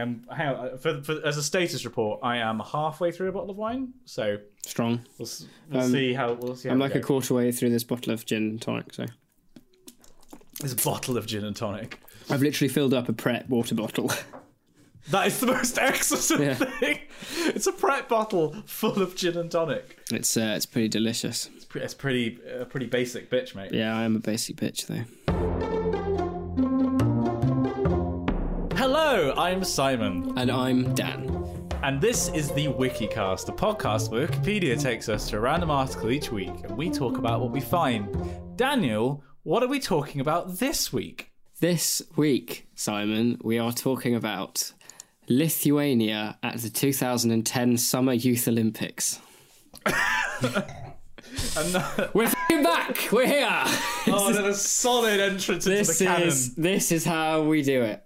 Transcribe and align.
am 0.00 0.24
hang 0.34 0.48
on, 0.54 0.78
for, 0.78 1.02
for 1.02 1.24
as 1.26 1.36
a 1.36 1.42
status 1.42 1.84
report. 1.84 2.20
I 2.22 2.38
am 2.38 2.60
halfway 2.60 3.12
through 3.12 3.28
a 3.28 3.32
bottle 3.32 3.50
of 3.50 3.56
wine, 3.56 3.94
so 4.04 4.38
Strong. 4.66 5.00
we'll, 5.18 5.28
we'll 5.70 5.88
see 5.88 6.12
how 6.12 6.32
we'll 6.34 6.56
see. 6.56 6.68
How 6.68 6.74
I'm 6.74 6.80
like 6.80 6.94
a 6.94 7.00
quarter 7.00 7.34
way 7.34 7.52
through 7.52 7.70
this 7.70 7.84
bottle 7.84 8.12
of 8.12 8.26
gin 8.26 8.42
and 8.50 8.60
tonic, 8.62 8.92
so 8.94 9.06
This 10.60 10.74
bottle 10.74 11.16
of 11.16 11.26
gin 11.26 11.44
and 11.44 11.56
tonic. 11.56 11.98
I've 12.28 12.42
literally 12.42 12.68
filled 12.68 12.94
up 12.94 13.08
a 13.08 13.12
Pret 13.12 13.48
water 13.48 13.74
bottle. 13.74 14.10
That 15.08 15.26
is 15.28 15.40
the 15.40 15.46
most 15.46 15.78
excellent 15.78 16.42
Yeah. 16.44 16.54
thing. 16.54 16.98
It's 17.46 17.66
a 17.66 17.72
Pret 17.72 18.06
bottle 18.08 18.54
full 18.66 19.00
of 19.00 19.16
gin 19.16 19.36
and 19.38 19.50
tonic. 19.50 19.98
it's 20.12 20.36
uh, 20.36 20.52
it's 20.54 20.66
pretty 20.66 20.88
delicious. 20.88 21.48
It's 21.56 21.64
pretty, 21.64 21.84
it's 21.86 21.94
pretty, 21.94 22.38
uh, 22.60 22.66
pretty 22.66 22.84
basic, 22.86 23.30
bitch, 23.30 23.54
mate. 23.54 23.72
Yeah, 23.72 23.96
I 23.96 24.02
am 24.02 24.14
a 24.14 24.18
basic 24.20 24.56
bitch 24.56 24.86
though. 24.86 25.04
Hello, 29.12 29.34
I'm 29.36 29.64
Simon, 29.64 30.34
And 30.38 30.52
I'm 30.52 30.94
Dan. 30.94 31.68
and 31.82 32.00
this 32.00 32.28
is 32.28 32.52
the 32.52 32.68
WikiCast, 32.68 33.48
a 33.48 33.52
podcast 33.52 34.08
where 34.08 34.28
Wikipedia 34.28 34.80
takes 34.80 35.08
us 35.08 35.28
to 35.30 35.36
a 35.38 35.40
random 35.40 35.68
article 35.68 36.12
each 36.12 36.30
week, 36.30 36.52
and 36.62 36.76
we 36.76 36.90
talk 36.90 37.18
about 37.18 37.40
what 37.40 37.50
we 37.50 37.60
find. 37.60 38.16
Daniel, 38.56 39.24
what 39.42 39.64
are 39.64 39.66
we 39.66 39.80
talking 39.80 40.20
about 40.20 40.58
this 40.58 40.92
week? 40.92 41.32
This 41.58 42.00
week, 42.14 42.68
Simon, 42.76 43.40
we 43.42 43.58
are 43.58 43.72
talking 43.72 44.14
about 44.14 44.72
Lithuania 45.28 46.38
at 46.44 46.58
the 46.58 46.70
2010 46.70 47.78
Summer 47.78 48.12
Youth 48.12 48.46
Olympics. 48.46 49.18
We're 52.14 52.26
f***ing 52.26 52.62
back. 52.62 53.08
We're 53.10 53.26
here. 53.26 53.48
oh, 54.06 54.32
then 54.32 54.44
a 54.44 54.54
solid 54.54 55.18
entrance 55.18 55.66
into 55.66 55.78
this 55.78 55.98
the 55.98 56.04
canon. 56.04 56.28
is 56.28 56.54
this 56.54 56.92
is 56.92 57.04
how 57.04 57.42
we 57.42 57.62
do 57.62 57.82
it. 57.82 58.04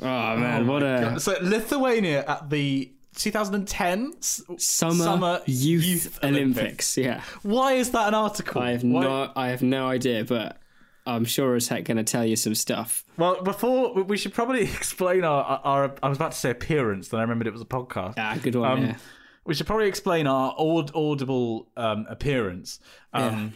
Oh 0.00 0.36
man, 0.36 0.66
what 0.66 0.82
a 0.82 1.20
So 1.20 1.36
Lithuania 1.42 2.24
at 2.26 2.48
the 2.50 2.92
2010 3.16 4.14
summer, 4.22 5.40
youth, 5.46 5.84
Youth 5.84 6.18
Olympics. 6.22 6.96
Yeah, 6.96 7.22
Why 7.42 7.74
is 7.74 7.90
that 7.90 8.08
an 8.08 8.14
article? 8.14 8.60
I 8.62 8.72
have 8.72 8.82
Why- 8.84 9.02
no, 9.02 9.32
I 9.36 9.48
have 9.48 9.62
no 9.62 9.86
idea, 9.86 10.24
but 10.24 10.58
I'm 11.06 11.24
sure 11.24 11.54
as 11.56 11.68
heck 11.68 11.84
going 11.84 11.96
to 11.98 12.04
tell 12.04 12.24
you 12.24 12.36
some 12.36 12.54
stuff. 12.54 13.04
Well, 13.18 13.42
before 13.42 13.92
we 14.02 14.16
should 14.16 14.32
probably 14.32 14.62
explain 14.78 15.24
our, 15.24 15.60
our. 15.64 15.94
I 16.02 16.08
was 16.08 16.18
about 16.18 16.32
to 16.32 16.38
say 16.38 16.50
appearance, 16.50 17.08
then 17.08 17.20
I 17.20 17.22
remembered 17.22 17.46
it 17.46 17.52
was 17.52 17.62
a 17.62 17.66
podcast. 17.66 18.14
Ah, 18.16 18.38
good 18.42 18.54
one. 18.54 18.70
Um, 18.70 18.84
yeah. 18.86 18.96
We 19.44 19.54
should 19.54 19.66
probably 19.66 19.88
explain 19.88 20.28
our 20.28 20.54
aud- 20.56 20.92
audible 20.94 21.68
um, 21.76 22.06
appearance 22.08 22.78
um, 23.12 23.52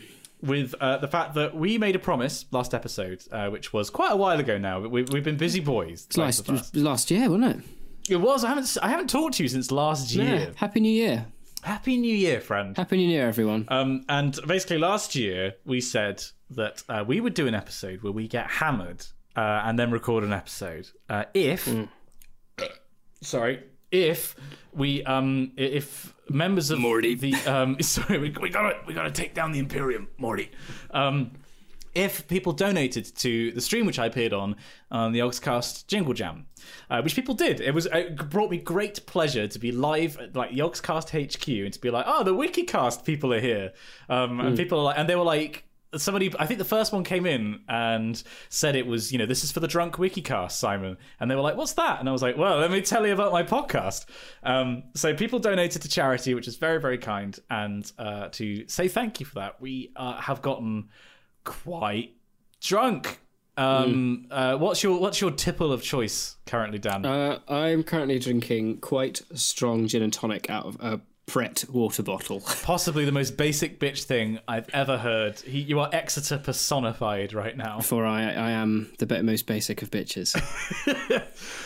with 0.47 0.75
uh, 0.81 0.99
the 0.99 1.09
fact 1.09 1.35
that 1.35 1.55
we 1.55 1.79
made 1.79 1.97
a 1.97 1.99
promise 1.99 2.45
last 2.51 2.75
episode, 2.75 3.23
uh, 3.33 3.49
which 3.49 3.73
was 3.73 3.91
quite 3.91 4.13
a 4.13 4.17
while 4.17 4.39
ago 4.39 4.59
now. 4.59 4.81
We, 4.81 5.03
we've 5.03 5.25
been 5.25 5.37
busy 5.37 5.61
boys. 5.61 6.07
Last, 6.17 6.75
last 6.75 7.11
year, 7.11 7.29
wasn't 7.31 7.57
it? 7.57 8.13
It 8.13 8.17
was. 8.17 8.45
I 8.45 8.49
haven't. 8.49 8.77
I 8.83 8.89
haven't 8.89 9.11
talked 9.11 9.37
to 9.37 9.43
you 9.43 9.49
since 9.49 9.71
last 9.71 10.15
year. 10.15 10.53
Happy 10.57 10.81
New 10.81 10.93
Year. 10.93 11.27
Happy 11.63 11.97
New 11.97 12.15
Year, 12.15 12.41
friend. 12.41 12.77
Happy 12.77 12.97
New 12.97 13.09
Year, 13.09 13.27
everyone. 13.27 13.65
Um, 13.69 14.05
and 14.09 14.39
basically, 14.47 14.79
last 14.79 15.17
year 15.17 15.55
we 15.65 15.81
said 15.81 16.23
that 16.51 16.85
uh, 16.89 17.05
we 17.07 17.21
would 17.21 17.35
do 17.35 17.49
an 17.49 17.55
episode 17.55 18.03
where 18.03 18.13
we 18.13 18.29
get 18.29 18.49
hammered 18.49 19.05
uh, 19.35 19.63
and 19.65 19.77
then 19.77 19.91
record 19.91 20.23
an 20.23 20.33
episode. 20.33 20.89
Uh, 21.11 21.25
if, 21.35 21.69
sorry, 23.23 23.65
if 23.91 24.37
we, 24.73 25.05
um, 25.05 25.53
if 25.57 26.15
members 26.29 26.71
of 26.71 26.79
Morty. 26.79 27.15
the, 27.15 27.35
um, 27.47 27.77
sorry, 27.81 28.19
we, 28.19 28.35
we 28.41 28.51
gotta, 28.51 28.79
we 28.87 28.95
gotta 28.95 29.11
take 29.11 29.35
down 29.35 29.53
the 29.53 29.59
Imperium, 29.59 30.09
Morty. 30.19 30.51
Um, 30.91 31.33
if 31.97 32.29
people 32.29 32.53
donated 32.53 33.07
to 33.17 33.53
the 33.53 33.61
stream 33.61 33.87
which 33.87 33.99
I 33.99 34.05
appeared 34.05 34.35
on 34.35 34.57
on 34.91 35.13
the 35.13 35.21
Yogscast 35.21 35.87
Jingle 35.87 36.13
Jam, 36.13 36.45
uh, 36.91 37.01
which 37.01 37.17
people 37.17 37.35
did, 37.35 37.59
it 37.59 37.73
was 37.73 37.87
it 37.87 38.29
brought 38.29 38.51
me 38.51 38.59
great 38.59 39.07
pleasure 39.07 39.49
to 39.49 39.59
be 39.59 39.73
live 39.73 40.19
at 40.19 40.37
like 40.37 40.51
Yogscast 40.51 41.09
HQ 41.09 41.49
and 41.49 41.73
to 41.73 41.81
be 41.81 41.91
like, 41.91 42.05
oh, 42.07 42.23
the 42.23 42.35
WikiCast 42.35 43.05
people 43.05 43.33
are 43.33 43.41
here, 43.41 43.73
um, 44.11 44.41
and 44.41 44.59
people 44.59 44.79
are 44.79 44.85
like, 44.85 44.99
and 44.99 45.09
they 45.09 45.17
were 45.17 45.25
like. 45.25 45.65
Somebody, 45.99 46.33
I 46.39 46.47
think 46.47 46.59
the 46.59 46.65
first 46.65 46.93
one 46.93 47.05
came 47.05 47.27
in 47.27 47.61
and 47.69 48.23
said 48.49 48.77
it 48.77 48.87
was, 48.87 49.13
you 49.13 49.19
know, 49.19 49.27
this 49.27 49.45
is 49.45 49.53
for 49.53 49.61
the 49.61 49.69
drunk 49.69 49.97
WikiCast, 49.97 50.53
Simon. 50.53 50.97
And 51.21 51.31
they 51.31 51.35
were 51.35 51.43
like, 51.43 51.57
what's 51.57 51.75
that? 51.75 52.01
And 52.01 52.09
I 52.09 52.13
was 52.13 52.23
like, 52.23 52.37
well, 52.37 52.59
let 52.59 52.71
me 52.71 52.81
tell 52.81 53.07
you 53.07 53.13
about 53.13 53.33
my 53.33 53.43
podcast. 53.43 54.07
Um, 54.43 54.85
so 54.95 55.15
people 55.15 55.39
donated 55.39 55.83
to 55.83 55.89
charity, 55.89 56.35
which 56.35 56.49
is 56.49 56.57
very, 56.57 56.81
very 56.81 56.99
kind. 56.99 57.39
And 57.51 57.91
uh, 57.99 58.29
to 58.33 58.69
say 58.69 58.89
thank 58.89 59.21
you 59.21 59.27
for 59.27 59.37
that, 59.37 59.61
we 59.61 59.93
uh, 59.97 60.21
have 60.21 60.43
gotten 60.43 60.89
quite 61.45 62.17
drunk. 62.61 63.21
Um, 63.59 64.27
uh, 64.31 64.57
what's 64.57 64.83
your 64.83 65.01
what's 65.01 65.21
your 65.21 65.31
tipple 65.31 65.73
of 65.73 65.83
choice 65.83 66.37
currently, 66.45 66.79
Dan? 66.79 67.07
Uh, 67.07 67.39
I'm 67.49 67.85
currently 67.85 68.19
drinking 68.19 68.81
quite 68.81 69.23
strong 69.33 69.87
gin 69.87 70.03
and 70.03 70.13
tonic 70.13 70.51
out 70.51 70.67
of 70.67 70.77
a 70.81 71.01
Pret 71.27 71.65
water 71.69 72.03
bottle. 72.05 72.41
Possibly 72.63 73.05
the 73.05 73.13
most 73.13 73.37
basic 73.37 73.81
bitch 73.81 74.05
thing 74.05 74.39
I've 74.47 74.69
ever 74.73 74.97
heard. 74.97 75.41
He, 75.41 75.59
you 75.61 75.81
are 75.81 75.91
Exeter 75.93 76.39
personified 76.39 77.33
right 77.33 77.57
now. 77.57 77.81
For 77.81 78.07
I, 78.07 78.23
I 78.23 78.51
am 78.53 78.93
the 78.99 79.23
most 79.25 79.47
basic 79.47 79.83
of 79.83 79.91
bitches. 79.91 80.35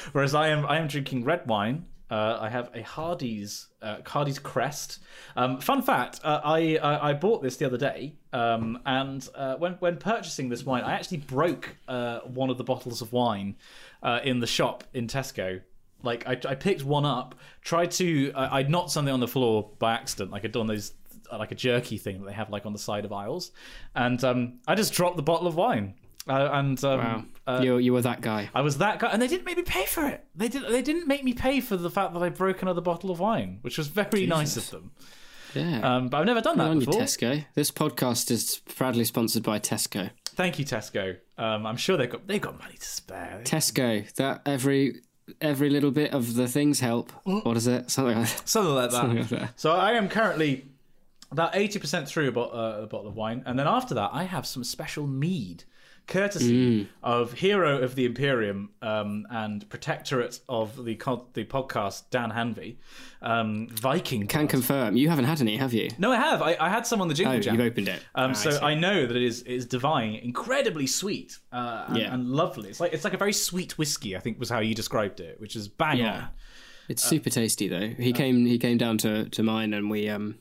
Whereas 0.12 0.34
I 0.34 0.48
am 0.48 0.64
I 0.64 0.78
am 0.78 0.88
drinking 0.88 1.24
red 1.24 1.46
wine. 1.46 1.84
Uh, 2.10 2.38
I 2.40 2.48
have 2.48 2.70
a 2.74 2.82
Hardy's 2.82 3.68
uh, 3.82 3.98
Hardy's 4.04 4.38
Crest. 4.38 4.98
Um, 5.36 5.60
fun 5.60 5.82
fact: 5.82 6.20
uh, 6.24 6.40
I, 6.42 6.76
I 6.76 7.10
I 7.10 7.12
bought 7.12 7.42
this 7.42 7.56
the 7.56 7.66
other 7.66 7.78
day, 7.78 8.14
um, 8.32 8.80
and 8.84 9.28
uh, 9.34 9.56
when 9.56 9.74
when 9.74 9.96
purchasing 9.98 10.48
this 10.48 10.64
wine, 10.64 10.82
I 10.82 10.94
actually 10.94 11.18
broke 11.18 11.76
uh, 11.86 12.20
one 12.20 12.50
of 12.50 12.58
the 12.58 12.64
bottles 12.64 13.00
of 13.00 13.12
wine 13.12 13.56
uh, 14.02 14.20
in 14.24 14.40
the 14.40 14.46
shop 14.46 14.84
in 14.92 15.06
Tesco. 15.06 15.60
Like 16.02 16.26
I, 16.26 16.32
I 16.48 16.54
picked 16.54 16.84
one 16.84 17.04
up, 17.04 17.34
tried 17.62 17.90
to 17.92 18.32
uh, 18.34 18.48
I 18.50 18.62
knocked 18.62 18.90
something 18.90 19.12
on 19.12 19.20
the 19.20 19.28
floor 19.28 19.70
by 19.78 19.94
accident, 19.94 20.30
like 20.30 20.44
I'd 20.44 20.52
done 20.52 20.66
those 20.66 20.92
uh, 21.30 21.38
like 21.38 21.52
a 21.52 21.54
jerky 21.54 21.98
thing 21.98 22.20
that 22.20 22.26
they 22.26 22.32
have 22.32 22.50
like 22.50 22.66
on 22.66 22.72
the 22.72 22.78
side 22.78 23.04
of 23.04 23.12
aisles, 23.12 23.52
and 23.94 24.22
um, 24.24 24.60
I 24.66 24.74
just 24.74 24.92
dropped 24.92 25.16
the 25.16 25.22
bottle 25.22 25.46
of 25.46 25.56
wine. 25.56 25.94
Uh, 26.28 26.50
and 26.52 26.84
um, 26.84 26.98
Wow, 26.98 27.24
uh, 27.46 27.60
you 27.62 27.78
you 27.78 27.92
were 27.92 28.02
that 28.02 28.20
guy. 28.20 28.50
I 28.54 28.60
was 28.60 28.78
that 28.78 28.98
guy, 28.98 29.08
and 29.08 29.20
they 29.22 29.26
didn't 29.26 29.46
make 29.46 29.56
me 29.56 29.62
pay 29.62 29.86
for 29.86 30.06
it. 30.06 30.24
They 30.34 30.48
did. 30.48 30.62
They 30.68 30.82
didn't 30.82 31.06
make 31.06 31.24
me 31.24 31.32
pay 31.32 31.60
for 31.60 31.76
the 31.76 31.90
fact 31.90 32.12
that 32.12 32.22
I 32.22 32.28
broke 32.28 32.62
another 32.62 32.82
bottle 32.82 33.10
of 33.10 33.20
wine, 33.20 33.58
which 33.62 33.78
was 33.78 33.88
very 33.88 34.26
nice 34.26 34.56
of 34.56 34.70
them. 34.70 34.92
Yeah. 35.54 35.96
Um, 35.96 36.08
but 36.08 36.18
I've 36.18 36.26
never 36.26 36.40
done 36.40 36.56
Good 36.56 36.64
that 36.64 36.70
on 36.70 36.80
you, 36.80 36.86
before. 36.86 37.02
Tesco. 37.02 37.44
This 37.54 37.70
podcast 37.70 38.30
is 38.30 38.60
proudly 38.76 39.04
sponsored 39.04 39.42
by 39.42 39.58
Tesco. 39.58 40.10
Thank 40.26 40.58
you, 40.58 40.64
Tesco. 40.64 41.16
Um, 41.38 41.66
I'm 41.66 41.76
sure 41.76 41.96
they've 41.96 42.10
got 42.10 42.26
they've 42.26 42.40
got 42.40 42.58
money 42.58 42.76
to 42.76 42.86
spare. 42.86 43.40
Tesco. 43.44 44.12
That 44.14 44.42
every 44.46 45.00
every 45.40 45.70
little 45.70 45.90
bit 45.90 46.12
of 46.12 46.34
the 46.34 46.48
things 46.48 46.80
help. 46.80 47.12
What 47.24 47.56
is 47.56 47.66
it? 47.66 47.90
Something 47.90 48.18
like 48.18 48.28
that. 48.28 48.48
Something 48.48 48.74
like 48.74 48.90
that. 48.90 48.96
Something 48.96 49.18
like 49.18 49.28
that. 49.28 49.60
So 49.60 49.72
I 49.72 49.92
am 49.92 50.08
currently 50.08 50.66
about 51.30 51.54
eighty 51.54 51.78
percent 51.78 52.08
through 52.08 52.28
a, 52.28 52.32
bo- 52.32 52.48
uh, 52.48 52.80
a 52.82 52.86
bottle 52.86 53.08
of 53.08 53.16
wine, 53.16 53.42
and 53.46 53.58
then 53.58 53.66
after 53.66 53.94
that, 53.94 54.10
I 54.12 54.24
have 54.24 54.46
some 54.46 54.64
special 54.64 55.06
mead, 55.06 55.64
courtesy 56.10 56.88
of 57.02 57.32
hero 57.32 57.78
of 57.80 57.94
the 57.94 58.04
Imperium 58.04 58.70
um, 58.82 59.26
and 59.30 59.66
protectorate 59.70 60.40
of 60.48 60.84
the 60.84 60.96
co- 60.96 61.26
the 61.32 61.44
podcast 61.44 62.02
Dan 62.10 62.30
Hanvey, 62.30 62.76
um, 63.22 63.68
Viking. 63.70 64.26
Can 64.26 64.46
confirm. 64.48 64.96
You 64.96 65.08
haven't 65.08 65.24
had 65.24 65.40
any, 65.40 65.56
have 65.56 65.72
you? 65.72 65.88
no, 65.98 66.12
I 66.12 66.16
have. 66.16 66.42
I, 66.42 66.56
I 66.60 66.68
had 66.68 66.86
some 66.86 67.00
on 67.00 67.08
the 67.08 67.14
jingle 67.14 67.36
Oh, 67.36 67.40
jam. 67.40 67.54
you've 67.54 67.64
opened 67.66 67.88
it. 67.88 68.02
Um, 68.14 68.30
Ah, 68.32 68.34
so 68.34 68.50
see. 68.50 68.58
I, 68.58 68.74
know 68.74 69.06
that 69.06 69.16
it 69.16 69.22
is 69.22 69.42
it 69.42 69.52
is 69.52 69.66
divine, 69.66 70.14
incredibly 70.16 70.86
sweet, 70.86 71.38
uh, 71.52 71.84
and, 71.88 71.96
Yeah. 71.96 72.12
and 72.14 72.26
lovely. 72.28 72.68
It's 72.68 72.80
like 72.80 72.92
it's 72.92 73.04
like 73.04 73.14
a 73.14 73.18
very 73.18 73.32
sweet 73.32 73.78
whiskey. 73.78 74.16
I 74.16 74.20
think 74.20 74.38
was 74.38 74.50
how 74.50 74.58
you 74.60 74.74
described 74.74 75.20
it, 75.20 75.40
which 75.40 75.56
is 75.56 75.68
bang 75.68 75.98
Yeah. 75.98 76.14
on. 76.16 76.28
It's 76.88 77.04
super 77.04 77.30
tasty 77.30 77.68
though. 77.68 77.88
He 77.88 78.12
came 78.12 78.46
he 78.46 78.58
came 78.58 78.76
down 78.76 78.98
to, 78.98 79.28
to 79.28 79.42
mine 79.44 79.72
and 79.74 79.88
we 79.88 80.08
um 80.08 80.38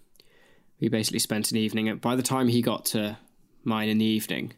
we 0.80 0.88
basically 0.90 1.20
spent 1.20 1.52
an 1.52 1.58
evening. 1.58 1.96
By 1.98 2.16
the 2.16 2.24
time 2.24 2.48
he 2.48 2.62
got 2.62 2.86
to 2.86 3.18
mine 3.64 3.88
in 3.90 3.98
the 4.00 4.06
evening, 4.06 4.54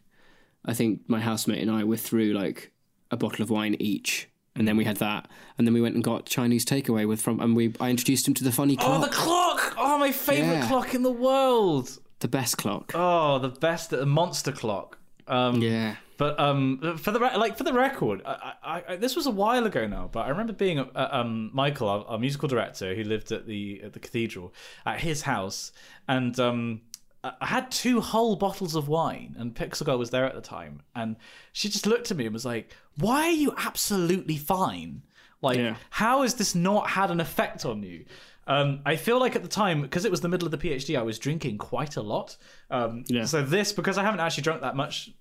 I 0.65 0.73
think 0.73 1.01
my 1.07 1.19
housemate 1.19 1.61
and 1.61 1.71
I 1.71 1.83
were 1.83 1.97
through 1.97 2.33
like 2.33 2.71
a 3.09 3.17
bottle 3.17 3.43
of 3.43 3.49
wine 3.49 3.75
each. 3.79 4.27
And 4.55 4.67
then 4.67 4.75
we 4.75 4.83
had 4.83 4.97
that, 4.97 5.29
and 5.57 5.65
then 5.65 5.73
we 5.73 5.79
went 5.79 5.95
and 5.95 6.03
got 6.03 6.25
Chinese 6.25 6.65
takeaway 6.65 7.07
with 7.07 7.21
from, 7.21 7.39
and 7.39 7.55
we 7.55 7.73
I 7.79 7.89
introduced 7.89 8.27
him 8.27 8.33
to 8.33 8.43
the 8.43 8.51
funny 8.51 8.75
clock. 8.75 8.99
Oh, 9.01 9.01
the 9.01 9.13
clock! 9.13 9.75
Oh, 9.77 9.97
my 9.97 10.11
favorite 10.11 10.55
Yeah. 10.55 10.67
clock 10.67 10.93
in 10.93 11.03
the 11.03 11.11
world. 11.11 11.97
the 12.19 12.27
best 12.27 12.57
clock. 12.57 12.91
Oh, 12.93 13.39
the 13.39 13.47
best, 13.47 13.91
the 13.91 14.05
monster 14.05 14.51
clock. 14.51 14.97
Um, 15.27 15.61
Yeah, 15.61 15.95
But 16.17 16.37
um, 16.37 16.97
for 16.97 17.11
the 17.11 17.19
re- 17.21 17.37
like 17.37 17.57
for 17.57 17.63
the 17.63 17.71
record, 17.73 18.21
I, 18.25 18.53
I, 18.61 18.83
I, 18.89 18.95
this 18.97 19.15
was 19.15 19.25
a 19.25 19.31
while 19.31 19.65
ago 19.65 19.87
now. 19.87 20.09
But 20.11 20.25
I 20.25 20.29
remember 20.29 20.51
being 20.53 20.79
at 20.79 20.89
uh, 20.95 21.07
um, 21.13 21.49
Michael, 21.53 21.87
our, 21.87 22.03
our 22.05 22.19
musical 22.19 22.49
director, 22.49 22.93
who 22.93 23.05
lived 23.05 23.31
at 23.31 23.47
the 23.47 23.81
at 23.85 23.93
the 23.93 23.99
cathedral, 23.99 24.53
at 24.85 24.99
his 24.99 25.21
house, 25.21 25.71
and 26.09 26.37
um, 26.41 26.81
I 27.23 27.45
had 27.45 27.69
two 27.69 28.01
whole 28.01 28.35
bottles 28.35 28.73
of 28.75 28.87
wine, 28.87 29.35
and 29.37 29.53
Pixel 29.53 29.85
Girl 29.85 29.97
was 29.99 30.09
there 30.09 30.25
at 30.25 30.33
the 30.33 30.41
time, 30.41 30.81
and 30.95 31.17
she 31.53 31.69
just 31.69 31.85
looked 31.85 32.09
at 32.09 32.17
me 32.17 32.25
and 32.25 32.33
was 32.33 32.45
like, 32.45 32.71
"Why 32.97 33.25
are 33.27 33.31
you 33.31 33.53
absolutely 33.57 34.37
fine? 34.37 35.03
Like, 35.41 35.57
Yeah. 35.57 35.75
how 35.91 36.23
has 36.23 36.35
this 36.35 36.55
not 36.55 36.89
had 36.91 37.11
an 37.11 37.19
effect 37.19 37.63
on 37.65 37.83
you?" 37.83 38.05
Um, 38.47 38.81
I 38.85 38.95
feel 38.95 39.19
like 39.19 39.35
at 39.35 39.43
the 39.43 39.47
time, 39.47 39.83
because 39.83 40.03
it 40.03 40.09
was 40.09 40.21
the 40.21 40.27
middle 40.29 40.47
of 40.47 40.51
the 40.51 40.57
PhD, 40.57 40.97
I 40.97 41.03
was 41.03 41.19
drinking 41.19 41.59
quite 41.59 41.95
a 41.95 42.01
lot. 42.01 42.37
Um, 42.71 43.03
Yeah. 43.07 43.25
So 43.25 43.43
this, 43.43 43.71
because 43.71 43.99
I 43.99 44.03
haven't 44.03 44.19
actually 44.19 44.43
drunk 44.43 44.61
that 44.61 44.75
much 44.75 45.11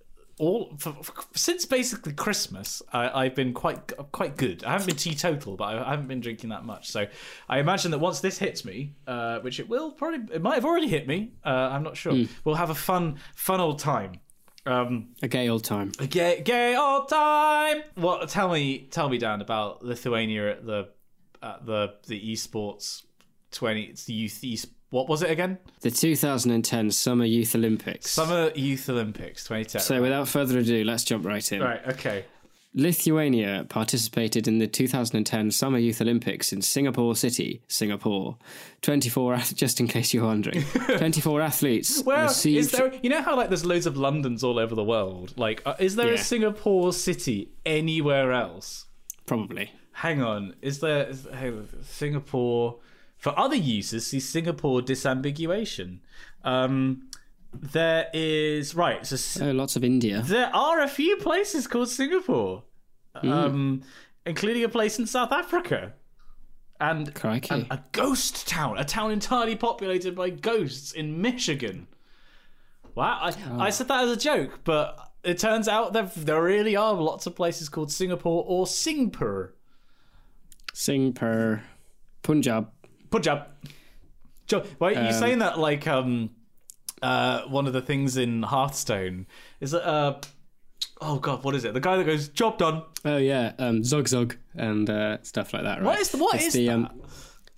all 0.40 0.74
for, 0.78 0.92
for, 1.02 1.12
since 1.34 1.66
basically 1.66 2.12
Christmas, 2.14 2.82
I, 2.92 3.24
I've 3.24 3.34
been 3.34 3.52
quite 3.52 3.92
quite 4.10 4.36
good. 4.36 4.64
I 4.64 4.72
haven't 4.72 4.86
been 4.86 4.96
teetotal, 4.96 5.56
but 5.56 5.64
I, 5.64 5.86
I 5.86 5.90
haven't 5.90 6.08
been 6.08 6.20
drinking 6.20 6.50
that 6.50 6.64
much. 6.64 6.88
So 6.90 7.06
I 7.48 7.58
imagine 7.60 7.90
that 7.92 7.98
once 7.98 8.20
this 8.20 8.38
hits 8.38 8.64
me, 8.64 8.94
uh, 9.06 9.38
which 9.40 9.60
it 9.60 9.68
will 9.68 9.92
probably, 9.92 10.34
it 10.34 10.42
might 10.42 10.54
have 10.54 10.64
already 10.64 10.88
hit 10.88 11.06
me. 11.06 11.34
Uh, 11.44 11.68
I'm 11.72 11.82
not 11.82 11.96
sure. 11.96 12.14
We'll 12.44 12.56
have 12.56 12.70
a 12.70 12.74
fun 12.74 13.18
fun 13.36 13.60
old 13.60 13.78
time. 13.78 14.12
Um, 14.66 15.14
A 15.22 15.28
gay 15.28 15.48
old 15.48 15.64
time. 15.64 15.92
a 15.98 16.06
gay 16.06 16.42
gay 16.42 16.76
old 16.76 17.08
time. 17.08 17.82
What? 17.94 18.28
Tell 18.28 18.50
me, 18.52 18.88
tell 18.90 19.08
me, 19.08 19.18
Dan, 19.18 19.40
about 19.40 19.84
Lithuania 19.84 20.52
at 20.52 20.66
the 20.66 20.88
at 21.42 21.64
the 21.66 21.94
the 22.06 22.32
esports 22.32 23.04
twenty. 23.52 23.82
It's 23.84 24.04
the 24.04 24.12
youth 24.12 24.42
east. 24.44 24.66
What 24.90 25.08
was 25.08 25.22
it 25.22 25.30
again? 25.30 25.58
The 25.82 25.90
2010 25.90 26.90
Summer 26.90 27.24
Youth 27.24 27.54
Olympics. 27.54 28.10
Summer 28.10 28.50
Youth 28.56 28.88
Olympics 28.88 29.44
2010. 29.44 29.80
So 29.82 30.02
without 30.02 30.26
further 30.28 30.58
ado, 30.58 30.82
let's 30.84 31.04
jump 31.04 31.24
right 31.24 31.52
in. 31.52 31.62
right, 31.62 31.80
okay. 31.88 32.24
Lithuania 32.74 33.66
participated 33.68 34.46
in 34.46 34.58
the 34.58 34.66
2010 34.66 35.50
Summer 35.50 35.78
Youth 35.78 36.00
Olympics 36.00 36.52
in 36.52 36.62
Singapore 36.62 37.16
City, 37.16 37.62
Singapore. 37.66 38.36
24, 38.82 39.38
just 39.54 39.80
in 39.80 39.88
case 39.88 40.14
you're 40.14 40.24
wondering, 40.26 40.62
24 40.96 41.40
athletes 41.40 42.02
Well, 42.04 42.24
received. 42.28 42.58
is 42.58 42.70
there? 42.70 42.92
You 43.02 43.10
know 43.10 43.22
how 43.22 43.36
like 43.36 43.48
there's 43.48 43.64
loads 43.66 43.86
of 43.86 43.96
Londons 43.96 44.44
all 44.44 44.58
over 44.58 44.74
the 44.74 44.84
world. 44.84 45.34
Like, 45.36 45.62
uh, 45.66 45.74
is 45.80 45.96
there 45.96 46.12
a 46.14 46.18
Singapore 46.18 46.92
city 46.92 47.50
anywhere 47.66 48.32
else? 48.32 48.86
Probably. 49.26 49.72
Hang 49.92 50.22
on, 50.22 50.54
is 50.62 50.78
there 50.78 51.08
is, 51.08 51.26
hang 51.32 51.68
Singapore? 51.82 52.78
For 53.20 53.38
other 53.38 53.54
users, 53.56 54.06
see 54.06 54.18
Singapore 54.18 54.80
disambiguation. 54.80 55.98
Um, 56.42 57.10
there 57.52 58.08
is 58.14 58.74
right. 58.74 59.04
So 59.06 59.44
Oh, 59.44 59.50
lots 59.52 59.76
of 59.76 59.84
India. 59.84 60.22
there 60.24 60.50
are 60.54 60.80
a 60.80 60.88
few 60.88 61.16
places 61.18 61.66
called 61.66 61.90
Singapore, 61.90 62.62
um, 63.14 63.82
including 64.24 64.64
a 64.64 64.68
place 64.68 64.98
in 64.98 65.06
South 65.06 65.32
Africa, 65.32 65.92
and 66.80 67.12
and 67.50 67.66
a 67.70 67.84
ghost 67.92 68.48
town, 68.48 68.78
a 68.78 68.84
town 68.84 69.10
entirely 69.10 69.54
populated 69.54 70.14
by 70.16 70.30
ghosts 70.30 70.92
in 70.92 71.20
Michigan. 71.20 71.88
Wow, 72.94 73.18
I, 73.20 73.66
I 73.66 73.70
said 73.70 73.88
that 73.88 74.04
as 74.04 74.10
a 74.12 74.16
joke, 74.16 74.60
but 74.64 75.12
it 75.22 75.38
turns 75.38 75.68
out 75.68 75.92
there 75.92 76.10
there 76.16 76.42
really 76.42 76.74
are 76.74 76.94
lots 76.94 77.26
of 77.26 77.36
places 77.36 77.68
called 77.68 77.92
Singapore 77.92 78.44
or 78.46 78.66
Singapore. 78.66 79.54
Singapore. 80.72 81.62
Punjab. 82.22 82.70
Punjab. 83.10 83.46
Jo- 84.46 84.64
Why 84.78 84.88
are 84.88 84.92
you 84.92 84.98
Um, 85.08 85.12
saying 85.12 85.38
that 85.40 85.58
like 85.58 85.86
um 85.86 86.30
uh 87.02 87.42
one 87.42 87.66
of 87.66 87.72
the 87.72 87.80
things 87.82 88.16
in 88.16 88.42
Hearthstone 88.42 89.26
is 89.60 89.72
it 89.74 89.82
uh 89.82 90.14
oh 91.00 91.18
god 91.18 91.42
what 91.44 91.54
is 91.54 91.64
it 91.64 91.72
the 91.72 91.80
guy 91.80 91.96
that 91.96 92.04
goes 92.04 92.28
job 92.28 92.58
done 92.58 92.82
Oh, 93.04 93.16
yeah. 93.16 93.52
Um, 93.58 93.82
Zog 93.82 94.06
Zog 94.08 94.36
and 94.54 94.90
uh, 94.90 95.16
stuff 95.22 95.54
like 95.54 95.62
that, 95.62 95.78
right? 95.78 95.86
what 95.86 95.98
is 95.98 96.10
the, 96.10 96.18
what 96.18 96.34
it's 96.34 96.46
is 96.48 96.52
the, 96.52 96.66
that 96.66 96.74
um, 96.74 97.00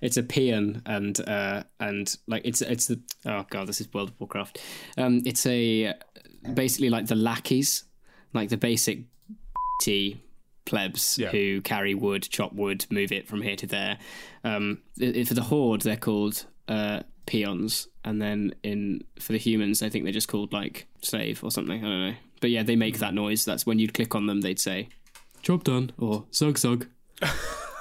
it's 0.00 0.16
a 0.16 0.22
peon 0.22 0.82
and 0.86 1.18
uh 1.28 1.62
and 1.80 2.16
like 2.28 2.42
it's 2.44 2.60
it's 2.62 2.86
the 2.86 3.00
oh 3.26 3.44
god 3.50 3.66
this 3.66 3.80
is 3.80 3.92
world 3.92 4.10
of 4.10 4.20
warcraft 4.20 4.60
um 4.98 5.22
it's 5.24 5.44
a 5.46 5.94
basically 6.54 6.90
like 6.90 7.06
the 7.06 7.14
lackeys 7.16 7.84
like 8.34 8.48
the 8.48 8.56
basic 8.56 9.00
t 9.80 10.20
plebs 10.64 11.18
Yeah. 11.18 11.30
who 11.30 11.60
carry 11.60 11.94
wood 11.94 12.22
chop 12.22 12.52
wood 12.52 12.86
move 12.90 13.12
it 13.12 13.26
from 13.28 13.42
here 13.42 13.56
to 13.56 13.66
there. 13.66 13.98
Um 14.44 14.78
for 14.98 15.34
the 15.34 15.42
horde 15.42 15.82
they're 15.82 15.96
called 15.96 16.46
uh 16.68 17.02
peons. 17.26 17.88
And 18.04 18.20
then 18.20 18.54
in 18.62 19.04
for 19.20 19.32
the 19.32 19.38
humans 19.38 19.82
i 19.82 19.88
think 19.88 20.04
they're 20.04 20.12
just 20.12 20.28
called 20.28 20.52
like 20.52 20.86
slave 21.02 21.42
or 21.44 21.50
something. 21.50 21.78
I 21.84 21.88
don't 21.88 22.06
know. 22.10 22.14
But 22.40 22.50
yeah 22.50 22.62
they 22.62 22.76
make 22.76 22.98
that 22.98 23.14
noise. 23.14 23.44
That's 23.44 23.64
when 23.66 23.78
you'd 23.78 23.94
click 23.94 24.14
on 24.14 24.26
them 24.26 24.40
they'd 24.40 24.58
say 24.60 24.88
job 25.42 25.64
done 25.64 25.90
or 25.98 26.24
zog 26.32 26.58
zog 26.58 26.86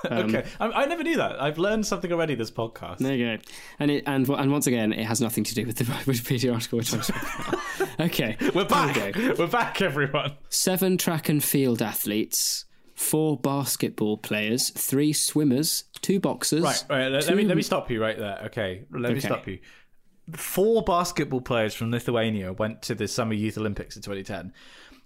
okay. 0.06 0.44
I, 0.60 0.66
I 0.68 0.86
never 0.86 1.04
knew 1.04 1.18
that. 1.18 1.42
I've 1.42 1.58
learned 1.60 1.86
something 1.86 2.12
already 2.12 2.36
this 2.36 2.50
podcast. 2.52 2.98
There 3.00 3.16
you 3.16 3.38
go. 3.38 3.44
And 3.80 3.92
it 3.92 4.04
and 4.08 4.28
and 4.30 4.52
once 4.52 4.68
again, 4.68 4.94
it 4.94 5.06
has 5.06 5.22
nothing 5.22 5.44
to 5.44 5.54
do 5.56 5.66
with 5.66 5.78
the 5.78 5.84
Wikipedia 6.06 6.54
article 6.54 6.80
we're 6.80 6.84
talking 6.84 7.16
about. 7.48 8.00
okay, 8.00 8.38
we're 8.56 8.66
back. 8.66 8.98
Okay. 8.98 9.34
we're 9.34 9.48
back 9.48 9.82
everyone. 9.82 10.34
Seven 10.50 10.98
track 10.98 11.30
and 11.30 11.44
field 11.44 11.82
athletes, 11.82 12.66
four 13.02 13.38
basketball 13.38 14.18
players, 14.18 14.70
three 14.70 15.14
swimmers, 15.14 15.86
two 16.02 16.20
boxers. 16.20 16.64
right 16.64 16.84
right 16.90 17.08
let, 17.12 17.26
let 17.28 17.36
me 17.38 17.44
let 17.46 17.58
me 17.58 17.64
stop 17.64 17.90
you 17.92 18.02
right 18.02 18.18
there 18.18 18.40
okay 18.46 18.86
let 18.92 19.12
me 19.12 19.18
Okay. 19.18 19.28
stop 19.28 19.48
you 19.48 19.60
four 20.36 20.82
basketball 20.84 21.42
players 21.42 21.74
from 21.74 21.92
Lithuania 21.92 22.54
went 22.54 22.82
to 22.84 22.96
the 22.96 23.08
Summer 23.08 23.34
Youth 23.34 23.58
Olympics 23.58 23.96
in 23.96 24.02
2010 24.02 24.54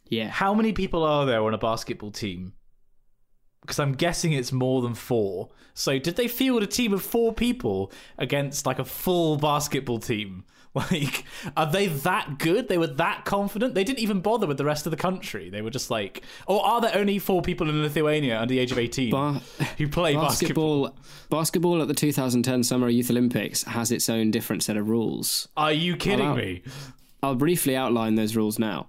Yeah. 0.09 0.29
how 0.29 0.53
many 0.53 0.71
people 0.73 1.03
are 1.03 1.25
there 1.25 1.41
on 1.43 1.53
a 1.53 1.57
basketball 1.57 2.11
team? 2.11 2.53
Because 3.61 3.79
I'm 3.79 3.93
guessing 3.93 4.31
it's 4.33 4.51
more 4.51 4.83
than 4.83 4.93
four. 4.93 5.49
So 5.73 5.97
did 5.97 6.15
they 6.17 6.27
field 6.27 6.61
a 6.61 6.67
team 6.67 6.93
of 6.93 7.01
four 7.01 7.33
people 7.33 7.91
against 8.19 8.67
like 8.67 8.77
a 8.77 8.85
full 8.85 9.37
basketball 9.37 9.97
team? 9.99 10.43
Like, 10.91 11.23
are 11.55 11.71
they 11.71 11.87
that 11.87 12.37
good? 12.37 12.67
They 12.67 12.77
were 12.77 12.87
that 12.87 13.23
confident? 13.23 13.75
They 13.75 13.85
didn't 13.85 13.99
even 13.99 14.19
bother 14.19 14.45
with 14.45 14.57
the 14.57 14.65
rest 14.65 14.85
of 14.85 14.91
the 14.91 14.97
country. 14.97 15.49
They 15.49 15.61
were 15.61 15.69
just 15.69 15.89
like, 15.89 16.21
or 16.47 16.65
are 16.65 16.81
there 16.81 16.91
only 16.95 17.17
four 17.17 17.41
people 17.41 17.69
in 17.69 17.81
Lithuania 17.81 18.37
under 18.41 18.53
the 18.53 18.59
age 18.59 18.73
of 18.73 18.77
18 18.77 19.09
Ba- 19.09 19.41
who 19.77 19.87
play 19.87 20.15
basketball? 20.15 20.83
basketball. 20.89 21.29
Basketball 21.29 21.81
at 21.81 21.87
the 21.87 21.93
2010 21.93 22.63
Summer 22.63 22.89
Youth 22.89 23.09
Olympics 23.09 23.63
has 23.63 23.89
its 23.91 24.09
own 24.09 24.31
different 24.31 24.63
set 24.63 24.75
of 24.75 24.89
rules. 24.89 25.47
Are 25.55 25.71
you 25.71 25.95
kidding 25.95 26.27
Wow. 26.29 26.35
me? 26.35 26.61
I'll 27.23 27.35
briefly 27.35 27.75
outline 27.77 28.15
those 28.15 28.35
rules 28.35 28.59
now. 28.59 28.87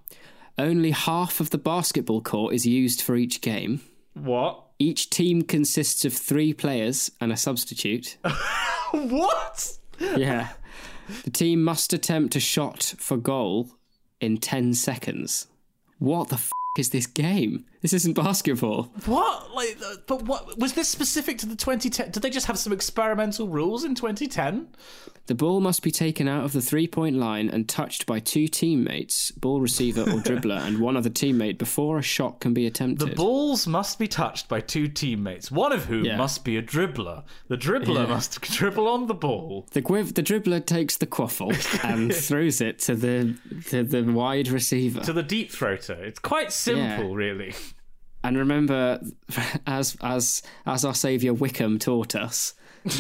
Only 0.59 0.91
half 0.91 1.39
of 1.39 1.51
the 1.51 1.59
basketball 1.59 2.21
court 2.21 2.53
is 2.53 2.67
used 2.67 3.01
for 3.01 3.15
each 3.15 3.41
game. 3.41 3.81
What? 4.15 4.61
Each 4.81 5.09
team 5.09 5.43
consists 5.43 6.05
of 6.05 6.13
three 6.13 6.53
players 6.53 7.11
and 7.21 7.31
a 7.33 7.37
substitute. 7.37 8.17
What? 8.93 9.79
Yeah. 10.01 10.49
The 11.25 11.31
team 11.31 11.63
must 11.63 11.93
attempt 11.93 12.37
a 12.37 12.41
shot 12.41 12.95
for 12.99 13.17
goal 13.17 13.71
in 14.21 14.39
10 14.39 14.75
seconds. 14.75 15.47
What 15.99 16.29
the 16.29 16.37
f 16.37 16.51
is 16.79 16.91
this 16.91 17.07
game? 17.07 17.65
This 17.87 17.93
isn't 17.93 18.15
basketball. 18.15 18.91
What? 19.05 19.55
Like, 19.55 19.79
uh, 19.81 19.95
but 20.09 20.23
what 20.23 20.59
was 20.59 20.73
this 20.73 20.89
specific 20.89 21.39
to 21.39 21.47
the 21.47 21.55
2010? 21.55 22.11
Did 22.11 22.21
they 22.21 22.31
just 22.31 22.47
have 22.49 22.59
some 22.59 22.73
experimental 22.73 23.47
rules 23.47 23.85
in 23.85 23.95
2010? 23.95 24.67
The 25.27 25.35
ball 25.37 25.61
must 25.61 25.83
be 25.85 25.91
taken 25.93 26.27
out 26.29 26.45
of 26.45 26.53
the 26.53 26.61
three 26.61 26.89
point 26.89 27.15
line 27.17 27.49
and 27.49 27.69
touched 27.69 28.05
by 28.07 28.19
two 28.19 28.49
teammates, 28.49 29.31
ball 29.31 29.61
receiver 29.61 30.03
or 30.03 30.19
dribbler, 30.21 30.61
and 30.67 30.79
one 30.81 30.97
other 30.97 31.11
teammate 31.11 31.59
before 31.59 31.99
a 31.99 32.03
shot 32.03 32.41
can 32.41 32.53
be 32.55 32.67
attempted. 32.67 33.09
The 33.11 33.15
balls 33.15 33.69
must 33.69 33.99
be 34.01 34.09
touched 34.09 34.49
by 34.49 34.61
two 34.61 34.89
teammates, 34.89 35.51
one 35.53 35.71
of 35.73 35.85
whom 35.85 36.05
Yeah. 36.05 36.17
must 36.17 36.45
be 36.45 36.57
a 36.57 36.63
dribbler. 36.63 37.23
The 37.49 37.57
dribbler 37.57 38.05
Yeah. 38.05 38.07
must 38.07 38.41
dribble 38.41 38.89
on 38.89 39.07
the 39.07 39.15
ball. 39.15 39.67
The, 39.73 39.83
quiv- 39.83 40.15
the 40.15 40.23
dribbler 40.25 40.65
takes 40.65 40.97
the 40.97 41.07
quaffle 41.07 41.53
and 41.85 42.13
throws 42.29 42.61
it 42.61 42.81
to 42.81 42.97
the 42.97 43.37
to 43.71 43.85
the 43.85 44.03
wide 44.05 44.49
receiver. 44.49 45.01
To 45.03 45.13
the 45.13 45.23
deep 45.25 45.51
throater. 45.53 45.95
It's 46.05 46.19
quite 46.21 46.53
simple, 46.53 47.15
really. 47.15 47.55
And 48.27 48.37
remember, 48.37 49.01
as 49.67 49.97
as 50.03 50.43
as 50.67 50.85
our 50.85 50.95
savior 50.95 51.33
Wickham 51.33 51.79
taught 51.79 52.15
us, 52.17 52.55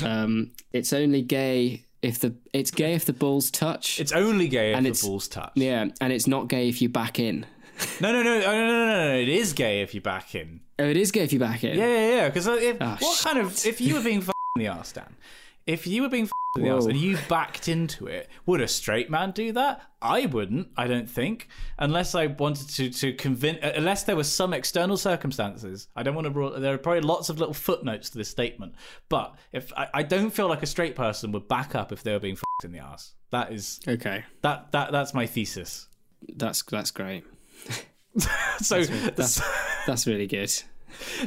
um, 0.04 0.52
it's 0.72 0.92
only 0.92 1.22
gay 1.22 1.82
if 2.00 2.20
the 2.20 2.34
it's 2.52 2.70
gay 2.70 2.94
if 2.94 3.04
the 3.06 3.12
balls 3.12 3.50
touch. 3.50 3.98
It's 3.98 4.12
only 4.12 4.46
gay 4.46 4.70
if 4.70 4.76
And 4.76 4.86
the 4.86 4.90
it's- 4.90 5.04
ball's 5.04 5.26
touch. 5.26 5.52
yeah, 5.56 5.86
and 6.00 6.12
it's 6.12 6.26
not 6.28 6.48
gay 6.48 6.68
if 6.68 6.80
you 6.80 6.88
back 6.88 7.18
in. 7.18 7.44
No, 8.00 8.10
no, 8.10 8.22
no, 8.22 8.40
no, 8.40 8.40
no, 8.40 8.66
no, 8.66 8.86
no, 8.86 9.08
no. 9.12 9.14
It 9.18 9.28
is 9.28 9.52
gay 9.52 9.82
if 9.82 9.94
you 9.94 10.00
back 10.00 10.34
in. 10.34 10.60
Oh, 10.78 10.84
it 10.84 10.96
is 10.96 11.10
gay 11.10 11.24
if 11.24 11.32
you 11.32 11.38
back 11.38 11.62
in. 11.62 11.76
Yeah, 11.78 11.86
yeah, 11.86 12.08
yeah. 12.16 12.28
Because 12.28 12.46
if 12.46 12.76
Oh, 12.80 12.96
what 13.00 13.20
kind 13.22 13.38
of 13.38 13.66
if 13.66 13.80
you 13.82 13.94
were 13.94 14.00
being 14.02 14.18
f- 14.22 14.30
in 14.56 14.60
the 14.62 14.68
arse, 14.68 14.92
Dan? 14.92 15.12
If 15.66 15.86
you 15.86 16.02
were 16.02 16.08
being 16.08 16.28
in 16.56 16.62
the 16.62 16.70
arse 16.70 16.86
and 16.86 16.96
you 16.96 17.18
backed 17.28 17.66
into 17.68 18.06
it, 18.06 18.28
would 18.46 18.60
a 18.60 18.68
straight 18.68 19.10
man 19.10 19.32
do 19.32 19.50
that? 19.52 19.82
I 20.00 20.26
wouldn't. 20.26 20.68
I 20.76 20.86
don't 20.86 21.10
think, 21.10 21.48
unless 21.78 22.14
I 22.14 22.26
wanted 22.28 22.68
to 22.70 22.90
to 22.90 23.12
convince, 23.14 23.58
uh, 23.64 23.72
unless 23.74 24.04
there 24.04 24.14
was 24.14 24.30
some 24.30 24.54
external 24.54 24.96
circumstances. 24.96 25.88
I 25.96 26.04
don't 26.04 26.14
want 26.14 26.26
to. 26.26 26.30
rule- 26.30 26.60
There 26.60 26.72
are 26.72 26.78
probably 26.78 27.00
lots 27.00 27.28
of 27.30 27.38
little 27.40 27.52
footnotes 27.54 28.10
to 28.10 28.18
this 28.18 28.28
statement, 28.28 28.74
but 29.08 29.34
if 29.52 29.72
I, 29.76 29.88
I 29.92 30.02
don't 30.04 30.30
feel 30.30 30.48
like 30.48 30.62
a 30.62 30.66
straight 30.66 30.94
person 30.94 31.32
would 31.32 31.48
back 31.48 31.74
up 31.74 31.90
if 31.92 32.02
they 32.04 32.12
were 32.12 32.20
being 32.20 32.38
in 32.64 32.70
the 32.72 32.80
arse. 32.80 33.14
That 33.30 33.52
is 33.52 33.80
Okay, 33.88 34.24
that 34.42 34.70
that 34.70 34.92
that's 34.92 35.12
my 35.14 35.26
thesis. 35.26 35.88
that's 36.36 36.62
that's 36.62 36.90
great. 36.92 37.24
So 38.62 38.82
That's 38.82 39.42
that's 39.86 40.06
really 40.06 40.26
good. 40.26 40.48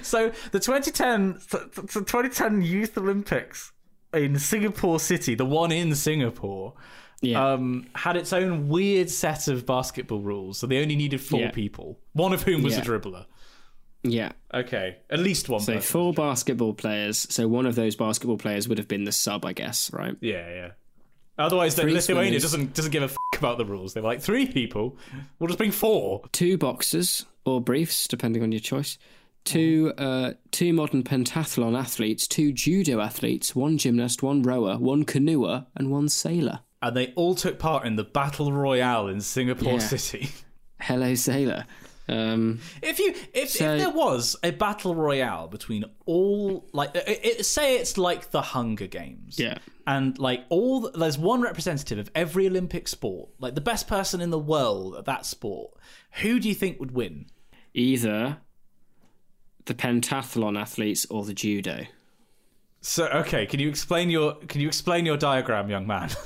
So 0.01 0.31
the 0.51 0.60
2010 0.60 1.34
th- 1.51 1.63
th- 1.75 1.88
2010 1.88 2.62
Youth 2.63 2.98
Olympics 2.98 3.72
in 4.13 4.39
Singapore 4.39 4.99
City, 4.99 5.35
the 5.35 5.45
one 5.45 5.71
in 5.71 5.93
Singapore, 5.95 6.73
Yeah. 7.21 7.53
um, 7.53 7.87
had 7.95 8.15
its 8.15 8.31
own 8.33 8.69
weird 8.69 9.09
set 9.09 9.47
of 9.47 9.65
basketball 9.65 10.21
rules. 10.21 10.57
So 10.59 10.67
they 10.67 10.81
only 10.81 10.95
needed 10.95 11.21
four 11.21 11.41
Yeah. 11.41 11.51
people, 11.51 11.99
one 12.13 12.33
of 12.33 12.43
whom 12.43 12.63
was 12.63 12.75
Yeah. 12.75 12.81
a 12.81 12.85
dribbler. 12.85 13.25
yeah. 14.03 14.31
Okay, 14.53 14.95
at 15.09 15.19
least 15.19 15.49
one. 15.49 15.59
So 15.59 15.73
person. 15.75 15.91
four 15.91 16.13
basketball 16.13 16.73
players. 16.73 17.27
So 17.29 17.47
one 17.47 17.65
of 17.65 17.75
those 17.75 17.95
basketball 17.97 18.37
players 18.37 18.67
would 18.69 18.77
have 18.77 18.87
been 18.87 19.03
the 19.03 19.11
sub, 19.11 19.45
I 19.45 19.51
guess, 19.53 19.91
right? 19.91 20.15
Yeah, 20.21 20.47
yeah. 20.49 20.69
Otherwise, 21.37 21.75
Three 21.75 21.93
Lithuania 21.93 22.39
doesn't 22.39 22.73
doesn't 22.73 22.91
give 22.91 23.01
a 23.03 23.05
f- 23.05 23.15
about 23.37 23.57
the 23.57 23.65
rules. 23.65 23.93
They're 23.93 24.03
like 24.03 24.21
three 24.21 24.45
people. 24.45 24.97
We'll 25.39 25.47
just 25.47 25.57
bring 25.57 25.71
four. 25.71 26.21
two 26.31 26.57
boxers 26.57 27.25
or 27.45 27.61
briefs, 27.61 28.07
depending 28.07 28.43
on 28.43 28.51
your 28.51 28.59
choice. 28.61 28.97
Two 29.46 29.93
uh, 29.98 30.34
two 30.51 30.74
modern 30.74 31.03
pentathlon 31.03 31.77
athletes, 31.77 32.27
two 32.27 32.51
judo 32.51 33.00
athletes, 33.00 33.55
one 33.55 33.77
gymnast, 33.77 34.22
one 34.22 34.43
rower, 34.43 34.77
one 34.77 35.05
canoer, 35.05 35.65
and 35.75 35.89
one 35.89 36.08
sailor. 36.10 36.60
And 36.81 36.96
they 36.96 37.13
all 37.15 37.36
took 37.36 37.58
part 37.58 37.86
in 37.86 37.96
the 37.96 38.03
battle 38.03 38.51
royale 38.53 39.08
in 39.08 39.22
Singapore 39.22 39.74
Yeah. 39.74 39.79
City. 39.79 40.29
Hello, 40.79 41.15
sailor. 41.15 41.65
Um, 42.08 42.60
If 42.81 43.00
you 43.00 43.13
if, 43.34 43.50
So- 43.50 43.74
if 43.74 43.79
there 43.79 43.89
was 43.89 44.36
a 44.43 44.51
battle 44.51 44.93
royale 44.96 45.48
between 45.48 45.86
all 46.05 46.67
like 46.74 46.96
it, 46.96 47.19
it, 47.24 47.46
say 47.46 47.77
it's 47.77 47.98
like 47.98 48.31
the 48.31 48.41
Hunger 48.41 48.88
Games, 48.88 49.38
Yeah. 49.39 49.58
and 49.88 50.17
like 50.19 50.46
all 50.50 50.81
the- 50.81 50.91
there's 50.91 51.17
one 51.17 51.41
representative 51.41 51.98
of 52.00 52.12
every 52.15 52.48
Olympic 52.48 52.88
sport, 52.88 53.29
like 53.39 53.55
the 53.55 53.62
best 53.62 53.88
person 53.88 54.22
in 54.22 54.29
the 54.31 54.39
world 54.39 54.96
at 54.96 55.05
that 55.05 55.25
sport. 55.25 55.72
Who 56.22 56.39
do 56.39 56.48
you 56.50 56.55
think 56.55 56.79
would 56.79 56.91
win? 56.91 57.27
either 57.75 58.38
the 59.69 59.75
pentathlon 59.75 60.59
athletes 60.59 61.05
or 61.11 61.23
the 61.23 61.33
judo. 61.33 61.85
So 62.81 63.05
okay, 63.07 63.45
can 63.45 63.59
you 63.59 63.69
explain 63.69 64.09
your 64.09 64.33
can 64.47 64.59
you 64.61 64.67
explain 64.67 65.05
your 65.05 65.15
diagram, 65.15 65.69
young 65.69 65.88
man? 65.88 66.09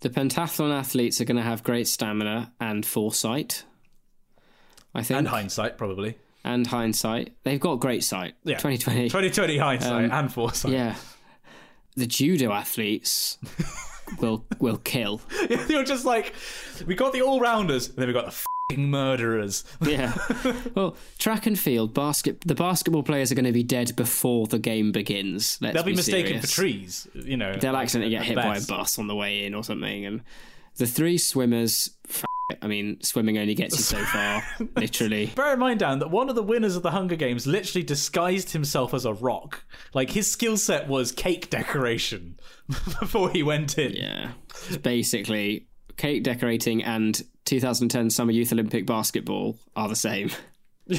The 0.00 0.10
pentathlon 0.10 0.70
athletes 0.70 1.18
are 1.22 1.24
going 1.24 1.38
to 1.38 1.42
have 1.42 1.62
great 1.62 1.88
stamina 1.88 2.52
and 2.60 2.84
foresight. 2.84 3.64
I 4.94 5.02
think, 5.02 5.16
and 5.16 5.28
hindsight, 5.28 5.78
probably. 5.78 6.18
and 6.44 6.66
hindsight. 6.66 7.34
They've 7.42 7.58
got 7.58 7.76
great 7.76 8.04
sight. 8.04 8.34
Yeah. 8.44 8.58
2020. 8.58 9.04
2020 9.04 9.56
hindsight 9.56 10.04
um, 10.04 10.12
and 10.12 10.30
foresight. 10.30 10.72
Yeah. 10.72 10.96
The 11.96 12.06
judo 12.06 12.52
athletes 12.52 13.38
will 14.20 14.44
will 14.58 14.76
kill. 14.76 15.22
You're 15.70 15.84
just 15.84 16.04
like, 16.04 16.34
we 16.84 16.94
got 16.94 17.14
the 17.14 17.22
all 17.22 17.40
rounders, 17.40 17.88
and 17.88 17.96
then 17.96 18.06
we 18.06 18.12
got 18.12 18.26
the 18.26 18.44
murderers. 18.76 19.64
Yeah. 19.82 20.14
well, 20.74 20.96
track 21.18 21.46
and 21.46 21.58
field, 21.58 21.94
basket. 21.94 22.40
The 22.46 22.54
basketball 22.54 23.02
players 23.02 23.30
are 23.30 23.34
going 23.34 23.44
to 23.44 23.52
be 23.52 23.62
dead 23.62 23.94
before 23.96 24.46
the 24.46 24.58
game 24.58 24.92
begins. 24.92 25.58
Let's 25.60 25.74
They'll 25.74 25.82
be, 25.84 25.94
mistaken 25.94 26.42
serious. 26.42 26.50
for 26.50 26.54
trees. 26.60 27.08
You 27.14 27.36
know, 27.36 27.54
They'll 27.56 27.76
accidentally 27.76 28.10
get 28.14 28.24
hit 28.24 28.36
the 28.36 28.42
by 28.42 28.56
a 28.56 28.60
bus 28.62 28.98
on 28.98 29.06
the 29.06 29.14
way 29.14 29.44
in 29.44 29.54
or 29.54 29.62
something. 29.64 30.06
And 30.06 30.22
the 30.76 30.86
three 30.86 31.18
swimmers. 31.18 31.90
F- 32.08 32.24
it. 32.50 32.58
I 32.60 32.66
mean, 32.66 33.00
swimming 33.00 33.38
only 33.38 33.54
gets 33.54 33.76
you 33.76 33.82
so 33.82 33.98
far. 34.04 34.42
literally. 34.76 35.26
Bear 35.34 35.54
in 35.54 35.58
mind, 35.58 35.80
Dan, 35.80 35.98
that 36.00 36.10
one 36.10 36.28
of 36.28 36.34
the 36.34 36.42
winners 36.42 36.76
of 36.76 36.82
the 36.82 36.90
Hunger 36.90 37.16
Games 37.16 37.46
literally 37.46 37.82
disguised 37.84 38.52
himself 38.52 38.92
as 38.92 39.04
a 39.06 39.14
rock. 39.14 39.64
Like 39.94 40.10
his 40.10 40.30
skill 40.30 40.56
set 40.56 40.86
was 40.88 41.10
cake 41.12 41.48
decoration 41.48 42.38
before 42.68 43.30
he 43.30 43.42
went 43.42 43.78
in. 43.78 43.92
Yeah. 43.92 44.32
It's 44.68 44.76
basically 44.76 45.68
cake 45.96 46.22
decorating 46.22 46.82
and 46.84 47.20
2010 47.44 48.10
Summer 48.10 48.32
Youth 48.32 48.52
Olympic 48.52 48.86
basketball 48.86 49.56
are 49.76 49.88
the 49.88 49.96
same. 49.96 50.30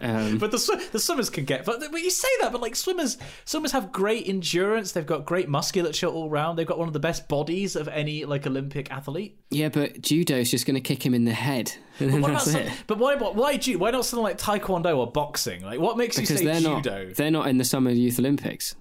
Um, 0.00 0.36
But 0.38 0.50
the 0.50 0.88
the 0.92 0.98
swimmers 0.98 1.30
can 1.30 1.44
get. 1.44 1.64
But, 1.64 1.80
but 1.90 2.02
you 2.02 2.10
say 2.10 2.28
that, 2.40 2.52
but 2.52 2.60
like 2.60 2.76
swimmers, 2.76 3.16
swimmers 3.46 3.72
have 3.72 3.92
great 3.92 4.28
endurance. 4.28 4.92
They've 4.92 5.06
got 5.06 5.24
great 5.24 5.48
musculature 5.48 6.08
all 6.08 6.28
round. 6.28 6.58
They've 6.58 6.66
got 6.66 6.78
one 6.78 6.88
of 6.88 6.92
the 6.92 7.00
best 7.00 7.26
bodies 7.28 7.74
of 7.76 7.88
any 7.88 8.24
like 8.26 8.46
Olympic 8.46 8.90
athlete. 8.90 9.38
yeah, 9.50 9.68
but 9.70 10.02
judo's 10.02 10.50
just 10.50 10.66
going 10.66 10.74
to 10.74 10.80
kick 10.80 11.06
him 11.06 11.14
in 11.14 11.24
the 11.24 11.32
head. 11.32 11.72
Then 11.98 12.20
What 12.20 12.32
about 12.32 12.42
some, 12.42 12.64
but 12.88 12.98
why? 12.98 13.14
Why 13.14 13.56
do? 13.56 13.78
Why 13.78 13.92
not 13.92 14.04
something 14.04 14.24
like 14.24 14.36
taekwondo 14.36 14.96
or 14.98 15.10
boxing? 15.10 15.62
Like, 15.62 15.78
what 15.78 15.96
makes 15.96 16.16
Because 16.16 16.42
you 16.42 16.46
they're 16.48 16.60
say 16.60 16.68
not, 16.68 16.82
judo? 16.82 17.12
they're 17.14 17.30
not 17.30 17.46
in 17.46 17.56
the 17.56 17.64
Summer 17.64 17.90
Youth 17.92 18.18
Olympics. 18.18 18.74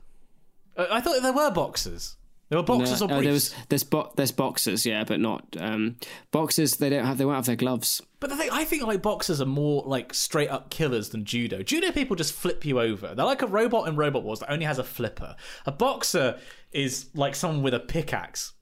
Uh, 0.76 0.88
I 0.90 1.00
thought 1.00 1.22
there 1.22 1.32
were 1.32 1.52
boxers. 1.52 2.18
There 2.54 2.60
were 2.60 2.68
boxers 2.68 3.02
No, 3.02 3.08
or 3.08 3.14
oh, 3.14 3.18
briefs. 3.18 3.24
there 3.26 3.34
was 3.34 3.66
there's 3.70 3.84
bo- 3.84 4.12
there's 4.16 4.32
boxers, 4.32 4.86
yeah, 4.86 5.04
but 5.04 5.20
not 5.20 5.44
um, 5.60 5.96
boxers. 6.30 6.76
They 6.76 6.92
don't 6.92 7.04
have 7.04 7.18
they 7.18 7.26
won't 7.26 7.38
have 7.38 7.48
their 7.48 7.56
gloves. 7.56 8.00
But 8.20 8.30
the 8.30 8.36
thing, 8.36 8.50
I 8.52 8.64
think 8.64 8.84
like 8.84 9.02
boxers 9.02 9.42
are 9.42 9.48
more 9.48 9.82
like 9.88 10.14
straight 10.14 10.50
up 10.50 10.70
killers 10.70 11.10
than 11.10 11.26
judo. 11.26 11.64
Judo 11.64 11.92
people 11.92 12.16
just 12.16 12.32
flip 12.32 12.64
you 12.64 12.80
over. 12.80 13.16
They're 13.16 13.26
like 13.26 13.42
a 13.42 13.48
robot 13.48 13.88
in 13.88 13.96
Robot 13.96 14.24
Wars 14.24 14.38
that 14.42 14.52
only 14.52 14.66
has 14.66 14.78
a 14.78 14.84
flipper. 14.84 15.36
A 15.66 15.72
boxer 15.72 16.38
is 16.72 17.10
like 17.16 17.34
someone 17.34 17.64
with 17.64 17.74
a 17.74 17.80
pickaxe 17.80 18.54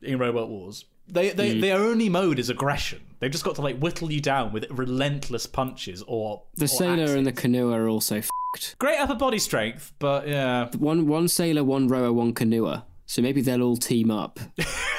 in 0.00 0.20
Robot 0.20 0.48
Wars. 0.48 0.84
They, 1.08 1.30
they, 1.30 1.54
Hmm. 1.54 1.60
Their 1.60 1.78
only 1.80 2.08
mode 2.08 2.38
is 2.38 2.50
aggression. 2.50 3.00
They've 3.18 3.32
just 3.32 3.42
got 3.42 3.56
to 3.56 3.62
like 3.62 3.78
whittle 3.80 4.12
you 4.12 4.20
down 4.20 4.52
with 4.52 4.64
relentless 4.70 5.46
punches 5.46 6.04
or 6.06 6.44
The 6.54 6.66
or 6.66 6.68
sailor 6.68 7.02
axes. 7.02 7.16
and 7.16 7.26
the 7.26 7.32
canoe 7.32 7.72
are 7.72 7.88
also 7.88 8.18
f***ed. 8.18 8.74
great 8.78 9.00
upper 9.00 9.16
body 9.16 9.40
strength, 9.40 9.92
but 9.98 10.28
yeah, 10.28 10.68
One 10.78 11.08
one 11.08 11.26
sailor, 11.26 11.64
one 11.64 11.88
rower, 11.88 12.12
one 12.12 12.32
canoer. 12.32 12.84
So 13.10 13.22
maybe 13.22 13.40
they'll 13.40 13.62
all 13.64 13.76
team 13.76 14.08
up 14.08 14.38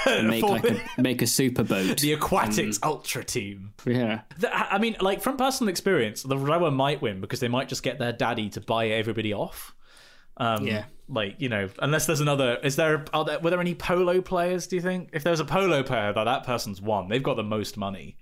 and 0.06 0.28
make 0.28 0.44
like 0.44 0.66
a 0.66 0.82
make 1.02 1.22
a 1.22 1.28
super 1.28 1.64
boat. 1.64 2.00
the 2.02 2.12
aquatics 2.12 2.78
Hmm. 2.78 2.90
ultra 2.90 3.24
team. 3.24 3.74
Yeah, 3.86 4.22
The- 4.38 4.54
I 4.54 4.80
mean, 4.80 4.98
like 5.00 5.22
from 5.22 5.38
personal 5.38 5.70
experience, 5.70 6.22
the 6.22 6.38
rower 6.38 6.72
might 6.72 7.02
win 7.02 7.22
because 7.22 7.40
they 7.40 7.48
might 7.48 7.70
just 7.70 7.84
get 7.84 8.00
their 8.00 8.12
daddy 8.12 8.50
to 8.50 8.60
buy 8.60 8.88
everybody 8.90 9.34
off. 9.34 9.74
Um, 10.36 10.68
Yeah. 10.68 10.84
Like 11.08 11.36
you 11.40 11.48
know, 11.48 11.70
unless 11.80 12.06
there's 12.06 12.20
another. 12.20 12.58
Is 12.64 12.76
there? 12.76 13.06
Are 13.14 13.24
there? 13.24 13.40
Were 13.40 13.50
there 13.50 13.62
any 13.62 13.76
polo 13.76 14.22
players? 14.22 14.68
Do 14.68 14.76
you 14.76 14.82
think? 14.82 15.10
If 15.14 15.24
there's 15.24 15.40
a 15.40 15.46
polo 15.46 15.82
player, 15.82 16.12
that 16.12 16.24
that 16.26 16.44
person's 16.46 16.82
won. 16.82 17.08
They've 17.08 17.24
got 17.24 17.36
the 17.38 17.44
most 17.44 17.78
money. 17.78 18.18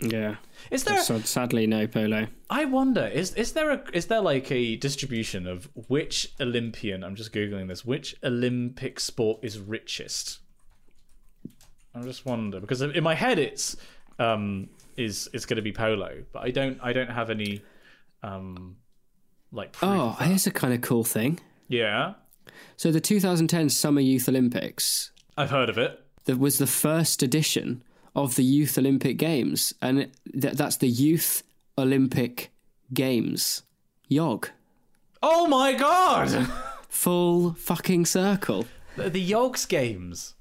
Yeah. 0.00 0.36
Is 0.70 0.84
there? 0.84 1.00
So 1.02 1.18
sadly, 1.20 1.66
no 1.66 1.86
polo. 1.86 2.26
I 2.48 2.64
wonder. 2.64 3.06
Is 3.06 3.34
is 3.34 3.52
there 3.52 3.70
a? 3.70 3.82
Is 3.92 4.06
there 4.06 4.20
like 4.20 4.50
a 4.50 4.76
distribution 4.76 5.46
of 5.46 5.68
which 5.88 6.32
Olympian? 6.40 7.02
I'm 7.04 7.14
just 7.16 7.32
googling 7.32 7.68
this. 7.68 7.84
Which 7.84 8.16
Olympic 8.24 9.00
sport 9.00 9.40
is 9.42 9.58
richest? 9.58 10.38
I 11.94 12.02
just 12.02 12.24
wonder 12.24 12.60
because 12.60 12.82
in 12.82 13.02
my 13.02 13.14
head 13.14 13.38
it's 13.38 13.76
um 14.18 14.68
is 14.96 15.28
it's 15.32 15.44
going 15.46 15.56
to 15.56 15.62
be 15.62 15.72
polo, 15.72 16.22
but 16.32 16.42
I 16.42 16.50
don't 16.50 16.78
I 16.82 16.92
don't 16.92 17.10
have 17.10 17.30
any 17.30 17.62
um 18.22 18.76
like. 19.52 19.74
Oh, 19.82 20.16
here's 20.20 20.46
a 20.46 20.50
kind 20.50 20.72
of 20.72 20.80
cool 20.82 21.04
thing. 21.04 21.40
yeah, 21.68 22.14
So 22.76 22.92
the 22.92 23.00
2010 23.00 23.68
Summer 23.70 24.00
Youth 24.00 24.28
Olympics 24.28 25.10
I've 25.36 25.50
heard 25.50 25.68
of 25.68 25.78
it. 25.78 26.00
that 26.26 26.38
was 26.38 26.58
the 26.58 26.66
first 26.66 27.22
edition 27.22 27.82
of 28.14 28.36
the 28.36 28.44
Youth 28.44 28.76
Olympic 28.78 29.16
Games, 29.18 29.72
and 29.82 30.10
th- 30.32 30.54
that's 30.54 30.76
the 30.78 30.88
Youth 30.88 31.42
Olympic 31.78 32.50
Games. 32.92 33.62
Yog. 34.08 34.48
Oh 35.22 35.46
my 35.46 35.72
god, 35.74 36.48
Full 36.88 37.52
fucking 37.54 38.06
circle. 38.06 38.66
the, 38.96 39.08
the 39.10 39.30
Yogs 39.30 39.68
games. 39.68 40.34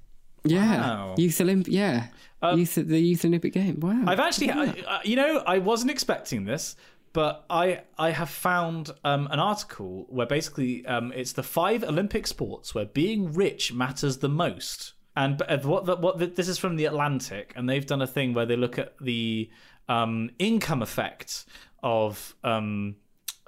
Yeah. 0.43 0.81
Wow. 0.81 1.15
Youth 1.17 1.37
Olymp. 1.39 1.65
Yeah. 1.67 2.07
Youth. 2.55 2.75
The 2.75 2.99
Youth 2.99 3.25
Olympic 3.25 3.53
Game. 3.53 3.79
Wow. 3.81 4.05
I've 4.07 4.19
actually, 4.19 4.49
I, 4.51 4.73
I- 4.87 5.01
you 5.03 5.15
know, 5.15 5.43
I 5.45 5.59
wasn't 5.59 5.91
expecting 5.91 6.45
this, 6.45 6.75
but 7.13 7.45
I 7.49 7.81
I 7.97 8.11
have 8.11 8.29
found 8.29 8.89
um, 9.03 9.27
an 9.31 9.39
article 9.39 10.05
where 10.09 10.25
basically 10.25 10.85
um, 10.87 11.11
it's 11.15 11.33
the 11.33 11.43
five 11.43 11.83
Olympic 11.83 12.25
sports 12.25 12.73
where 12.73 12.85
being 12.85 13.33
rich 13.33 13.73
matters 13.73 14.17
the 14.17 14.29
most. 14.29 14.93
And 15.15 15.41
uh, 15.41 15.57
what 15.59 15.85
the, 15.85 15.95
what 15.95 16.19
the, 16.19 16.27
this 16.27 16.47
is 16.47 16.57
from 16.57 16.75
the 16.75 16.85
Atlantic, 16.85 17.53
and 17.55 17.67
they've 17.67 17.85
done 17.85 18.01
a 18.01 18.07
thing 18.07 18.33
where 18.33 18.45
they 18.45 18.55
look 18.55 18.77
at 18.79 18.93
the 19.01 19.49
um, 19.87 20.29
income 20.39 20.81
effect 20.81 21.45
of 21.83 22.35
um, 22.43 22.95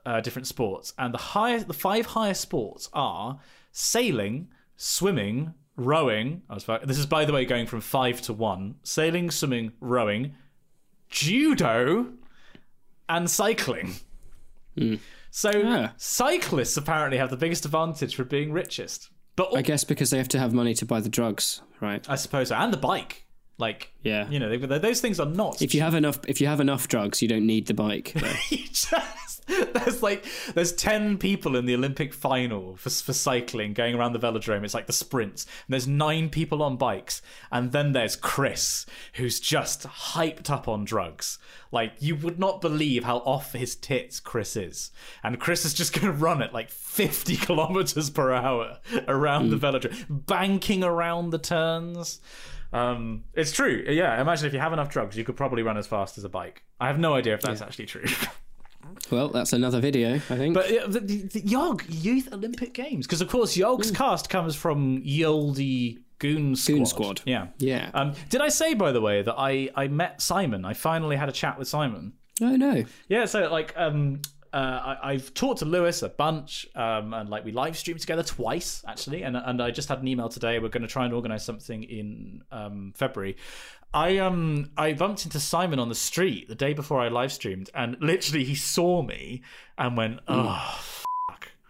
uh, 0.06 0.20
different 0.22 0.48
sports, 0.48 0.94
and 0.98 1.14
the 1.14 1.20
highest, 1.20 1.68
the 1.68 1.74
five 1.74 2.08
highest 2.08 2.42
sports 2.42 2.90
are 2.94 3.40
sailing, 3.72 4.50
swimming, 4.76 5.54
rowing. 5.76 6.42
I 6.50 6.56
was, 6.56 6.66
this 6.84 6.98
is 6.98 7.06
by 7.06 7.26
the 7.26 7.34
way 7.34 7.46
going 7.46 7.68
from 7.68 7.82
five 7.82 8.22
to 8.24 8.34
one: 8.34 8.76
sailing, 8.84 9.32
swimming, 9.32 9.72
rowing, 9.80 10.34
judo, 11.10 12.08
and 13.08 13.30
cycling. 13.30 13.94
So 15.30 15.52
Yeah. 15.52 15.92
cyclists 15.98 16.76
apparently 16.76 17.18
have 17.18 17.30
the 17.30 17.38
biggest 17.38 17.66
advantage 17.66 18.16
for 18.16 18.24
being 18.26 18.52
richest. 18.52 19.10
But 19.50 19.58
I 19.58 19.62
guess 19.62 19.84
because 19.84 20.10
they 20.10 20.18
have 20.18 20.28
to 20.30 20.40
have 20.40 20.54
money 20.54 20.74
to 20.76 20.86
buy 20.86 21.00
the 21.02 21.10
drugs, 21.10 21.62
right? 21.80 22.08
I 22.10 22.16
suppose 22.16 22.50
so. 22.50 22.56
And 22.56 22.72
the 22.72 22.78
bike. 22.78 23.26
Like, 23.58 23.92
Yeah. 24.04 24.28
you 24.30 24.40
know, 24.40 24.58
they, 24.58 24.78
those 24.80 25.02
things 25.02 25.20
are 25.20 25.26
not. 25.26 25.62
If 25.62 25.76
you 25.76 25.82
have 25.82 25.94
enough, 25.94 26.20
if 26.28 26.42
you 26.42 26.48
have 26.48 26.60
enough 26.60 26.88
drugs, 26.88 27.22
you 27.22 27.28
don't 27.28 27.46
need 27.46 27.68
the 27.68 27.74
bike. 27.74 28.14
just 28.50 29.44
there's 29.48 30.04
like 30.04 30.26
there's 30.54 30.72
10 30.74 31.18
people 31.18 31.56
in 31.56 31.66
the 31.66 31.74
olympic 31.74 32.14
final 32.14 32.76
for, 32.76 32.90
for 32.90 33.14
cycling 33.14 33.74
going 33.74 33.96
around 33.96 34.14
the 34.14 34.20
velodrome 34.20 34.64
it's 34.64 34.74
like 34.74 34.88
the 34.88 34.94
sprints 34.94 35.46
and 35.46 35.74
there's 35.74 35.88
nine 35.88 36.30
people 36.30 36.62
on 36.62 36.78
bikes 36.78 37.22
and 37.52 37.72
then 37.72 37.92
there's 37.92 38.16
chris 38.16 38.86
who's 39.14 39.40
just 39.40 39.84
hyped 39.84 40.50
up 40.50 40.68
on 40.68 40.86
drugs 40.86 41.38
like 41.72 41.94
you 42.00 42.16
would 42.16 42.40
not 42.40 42.62
believe 42.62 43.04
how 43.04 43.18
off 43.18 43.54
his 43.54 43.76
tits 43.76 44.20
chris 44.20 44.56
is 44.56 44.92
and 45.24 45.40
chris 45.40 45.66
is 45.66 45.74
just 45.74 45.94
going 46.00 46.06
to 46.06 46.12
run 46.12 46.42
at 46.42 46.54
like 46.54 46.70
50 46.70 47.36
kilometers 47.38 48.10
per 48.10 48.32
hour 48.32 48.80
around 49.08 49.50
the 49.50 49.58
hmm. 49.58 49.66
velodrome 49.66 50.06
banking 50.10 50.84
around 50.84 51.32
the 51.32 51.40
turns 51.40 52.22
um, 52.74 53.24
it's 53.34 53.52
true. 53.52 53.86
Yeah, 53.88 54.20
imagine 54.22 54.48
if 54.48 54.54
you 54.54 54.60
have 54.60 54.74
enough 54.74 54.90
drugs, 54.90 55.18
you 55.18 55.24
could 55.24 55.36
probably 55.36 55.64
run 55.64 55.78
as 55.78 55.88
fast 55.88 56.18
as 56.18 56.24
a 56.24 56.30
bike. 56.30 56.64
I 56.80 56.88
have 56.88 57.00
no 57.00 57.14
idea 57.14 57.34
if 57.34 57.42
that's 57.42 57.62
actually 57.62 57.86
true. 57.86 58.06
well, 59.12 59.30
that's 59.30 59.54
another 59.54 59.80
video, 59.80 60.16
I 60.16 60.20
think. 60.20 60.54
But 60.54 60.72
uh, 60.72 60.88
the, 60.88 61.00
the, 61.00 61.42
Yog 61.42 61.84
Youth 61.90 62.32
Olympic 62.32 62.74
Games, 62.74 63.06
because 63.06 63.22
of 63.22 63.30
course 63.30 63.58
Yog's 63.58 63.92
cast 63.92 64.30
comes 64.30 64.56
from 64.56 65.02
ye 65.04 65.26
olde 65.26 65.58
Goon 66.20 66.56
Squad. 66.56 66.76
Goon 66.76 66.86
Squad. 66.86 67.22
Yeah. 67.26 67.48
Yeah. 67.58 67.90
Um, 67.94 68.14
did 68.30 68.42
I 68.42 68.50
say, 68.50 68.74
by 68.74 68.92
the 68.92 69.02
way, 69.02 69.22
that 69.22 69.36
I, 69.38 69.70
I 69.76 69.88
met 69.88 70.22
Simon? 70.22 70.66
I 70.66 70.74
finally 70.74 71.16
had 71.16 71.30
a 71.30 71.34
chat 71.34 71.58
with 71.60 71.68
Simon. 71.68 72.14
oh 72.42 72.56
no. 72.56 72.86
Yeah, 73.10 73.26
so 73.26 73.52
like 73.52 73.74
um 73.76 74.22
uh, 74.54 74.96
I, 75.02 75.12
I've 75.12 75.34
talked 75.34 75.60
to 75.60 75.66
Lewis 75.66 76.02
a 76.02 76.10
bunch, 76.10 76.68
um, 76.76 77.14
and 77.14 77.30
like 77.30 77.46
we 77.46 77.52
live 77.52 77.78
streamed 77.78 78.02
together 78.02 78.24
twice 78.24 78.84
actually, 78.88 79.24
and 79.24 79.38
and 79.38 79.62
I 79.62 79.72
just 79.72 79.90
had 79.90 80.00
an 80.00 80.08
email 80.08 80.30
today. 80.30 80.60
We're 80.60 80.70
going 80.70 80.82
to 80.82 80.90
try 80.90 81.06
and 81.06 81.14
organize 81.14 81.46
something 81.46 81.84
in 81.84 82.44
um, 82.52 82.94
February. 82.96 83.38
I 83.94 84.18
um 84.18 84.72
I 84.78 84.94
bumped 84.94 85.26
into 85.26 85.40
Simon 85.40 85.80
on 85.80 85.90
the 85.90 85.96
street 85.96 86.48
the 86.48 86.56
day 86.56 86.74
before 86.74 87.02
I 87.02 87.10
live 87.10 87.32
streamed, 87.32 87.70
and 87.74 87.98
literally 88.00 88.44
he 88.44 88.56
saw 88.56 89.02
me 89.02 89.42
and 89.78 89.98
went, 89.98 90.20
"Oh, 90.28 90.80
fuck." 90.82 91.01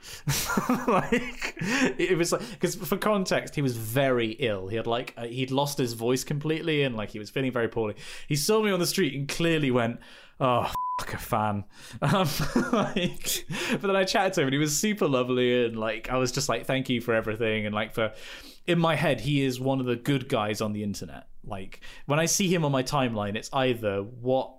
like 0.88 1.56
it 1.98 2.18
was 2.18 2.32
like 2.32 2.42
because 2.52 2.76
for 2.76 2.98
context 2.98 3.56
he 3.56 3.62
was 3.62 3.76
very 3.78 4.32
ill. 4.40 4.68
He 4.68 4.76
had 4.76 4.88
like 4.88 5.14
uh, 5.18 5.26
he'd 5.26 5.52
lost 5.52 5.78
his 5.78 5.94
voice 5.94 6.24
completely 6.24 6.84
and 6.84 6.96
like 6.96 7.12
he 7.12 7.20
was 7.20 7.30
feeling 7.30 7.52
very 7.52 7.68
poorly. 7.68 7.96
He 8.28 8.36
saw 8.36 8.62
me 8.62 8.72
on 8.72 8.80
the 8.80 8.86
street 8.86 9.14
and 9.14 9.28
clearly 9.28 9.72
went 9.72 10.00
oh 10.40 10.72
fuck 11.00 11.14
a 11.14 11.18
fan. 11.18 11.66
Um, 12.02 12.28
like, 12.72 13.46
but 13.72 13.82
then 13.82 13.96
i 13.96 14.04
chatted 14.04 14.34
to 14.34 14.42
him 14.42 14.48
and 14.48 14.54
he 14.54 14.60
was 14.60 14.78
super 14.78 15.08
lovely 15.08 15.66
and 15.66 15.78
like 15.78 16.10
i 16.10 16.18
was 16.18 16.32
just 16.32 16.50
like 16.50 16.66
thank 16.66 16.90
you 16.90 17.02
for 17.02 17.14
everything. 17.14 17.66
And 17.66 17.76
like 17.76 17.94
for 17.94 18.14
in 18.68 18.80
my 18.80 18.96
head 18.96 19.22
he 19.22 19.44
is 19.44 19.60
one 19.60 19.80
of 19.80 19.86
the 19.86 19.96
good 19.96 20.30
guys 20.30 20.62
on 20.62 20.74
the 20.74 20.84
internet. 20.84 21.28
Like 21.44 21.82
when 22.06 22.20
i 22.20 22.26
see 22.26 22.54
him 22.54 22.66
on 22.66 22.72
my 22.72 22.84
timeline 22.84 23.36
it's 23.36 23.50
either 23.54 24.02
what 24.02 24.54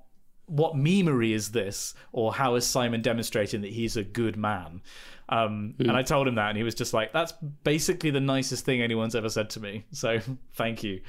what 0.52 0.74
memery 0.74 1.32
is 1.32 1.50
this 1.50 1.94
or 2.12 2.32
how 2.32 2.54
is 2.56 2.66
simon 2.66 3.00
demonstrating 3.00 3.62
that 3.62 3.70
he's 3.70 3.96
a 3.96 4.04
good 4.04 4.36
man? 4.36 4.82
Um, 5.28 5.76
and 5.78 5.92
i 5.92 6.02
told 6.02 6.28
him 6.28 6.34
that 6.34 6.48
and 6.48 6.58
he 6.58 6.62
was 6.62 6.74
just 6.74 6.92
like 6.92 7.12
that's 7.14 7.32
basically 7.64 8.10
the 8.10 8.20
nicest 8.20 8.66
thing 8.66 8.82
anyone's 8.82 9.14
ever 9.14 9.30
said 9.30 9.48
to 9.50 9.60
me. 9.60 9.84
So 9.92 10.20
thank 10.54 10.82
you. 10.82 11.00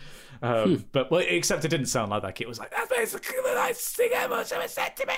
Um, 0.42 0.86
but 0.92 1.12
well, 1.12 1.24
except 1.28 1.66
it 1.66 1.70
didn't 1.70 1.88
sound 1.88 2.12
like 2.12 2.22
that 2.22 2.40
it 2.40 2.48
was 2.48 2.60
like 2.60 2.72
that's 2.72 2.90
basically 2.90 3.38
the 3.44 3.56
nicest 3.56 3.96
thing 3.98 4.12
anyone's 4.16 4.52
ever 4.52 4.68
said 4.68 4.96
to 4.98 5.08
me. 5.08 5.14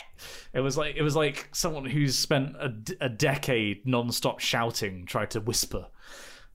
It 0.53 0.61
was 0.61 0.77
like 0.77 0.95
it 0.95 1.03
was 1.03 1.15
like 1.15 1.49
someone 1.51 1.85
who's 1.85 2.17
spent 2.17 2.55
a 2.99 3.09
decade 3.09 3.85
non-stop 3.85 4.39
shouting 4.39 5.05
tried 5.05 5.31
to 5.31 5.39
whisper. 5.41 5.87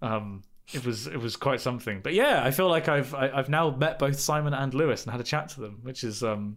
Um, 0.02 0.42
it 0.72 0.84
was 0.84 1.06
it 1.06 1.18
was 1.18 1.36
quite 1.36 1.60
something. 1.60 2.00
But 2.02 2.14
yeah 2.14 2.42
i 2.44 2.50
feel 2.50 2.68
like 2.68 2.88
i've 2.88 3.14
I, 3.14 3.30
i've 3.30 3.48
now 3.48 3.70
met 3.70 3.98
both 3.98 4.18
simon 4.18 4.54
and 4.54 4.72
lewis 4.74 5.02
and 5.04 5.12
had 5.12 5.20
a 5.20 5.24
chat 5.24 5.48
to 5.50 5.60
them 5.60 5.80
which 5.82 6.04
is 6.04 6.22
um 6.22 6.56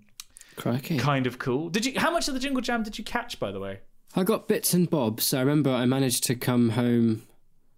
Crikey. 0.55 0.97
kind 0.97 1.27
of 1.27 1.39
cool. 1.39 1.69
Did 1.69 1.85
you? 1.85 1.99
How 1.99 2.11
much 2.11 2.27
of 2.27 2.33
the 2.33 2.39
Jingle 2.39 2.61
Jam 2.61 2.83
did 2.83 2.97
you 2.97 3.03
catch, 3.03 3.39
by 3.39 3.51
the 3.51 3.59
way? 3.59 3.79
I 4.15 4.23
got 4.23 4.47
bits 4.47 4.73
and 4.73 4.89
bobs. 4.89 5.33
I 5.33 5.39
remember 5.39 5.71
I 5.71 5.85
managed 5.85 6.23
to 6.25 6.35
come 6.35 6.69
home 6.71 7.23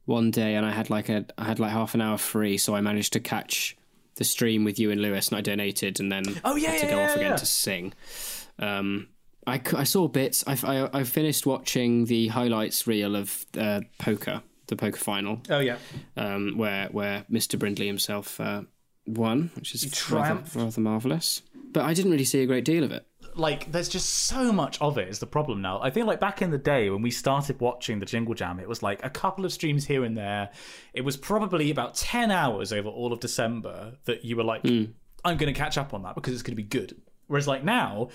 one 0.05 0.32
day 0.32 0.55
and 0.55 0.65
I 0.65 0.72
had 0.72 0.89
like 0.89 1.10
a 1.10 1.25
I 1.38 1.46
had 1.46 1.60
like 1.60 1.72
half 1.72 1.94
an 1.96 2.01
hour 2.01 2.17
free, 2.17 2.58
so 2.58 2.75
I 2.75 2.82
managed 2.82 3.13
to 3.13 3.20
catch 3.20 3.75
the 4.15 4.24
stream 4.24 4.63
with 4.63 4.79
you 4.79 4.91
and 4.91 5.01
Lewis, 5.01 5.27
and 5.29 5.38
I 5.38 5.41
donated, 5.41 6.00
and 6.00 6.12
then 6.12 6.24
Oh, 6.46 6.55
yeah, 6.55 6.72
had 6.72 6.79
to 6.82 6.86
yeah, 6.88 6.91
go 6.91 6.98
yeah, 7.00 7.10
off 7.10 7.15
again 7.15 7.29
yeah. 7.32 7.36
to 7.38 7.46
sing. 7.46 7.94
Um, 8.60 9.08
I, 9.48 9.62
I 9.75 9.84
saw 9.84 10.08
bits. 10.08 10.44
I, 10.48 10.58
I, 10.63 11.00
I 11.00 11.03
finished 11.03 11.46
watching 11.46 12.05
the 12.05 12.29
highlights 12.29 12.88
reel 12.88 13.15
of 13.15 13.46
uh, 13.58 13.82
poker, 14.00 14.41
the 14.67 14.75
poker 14.75 14.98
final, 14.98 15.41
Oh 15.50 15.60
yeah, 15.60 15.77
um, 16.17 16.53
where 16.58 16.88
where 16.88 17.25
Mr. 17.32 17.60
Brindley 17.60 17.88
himself 17.88 18.39
uh, 18.39 18.62
won, 19.07 19.51
which 19.55 19.75
is 19.75 20.12
rather, 20.12 20.43
rather 20.53 20.81
marvelous. 20.81 21.41
But 21.71 21.85
I 21.85 21.93
didn't 21.93 22.12
really 22.12 22.25
see 22.25 22.41
a 22.41 22.45
great 22.45 22.65
deal 22.65 22.83
of 22.83 22.91
it. 22.91 23.05
like 23.35 23.71
there's 23.71 23.89
just 23.89 24.09
so 24.09 24.51
much 24.53 24.79
of 24.81 24.97
it 24.97 25.09
is 25.09 25.19
the 25.19 25.27
problem 25.27 25.62
now. 25.62 25.81
I 25.81 25.89
think 25.89 26.07
like 26.07 26.19
back 26.19 26.41
in 26.41 26.51
the 26.51 26.57
day 26.57 26.89
when 26.89 27.01
we 27.01 27.12
started 27.12 27.59
watching 27.59 28.00
the 28.00 28.05
Jingle 28.05 28.33
Jam, 28.33 28.59
it 28.59 28.67
was 28.67 28.81
like 28.81 29.03
a 29.03 29.09
couple 29.09 29.43
of 29.45 29.51
streams 29.51 29.85
here 29.85 30.03
and 30.05 30.17
there. 30.17 30.50
It 30.93 31.01
was 31.01 31.17
probably 31.17 31.69
about 31.69 31.95
ten 31.95 32.31
hours 32.31 32.71
over 32.71 32.88
all 32.89 33.12
of 33.12 33.19
December 33.19 33.97
that 34.05 34.24
you 34.24 34.38
were 34.38 34.43
like, 34.43 34.62
hmm. 34.62 34.85
I'm 35.24 35.38
going 35.38 35.53
to 35.53 35.59
catch 35.59 35.77
up 35.77 35.93
on 35.93 36.03
that 36.03 36.15
because 36.15 36.33
it's 36.33 36.43
going 36.43 36.53
to 36.53 36.62
be 36.62 36.63
good. 36.63 36.95
Whereas 37.27 37.47
like 37.47 37.63
now. 37.63 38.09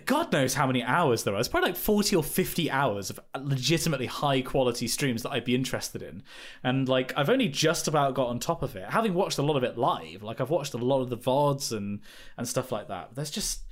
God 0.00 0.32
knows 0.32 0.54
how 0.54 0.66
many 0.66 0.82
hours 0.82 1.24
there 1.24 1.34
are. 1.34 1.38
It's 1.40 1.48
probably 1.48 1.70
like 1.70 1.78
40 1.78 2.16
or 2.16 2.22
50 2.22 2.70
hours 2.70 3.10
of 3.10 3.20
legitimately 3.38 4.06
high 4.06 4.42
quality 4.42 4.88
streams 4.88 5.22
that 5.22 5.30
I'd 5.30 5.44
be 5.44 5.54
interested 5.54 6.02
in. 6.02 6.22
And 6.62 6.88
like, 6.88 7.12
I've 7.16 7.30
only 7.30 7.48
just 7.48 7.88
about 7.88 8.14
got 8.14 8.28
on 8.28 8.38
top 8.38 8.62
of 8.62 8.76
it. 8.76 8.90
Having 8.90 9.14
watched 9.14 9.38
a 9.38 9.42
lot 9.42 9.56
of 9.56 9.64
it 9.64 9.78
live, 9.78 10.22
like, 10.22 10.40
I've 10.40 10.50
watched 10.50 10.74
a 10.74 10.78
lot 10.78 11.00
of 11.00 11.10
the 11.10 11.18
VODs 11.18 11.72
and, 11.72 12.00
and 12.36 12.48
stuff 12.48 12.72
like 12.72 12.88
that. 12.88 13.14
There's 13.14 13.30
just, 13.30 13.62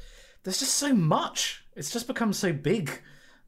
there's 0.45 0.59
just 0.59 0.75
so 0.75 0.93
much. 0.95 1.65
It's 1.77 1.91
just 1.91 2.07
become 2.07 2.33
so 2.33 2.53
big. 2.53 2.91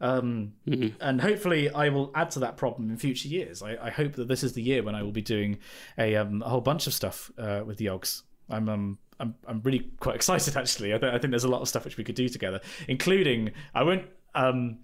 Um, 0.01 0.55
And 1.01 1.21
hopefully, 1.21 1.71
I 1.71 1.89
will 1.89 2.11
add 2.15 2.31
to 2.33 2.41
that 2.41 2.57
problem 2.57 2.91
in 2.91 2.97
future 2.97 3.29
years. 3.29 3.63
I, 3.63 3.77
I 3.81 3.91
hope 3.91 4.15
that 4.15 4.29
this 4.29 4.43
is 4.43 4.53
the 4.53 4.63
year 4.63 4.83
when 4.83 4.95
I 4.95 5.03
will 5.03 5.13
be 5.13 5.23
doing 5.23 5.59
a, 5.97 6.17
um, 6.17 6.43
a 6.43 6.49
whole 6.49 6.61
bunch 6.61 6.87
of 6.87 6.95
stuff 6.95 7.31
uh, 7.39 7.63
with 7.65 7.79
the 7.79 7.87
Yogs. 7.87 8.23
I'm 8.51 8.69
um, 8.69 8.99
I'm 9.21 9.35
I'm 9.47 9.61
really 9.63 9.91
quite 10.01 10.17
excited 10.21 10.57
actually. 10.57 10.95
I, 10.95 10.99
th- 10.99 11.13
I 11.13 11.19
think 11.19 11.31
there's 11.31 11.45
a 11.45 11.49
lot 11.49 11.63
of 11.63 11.69
stuff 11.69 11.85
which 11.85 11.97
we 11.97 12.05
could 12.05 12.15
do 12.15 12.29
together, 12.29 12.61
including 12.89 13.53
I 13.75 13.83
won't. 13.83 14.07
Um, 14.35 14.79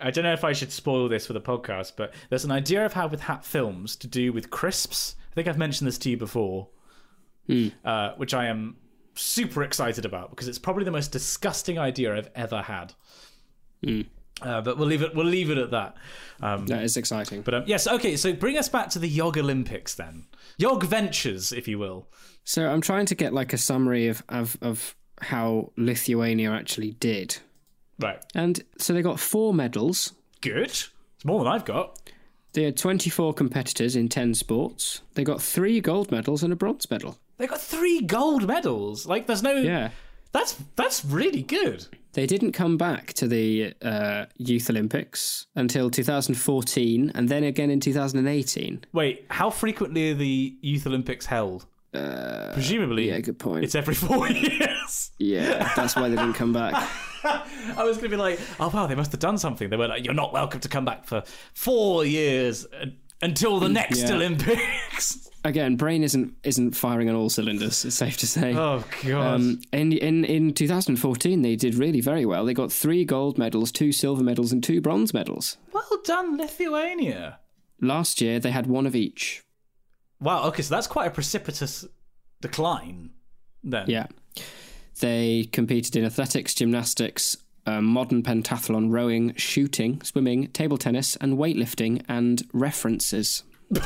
I 0.00 0.10
don't 0.12 0.22
know 0.24 0.32
if 0.32 0.44
I 0.44 0.52
should 0.52 0.70
spoil 0.70 1.08
this 1.08 1.26
for 1.26 1.32
the 1.32 1.40
podcast, 1.40 1.92
but 1.96 2.14
there's 2.30 2.44
an 2.44 2.52
idea 2.52 2.84
I've 2.84 2.92
had 2.92 3.10
with 3.10 3.20
Hat 3.22 3.44
Films 3.44 3.96
to 3.96 4.06
do 4.06 4.32
with 4.32 4.48
crisps. 4.50 5.16
I 5.32 5.34
think 5.34 5.48
I've 5.48 5.58
mentioned 5.58 5.88
this 5.88 5.98
to 5.98 6.10
you 6.10 6.16
before, 6.16 6.68
uh, 7.84 8.12
which 8.16 8.32
I 8.32 8.46
am 8.46 8.76
super 9.14 9.64
excited 9.64 10.04
about 10.04 10.30
because 10.30 10.46
it's 10.46 10.58
probably 10.58 10.84
the 10.84 10.92
most 10.92 11.10
disgusting 11.10 11.78
idea 11.80 12.16
I've 12.16 12.30
ever 12.36 12.62
had. 12.62 12.94
Uh, 14.42 14.60
but 14.60 14.78
we'll 14.78 14.86
leave 14.88 15.02
it. 15.02 15.14
We'll 15.14 15.26
leave 15.26 15.50
it 15.50 15.58
at 15.58 15.70
that. 15.72 15.96
Um, 16.40 16.66
That 16.66 16.82
is 16.84 16.96
exciting. 16.96 17.42
but 17.42 17.54
um, 17.54 17.64
yes, 17.66 17.86
okay. 17.88 18.16
So 18.16 18.32
bring 18.32 18.56
us 18.56 18.68
back 18.68 18.88
to 18.90 18.98
the 18.98 19.08
Yog 19.08 19.36
Olympics 19.36 19.94
then. 19.94 20.26
Yog 20.58 20.84
Ventures, 20.84 21.52
if 21.52 21.66
you 21.66 21.78
will. 21.78 22.06
So 22.44 22.66
I'm 22.68 22.80
trying 22.80 23.06
to 23.06 23.14
get 23.14 23.32
like 23.34 23.52
a 23.52 23.58
summary 23.58 24.06
of, 24.08 24.22
of, 24.28 24.56
of 24.62 24.94
how 25.20 25.72
Lithuania 25.76 26.52
actually 26.52 26.92
did. 26.92 27.38
Right. 27.98 28.24
And 28.34 28.62
so 28.78 28.92
they 28.92 29.02
got 29.02 29.18
four 29.18 29.52
medals. 29.52 30.12
Good. 30.40 30.66
It's 30.70 30.90
more 31.24 31.42
than 31.42 31.52
I've 31.52 31.64
got. 31.64 31.98
They 32.52 32.62
had 32.62 32.76
24 32.76 33.34
competitors 33.34 33.96
in 33.96 34.08
10 34.08 34.34
sports. 34.34 35.02
They 35.14 35.24
got 35.24 35.42
three 35.42 35.80
gold 35.80 36.10
medals 36.12 36.42
and 36.44 36.52
a 36.52 36.56
bronze 36.56 36.88
medal. 36.90 37.18
They 37.36 37.46
got 37.46 37.60
three 37.60 38.00
gold 38.00 38.46
medals. 38.46 39.06
Like, 39.06 39.26
there's 39.26 39.42
no. 39.42 39.52
Yeah. 39.54 39.90
That's 40.32 40.56
that's 40.76 41.04
really 41.04 41.42
good. 41.42 41.86
They 42.12 42.26
didn't 42.26 42.52
come 42.52 42.76
back 42.76 43.12
to 43.14 43.28
the 43.28 43.74
uh, 43.82 44.26
Youth 44.36 44.68
Olympics 44.70 45.46
until 45.54 45.88
2014 45.90 47.12
and 47.14 47.28
then 47.28 47.44
again 47.44 47.70
in 47.70 47.80
2018. 47.80 48.84
Wait, 48.92 49.24
how 49.30 49.50
frequently 49.50 50.10
are 50.10 50.14
the 50.14 50.56
Youth 50.60 50.86
Olympics 50.86 51.26
held? 51.26 51.66
Uh, 51.94 52.50
Presumably, 52.54 53.08
Yeah, 53.10 53.20
good 53.20 53.38
point. 53.38 53.64
it's 53.64 53.74
every 53.74 53.94
four 54.06 54.28
years. 54.28 55.10
Yeah, 55.18 55.72
that's 55.76 55.94
why 55.96 56.08
they 56.08 56.16
didn't 56.16 56.34
come 56.34 56.52
back. 56.52 56.74
I 57.24 57.84
was 57.84 57.96
going 57.98 58.10
to 58.10 58.16
be 58.16 58.16
like, 58.16 58.40
oh 58.58 58.68
wow, 58.68 58.86
they 58.86 58.94
must 58.94 59.12
have 59.12 59.20
done 59.20 59.38
something. 59.38 59.70
They 59.70 59.76
were 59.76 59.88
like, 59.88 60.04
you're 60.04 60.14
not 60.14 60.32
welcome 60.32 60.60
to 60.60 60.68
come 60.68 60.84
back 60.84 61.04
for 61.06 61.22
four 61.54 62.04
years 62.04 62.66
uh, 62.66 62.86
until 63.22 63.60
the 63.60 63.68
next 63.68 64.02
Yeah. 64.02 64.14
Olympics. 64.14 65.24
Again, 65.48 65.76
brain 65.76 66.04
isn't 66.04 66.34
isn't 66.42 66.76
firing 66.76 67.08
on 67.08 67.14
all 67.16 67.30
cylinders. 67.30 67.82
It's 67.82 67.96
safe 67.96 68.18
to 68.18 68.26
say. 68.26 68.54
Oh 68.54 68.84
god. 69.02 69.34
Um, 69.34 69.62
in, 69.72 69.94
in 69.94 70.26
in 70.26 70.52
2014, 70.52 71.40
they 71.40 71.56
did 71.56 71.74
really 71.74 72.02
very 72.02 72.26
well. 72.26 72.44
They 72.44 72.52
got 72.52 72.70
three 72.70 73.06
gold 73.06 73.38
medals, 73.38 73.72
two 73.72 73.90
silver 73.90 74.22
medals, 74.22 74.52
and 74.52 74.62
two 74.62 74.82
bronze 74.82 75.14
medals. 75.14 75.56
well 75.72 75.88
done, 76.04 76.36
Lithuania. 76.36 77.38
Last 77.80 78.20
year, 78.20 78.38
they 78.38 78.50
had 78.50 78.66
one 78.66 78.84
of 78.86 78.94
each. 78.94 79.42
Wow. 80.20 80.44
Okay, 80.48 80.60
so 80.62 80.74
that's 80.74 80.86
quite 80.86 81.06
a 81.06 81.10
precipitous 81.10 81.86
decline. 82.42 83.10
Then. 83.64 83.86
Yeah, 83.88 84.06
they 85.00 85.48
competed 85.50 85.96
in 85.96 86.04
athletics, 86.04 86.52
gymnastics, 86.52 87.38
uh, 87.64 87.80
modern 87.80 88.22
pentathlon, 88.22 88.92
rowing, 88.92 89.34
shooting, 89.36 90.02
swimming, 90.02 90.48
table 90.48 90.76
tennis, 90.76 91.16
and 91.16 91.38
weightlifting, 91.38 92.02
and 92.06 92.42
references. 92.52 93.44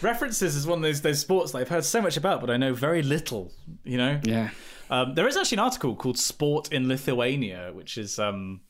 References 0.00 0.54
is 0.54 0.66
one 0.66 0.78
of 0.78 0.82
those 0.82 1.00
those 1.00 1.18
sports 1.18 1.52
that 1.52 1.58
I've 1.58 1.68
heard 1.68 1.84
so 1.84 2.00
much 2.00 2.16
about, 2.16 2.40
but 2.40 2.50
I 2.50 2.56
know 2.56 2.72
very 2.72 3.02
little. 3.02 3.50
You 3.84 3.98
know. 3.98 4.20
Yeah, 4.22 4.50
Um, 4.90 5.14
there 5.14 5.26
is 5.26 5.36
actually 5.36 5.56
an 5.56 5.64
article 5.64 5.96
called 5.96 6.18
"Sport 6.18 6.72
in 6.72 6.86
Lithuania," 6.86 7.72
which 7.74 7.98
is, 7.98 8.18
um, 8.18 8.60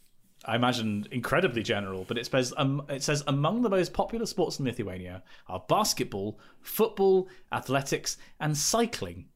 I 0.44 0.56
imagine, 0.56 1.06
incredibly 1.10 1.62
general. 1.62 2.06
But 2.08 2.16
it 2.16 2.26
says 2.26 2.54
um, 2.56 2.82
it 2.88 3.02
says 3.02 3.22
among 3.26 3.60
the 3.62 3.68
most 3.68 3.92
popular 3.92 4.24
sports 4.24 4.58
in 4.58 4.64
Lithuania 4.64 5.22
are 5.48 5.62
basketball, 5.68 6.38
football, 6.62 7.28
athletics, 7.52 8.16
and 8.40 8.56
cycling. 8.56 9.26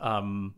Um, 0.00 0.54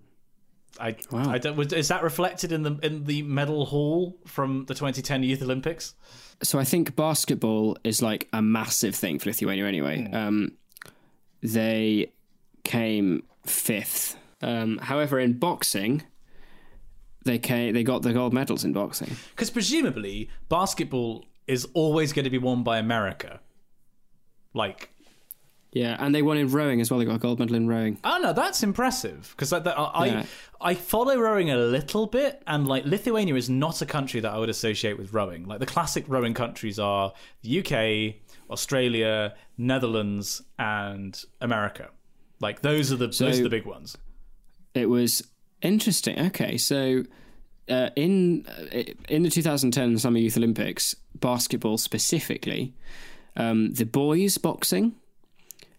I, 0.81 0.97
Wow. 1.11 1.31
I 1.31 1.39
don't, 1.39 1.73
is 1.73 1.89
that 1.89 2.03
reflected 2.03 2.53
in 2.53 2.63
the 2.63 2.79
in 2.83 3.05
the 3.05 3.23
medal 3.23 3.67
haul 3.67 4.19
from 4.27 4.65
the 4.67 4.75
2010 4.75 5.23
Youth 5.25 5.43
Olympics? 5.43 5.95
So 6.43 6.59
I 6.59 6.65
think 6.65 6.97
basketball 6.97 7.77
is 7.85 8.03
like 8.03 8.29
a 8.33 8.43
massive 8.43 8.95
thing 8.95 9.19
for 9.19 9.29
Lithuania 9.31 9.67
anyway. 9.67 10.11
Um, 10.13 10.53
they 11.43 12.13
came 12.65 13.25
fifth. 13.47 14.17
Um, 14.43 14.79
however, 14.79 15.19
in 15.19 15.35
boxing, 15.35 16.03
they 17.25 17.39
came, 17.39 17.75
they 17.75 17.83
got 17.83 18.03
the 18.03 18.13
gold 18.13 18.33
medals 18.33 18.65
in 18.65 18.73
boxing. 18.73 19.17
Because 19.31 19.51
presumably 19.51 20.31
basketball 20.49 21.25
is 21.47 21.67
always 21.75 22.13
going 22.13 22.25
to 22.25 22.31
be 22.31 22.39
won 22.39 22.63
by 22.63 22.79
America. 22.79 23.41
Like 24.55 24.91
Yeah, 25.75 25.97
and 25.99 26.15
they 26.15 26.23
won 26.23 26.37
in 26.37 26.49
rowing 26.49 26.81
as 26.81 26.89
well. 26.89 27.01
They 27.01 27.05
got 27.05 27.17
a 27.17 27.19
gold 27.19 27.41
medal 27.41 27.57
in 27.57 27.67
rowing. 27.67 27.99
Oh 28.05 28.19
no, 28.23 28.33
that's 28.33 28.63
impressive 28.63 29.35
because 29.37 29.51
like, 29.51 29.65
that- 29.65 29.77
I 29.77 30.07
Yeah. 30.07 30.25
I 30.61 30.75
follow 30.75 31.19
rowing 31.19 31.51
a 31.51 31.57
little 31.57 32.07
bit, 32.07 32.43
and 32.47 32.67
like 32.67 32.85
Lithuania 32.87 33.35
is 33.35 33.51
not 33.51 33.83
a 33.83 33.87
country 33.87 34.21
that 34.21 34.33
I 34.33 34.39
would 34.39 34.49
associate 34.49 34.97
with 34.97 35.13
rowing. 35.13 35.47
Like 35.47 35.59
the 35.59 35.67
classic 35.67 36.05
rowing 36.09 36.33
countries 36.33 36.79
are 36.79 37.13
the 37.43 37.59
UK, 37.59 38.15
Australia, 38.51 39.35
Netherlands, 39.59 40.43
and 40.59 41.21
America. 41.41 41.91
Like 42.41 42.63
those 42.63 42.93
are 42.93 42.97
the 42.97 43.09
those 43.09 43.41
are 43.41 43.43
the 43.43 43.51
big 43.51 43.67
ones. 43.67 43.99
It 44.75 44.89
was 44.89 45.23
interesting. 45.61 46.19
Okay, 46.27 46.57
so 46.57 47.03
uh, 47.69 47.91
in 47.97 48.47
uh, 48.47 48.83
in 49.09 49.25
the 49.25 49.31
2010 49.31 49.99
Summer 49.99 50.19
Youth 50.19 50.37
Olympics, 50.37 50.95
basketball 51.19 51.79
specifically, 51.79 52.75
um, 53.37 53.73
the 53.75 53.85
boys 53.87 54.39
boxing, 54.39 54.95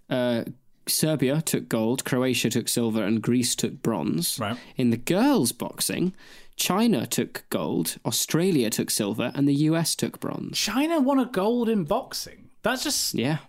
uh, 0.10 0.44
Serbia 0.88 1.42
took 1.42 1.68
gold, 1.68 2.06
Croatia 2.06 2.50
took 2.50 2.68
silver, 2.70 3.04
and 3.04 3.22
Greece 3.22 3.56
took 3.56 3.82
bronze. 3.82 4.40
Right. 4.40 4.58
In 4.78 4.92
the 4.92 4.98
girls 4.98 5.52
boxing, 5.52 6.14
China 6.56 7.06
took 7.08 7.44
gold, 7.50 7.98
Australia 8.06 8.70
took 8.70 8.90
silver, 8.92 9.32
and 9.36 9.48
the 9.48 9.56
US 9.70 9.96
took 9.96 10.20
bronze. 10.20 10.58
China 10.58 11.00
won 11.02 11.20
a 11.20 11.26
gold 11.26 11.70
in 11.70 11.84
boxing. 11.86 12.50
That's 12.62 12.84
just 12.84 13.14
Yeah. 13.16 13.40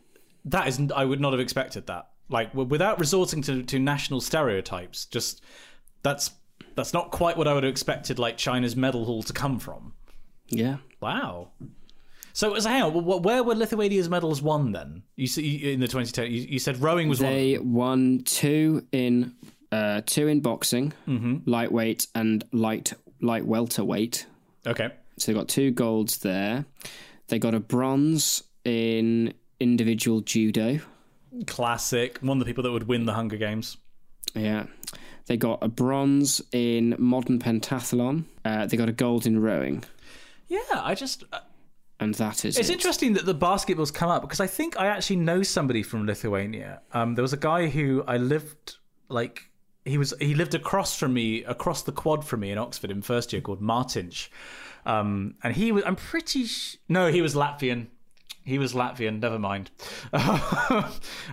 that 0.47 0.67
is 0.69 0.81
I 0.95 1.05
would 1.05 1.21
not 1.21 1.33
have 1.33 1.41
expected 1.41 1.87
that. 1.89 2.09
Like 2.29 2.53
without 2.55 2.99
resorting 2.99 3.43
to 3.43 3.63
to 3.63 3.79
national 3.79 4.21
stereotypes, 4.21 5.07
just 5.07 5.43
that's 6.03 6.31
that's 6.75 6.93
not 6.93 7.11
quite 7.11 7.37
what 7.37 7.47
I 7.47 7.55
would 7.55 7.63
have 7.65 7.71
expected. 7.71 8.19
Like 8.19 8.37
China's 8.37 8.75
medal 8.77 9.05
haul 9.05 9.23
to 9.23 9.33
come 9.33 9.59
from. 9.59 9.93
Yeah. 10.49 10.79
Wow. 11.01 11.51
So, 12.37 12.59
so 12.59 12.69
hang 12.69 12.83
on, 12.83 13.23
where 13.23 13.43
were 13.43 13.55
Lithuania's 13.55 14.11
medals 14.11 14.43
won 14.43 14.73
then? 14.73 15.03
You 15.17 15.27
see 15.27 15.73
in 15.73 15.81
the 15.81 15.87
2010, 15.89 16.31
you, 16.31 16.43
you 16.43 16.59
said 16.59 16.77
rowing 16.83 17.09
was. 17.09 17.19
They 17.19 17.57
won 17.57 18.25
two 18.25 18.85
in 18.93 19.35
uh, 19.73 20.03
two 20.05 20.27
in 20.29 20.41
boxing, 20.41 20.93
Mm-hmm. 21.09 21.51
lightweight 21.51 22.07
and 22.15 22.45
light 22.53 22.93
light 23.23 23.47
welterweight. 23.47 24.27
Okay. 24.67 24.91
So 25.17 25.33
they 25.33 25.39
got 25.39 25.49
two 25.49 25.71
golds 25.71 26.19
there. 26.19 26.67
They 27.29 27.39
got 27.39 27.55
a 27.55 27.61
bronze 27.61 28.43
in 28.67 29.33
individual 29.59 30.21
judo. 30.21 30.81
Classic. 31.47 32.19
One 32.21 32.37
of 32.37 32.41
the 32.41 32.45
people 32.51 32.65
that 32.65 32.73
would 32.73 32.87
win 32.87 33.07
the 33.07 33.15
Hunger 33.15 33.37
Games. 33.39 33.79
Yeah. 34.35 34.67
They 35.25 35.39
got 35.39 35.61
a 35.63 35.69
bronze 35.69 36.43
in 36.53 36.95
modern 36.99 37.39
pentathlon. 37.39 38.25
Uh, 38.45 38.67
they 38.67 38.77
got 38.77 38.89
a 38.91 38.93
gold 38.93 39.27
in 39.27 39.41
rowing, 39.41 39.85
Yeah, 40.49 40.59
I 40.75 40.95
just. 40.95 41.25
uh, 41.33 41.39
and 42.01 42.15
that 42.15 42.45
is 42.45 42.59
It's 42.59 42.69
it. 42.69 42.73
interesting 42.75 43.15
that 43.15 43.25
the 43.27 43.35
basketball's 43.35 43.91
come 43.91 44.11
up 44.11 44.23
because 44.23 44.41
I 44.41 44.47
think 44.47 44.79
I 44.79 44.87
actually 44.87 45.17
know 45.17 45.43
somebody 45.43 45.83
from 45.83 46.07
Lithuania. 46.07 46.81
Um, 46.93 47.15
there 47.15 47.23
was 47.23 47.33
a 47.33 47.39
guy 47.39 47.69
who 47.69 48.05
I 48.07 48.17
lived 48.19 48.77
like 49.09 49.51
he 49.85 49.99
was 49.99 50.13
he 50.21 50.35
lived 50.35 50.55
across 50.55 50.99
from 50.99 51.15
me, 51.15 51.45
across 51.45 51.83
the 51.83 51.93
quad 51.93 52.25
from 52.25 52.41
me 52.41 52.51
in 52.51 52.59
Oxford 52.59 52.91
in 52.91 53.03
first 53.03 53.33
year, 53.33 53.41
called 53.41 53.61
Martinch. 53.61 54.31
Um, 54.85 55.35
and 55.43 55.55
he 55.57 55.73
was 55.73 55.85
I'm 55.85 55.97
pretty 55.97 56.45
sh- 56.45 56.77
no, 56.89 57.11
he 57.11 57.23
was 57.23 57.35
Latvian. 57.35 57.87
He 58.45 58.59
was 58.59 58.75
Latvian. 58.75 59.21
Never 59.21 59.39
mind. 59.39 59.71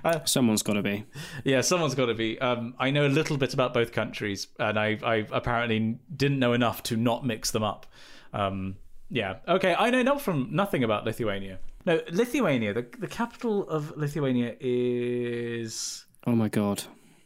Uh, 0.03 0.19
Someone's 0.25 0.63
got 0.63 0.73
to 0.73 0.81
be. 0.81 1.05
yeah, 1.43 1.61
someone's 1.61 1.95
got 1.95 2.07
to 2.07 2.13
be. 2.13 2.39
Um, 2.39 2.73
I 2.79 2.89
know 2.91 3.05
a 3.05 3.09
little 3.09 3.37
bit 3.37 3.53
about 3.53 3.73
both 3.73 3.91
countries, 3.91 4.47
and 4.59 4.77
I, 4.79 4.97
I 5.03 5.27
apparently 5.31 5.99
didn't 6.15 6.39
know 6.39 6.53
enough 6.53 6.83
to 6.83 6.97
not 6.97 7.25
mix 7.25 7.51
them 7.51 7.63
up. 7.63 7.85
Um, 8.33 8.75
yeah, 9.13 9.35
okay. 9.47 9.75
I 9.77 9.91
know 9.91 10.01
not 10.01 10.21
from 10.21 10.47
nothing 10.51 10.83
about 10.83 11.05
Lithuania. 11.05 11.59
No, 11.85 12.01
Lithuania. 12.11 12.73
The 12.73 12.85
the 12.97 13.07
capital 13.07 13.69
of 13.69 13.95
Lithuania 13.95 14.55
is. 14.59 16.05
Oh 16.25 16.35
my 16.35 16.49
god. 16.49 16.83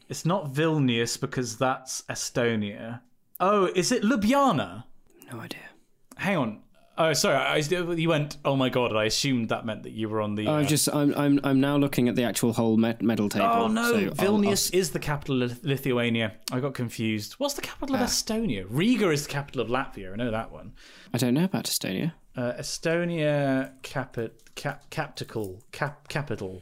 It's 0.09 0.25
not 0.25 0.53
Vilnius 0.53 1.19
because 1.19 1.57
that's 1.57 2.01
Estonia. 2.09 3.01
Oh, 3.39 3.69
is 3.73 3.91
it 3.91 4.03
Ljubljana? 4.03 4.83
No 5.31 5.39
idea. 5.39 5.69
Hang 6.17 6.37
on. 6.37 6.61
Oh, 6.99 7.13
sorry. 7.13 7.35
I, 7.35 7.57
you 7.57 8.09
went. 8.09 8.37
Oh 8.43 8.55
my 8.55 8.69
god! 8.69 8.95
I 8.95 9.05
assumed 9.05 9.49
that 9.49 9.65
meant 9.65 9.83
that 9.83 9.91
you 9.91 10.09
were 10.09 10.19
on 10.21 10.33
the. 10.35 10.47
I'm 10.47 10.65
uh, 10.65 10.67
just 10.67 10.89
I'm 10.93 11.13
I'm 11.15 11.39
I'm 11.43 11.59
now 11.61 11.77
looking 11.77 12.09
at 12.09 12.15
the 12.15 12.23
actual 12.23 12.53
whole 12.53 12.75
med- 12.77 13.01
medal 13.03 13.29
table. 13.29 13.45
Oh 13.47 13.67
no, 13.67 13.91
so 13.91 13.97
I'll- 13.97 14.11
Vilnius 14.11 14.73
is 14.73 14.91
the 14.91 14.99
capital 14.99 15.43
of 15.43 15.63
Lithuania. 15.63 16.33
I 16.51 16.59
got 16.59 16.73
confused. 16.73 17.33
What's 17.33 17.53
the 17.53 17.61
capital 17.61 17.95
Ah. 17.97 18.03
of 18.03 18.09
Estonia? 18.09 18.65
Riga 18.69 19.09
is 19.11 19.27
the 19.27 19.31
capital 19.31 19.61
of 19.61 19.67
Latvia. 19.67 20.11
I 20.11 20.15
know 20.15 20.31
that 20.31 20.51
one. 20.51 20.73
I'll- 20.75 21.11
I 21.13 21.17
don't 21.19 21.33
know 21.35 21.43
about 21.43 21.65
Estonia. 21.65 22.13
Uh, 22.35 22.53
Estonia 22.59 23.71
capi- 23.83 24.29
cap- 24.55 24.89
capital 24.89 25.61
cap- 25.71 26.07
capital 26.07 26.61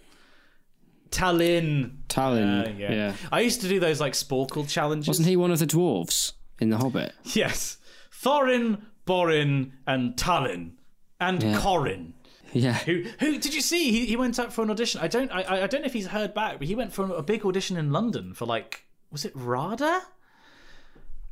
Tallinn. 1.12 1.91
Tallinn. 2.10 2.67
Uh, 2.67 2.78
yeah. 2.78 2.91
yeah. 2.91 3.13
I 3.32 3.41
used 3.41 3.62
to 3.62 3.67
do 3.69 3.80
those 3.80 4.02
like 4.02 4.13
Sporcle 4.13 4.67
challenges. 4.67 5.08
Wasn't 5.08 5.28
he 5.28 5.38
one 5.38 5.52
of 5.52 5.60
the 5.60 5.67
dwarves 5.67 6.34
in 6.60 6.69
The 6.69 6.78
Hobbit? 6.78 7.13
Yes, 7.36 7.78
Thorin, 8.24 8.82
Borin, 9.06 9.74
and 9.88 10.15
Tallinn, 10.15 10.72
and 11.20 11.41
Yeah. 11.44 11.60
Corin. 11.60 12.13
Yeah. 12.54 12.74
Who, 12.80 13.04
who 13.20 13.38
did 13.38 13.54
you 13.54 13.60
see? 13.62 13.91
He, 13.91 14.06
he 14.06 14.15
went 14.15 14.39
up 14.39 14.52
for 14.54 14.63
an 14.63 14.70
audition. 14.70 15.02
I 15.02 15.08
don't, 15.08 15.30
I, 15.32 15.41
I 15.41 15.63
I 15.63 15.68
don't 15.68 15.82
know 15.82 15.88
if 15.88 15.94
he's 15.94 16.08
heard 16.08 16.34
back, 16.34 16.58
but 16.58 16.68
he 16.68 16.76
went 16.76 16.94
for 16.94 17.04
a 17.13 17.22
big 17.22 17.46
audition 17.46 17.76
in 17.76 17.91
London 17.91 18.34
for 18.34 18.46
like, 18.46 18.86
was 19.12 19.26
it 19.26 19.34
RADA 19.36 20.02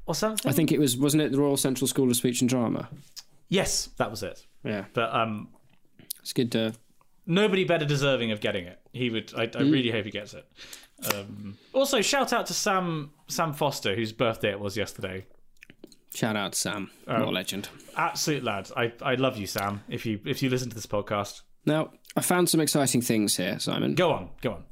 or 0.05 0.13
something? 0.15 0.49
I 0.49 0.53
think 0.53 0.71
it 0.71 0.79
was 0.79 0.97
wasn't 0.97 1.23
it 1.23 1.31
the 1.31 1.39
Royal 1.39 1.55
Central 1.57 1.87
School 1.87 2.09
of 2.09 2.15
Speech 2.17 2.41
and 2.41 2.49
Drama? 2.49 2.89
yes, 3.49 3.87
that 3.97 4.09
was 4.11 4.21
it. 4.23 4.45
Yeah. 4.65 4.85
But 4.93 5.13
um, 5.15 5.49
It's 6.21 6.33
good 6.33 6.51
to 6.53 6.73
nobody 7.25 7.63
better 7.63 7.85
deserving 7.85 8.31
of 8.31 8.41
getting 8.41 8.65
it. 8.65 8.79
He 8.91 9.09
would. 9.09 9.31
I, 9.37 9.43
I 9.55 9.61
really 9.61 9.91
hope 9.91 10.05
he 10.05 10.11
gets 10.11 10.33
it. 10.33 10.45
Um, 11.13 11.57
also, 11.73 12.01
shout 12.01 12.33
out 12.33 12.47
to 12.47 12.53
Sam 12.53 13.11
Sam 13.27 13.53
Foster, 13.53 13.95
whose 13.95 14.11
birthday 14.11 14.51
it 14.51 14.59
was 14.59 14.75
yesterday. 14.75 15.25
Shout 16.13 16.35
out 16.35 16.55
Sam. 16.55 16.89
what 17.05 17.21
a 17.21 17.29
legend. 17.29 17.69
Absolute 17.97 18.43
lad. 18.43 18.69
I, 18.75 18.93
I 19.01 19.15
love 19.15 19.37
you, 19.37 19.47
Sam. 19.47 19.83
If 19.89 20.05
you 20.05 20.19
if 20.25 20.41
you 20.41 20.49
listen 20.49 20.69
to 20.69 20.75
this 20.75 20.85
podcast, 20.85 21.41
Now, 21.65 21.91
I 22.15 22.21
found 22.21 22.49
some 22.49 22.59
exciting 22.61 23.01
things 23.01 23.37
here, 23.37 23.59
Simon. 23.59 23.95
go 23.95 24.11
on, 24.11 24.29
go 24.41 24.51
on. 24.53 24.63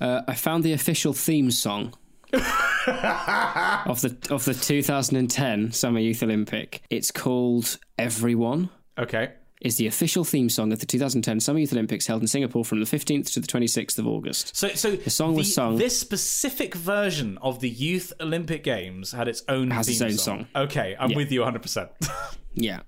Uh, 0.00 0.22
I 0.26 0.34
found 0.34 0.64
the 0.64 0.72
official 0.72 1.12
theme 1.12 1.50
song 1.50 1.94
of 2.32 4.00
the 4.00 4.16
of 4.30 4.44
the 4.44 4.54
2010 4.54 5.72
Summer 5.72 6.00
Youth 6.00 6.22
Olympic. 6.22 6.82
It's 6.90 7.10
called 7.10 7.78
Everyone. 7.98 8.70
Okay. 8.98 9.32
Is 9.60 9.76
the 9.76 9.86
official 9.86 10.24
theme 10.24 10.48
song 10.48 10.72
of 10.72 10.80
the 10.80 10.86
2010 10.86 11.38
Summer 11.40 11.58
Youth 11.58 11.72
Olympics 11.72 12.06
held 12.06 12.22
in 12.22 12.28
Singapore 12.28 12.64
from 12.64 12.80
the 12.80 12.86
15th 12.86 13.30
to 13.34 13.40
the 13.40 13.46
26th 13.46 13.98
of 13.98 14.06
August. 14.06 14.56
So, 14.56 14.68
so 14.68 14.92
the 14.96 15.10
song 15.10 15.34
was 15.34 15.52
sung- 15.54 15.76
This 15.76 15.98
specific 15.98 16.74
version 16.74 17.36
of 17.42 17.60
the 17.60 17.68
Youth 17.68 18.10
Olympic 18.20 18.64
Games 18.64 19.12
had 19.12 19.28
its 19.28 19.42
own 19.48 19.70
Has 19.70 19.86
theme 19.86 19.92
its 19.92 20.02
own 20.02 20.16
song. 20.16 20.46
Okay, 20.56 20.96
I'm 20.98 21.12
with 21.14 21.30
you 21.30 21.40
100. 21.40 21.60
percent 21.60 21.90
Yeah. 22.54 22.80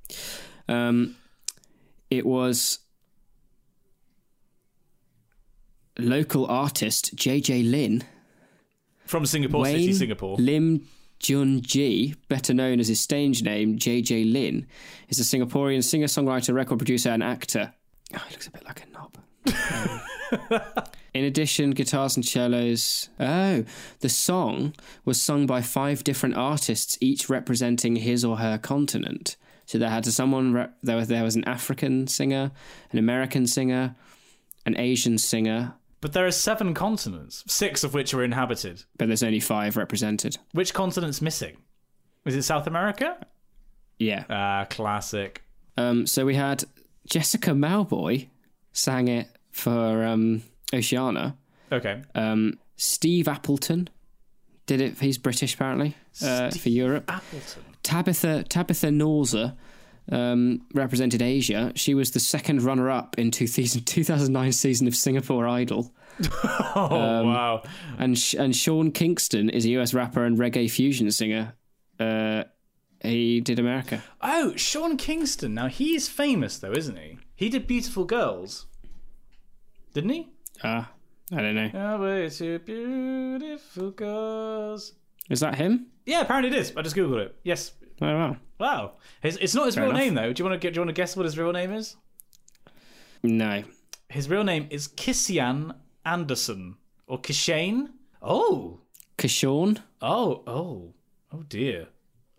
Um, 0.67 1.17
it 2.09 2.25
was 2.25 2.79
local 5.99 6.47
artist 6.47 7.15
JJ 7.17 7.71
Lin, 7.71 8.03
From 9.05 9.27
Singapore 9.27 9.67
City, 9.67 9.93
Singapore. 9.93 10.37
Lim 10.39 10.89
Junji, 11.23 12.17
better 12.29 12.53
known 12.53 12.81
as 12.81 12.89
his 12.89 13.01
stage 13.01 13.43
name 13.43 13.79
JJ 13.79 14.33
Lin, 14.33 14.67
is 15.09 15.21
a 15.21 15.23
Singaporean 15.23 15.83
singer, 15.83 16.07
songwriter, 16.07 16.53
record 16.53 16.79
producer, 16.79 17.11
and 17.11 17.23
actor. 17.23 17.73
Oh, 18.15 18.23
he 18.29 18.33
looks 18.33 18.49
a 18.49 18.51
bit 18.51 18.65
like 18.65 18.83
a 18.85 18.91
knob. 18.91 19.17
Um, 19.47 20.01
In 21.15 21.25
addition, 21.25 21.73
guitars 21.73 22.17
and 22.17 22.25
cellos. 22.25 23.11
Oh, 23.21 23.65
the 24.01 24.09
song 24.09 24.75
was 25.05 25.21
sung 25.21 25.47
by 25.47 25.61
five 25.61 26.03
different 26.05 26.37
artists, 26.37 26.97
each 27.01 27.29
representing 27.29 27.97
his 27.97 28.25
or 28.25 28.39
her 28.39 28.59
continent. 28.59 29.37
So 29.67 29.79
there 29.79 29.91
had 29.91 30.05
to 30.05 30.13
someone 30.13 30.53
re- 30.55 30.69
there 30.83 30.97
was 30.97 31.09
there 31.09 31.23
was 31.23 31.37
an 31.37 31.45
African 31.45 32.07
singer, 32.07 32.51
an 32.91 32.99
American 32.99 33.47
singer, 33.47 33.95
an 34.65 34.79
Asian 34.79 35.19
singer, 35.19 35.75
But 36.03 36.13
there 36.13 36.27
are 36.27 36.33
seven 36.33 36.75
continents, 36.75 37.45
six 37.47 37.85
of 37.85 37.95
which 37.95 38.13
are 38.13 38.25
inhabited. 38.25 38.83
but 38.99 39.07
there's 39.07 39.23
only 39.23 39.41
five 39.41 39.77
represented. 39.77 40.37
Which 40.53 40.75
continent's 40.75 41.23
missing? 41.23 41.57
Is 42.27 42.35
it 42.35 42.43
South 42.43 42.67
America? 42.67 43.17
Yeah. 43.99 44.25
Ah, 44.29 44.67
classic. 44.69 45.43
Um, 45.77 46.07
so 46.07 46.27
we 46.27 46.35
had 46.35 46.65
Jessica 47.07 47.51
Mauboy 47.53 48.29
sang 48.73 49.07
it 49.07 49.29
for 49.53 50.05
um, 50.05 50.43
Oceania. 50.75 51.37
Okay. 51.71 52.03
Um, 52.17 52.59
Steve 52.77 53.29
Appleton 53.29 53.89
did 54.67 54.81
it. 54.81 54.99
He's 54.99 55.19
British 55.19 55.55
apparently 55.55 55.97
uh, 56.21 56.51
for 56.51 56.69
Europe. 56.69 57.05
Appleton. 57.09 57.63
Tabitha 57.85 58.43
Tabitha 58.49 58.91
Nauser 58.91 59.55
um, 60.11 60.63
represented 60.75 61.23
Asia. 61.23 61.73
She 61.75 61.95
was 61.95 62.11
the 62.11 62.21
second 62.21 62.63
runner-up 62.63 63.19
in 63.19 63.31
2000, 63.31 63.83
2009 63.87 64.53
season 64.53 64.87
of 64.87 64.97
Singapore 64.97 65.47
Idol. 65.49 65.93
Oh 66.75 67.25
wow. 67.25 67.63
And 67.99 68.19
Sh- 68.19 68.35
and 68.35 68.55
Sean 68.57 68.93
Kingston 68.93 69.49
is 69.51 69.65
a 69.67 69.71
US 69.71 69.93
rapper 69.95 70.25
and 70.25 70.39
reggae 70.39 70.71
fusion 70.71 71.11
singer. 71.11 71.55
Uh, 71.99 72.45
he 73.03 73.41
did 73.41 73.59
America. 73.59 74.03
Oh, 74.21 74.55
Sean 74.57 74.97
Kingston. 74.97 75.55
Now 75.55 75.67
he's 75.69 76.09
famous 76.09 76.59
though, 76.59 76.73
isn't 76.73 76.97
he? 76.97 77.19
He 77.35 77.49
did 77.49 77.67
Beautiful 77.67 78.05
Girls, 78.05 78.67
didn't 79.95 80.11
he? 80.11 80.29
Ah, 80.63 80.91
I 81.33 81.41
don't 81.43 81.55
know. 81.55 81.71
Oh, 81.75 81.99
we're 82.01 82.59
beautiful 82.59 83.91
girls. 83.91 84.93
Is 85.31 85.41
that 85.41 85.55
him? 85.57 85.87
Yeah, 86.07 86.21
apparently 86.21 86.57
it 86.57 86.61
is. 86.61 86.73
I 86.77 86.83
just 86.83 86.97
googled 86.97 87.21
it. 87.25 87.37
Yes. 87.43 87.73
Oh 88.03 88.15
wow. 88.15 88.37
Wow. 88.59 88.93
His, 89.23 89.37
it's 89.39 89.55
not 89.55 89.67
his 89.67 89.75
Fair 89.77 89.85
real 89.85 89.91
enough. 89.93 90.03
name 90.05 90.15
though. 90.15 90.33
Do 90.33 90.43
you 90.43 90.49
want 90.49 90.61
to 90.61 90.65
get? 90.67 90.75
Do 90.75 90.79
you 90.79 90.81
want 90.83 90.95
to 90.95 91.01
guess 91.01 91.17
what 91.17 91.25
his 91.25 91.39
real 91.39 91.53
name 91.53 91.73
is? 91.73 91.97
No. 93.23 93.63
His 94.09 94.29
real 94.29 94.45
name 94.45 94.67
is 94.71 94.89
Kisean 94.89 95.75
Anderson 96.05 96.77
or 97.07 97.19
Kishane. 97.21 97.91
Oh. 98.21 98.81
Kishorn? 99.19 99.79
Oh. 100.01 100.43
Oh. 100.47 100.95
Oh 101.33 101.43
dear. 101.49 101.89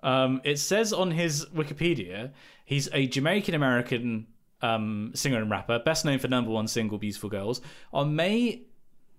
Um, 0.01 0.41
it 0.43 0.59
says 0.59 0.91
on 0.91 1.11
his 1.11 1.45
Wikipedia 1.45 2.31
he's 2.65 2.89
a 2.91 3.07
Jamaican 3.07 3.55
American 3.55 4.27
um, 4.61 5.11
singer 5.15 5.41
and 5.41 5.49
rapper, 5.49 5.79
best 5.79 6.03
known 6.05 6.19
for 6.19 6.27
number 6.27 6.51
one 6.51 6.67
single 6.67 6.97
"Beautiful 6.97 7.29
Girls." 7.29 7.61
On 7.93 8.15
May 8.15 8.63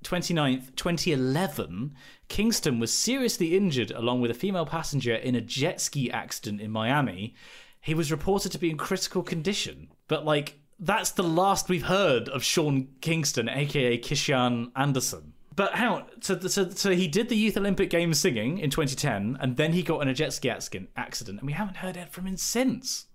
29th, 0.05 0.77
2011, 0.77 1.95
Kingston 2.29 2.79
was 2.79 2.93
seriously 2.93 3.57
injured 3.57 3.91
along 3.91 4.21
with 4.21 4.31
a 4.31 4.35
female 4.35 4.67
passenger 4.67 5.15
in 5.15 5.35
a 5.35 5.41
jet 5.41 5.81
ski 5.81 6.11
accident 6.11 6.61
in 6.61 6.71
Miami. 6.71 7.35
He 7.81 7.95
was 7.95 8.11
reported 8.13 8.53
to 8.53 8.59
be 8.59 8.71
in 8.71 8.77
critical 8.77 9.23
condition, 9.23 9.89
but 10.09 10.25
like 10.25 10.59
that's 10.79 11.13
the 11.13 11.23
last 11.23 11.69
we've 11.69 11.85
heard 11.85 12.29
of 12.29 12.45
Sean 12.45 12.89
Kingston, 13.01 13.49
aka 13.49 13.99
Kishan 13.99 14.71
Anderson. 14.77 15.33
But 15.57 15.75
how? 15.75 16.07
So, 16.21 16.39
so, 16.41 16.69
so 16.71 16.91
he 16.91 17.07
did 17.07 17.29
the 17.29 17.37
Youth 17.37 17.57
Olympic 17.57 17.91
Games 17.91 18.19
singing 18.19 18.59
in 18.59 18.71
2010, 18.71 19.39
and 19.41 19.57
then 19.57 19.73
he 19.73 19.83
got 19.83 20.03
in 20.03 20.09
a 20.09 20.15
jet 20.15 20.33
ski 20.33 20.51
accident, 20.51 21.39
and 21.39 21.47
we 21.47 21.53
haven't 21.53 21.77
heard 21.77 21.97
it 21.97 22.11
from 22.11 22.27
him 22.27 22.37
since. 22.37 23.07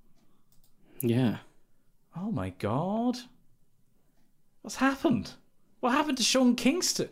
Yeah. 1.02 1.38
Oh 2.16 2.32
my 2.32 2.52
god. 2.52 3.18
What's 4.62 4.78
happened? 4.78 5.34
What 5.80 5.92
happened 5.92 6.18
to 6.18 6.24
Sean 6.24 6.56
Kingston? 6.56 7.10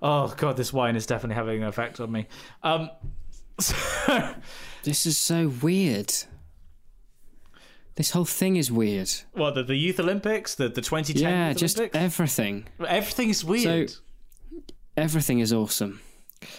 Oh 0.00 0.32
god, 0.36 0.56
this 0.56 0.72
wine 0.72 0.96
is 0.96 1.06
definitely 1.06 1.36
having 1.36 1.62
an 1.62 1.68
effect 1.68 2.00
on 2.00 2.10
me. 2.12 2.26
Um 2.62 2.90
so, 3.60 3.74
This 4.84 5.06
is 5.06 5.18
so 5.18 5.48
weird. 5.62 6.12
This 7.96 8.12
whole 8.12 8.24
thing 8.24 8.54
is 8.56 8.70
weird. 8.70 9.10
Well, 9.34 9.52
the, 9.52 9.64
the 9.64 9.74
Youth 9.74 9.98
Olympics, 9.98 10.54
the 10.54 10.68
the 10.68 10.80
2010 10.82 11.22
Yeah, 11.22 11.48
Youth 11.48 11.56
just 11.58 11.78
Olympics? 11.78 11.96
everything. 12.04 12.68
everything's 12.86 13.44
weird. 13.44 13.92
Everything 14.96 15.40
is 15.40 15.52
awesome. 15.52 16.00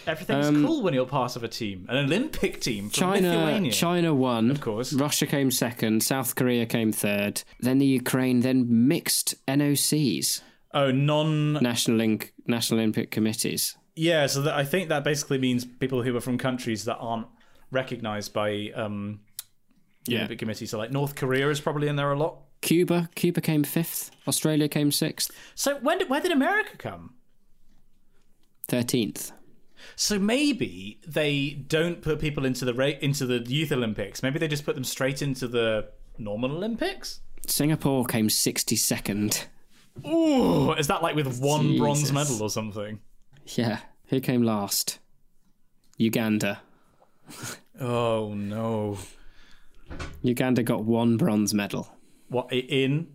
Everything's 0.05 0.47
um, 0.47 0.65
cool 0.65 0.81
when 0.81 0.93
you're 0.93 1.05
part 1.05 1.37
of 1.37 1.43
a 1.45 1.47
team, 1.47 1.85
an 1.87 1.95
Olympic 2.05 2.59
team 2.59 2.89
from 2.89 2.99
China 3.13 3.29
Lithuania. 3.29 3.71
China 3.71 4.13
won. 4.13 4.51
Of 4.51 4.59
course. 4.59 4.91
Russia 4.91 5.25
came 5.25 5.51
second, 5.51 6.03
South 6.03 6.35
Korea 6.35 6.65
came 6.65 6.91
third, 6.91 7.43
then 7.61 7.77
the 7.77 7.85
Ukraine, 7.85 8.41
then 8.41 8.65
mixed 8.89 9.35
NOCs, 9.47 10.41
oh, 10.73 10.91
non 10.91 11.53
National 11.53 11.97
Link 11.97 12.33
National 12.45 12.79
Olympic 12.79 13.11
Committees. 13.11 13.77
Yeah, 13.95 14.27
so 14.27 14.41
that, 14.43 14.53
I 14.53 14.63
think 14.63 14.89
that 14.89 15.03
basically 15.03 15.37
means 15.39 15.65
people 15.65 16.03
who 16.03 16.15
are 16.15 16.21
from 16.21 16.37
countries 16.37 16.85
that 16.85 16.97
aren't 16.97 17.27
recognized 17.71 18.33
by 18.33 18.71
um 18.75 19.19
the 20.05 20.13
Yeah. 20.13 20.17
Olympic 20.19 20.39
Committee. 20.39 20.65
So 20.65 20.77
like 20.77 20.91
North 20.91 21.15
Korea 21.15 21.49
is 21.49 21.59
probably 21.59 21.87
in 21.87 21.95
there 21.97 22.11
a 22.11 22.17
lot. 22.17 22.37
Cuba, 22.61 23.09
Cuba 23.15 23.41
came 23.41 23.63
fifth, 23.63 24.11
Australia 24.27 24.67
came 24.67 24.91
sixth, 24.91 25.31
So 25.55 25.77
when 25.79 25.97
did, 25.99 26.09
where 26.09 26.21
did 26.21 26.31
America 26.31 26.77
come? 26.77 27.13
thirteenth. 28.67 29.31
So 29.95 30.19
maybe 30.19 30.99
they 31.07 31.51
don't 31.67 32.01
put 32.01 32.19
people 32.19 32.45
into 32.45 32.65
the 32.65 32.73
ra- 32.73 32.97
into 33.01 33.25
the 33.25 33.39
Youth 33.39 33.71
Olympics. 33.71 34.21
Maybe 34.21 34.37
they 34.39 34.47
just 34.47 34.65
put 34.65 34.75
them 34.75 34.83
straight 34.83 35.21
into 35.21 35.47
the 35.47 35.89
normal 36.17 36.51
Olympics. 36.51 37.21
Singapore 37.47 38.05
came 38.05 38.29
sixty 38.29 38.75
second. 38.75 39.47
Ooh, 40.05 40.73
is 40.73 40.87
that 40.87 41.01
like 41.01 41.15
with 41.15 41.39
one 41.39 41.77
bronze 41.77 42.11
medal 42.11 42.41
or 42.41 42.49
something? 42.49 42.99
Yeah. 43.45 43.79
Who 44.07 44.19
came 44.19 44.43
last? 44.43 44.99
Uganda. 45.97 46.61
Oh 47.79 48.33
no! 48.35 48.97
Uganda 50.21 50.63
got 50.63 50.83
one 50.83 51.17
bronze 51.17 51.53
medal. 51.53 51.95
What 52.29 52.51
in 52.51 53.07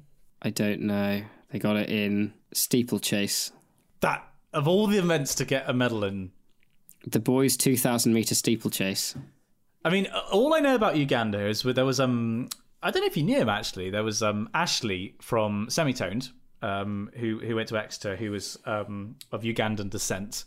I 0.43 0.51
don't 0.51 0.83
know. 0.83 1.23
They 1.51 1.59
got 1.59 1.77
it 1.77 1.89
in 1.89 2.35
steeplechase. 2.53 3.53
that 4.01 4.29
of 4.53 4.69
all 4.69 4.87
the 4.87 4.99
events 4.99 5.35
to 5.37 5.45
get 5.45 5.69
a 5.69 5.73
medal 5.73 6.05
in? 6.05 6.31
The 7.07 7.19
boys' 7.21 7.57
2,000 7.57 8.13
metre 8.15 8.35
steeplechase. 8.35 9.15
I 9.85 9.91
mean, 9.91 10.07
all 10.33 10.55
I 10.55 10.61
know 10.61 10.75
about 10.75 10.97
Uganda 10.97 11.47
is 11.47 11.63
there 11.63 11.85
was 11.85 12.01
um 12.01 12.49
I 12.83 12.91
don't 12.91 13.03
know 13.03 13.07
if 13.07 13.17
you 13.17 13.23
knew 13.25 13.39
him 13.39 13.49
actually. 13.49 13.91
There 13.91 14.05
was 14.05 14.23
um 14.23 14.49
Ashley 14.55 15.15
from 15.21 15.67
Semi-Toned, 15.71 16.31
um 16.65 17.11
who 17.21 17.39
who 17.47 17.55
went 17.57 17.69
to 17.69 17.77
Exeter, 17.77 18.17
who 18.17 18.31
was 18.31 18.59
um 18.65 19.17
of 19.33 19.43
Ugandan 19.43 19.91
descent. 19.91 20.45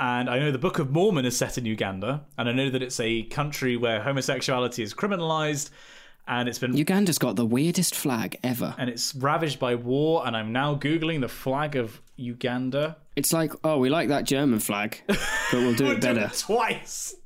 And 0.00 0.30
I 0.30 0.38
know 0.38 0.52
the 0.52 0.58
Book 0.58 0.78
of 0.78 0.90
Mormon 0.92 1.24
is 1.24 1.36
set 1.36 1.58
in 1.58 1.64
Uganda, 1.66 2.24
and 2.38 2.48
I 2.48 2.52
know 2.52 2.70
that 2.70 2.82
it's 2.82 3.00
a 3.00 3.24
country 3.24 3.76
where 3.76 4.00
homosexuality 4.00 4.82
is 4.84 4.94
criminalized, 4.94 5.70
and 6.28 6.48
it's 6.48 6.60
been 6.60 6.76
Uganda's 6.76 7.18
got 7.18 7.34
the 7.34 7.44
weirdest 7.46 7.96
flag 7.96 8.38
ever. 8.44 8.74
and 8.78 8.88
it's 8.88 9.12
ravaged 9.16 9.58
by 9.58 9.74
war. 9.74 10.24
And 10.26 10.36
I'm 10.36 10.52
now 10.52 10.76
googling 10.76 11.20
the 11.20 11.28
flag 11.28 11.74
of 11.74 12.00
Uganda. 12.16 12.96
It's 13.16 13.32
like, 13.32 13.52
oh, 13.64 13.78
we 13.78 13.88
like 13.90 14.08
that 14.10 14.22
German 14.24 14.60
flag, 14.60 15.02
but 15.08 15.18
we'll 15.54 15.74
do 15.74 15.86
it 15.90 16.00
better. 16.00 16.26
it 16.26 16.38
twice. 16.38 17.16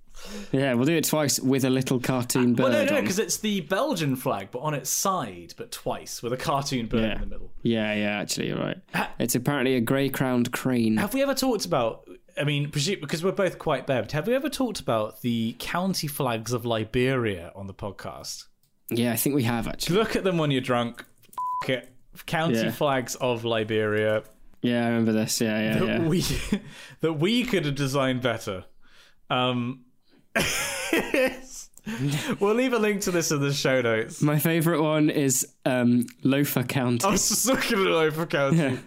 Yeah, 0.52 0.74
we'll 0.74 0.84
do 0.86 0.96
it 0.96 1.04
twice 1.04 1.40
with 1.40 1.64
a 1.64 1.70
little 1.70 1.98
cartoon 2.00 2.54
bird 2.54 2.62
Well, 2.64 2.72
no, 2.86 2.94
no, 2.94 3.00
because 3.00 3.18
it's 3.18 3.38
the 3.38 3.60
Belgian 3.62 4.16
flag, 4.16 4.48
but 4.50 4.60
on 4.60 4.74
its 4.74 4.90
side, 4.90 5.54
but 5.56 5.70
twice 5.72 6.22
with 6.22 6.32
a 6.32 6.36
cartoon 6.36 6.86
bird 6.86 7.00
Yeah. 7.02 7.14
in 7.14 7.20
the 7.20 7.26
middle. 7.26 7.50
Yeah, 7.62 7.92
yeah, 7.94 8.20
actually, 8.20 8.48
you're 8.48 8.58
right. 8.58 8.78
It's 9.18 9.34
apparently 9.34 9.74
a 9.76 9.80
grey 9.80 10.08
crowned 10.08 10.52
crane. 10.52 10.96
Have 10.96 11.14
we 11.14 11.22
ever 11.22 11.34
talked 11.34 11.64
about? 11.64 12.08
I 12.40 12.44
mean, 12.44 12.70
because 12.70 13.22
we're 13.22 13.32
both 13.32 13.58
quite 13.58 13.86
bebbed. 13.86 14.12
Have 14.12 14.26
we 14.26 14.34
ever 14.34 14.48
talked 14.48 14.80
about 14.80 15.20
the 15.20 15.54
county 15.58 16.06
flags 16.06 16.52
of 16.52 16.64
Liberia 16.64 17.52
on 17.54 17.66
the 17.66 17.74
podcast? 17.74 18.44
Yeah, 18.90 19.12
I 19.12 19.16
think 19.16 19.34
we 19.34 19.42
have 19.44 19.68
actually. 19.68 19.96
Look 19.96 20.16
at 20.16 20.24
them 20.24 20.38
when 20.38 20.50
you're 20.50 20.60
drunk. 20.62 21.04
F- 21.64 21.68
it. 21.70 21.88
County 22.26 22.56
Yeah. 22.56 22.70
flags 22.70 23.14
of 23.16 23.44
Liberia 23.44 24.22
Yeah, 24.62 24.84
I 24.84 24.88
remember 24.90 25.12
this. 25.12 25.40
Yeah, 25.40 25.60
yeah, 25.60 25.78
that 25.78 25.86
yeah. 25.86 26.06
we 26.08 26.24
that 27.00 27.12
we 27.14 27.44
could 27.44 27.64
have 27.66 27.74
designed 27.74 28.20
better. 28.22 28.64
Um, 29.30 29.84
we'll 32.40 32.54
leave 32.54 32.72
a 32.72 32.78
link 32.78 33.02
to 33.02 33.10
this 33.10 33.30
in 33.30 33.40
the 33.40 33.52
show 33.52 33.80
notes. 33.80 34.22
My 34.22 34.38
favourite 34.38 34.80
one 34.80 35.10
is 35.10 35.46
um, 35.64 36.06
Lofa 36.24 36.68
County. 36.68 37.06
I 37.06 37.10
was 37.10 37.28
just 37.28 37.46
looking 37.46 37.78
at 37.78 37.86
Lofa 37.86 38.28
County. 38.28 38.78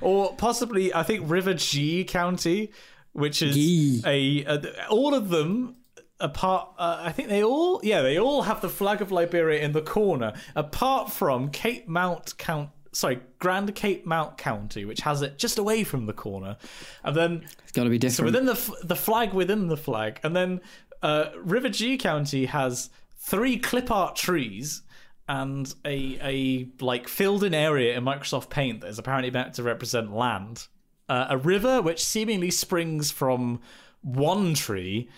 Or 0.00 0.34
possibly, 0.36 0.94
I 0.94 1.02
think 1.02 1.28
River 1.28 1.54
Gee 1.54 2.04
County, 2.04 2.72
which 3.12 3.42
is 3.42 3.54
Gee. 3.54 4.02
a, 4.06 4.44
a. 4.44 4.86
All 4.88 5.14
of 5.14 5.28
them, 5.28 5.76
apart. 6.20 6.68
Uh, 6.78 6.98
I 7.00 7.12
think 7.12 7.28
they 7.28 7.42
all. 7.42 7.80
Yeah, 7.82 8.02
they 8.02 8.18
all 8.18 8.42
have 8.42 8.60
the 8.60 8.68
flag 8.68 9.02
of 9.02 9.10
Liberia 9.10 9.60
in 9.60 9.72
the 9.72 9.82
corner, 9.82 10.34
apart 10.54 11.10
from 11.10 11.50
Cape 11.50 11.88
Mount 11.88 12.36
Count. 12.38 12.70
Sorry, 12.98 13.20
Grand 13.38 13.72
Cape 13.76 14.06
Mount 14.06 14.38
County, 14.38 14.84
which 14.84 15.02
has 15.02 15.22
it 15.22 15.38
just 15.38 15.56
away 15.56 15.84
from 15.84 16.06
the 16.06 16.12
corner, 16.12 16.56
and 17.04 17.14
then 17.14 17.44
It's 17.62 17.70
got 17.70 17.84
to 17.84 17.90
be 17.90 17.96
different. 17.96 18.16
so 18.16 18.24
within 18.24 18.46
the 18.46 18.76
the 18.82 18.96
flag 18.96 19.32
within 19.32 19.68
the 19.68 19.76
flag, 19.76 20.18
and 20.24 20.34
then 20.34 20.60
uh, 21.00 21.26
River 21.36 21.68
Gee 21.68 21.96
County 21.96 22.46
has 22.46 22.90
three 23.16 23.56
clip 23.56 23.92
art 23.92 24.16
trees 24.16 24.82
and 25.28 25.72
a 25.84 26.18
a 26.20 26.84
like 26.84 27.06
filled 27.06 27.44
in 27.44 27.54
area 27.54 27.96
in 27.96 28.02
Microsoft 28.04 28.50
Paint 28.50 28.80
that 28.80 28.88
is 28.88 28.98
apparently 28.98 29.30
meant 29.30 29.54
to 29.54 29.62
represent 29.62 30.12
land. 30.12 30.66
Uh, 31.08 31.26
a 31.30 31.38
river 31.38 31.80
which 31.80 32.04
seemingly 32.04 32.50
springs 32.50 33.12
from 33.12 33.60
one 34.02 34.54
tree. 34.54 35.08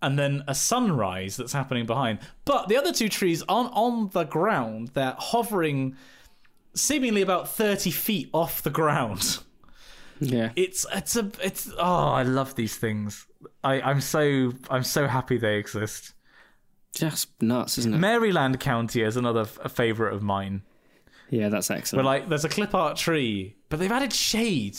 And 0.00 0.16
then 0.18 0.44
a 0.46 0.54
sunrise 0.54 1.36
that's 1.36 1.52
happening 1.52 1.84
behind. 1.84 2.20
But 2.44 2.68
the 2.68 2.76
other 2.76 2.92
two 2.92 3.08
trees 3.08 3.42
aren't 3.48 3.72
on 3.74 4.10
the 4.10 4.22
ground. 4.24 4.92
They're 4.94 5.16
hovering 5.18 5.96
seemingly 6.78 7.22
about 7.22 7.48
30 7.50 7.90
feet 7.90 8.30
off 8.32 8.62
the 8.62 8.70
ground. 8.70 9.38
yeah. 10.20 10.50
It's 10.56 10.86
it's 10.94 11.16
a 11.16 11.30
it's 11.42 11.70
oh 11.78 12.08
I 12.08 12.22
love 12.22 12.54
these 12.54 12.76
things. 12.76 13.26
I 13.62 13.80
I'm 13.80 14.00
so 14.00 14.52
I'm 14.70 14.84
so 14.84 15.06
happy 15.06 15.36
they 15.38 15.56
exist. 15.58 16.14
Just 16.94 17.28
nuts, 17.42 17.78
isn't 17.78 17.94
it? 17.94 17.98
Maryland 17.98 18.58
County 18.60 19.02
is 19.02 19.16
another 19.16 19.42
f- 19.42 19.70
favorite 19.72 20.14
of 20.14 20.22
mine. 20.22 20.62
Yeah, 21.30 21.50
that's 21.50 21.70
excellent. 21.70 22.06
like 22.06 22.28
there's 22.28 22.44
a 22.46 22.48
clip 22.48 22.74
art 22.74 22.96
tree, 22.96 23.56
but 23.68 23.78
they've 23.78 23.92
added 23.92 24.12
shade 24.12 24.78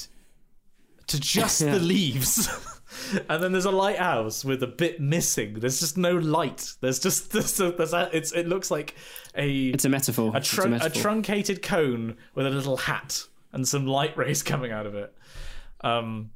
to 1.08 1.20
just 1.20 1.62
Yeah. 1.66 1.74
the 1.74 1.80
leaves. 1.80 2.50
and 3.30 3.44
then 3.44 3.52
there's 3.52 3.66
a 3.66 3.72
lighthouse 3.72 4.44
with 4.46 4.64
a 4.64 4.68
bit 4.68 5.00
missing. 5.00 5.56
There's 5.60 5.80
just 5.80 5.98
no 5.98 6.14
light. 6.18 6.74
There's 6.82 7.00
just 7.00 7.32
there's 7.34 7.60
a, 7.60 7.72
there's 7.72 7.94
a, 7.94 8.10
it's 8.14 8.32
it 8.32 8.48
looks 8.48 8.70
like 8.72 8.96
a 9.36 9.50
It's 9.70 9.86
a 9.86 9.90
metaphor. 9.90 10.32
a, 10.36 10.42
trun- 10.42 10.74
a 10.74 10.86
a 10.86 10.90
truncated 10.90 11.62
cone 11.62 12.18
with 12.36 12.46
a 12.46 12.50
little 12.50 12.78
hat 12.78 13.26
and 13.52 13.68
some 13.68 13.86
light 13.88 14.16
rays 14.18 14.44
coming 14.44 14.72
out 14.72 14.86
of 14.86 14.96
it. 14.96 15.14
Um 15.82 16.32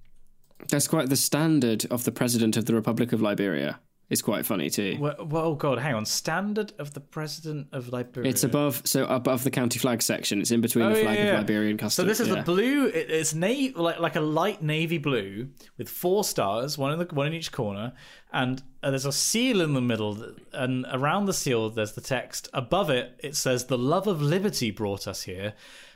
That's 0.69 0.87
quite 0.87 1.09
the 1.09 1.15
standard 1.15 1.85
of 1.91 2.03
the 2.05 2.11
president 2.11 2.57
of 2.57 2.65
the 2.65 2.73
Republic 2.73 3.11
of 3.13 3.21
Liberia. 3.21 3.79
Is 4.13 4.21
quite 4.21 4.45
funny 4.45 4.69
too. 4.69 4.97
Well, 4.99 5.15
well, 5.25 5.45
oh 5.45 5.55
god, 5.55 5.79
hang 5.79 5.95
on. 5.95 6.05
Standard 6.05 6.71
of 6.79 6.93
the 6.93 7.01
President 7.01 7.67
of 7.73 7.89
Liberia. 7.89 8.29
It's 8.29 8.43
above, 8.43 8.81
so 8.85 9.05
above 9.07 9.43
the 9.43 9.51
county 9.51 9.79
flag 9.79 10.01
section. 10.01 10.39
It's 10.39 10.51
in 10.51 10.61
between 10.61 10.85
Oh, 10.85 10.93
the 10.93 11.01
flag 11.01 11.17
yeah. 11.17 11.25
of 11.25 11.39
Liberian 11.39 11.77
and 11.79 11.91
So 11.91 12.03
this 12.05 12.19
is 12.21 12.29
yeah. 12.29 12.39
a 12.39 12.43
blue. 12.43 12.85
It, 12.85 13.09
it's 13.09 13.33
navy, 13.33 13.73
like 13.75 13.99
like 13.99 14.15
a 14.15 14.21
light 14.21 14.61
navy 14.61 14.97
blue 14.99 15.49
with 15.77 15.89
four 15.89 16.23
stars, 16.23 16.77
one 16.77 16.93
in 16.93 16.99
the 16.99 17.05
one 17.13 17.27
in 17.27 17.33
each 17.33 17.51
corner, 17.51 17.91
and 18.31 18.63
uh, 18.81 18.89
there's 18.91 19.05
a 19.05 19.11
seal 19.11 19.59
in 19.59 19.73
the 19.73 19.81
middle. 19.81 20.33
And 20.53 20.85
around 20.91 21.25
the 21.25 21.33
seal, 21.33 21.69
there's 21.69 21.93
the 21.93 22.01
text. 22.01 22.47
Above 22.53 22.89
it, 22.89 23.19
it 23.19 23.35
says, 23.35 23.65
"The 23.65 23.77
love 23.77 24.07
of 24.07 24.21
liberty 24.21 24.71
brought 24.71 25.07
us 25.07 25.23
here," 25.23 25.53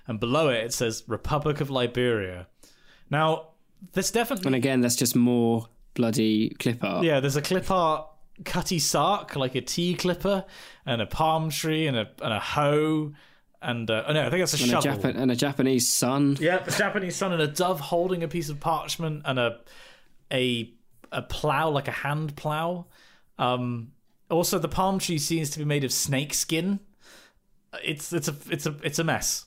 and 0.08 0.20
below 0.20 0.50
it, 0.50 0.64
it 0.66 0.74
says, 0.74 1.04
"Republic 1.08 1.62
of 1.62 1.70
Liberia." 1.70 2.48
Now, 3.10 3.50
this 3.94 4.12
definitely 4.12 4.48
And 4.48 4.56
again, 4.56 4.82
that's 4.82 4.96
just 4.96 5.16
more 5.16 5.68
bloody 5.98 6.50
clip 6.52 6.84
art. 6.84 7.04
Yeah, 7.04 7.20
there's 7.20 7.36
a 7.36 7.42
clip 7.42 7.70
art 7.70 8.08
cutty 8.46 8.80
sark, 8.80 9.36
like 9.36 9.56
a 9.56 9.62
tea 9.62 9.96
clipper, 9.96 10.46
and 10.86 11.02
a 11.02 11.08
palm 11.08 11.50
tree, 11.50 11.88
and 11.88 11.98
a 11.98 12.08
and 12.22 12.34
a 12.34 12.40
hoe, 12.40 13.14
and 13.62 13.90
uh, 13.90 14.04
oh 14.08 14.14
no, 14.14 14.26
I 14.26 14.30
think 14.30 14.42
that's 14.42 14.54
a 14.54 14.64
and, 14.64 14.74
a 14.74 14.82
shovel. 14.82 15.22
And 15.22 15.32
a 15.32 15.36
Japanese 15.36 15.92
sun. 15.92 16.38
yeah, 16.40 16.64
a 16.66 16.72
Japanese 16.72 17.16
sun 17.16 17.34
and 17.34 17.42
a 17.42 17.48
dove 17.48 17.80
holding 17.80 18.24
a 18.24 18.28
piece 18.28 18.50
of 18.50 18.60
parchment 18.60 19.24
and 19.26 19.40
a 19.40 19.60
a 20.32 20.72
a 21.12 21.24
plow, 21.24 21.70
like 21.70 21.88
a 21.88 21.92
hand 21.92 22.36
plow. 22.36 22.86
Um, 23.40 23.92
also, 24.30 24.60
the 24.60 24.68
palm 24.68 25.00
tree 25.00 25.18
seems 25.18 25.50
to 25.52 25.60
be 25.60 25.66
made 25.66 25.84
of 25.84 25.92
snake 25.92 26.34
skin. 26.34 26.80
It's 27.84 28.14
it's 28.14 28.28
a 28.28 28.36
it's 28.50 28.66
a 28.66 28.76
it's 28.84 29.00
a 29.00 29.04
mess. 29.04 29.46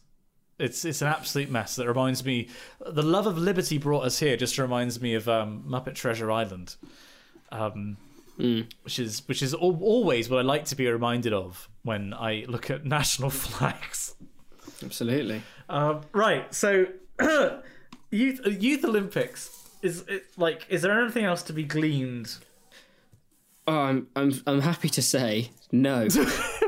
It's 0.60 0.84
it's 0.84 1.00
an 1.02 1.08
absolute 1.08 1.50
mess. 1.50 1.76
That 1.76 1.88
reminds 1.88 2.24
me, 2.24 2.48
the 2.84 3.02
love 3.02 3.26
of 3.26 3.38
liberty 3.38 3.78
brought 3.78 4.04
us 4.04 4.18
here. 4.18 4.36
Just 4.36 4.58
reminds 4.58 5.00
me 5.00 5.14
of 5.14 5.28
um, 5.28 5.64
Muppet 5.66 5.94
Treasure 5.94 6.30
Island, 6.30 6.76
um, 7.50 7.96
which 8.36 8.98
is 8.98 9.26
which 9.26 9.42
is 9.42 9.54
al- 9.54 9.82
always 9.82 10.28
what 10.28 10.38
I 10.38 10.42
like 10.42 10.66
to 10.66 10.76
be 10.76 10.86
reminded 10.86 11.32
of 11.32 11.68
when 11.82 12.12
I 12.14 12.44
look 12.48 12.70
at 12.70 12.84
national 12.98 13.30
flags. 13.30 14.14
Absolutely. 14.82 15.42
Um, 15.68 16.02
right. 16.12 16.52
So, 16.54 16.86
youth 18.10 18.40
Youth 18.46 18.84
Olympics 18.84 19.68
is 19.82 20.04
it, 20.08 20.26
like. 20.36 20.66
Is 20.68 20.82
there 20.82 21.00
anything 21.00 21.24
else 21.24 21.42
to 21.44 21.52
be 21.52 21.64
gleaned? 21.64 22.36
Oh, 23.66 23.78
I'm 23.78 24.08
I'm 24.16 24.32
I'm 24.46 24.60
happy 24.60 24.88
to 24.90 25.02
say 25.02 25.50
no. 25.72 26.08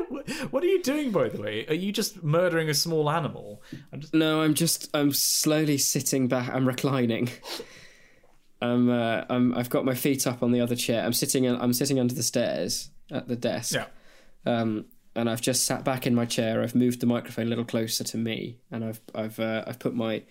what 0.53 0.63
are 0.63 0.67
you 0.67 0.83
doing, 0.83 1.09
by 1.09 1.29
the 1.29 1.41
way? 1.41 1.65
Are 1.67 1.73
you 1.73 1.91
just 1.91 2.23
murdering 2.23 2.69
a 2.69 2.75
small 2.75 3.09
animal? 3.09 3.63
I'm 3.91 4.01
just. 4.01 4.13
no, 4.13 4.43
I'm 4.43 4.53
just 4.53 4.87
I'm 4.93 5.11
slowly 5.11 5.79
sitting 5.79 6.27
back. 6.27 6.53
I'm 6.53 6.67
reclining. 6.67 7.31
I'm 8.61 8.87
uh, 8.87 9.23
I'm 9.31 9.55
I've 9.55 9.71
got 9.71 9.83
my 9.83 9.95
feet 9.95 10.27
up 10.27 10.43
on 10.43 10.51
the 10.51 10.61
other 10.61 10.75
chair. 10.75 11.03
I'm 11.03 11.11
sitting 11.11 11.47
I'm 11.47 11.73
sitting 11.73 11.99
under 11.99 12.13
the 12.13 12.21
stairs 12.21 12.91
at 13.11 13.27
the 13.27 13.35
desk. 13.35 13.73
Yeah. 13.73 13.87
Um, 14.45 14.85
and 15.15 15.27
I've 15.27 15.41
just 15.41 15.65
sat 15.65 15.83
back 15.83 16.05
in 16.05 16.13
my 16.13 16.25
chair. 16.25 16.61
I've 16.61 16.75
moved 16.75 16.99
the 16.99 17.07
microphone 17.07 17.47
a 17.47 17.49
little 17.49 17.65
closer 17.65 18.03
to 18.03 18.17
me, 18.17 18.59
and 18.69 18.85
I've 18.85 19.01
I've 19.15 19.39
uh, 19.39 19.63
I've 19.65 19.79
put 19.79 19.95
my 19.95 20.21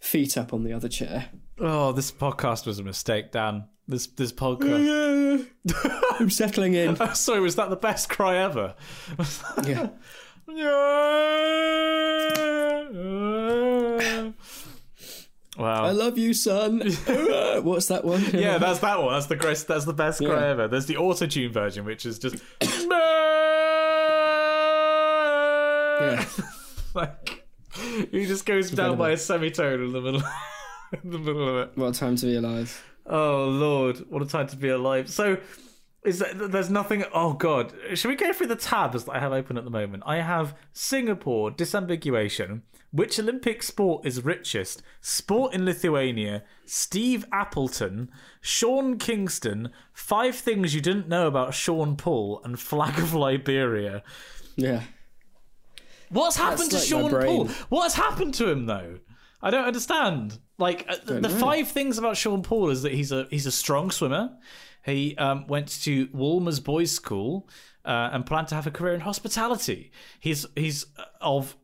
feet 0.00 0.36
up 0.36 0.52
on 0.52 0.64
the 0.64 0.72
other 0.72 0.88
chair. 0.88 1.26
Oh, 1.58 1.92
this 1.92 2.10
podcast 2.10 2.66
was 2.66 2.78
a 2.78 2.82
mistake, 2.82 3.32
Dan. 3.32 3.64
This 3.86 4.06
this 4.08 4.32
podcast. 4.32 5.46
I'm 6.20 6.30
settling 6.30 6.74
in. 6.74 6.96
Oh, 6.98 7.12
sorry, 7.14 7.40
was 7.40 7.56
that 7.56 7.70
the 7.70 7.76
best 7.76 8.08
cry 8.08 8.38
ever? 8.38 8.74
Yeah. 9.64 9.88
wow. 15.58 15.84
I 15.84 15.90
love 15.90 16.18
you, 16.18 16.34
son. 16.34 16.80
What's 17.62 17.88
that 17.88 18.04
one? 18.04 18.24
Yeah, 18.32 18.58
that's 18.58 18.78
that 18.80 19.02
one. 19.02 19.14
That's 19.14 19.26
the 19.26 19.36
best. 19.36 19.68
That's 19.68 19.84
the 19.84 19.92
best 19.92 20.24
cry 20.24 20.48
ever. 20.48 20.68
There's 20.68 20.86
the 20.86 20.96
auto 20.96 21.26
tune 21.26 21.52
version, 21.52 21.84
which 21.84 22.06
is 22.06 22.18
just 22.18 22.36
like 26.94 27.39
he 28.10 28.26
just 28.26 28.46
goes 28.46 28.70
down 28.70 28.96
by 28.96 29.10
a 29.10 29.16
semitone 29.16 29.84
in 29.84 29.92
the 29.92 30.00
middle, 30.00 30.22
in 31.02 31.10
the 31.10 31.18
middle 31.18 31.48
of 31.48 31.68
it. 31.68 31.76
What 31.76 31.96
a 31.96 31.98
time 31.98 32.16
to 32.16 32.26
be 32.26 32.36
alive. 32.36 32.84
Oh 33.06 33.46
lord, 33.46 33.98
what 34.08 34.22
a 34.22 34.26
time 34.26 34.46
to 34.48 34.56
be 34.56 34.68
alive. 34.68 35.10
So. 35.10 35.38
Is 36.02 36.20
that, 36.20 36.50
there's 36.50 36.70
nothing? 36.70 37.04
Oh 37.12 37.34
god, 37.34 37.74
should 37.92 38.08
we 38.08 38.16
go 38.16 38.32
through 38.32 38.46
the 38.46 38.56
tabs 38.56 39.04
that 39.04 39.12
I 39.12 39.18
have 39.18 39.32
open 39.32 39.58
at 39.58 39.64
the 39.64 39.70
moment? 39.70 40.02
I 40.06 40.22
have 40.22 40.56
Singapore 40.72 41.50
disambiguation. 41.50 42.62
Which 42.92 43.20
Olympic 43.20 43.62
sport 43.62 44.04
is 44.04 44.24
richest? 44.24 44.82
Sport 45.00 45.54
in 45.54 45.64
Lithuania. 45.64 46.42
Steve 46.64 47.24
Appleton. 47.30 48.10
Sean 48.40 48.98
Kingston. 48.98 49.70
Five 49.92 50.34
things 50.34 50.74
you 50.74 50.80
didn't 50.80 51.08
know 51.08 51.28
about 51.28 51.54
Sean 51.54 51.96
Paul 51.96 52.40
and 52.44 52.58
Flag 52.58 52.98
of 52.98 53.14
Liberia. 53.14 54.02
Yeah. 54.56 54.82
What's 56.10 56.36
happened 56.36 56.70
That's 56.70 56.88
to 56.88 56.96
like 56.96 57.10
Sean 57.10 57.22
Paul? 57.22 57.48
What 57.68 57.84
has 57.84 57.94
happened 57.94 58.34
to 58.34 58.48
him 58.48 58.66
though? 58.66 58.98
I 59.42 59.50
don't 59.50 59.64
understand. 59.64 60.38
Like 60.58 60.84
uh, 60.88 60.96
the, 61.04 61.14
the 61.14 61.28
know. 61.28 61.38
five 61.38 61.68
things 61.68 61.96
about 61.98 62.16
Sean 62.16 62.42
Paul 62.42 62.70
is 62.70 62.82
that 62.82 62.92
he's 62.92 63.12
a 63.12 63.26
he's 63.30 63.46
a 63.46 63.52
strong 63.52 63.90
swimmer. 63.90 64.36
He 64.84 65.16
um, 65.16 65.46
went 65.46 65.68
to 65.82 66.08
Wolmer's 66.12 66.60
boys' 66.60 66.90
school 66.90 67.48
uh, 67.84 68.10
and 68.12 68.26
planned 68.26 68.48
to 68.48 68.54
have 68.54 68.66
a 68.66 68.70
career 68.70 68.94
in 68.94 69.00
hospitality. 69.00 69.92
He's 70.18 70.46
he's 70.56 70.86
uh, 70.98 71.04
of 71.20 71.56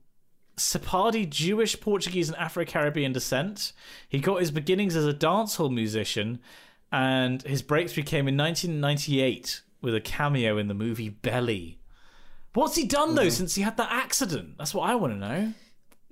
Sephardi 0.56 1.26
Jewish, 1.26 1.78
Portuguese, 1.80 2.28
and 2.28 2.38
Afro 2.38 2.64
Caribbean 2.64 3.12
descent. 3.12 3.72
He 4.08 4.20
got 4.20 4.40
his 4.40 4.50
beginnings 4.50 4.96
as 4.96 5.06
a 5.06 5.12
dancehall 5.12 5.72
musician, 5.72 6.40
and 6.90 7.42
his 7.42 7.62
breakthrough 7.62 8.04
came 8.04 8.28
in 8.28 8.36
1998 8.36 9.62
with 9.82 9.94
a 9.94 10.00
cameo 10.00 10.56
in 10.56 10.68
the 10.68 10.74
movie 10.74 11.10
Belly. 11.10 11.78
What's 12.56 12.74
he 12.74 12.84
done 12.86 13.14
though 13.14 13.28
since 13.28 13.54
he 13.54 13.60
had 13.60 13.76
that 13.76 13.92
accident? 13.92 14.56
That's 14.56 14.72
what 14.72 14.88
I 14.88 14.94
want 14.94 15.12
to 15.12 15.18
know. 15.18 15.52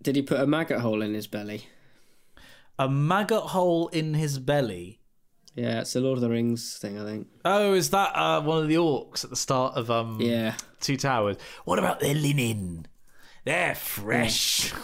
Did 0.03 0.15
he 0.15 0.21
put 0.21 0.41
a 0.41 0.47
maggot 0.47 0.81
hole 0.81 1.01
in 1.01 1.15
his 1.15 1.27
belly? 1.27 1.69
A 2.79 2.87
maggot 2.87 3.41
hole 3.41 3.89
in 3.89 4.13
his 4.13 4.39
belly. 4.39 5.01
Yeah, 5.55 5.81
it's 5.81 5.95
the 5.95 6.01
Lord 6.01 6.19
of 6.19 6.21
the 6.21 6.29
Rings 6.29 6.77
thing, 6.77 7.01
I 7.01 7.05
think. 7.07 7.29
Oh, 7.47 7.73
is 7.73 7.89
that 7.91 8.15
uh, 8.15 8.43
one 8.43 8.63
of 8.63 8.69
the 8.69 8.75
orcs 8.75 9.25
at 9.25 9.31
the 9.31 9.37
start 9.37 9.75
of 9.77 9.91
um 9.91 10.21
Yeah. 10.21 10.57
Two 10.81 10.99
Towers? 10.99 11.39
What 11.65 11.79
about 11.79 12.01
their 12.01 12.15
linen? 12.15 12.89
They're 13.47 13.75
fresh. 13.75 14.75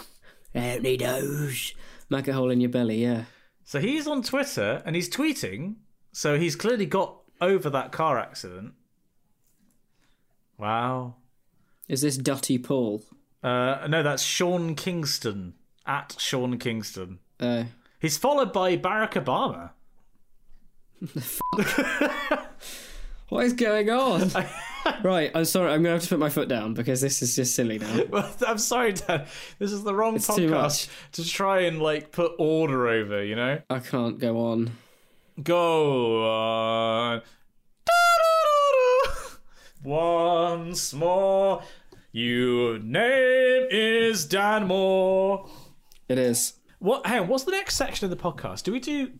Don't 0.55 0.81
need 0.81 1.01
those. 1.01 1.75
Maggot 2.09 2.33
hole 2.33 2.49
in 2.49 2.59
your 2.59 2.71
belly, 2.71 3.03
yeah. 3.03 3.25
So 3.65 3.79
he's 3.79 4.07
on 4.07 4.23
Twitter 4.23 4.81
and 4.83 4.95
he's 4.95 5.09
tweeting. 5.09 5.75
So 6.11 6.39
he's 6.39 6.55
clearly 6.55 6.87
got 6.87 7.21
over 7.39 7.69
that 7.69 7.91
car 7.91 8.17
accident. 8.17 8.73
Wow. 10.57 11.17
Is 11.87 12.01
this 12.01 12.17
Dutty 12.17 12.57
Paul? 12.57 13.03
Uh, 13.43 13.87
no, 13.89 14.03
that's 14.03 14.23
Sean 14.23 14.75
Kingston 14.75 15.53
at 15.85 16.15
Sean 16.19 16.57
Kingston. 16.57 17.19
Uh, 17.39 17.65
He's 17.99 18.17
followed 18.17 18.51
by 18.51 18.77
Barack 18.77 19.13
Obama. 19.13 19.71
what 23.29 23.45
is 23.45 23.53
going 23.53 23.89
on? 23.89 24.31
right, 25.03 25.31
I'm 25.33 25.45
sorry. 25.45 25.71
I'm 25.71 25.83
going 25.83 25.85
to 25.85 25.91
have 25.91 26.03
to 26.03 26.09
put 26.09 26.19
my 26.19 26.29
foot 26.29 26.47
down 26.47 26.73
because 26.73 27.01
this 27.01 27.21
is 27.21 27.35
just 27.35 27.55
silly 27.55 27.79
now. 27.79 28.03
Well, 28.09 28.31
I'm 28.47 28.57
sorry, 28.57 28.93
Dan. 28.93 29.25
This 29.59 29.71
is 29.71 29.83
the 29.83 29.93
wrong 29.93 30.15
too 30.15 30.19
podcast 30.49 30.89
to 31.13 31.27
try 31.27 31.61
and 31.61 31.81
like 31.81 32.11
put 32.11 32.33
order 32.39 32.87
over. 32.87 33.23
You 33.23 33.35
know. 33.35 33.61
I 33.69 33.79
can't 33.79 34.19
go 34.19 34.39
on. 34.39 34.71
Go 35.41 36.27
on. 36.27 37.21
Once 39.83 40.93
more, 40.93 41.63
your 42.11 42.77
name 42.79 43.67
is 43.71 44.25
Dan 44.25 44.67
Maw. 44.67 45.47
It 46.07 46.17
is. 46.19 46.53
What? 46.79 47.05
Hang 47.05 47.21
on. 47.21 47.27
What's 47.27 47.45
the 47.45 47.51
next 47.51 47.75
section 47.77 48.05
of 48.05 48.11
the 48.11 48.21
podcast? 48.21 48.63
Do 48.63 48.71
we 48.71 48.79
do? 48.79 49.11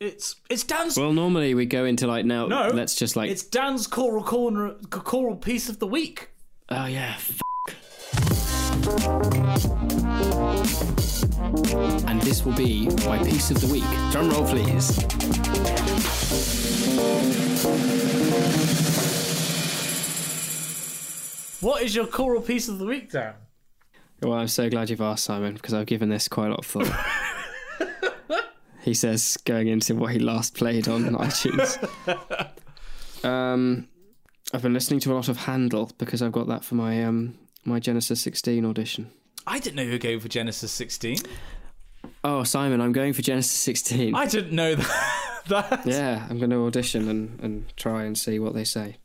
It's 0.00 0.36
it's 0.48 0.62
Dan's. 0.62 0.96
Well, 0.96 1.12
normally 1.12 1.54
we 1.54 1.66
go 1.66 1.84
into 1.84 2.06
like 2.06 2.24
now. 2.24 2.46
no, 2.46 2.68
let's 2.68 2.94
just 2.94 3.16
like. 3.16 3.30
it's 3.30 3.42
Dan's 3.42 3.86
choral 3.88 4.22
corner, 4.22 4.74
choral 4.90 5.34
piece 5.36 5.68
of 5.68 5.80
the 5.80 5.86
week. 5.88 6.30
Oh 6.68 6.86
yeah. 6.86 7.14
F- 7.16 7.40
and 12.06 12.20
this 12.22 12.44
will 12.44 12.52
be 12.54 12.88
my 13.06 13.18
piece 13.24 13.50
of 13.50 13.60
the 13.60 13.66
week. 13.66 13.84
Drum 14.12 14.30
roll, 14.30 14.46
please. 14.46 14.98
What 21.60 21.82
is 21.82 21.94
your 21.94 22.06
choral 22.06 22.40
piece 22.42 22.68
of 22.68 22.78
the 22.78 22.86
week, 22.86 23.10
Dan? 23.12 23.34
Well, 24.22 24.34
I'm 24.34 24.48
so 24.48 24.68
glad 24.68 24.90
you've 24.90 25.00
asked, 25.00 25.24
Simon, 25.24 25.54
because 25.54 25.74
I've 25.74 25.86
given 25.86 26.08
this 26.08 26.28
quite 26.28 26.46
a 26.46 26.50
lot 26.50 26.60
of 26.60 26.66
thought. 26.66 28.44
he 28.82 28.94
says, 28.94 29.36
going 29.44 29.68
into 29.68 29.94
what 29.94 30.12
he 30.12 30.18
last 30.18 30.54
played 30.54 30.88
on 30.88 31.04
iTunes. 31.16 31.78
um, 33.24 33.88
I've 34.52 34.62
been 34.62 34.72
listening 34.74 35.00
to 35.00 35.12
a 35.12 35.14
lot 35.14 35.28
of 35.28 35.36
Handel 35.36 35.90
because 35.98 36.22
I've 36.22 36.32
got 36.32 36.46
that 36.48 36.64
for 36.64 36.74
my 36.74 37.04
um, 37.04 37.38
my 37.64 37.78
Genesis 37.80 38.20
16 38.22 38.64
audition. 38.64 39.10
I 39.46 39.58
didn't 39.58 39.76
know 39.76 39.82
you 39.82 39.92
were 39.92 39.98
going 39.98 40.20
for 40.20 40.28
Genesis 40.28 40.72
16. 40.72 41.18
Oh, 42.24 42.42
Simon, 42.44 42.80
I'm 42.80 42.92
going 42.92 43.12
for 43.12 43.22
Genesis 43.22 43.52
16. 43.52 44.14
I 44.14 44.26
didn't 44.26 44.52
know 44.52 44.74
that. 44.74 45.14
That- 45.48 45.86
Yeah, 45.86 46.26
I'm 46.28 46.36
going 46.38 46.50
to 46.50 46.66
audition 46.66 47.08
and, 47.08 47.40
and 47.40 47.76
try 47.78 48.04
and 48.04 48.18
see 48.18 48.38
what 48.38 48.52
they 48.52 48.64
say, 48.64 48.98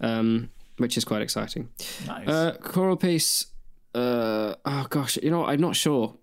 um, 0.00 0.50
which 0.80 0.96
is 0.96 1.04
quite 1.04 1.22
exciting. 1.22 1.68
Nice. 2.06 2.28
Uh, 2.28 2.56
choral 2.62 2.96
piece. 2.96 3.46
Uh, 3.94 4.54
oh 4.64 4.86
gosh, 4.88 5.18
you 5.22 5.30
know, 5.30 5.44
I'm 5.44 5.60
not 5.60 5.76
sure. 5.76 6.16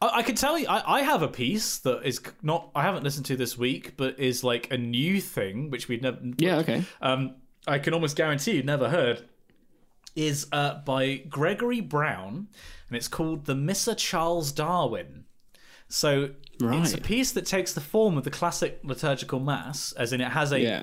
I, 0.00 0.18
I 0.18 0.22
can 0.22 0.34
tell 0.34 0.58
you, 0.58 0.66
I, 0.68 0.98
I 0.98 1.02
have 1.02 1.22
a 1.22 1.28
piece 1.28 1.78
that 1.78 2.02
is 2.04 2.20
not. 2.42 2.70
I 2.74 2.82
haven't 2.82 3.04
listened 3.04 3.26
to 3.26 3.36
this 3.36 3.56
week, 3.56 3.96
but 3.96 4.18
is 4.18 4.42
like 4.42 4.70
a 4.70 4.78
new 4.78 5.20
thing 5.20 5.70
which 5.70 5.88
we'd 5.88 6.02
never. 6.02 6.18
Yeah, 6.38 6.56
okay. 6.58 6.84
Um, 7.00 7.36
I 7.66 7.78
can 7.78 7.94
almost 7.94 8.16
guarantee 8.16 8.52
you've 8.56 8.64
never 8.64 8.88
heard. 8.88 9.24
Is 10.14 10.46
uh, 10.52 10.74
by 10.84 11.16
Gregory 11.28 11.80
Brown, 11.80 12.48
and 12.88 12.96
it's 12.96 13.08
called 13.08 13.46
"The 13.46 13.54
Missa 13.54 13.94
Charles 13.94 14.52
Darwin." 14.52 15.24
So 15.88 16.30
it's 16.60 16.94
a 16.94 16.98
piece 16.98 17.32
that 17.32 17.44
takes 17.46 17.72
the 17.74 17.80
form 17.80 18.16
of 18.16 18.24
the 18.24 18.30
classic 18.30 18.80
liturgical 18.82 19.40
mass, 19.40 19.92
as 19.92 20.12
in 20.12 20.20
it 20.20 20.32
has 20.32 20.52
a 20.52 20.60
Yeah. 20.60 20.82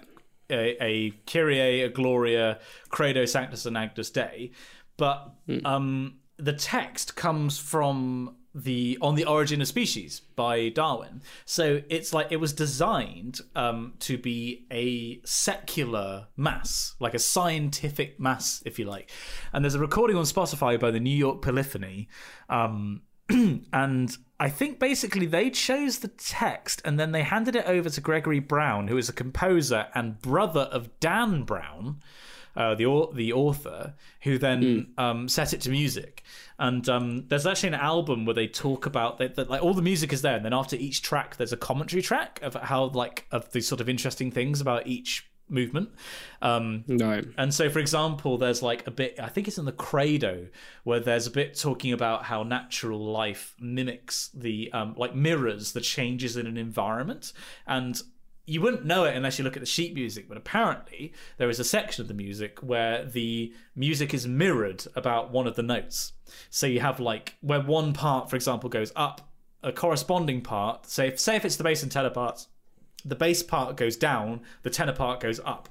A, 0.49 0.83
a 0.83 1.11
Kyrie, 1.25 1.81
a 1.81 1.89
Gloria, 1.89 2.59
Credo, 2.89 3.25
Sanctus, 3.25 3.65
and 3.65 3.77
Agnus 3.77 4.09
Dei, 4.09 4.51
but 4.97 5.33
um, 5.65 6.19
the 6.37 6.53
text 6.53 7.15
comes 7.15 7.57
from 7.57 8.35
the 8.55 8.97
On 9.01 9.15
the 9.15 9.25
Origin 9.25 9.61
of 9.61 9.67
Species 9.67 10.21
by 10.35 10.69
Darwin. 10.69 11.21
So 11.45 11.81
it's 11.89 12.13
like 12.13 12.31
it 12.31 12.37
was 12.37 12.53
designed 12.53 13.39
um, 13.55 13.93
to 13.99 14.17
be 14.17 14.65
a 14.71 15.21
secular 15.23 16.27
mass, 16.35 16.95
like 16.99 17.13
a 17.13 17.19
scientific 17.19 18.19
mass, 18.19 18.63
if 18.65 18.79
you 18.79 18.85
like. 18.85 19.11
And 19.53 19.63
there's 19.63 19.75
a 19.75 19.79
recording 19.79 20.17
on 20.17 20.23
Spotify 20.23 20.79
by 20.79 20.91
the 20.91 20.99
New 20.99 21.15
York 21.15 21.41
Polyphony. 21.41 22.09
Um, 22.49 23.03
and 23.73 24.17
I 24.39 24.49
think 24.49 24.79
basically 24.79 25.25
they 25.25 25.49
chose 25.49 25.99
the 25.99 26.07
text 26.07 26.81
and 26.85 26.99
then 26.99 27.11
they 27.11 27.23
handed 27.23 27.55
it 27.55 27.65
over 27.65 27.89
to 27.89 28.01
Gregory 28.01 28.39
Brown, 28.39 28.87
who 28.87 28.97
is 28.97 29.09
a 29.09 29.13
composer 29.13 29.87
and 29.93 30.21
brother 30.21 30.61
of 30.71 30.99
Dan 30.99 31.43
Brown, 31.43 32.01
uh, 32.55 32.75
the 32.75 33.07
the 33.13 33.33
author, 33.33 33.93
who 34.21 34.37
then 34.37 34.87
um, 34.97 35.27
set 35.27 35.53
it 35.53 35.61
to 35.61 35.69
music. 35.69 36.23
And 36.57 36.87
um, 36.89 37.27
there's 37.27 37.45
actually 37.45 37.69
an 37.69 37.75
album 37.75 38.25
where 38.25 38.33
they 38.33 38.47
talk 38.47 38.85
about 38.85 39.17
that, 39.19 39.35
that 39.35 39.49
like 39.49 39.61
all 39.61 39.73
the 39.73 39.81
music 39.81 40.11
is 40.11 40.21
there, 40.21 40.35
and 40.35 40.43
then 40.43 40.53
after 40.53 40.75
each 40.75 41.01
track, 41.01 41.37
there's 41.37 41.53
a 41.53 41.57
commentary 41.57 42.01
track 42.01 42.39
of 42.41 42.55
how 42.55 42.85
like 42.85 43.27
of 43.31 43.51
these 43.51 43.67
sort 43.67 43.81
of 43.81 43.87
interesting 43.87 44.31
things 44.31 44.59
about 44.59 44.87
each 44.87 45.28
movement. 45.49 45.89
Um, 46.41 46.83
No. 46.87 47.21
and 47.37 47.53
so, 47.53 47.69
for 47.69 47.79
example, 47.79 48.37
there's 48.37 48.61
like 48.61 48.85
a 48.87 48.91
bit, 48.91 49.19
I 49.21 49.27
think 49.29 49.47
it's 49.47 49.57
in 49.57 49.65
the 49.65 49.71
Credo, 49.71 50.47
where 50.83 50.99
there's 50.99 51.27
a 51.27 51.31
bit 51.31 51.57
talking 51.57 51.91
about 51.93 52.25
how 52.25 52.43
natural 52.43 52.99
life 52.99 53.55
mimics 53.59 54.29
the, 54.33 54.71
um, 54.73 54.95
like 54.97 55.15
mirrors 55.15 55.73
the 55.73 55.81
changes 55.81 56.37
in 56.37 56.47
an 56.47 56.57
environment. 56.57 57.33
And 57.67 58.01
you 58.45 58.61
wouldn't 58.61 58.83
know 58.83 59.03
it 59.03 59.15
unless 59.15 59.37
you 59.37 59.43
look 59.43 59.55
at 59.55 59.59
the 59.59 59.65
sheet 59.67 59.93
music, 59.93 60.27
but 60.27 60.35
apparently 60.35 61.13
there 61.37 61.49
is 61.49 61.59
a 61.59 61.63
section 61.63 62.01
of 62.01 62.07
the 62.07 62.15
music 62.15 62.57
where 62.63 63.05
the 63.05 63.53
music 63.75 64.11
is 64.11 64.25
mirrored 64.27 64.85
about 64.95 65.31
one 65.31 65.45
of 65.45 65.55
the 65.55 65.61
notes. 65.61 66.13
So 66.49 66.65
you 66.65 66.79
have 66.79 66.99
like, 66.99 67.35
where 67.41 67.61
one 67.61 67.93
part, 67.93 68.29
for 68.29 68.35
example, 68.35 68.67
goes 68.67 68.91
up, 68.95 69.29
a 69.61 69.71
corresponding 69.71 70.41
part, 70.41 70.87
say 70.87 71.09
if, 71.09 71.19
say 71.19 71.35
if 71.35 71.45
it's 71.45 71.57
the 71.57 71.63
bass 71.63 71.83
and 71.83 71.91
tenor 71.91 72.09
parts, 72.09 72.47
the 73.05 73.15
bass 73.15 73.43
part 73.43 73.77
goes 73.77 73.95
down, 73.97 74.41
the 74.63 74.69
tenor 74.69 74.93
part 74.93 75.19
goes 75.19 75.39
up. 75.45 75.69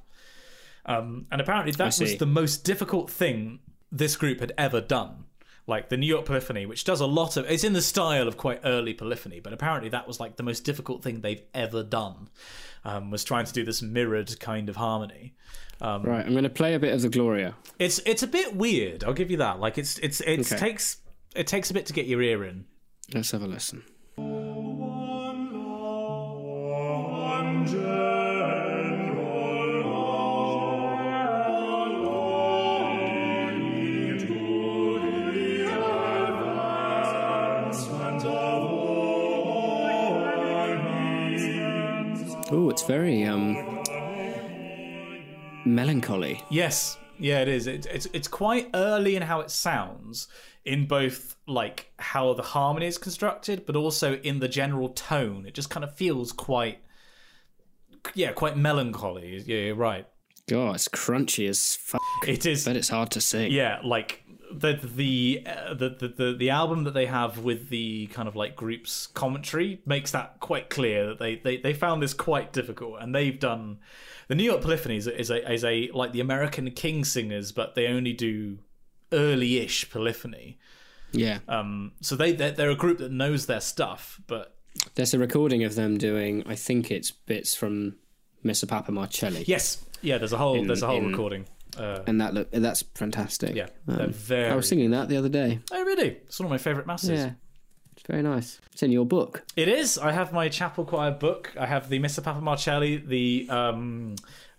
Um, 0.86 1.26
and 1.30 1.40
apparently 1.40 1.72
that 1.72 1.98
was 1.98 2.16
the 2.16 2.26
most 2.26 2.64
difficult 2.64 3.10
thing 3.10 3.60
this 3.92 4.16
group 4.16 4.40
had 4.40 4.52
ever 4.56 4.80
done. 4.80 5.24
Like 5.66 5.90
the 5.90 5.98
New 5.98 6.06
York 6.06 6.24
Polyphony, 6.24 6.64
which 6.64 6.84
does 6.84 7.00
a 7.00 7.06
lot 7.06 7.36
of, 7.36 7.44
it's 7.50 7.62
in 7.62 7.74
the 7.74 7.82
style 7.82 8.26
of 8.26 8.38
quite 8.38 8.60
early 8.64 8.94
polyphony, 8.94 9.38
but 9.38 9.52
apparently 9.52 9.90
that 9.90 10.06
was 10.06 10.18
like 10.18 10.36
the 10.36 10.42
most 10.42 10.60
difficult 10.64 11.02
thing 11.02 11.20
they've 11.20 11.42
ever 11.52 11.82
done. 11.82 12.30
Um, 12.84 13.10
was 13.10 13.22
trying 13.22 13.44
to 13.44 13.52
do 13.52 13.64
this 13.64 13.82
mirrored 13.82 14.40
kind 14.40 14.70
of 14.70 14.76
harmony. 14.76 15.34
Right, 15.80 16.24
I'm 16.24 16.32
going 16.32 16.44
to 16.44 16.48
play 16.48 16.74
a 16.74 16.78
bit 16.78 16.94
of 16.94 17.02
the 17.02 17.08
Gloria. 17.10 17.54
It's 17.78 17.98
it's 18.06 18.22
a 18.22 18.26
bit 18.26 18.56
weird. 18.56 19.04
I'll 19.04 19.12
give 19.12 19.30
you 19.30 19.36
that. 19.38 19.60
Like 19.60 19.76
it's 19.78 19.98
it's 19.98 20.20
it 20.22 20.40
Okay. 20.40 20.56
takes 20.56 20.96
it 21.36 21.46
takes 21.46 21.70
a 21.70 21.74
bit 21.74 21.86
to 21.86 21.92
get 21.92 22.06
your 22.06 22.22
ear 22.22 22.44
in. 22.44 22.64
Let's 23.12 23.30
have 23.32 23.42
a 23.42 23.46
listen. 23.46 23.82
Very 42.88 43.22
um 43.24 43.82
melancholy. 45.66 46.42
Yes, 46.50 46.96
yeah, 47.18 47.42
it 47.42 47.48
is. 47.48 47.66
It, 47.66 47.86
it's 47.86 48.06
it's 48.14 48.28
quite 48.28 48.70
early 48.74 49.14
in 49.14 49.22
how 49.22 49.40
it 49.40 49.50
sounds, 49.50 50.26
in 50.64 50.86
both 50.86 51.36
like 51.46 51.92
how 51.98 52.32
the 52.32 52.42
harmony 52.42 52.86
is 52.86 52.96
constructed, 52.96 53.66
but 53.66 53.76
also 53.76 54.14
in 54.16 54.40
the 54.40 54.48
general 54.48 54.88
tone. 54.88 55.44
It 55.46 55.52
just 55.52 55.68
kind 55.68 55.84
of 55.84 55.94
feels 55.94 56.32
quite, 56.32 56.78
yeah, 58.14 58.32
quite 58.32 58.56
melancholy. 58.56 59.42
Yeah, 59.46 59.58
you're 59.58 59.74
right. 59.74 60.06
God, 60.48 60.76
it's 60.76 60.88
crunchy 60.88 61.46
as 61.46 61.76
fuck. 61.76 62.00
It 62.26 62.46
is. 62.46 62.64
but 62.64 62.74
it's 62.74 62.88
hard 62.88 63.10
to 63.10 63.20
sing. 63.20 63.52
Yeah, 63.52 63.80
like 63.84 64.24
the 64.52 64.78
the, 64.82 65.44
uh, 65.46 65.74
the 65.74 65.90
the 65.90 66.08
the 66.08 66.32
the 66.38 66.50
album 66.50 66.84
that 66.84 66.94
they 66.94 67.06
have 67.06 67.38
with 67.38 67.68
the 67.68 68.06
kind 68.08 68.28
of 68.28 68.36
like 68.36 68.56
group's 68.56 69.06
commentary 69.08 69.80
makes 69.86 70.10
that 70.12 70.40
quite 70.40 70.70
clear 70.70 71.06
that 71.08 71.18
they 71.18 71.36
they, 71.36 71.56
they 71.56 71.74
found 71.74 72.02
this 72.02 72.14
quite 72.14 72.52
difficult 72.52 72.96
and 73.00 73.14
they've 73.14 73.38
done 73.38 73.78
the 74.28 74.34
New 74.34 74.44
York 74.44 74.60
Polyphony 74.62 74.96
is 74.96 75.06
a, 75.06 75.18
is 75.20 75.30
a 75.30 75.52
is 75.52 75.64
a 75.64 75.90
like 75.92 76.12
the 76.12 76.20
American 76.20 76.70
King 76.70 77.04
singers 77.04 77.52
but 77.52 77.74
they 77.74 77.86
only 77.86 78.12
do 78.12 78.58
early-ish 79.12 79.90
polyphony. 79.90 80.58
Yeah. 81.12 81.38
Um, 81.48 81.92
so 82.00 82.16
they 82.16 82.32
they're, 82.32 82.50
they're 82.52 82.70
a 82.70 82.74
group 82.76 82.98
that 82.98 83.10
knows 83.10 83.46
their 83.46 83.60
stuff, 83.60 84.20
but 84.26 84.54
There's 84.94 85.14
a 85.14 85.18
recording 85.18 85.64
of 85.64 85.74
them 85.74 85.96
doing, 85.98 86.42
I 86.46 86.54
think 86.54 86.90
it's 86.90 87.10
bits 87.10 87.54
from 87.54 87.96
Missa 88.42 88.66
Papa 88.66 88.92
Marcelli. 88.92 89.44
yes, 89.46 89.84
yeah, 90.02 90.18
there's 90.18 90.32
a 90.32 90.38
whole 90.38 90.62
there's 90.64 90.82
a 90.82 90.86
whole 90.86 90.98
in- 90.98 91.10
recording. 91.10 91.46
Uh, 91.76 92.02
And 92.06 92.20
that 92.20 92.34
look, 92.34 92.50
that's 92.50 92.82
fantastic. 92.94 93.54
yeah, 93.54 93.68
Um, 93.86 94.10
very. 94.12 94.50
I 94.50 94.54
was 94.54 94.68
singing 94.68 94.90
that 94.92 95.08
the 95.08 95.16
other 95.16 95.28
day. 95.28 95.60
Oh, 95.72 95.84
really? 95.84 96.08
It's 96.26 96.38
one 96.40 96.46
of 96.46 96.50
my 96.50 96.58
favorite 96.58 96.86
masses. 96.86 97.10
Yeah. 97.10 97.32
It's 97.92 98.06
very 98.06 98.22
nice. 98.22 98.60
It's 98.72 98.82
in 98.84 98.92
your 98.92 99.04
book. 99.04 99.42
It 99.56 99.66
is. 99.68 99.98
I 99.98 100.12
have 100.12 100.32
my 100.32 100.48
chapel 100.48 100.84
choir 100.84 101.10
book. 101.10 101.52
I 101.58 101.66
have 101.66 101.88
the 101.88 101.98
Missa 101.98 102.22
Papa 102.22 102.40
Marcelli, 102.40 102.96
the 102.96 103.48
um, 103.50 104.14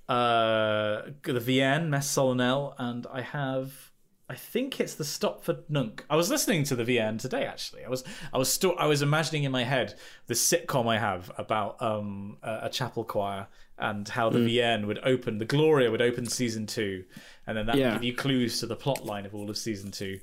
uh, 0.10 1.04
the 1.24 1.40
Vierne 1.40 1.90
Messe 1.90 2.08
Solennelle, 2.18 2.74
and 2.78 3.08
I 3.14 3.22
have. 3.22 3.92
I 4.32 4.36
think 4.36 4.80
it's 4.80 4.94
the 4.94 5.04
Stopford 5.04 5.64
Nunc. 5.70 6.06
I 6.08 6.16
was 6.16 6.30
listening 6.30 6.64
to 6.66 6.76
the 6.76 6.84
Vierne 6.84 7.18
today. 7.18 7.46
Actually, 7.46 7.84
I 7.86 7.90
was 7.90 8.04
I 8.34 8.38
was 8.38 8.52
still 8.52 8.76
I 8.78 8.86
was 8.88 9.02
imagining 9.02 9.44
in 9.44 9.52
my 9.52 9.64
head 9.64 9.96
the 10.28 10.34
sitcom 10.36 10.88
I 10.88 11.00
have 11.00 11.32
about 11.38 11.82
um, 11.82 12.38
a, 12.44 12.60
a 12.64 12.70
chapel 12.70 13.04
choir 13.04 13.48
and 13.80 14.08
how 14.08 14.30
the 14.30 14.40
Vierne 14.40 14.86
would 14.88 15.00
open. 15.04 15.38
The 15.38 15.46
Gloria 15.46 15.90
would 15.92 16.02
open 16.02 16.26
season 16.26 16.66
two, 16.68 17.06
and 17.48 17.58
then 17.58 17.66
that 17.68 17.76
Yeah. 17.76 17.94
would 17.94 18.02
give 18.02 18.04
you 18.04 18.14
clues 18.16 18.60
to 18.60 18.66
the 18.68 18.76
plot 18.76 19.06
line 19.06 19.26
of 19.26 19.34
all 19.36 19.50
of 19.50 19.58
season 19.58 19.92
two. 19.92 20.20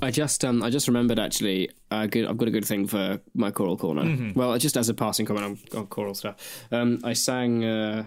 I 0.00 0.10
just 0.10 0.42
um 0.42 0.62
I 0.62 0.70
just 0.70 0.88
remembered 0.88 1.18
actually 1.18 1.68
uh, 1.90 2.06
good, 2.06 2.26
I've 2.26 2.38
got 2.38 2.48
a 2.48 2.50
good 2.50 2.64
thing 2.64 2.86
for 2.86 3.20
my 3.34 3.50
choral 3.50 3.76
corner. 3.76 4.04
Mm-hmm. 4.04 4.32
Well, 4.38 4.56
just 4.56 4.74
as 4.76 4.88
a 4.88 4.94
passing 4.94 5.26
comment 5.26 5.44
on, 5.74 5.78
on 5.78 5.86
choral 5.88 6.14
stuff. 6.14 6.64
Um, 6.72 7.00
I 7.04 7.12
sang 7.12 7.62
uh, 7.62 8.06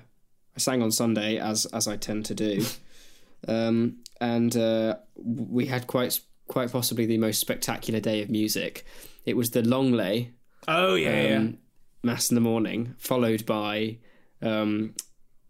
I 0.55 0.59
sang 0.59 0.81
on 0.81 0.91
Sunday 0.91 1.37
as 1.37 1.67
as 1.67 1.87
I 1.87 1.95
tend 1.95 2.25
to 2.25 2.33
do, 2.33 2.65
um, 3.47 3.97
and 4.19 4.55
uh, 4.57 4.95
we 5.15 5.67
had 5.67 5.85
quite 5.85 6.19
quite 6.47 6.71
possibly 6.71 7.05
the 7.05 7.19
most 7.19 7.39
spectacular 7.39 7.99
day 7.99 8.23
of 8.23 8.29
music. 8.31 8.83
It 9.25 9.37
was 9.37 9.51
the 9.51 9.61
Langlais 9.61 10.29
Oh 10.67 10.95
yeah, 10.95 11.21
yeah. 11.21 11.37
um, 11.37 11.57
mass 12.01 12.31
in 12.31 12.35
the 12.35 12.41
morning, 12.41 12.95
followed 12.97 13.45
by 13.45 13.97
um, 14.41 14.93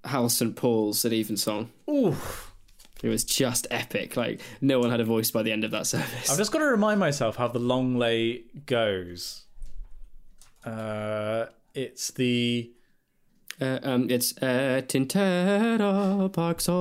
Howells 0.04 0.38
St 0.38 0.56
Paul's 0.56 1.04
at 1.06 1.14
evensong. 1.14 1.72
Ooh. 1.90 2.16
It 3.02 3.08
was 3.08 3.24
just 3.24 3.66
epic. 3.72 4.18
Like 4.18 4.42
no 4.62 4.80
one 4.80 4.92
had 4.92 5.00
a 5.00 5.06
voice 5.06 5.32
by 5.32 5.42
the 5.44 5.52
end 5.52 5.64
of 5.64 5.72
that 5.72 5.88
service. 5.88 6.30
I've 6.30 6.38
just 6.38 6.52
got 6.52 6.60
to 6.60 6.66
remind 6.66 7.00
myself 7.00 7.38
how 7.38 7.48
the 7.48 7.60
Langlais 7.60 8.42
goes. 8.66 9.44
Uh, 10.66 11.46
it's 11.74 12.12
the 12.12 12.72
Uh, 13.62 13.80
um, 13.84 14.10
it's 14.10 14.38
uh, 14.38 14.82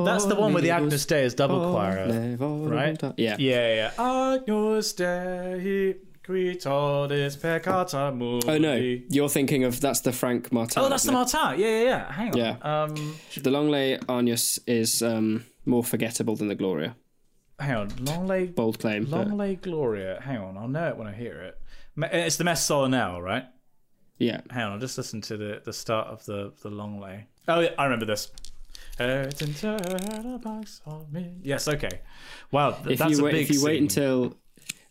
that's 0.05 0.25
the 0.27 0.37
one 0.37 0.53
with 0.53 0.63
the 0.65 0.71
Agnus 0.71 1.07
Dei 1.07 1.25
as 1.25 1.35
double 1.35 1.73
choir, 1.73 2.37
right? 2.39 3.01
Yeah. 3.17 3.37
Yeah, 3.39 3.91
yeah. 3.99 4.35
Agnus 4.35 4.93
Dei 4.93 5.97
qui 6.29 6.55
tollis 6.57 7.37
peccata 7.37 8.13
mundi. 8.15 8.47
Oh 8.49 8.59
no, 8.59 8.75
you're 9.09 9.31
thinking 9.31 9.65
of 9.65 9.81
that's 9.81 10.01
the 10.01 10.13
Frank 10.13 10.53
Martin. 10.53 10.83
Oh, 10.83 10.89
that's 10.91 11.05
the 11.05 11.13
Martin. 11.13 11.59
Yeah, 11.59 11.67
yeah, 11.69 11.83
yeah. 11.85 12.13
Hang 12.13 12.33
on. 12.33 12.37
Yeah. 12.39 12.57
Um, 12.63 12.95
the 13.43 13.51
Langlais 13.51 13.99
Agnus 14.09 14.59
is 14.67 15.03
um, 15.03 15.45
more 15.65 15.83
forgettable 15.83 16.37
than 16.37 16.49
the 16.49 16.55
Gloria. 16.55 16.95
hang 17.59 17.77
on. 17.77 17.89
Langlais, 18.05 18.55
Bold 18.55 18.79
claim. 18.79 19.05
but- 19.07 19.27
long 19.29 19.39
lay 19.39 19.57
Gloria. 19.57 20.21
Hang 20.23 20.39
on. 20.39 20.57
I'll 20.59 20.69
know 20.69 20.89
it 20.89 20.97
when 20.99 21.07
I 21.09 21.13
hear 21.15 21.41
it. 21.41 21.59
It's 22.13 22.37
the 22.37 22.45
Messe 22.45 22.69
Solennelle, 22.69 23.21
right? 23.23 23.45
Yeah. 24.19 24.41
Hang 24.51 24.65
on, 24.67 24.73
I'll 24.75 24.79
just 24.79 24.99
listen 24.99 25.21
to 25.23 25.37
the, 25.37 25.63
the 25.65 25.73
start 25.73 26.09
of 26.09 26.25
the, 26.27 26.53
the 26.63 26.71
Langlais. 26.71 27.25
Oh, 27.49 27.61
yeah, 27.61 27.71
I 27.79 27.85
remember 27.85 28.05
this. 28.07 28.31
Hurt 28.99 29.41
and 29.43 29.57
turtle 29.57 30.39
bugs 30.39 30.81
on 30.87 31.07
me. 31.11 31.39
Yes, 31.43 31.67
okay. 31.69 32.01
Wow, 32.53 32.73
th- 32.73 32.91
If 32.93 32.99
that's 32.99 33.13
you 33.13 33.21
a 33.21 33.25
wait, 33.25 33.33
big 33.33 33.43
if 33.51 33.55
you 33.55 33.65
wait 33.65 33.81
until 33.81 34.37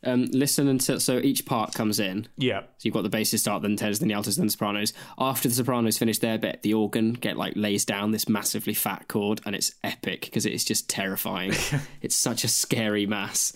um, 0.08 0.26
listen 0.32 0.68
until 0.68 1.00
so 1.00 1.18
each 1.18 1.46
part 1.46 1.74
comes 1.74 2.00
in. 2.00 2.28
Yeah. 2.38 2.62
So 2.62 2.68
you've 2.84 2.94
got 2.94 3.04
the 3.04 3.10
basses 3.10 3.42
start, 3.42 3.62
then 3.62 3.76
tenors, 3.76 4.00
then 4.00 4.08
the 4.08 4.16
altos, 4.16 4.38
then 4.38 4.48
the 4.48 4.52
sopranos. 4.52 4.94
After 5.18 5.50
the 5.50 5.56
sopranos 5.56 5.98
finish 5.98 6.20
their 6.20 6.38
bit, 6.38 6.64
the 6.64 6.74
organ 6.74 7.14
get 7.14 7.38
like 7.38 7.54
lays 7.56 7.86
down 7.86 8.12
this 8.12 8.30
massively 8.30 8.74
fat 8.74 9.08
chord, 9.08 9.42
and 9.46 9.56
it's 9.56 9.74
epic 9.84 10.22
because 10.22 10.46
it 10.46 10.54
is 10.54 10.64
just 10.64 10.90
terrifying. 10.90 11.54
it's 12.02 12.16
such 12.16 12.44
a 12.44 12.48
scary 12.48 13.06
mass. 13.06 13.54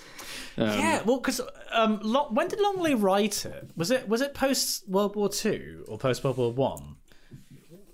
yeah, 0.57 1.01
well, 1.03 1.17
because 1.17 1.41
um, 1.71 1.99
Lo- 2.03 2.29
when 2.29 2.47
did 2.47 2.59
Langlais 2.59 3.01
write 3.01 3.45
it? 3.45 3.71
Was 3.75 3.91
it 3.91 4.07
was 4.07 4.21
it 4.21 4.33
post 4.33 4.87
World 4.87 5.15
War 5.15 5.29
Two 5.29 5.85
or 5.87 5.97
post 5.97 6.23
World 6.23 6.37
War 6.37 6.51
One? 6.51 6.97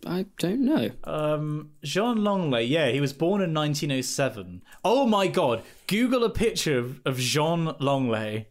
I 0.06 0.26
don't 0.40 0.62
know. 0.62 0.92
Um, 1.04 1.72
Jean 1.84 2.18
Langlais, 2.18 2.70
yeah, 2.70 2.90
he 2.90 3.02
was 3.02 3.14
born 3.14 3.42
in 3.42 3.54
1907. 3.54 4.62
Oh 4.86 5.06
my 5.06 5.28
god, 5.28 5.64
Google 5.88 6.24
a 6.24 6.30
picture 6.30 6.78
of, 6.78 7.00
of 7.06 7.18
Jean 7.18 7.68
Langlais. 7.80 8.46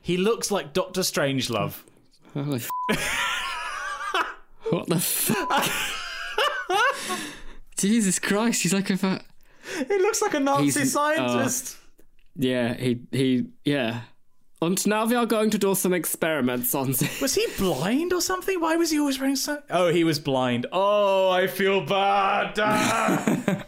He 0.00 0.16
looks 0.16 0.50
like 0.50 0.72
Doctor 0.72 1.02
Strangelove. 1.02 1.82
Holy 2.34 2.60
f- 2.90 4.26
what 4.70 4.88
the 4.88 4.98
fuck? 4.98 5.68
Jesus 7.76 8.18
Christ, 8.18 8.62
he's 8.62 8.72
like 8.74 8.90
a 8.90 8.96
fat. 8.96 9.24
He 9.76 9.98
looks 9.98 10.22
like 10.22 10.34
a 10.34 10.40
Nazi 10.40 10.80
He's- 10.80 10.92
scientist. 10.92 11.76
Yeah, 12.40 12.74
he 12.74 13.00
he 13.10 13.46
yeah. 13.64 14.02
And 14.62 14.84
now 14.86 15.04
we 15.06 15.14
are 15.14 15.26
going 15.26 15.50
to 15.50 15.58
do 15.58 15.74
some 15.74 15.92
experiments 15.92 16.74
on 16.74 16.88
this. 16.92 17.20
Was 17.22 17.34
he 17.34 17.46
blind 17.58 18.12
or 18.12 18.20
something? 18.20 18.60
Why 18.60 18.74
was 18.76 18.90
he 18.90 18.98
always 18.98 19.18
wearing 19.20 19.36
so? 19.36 19.62
Oh, 19.70 19.88
he 19.92 20.02
was 20.02 20.18
blind. 20.18 20.66
Oh, 20.72 21.30
I 21.30 21.46
feel 21.46 21.80
bad. 21.84 22.58
Ah. 22.60 23.64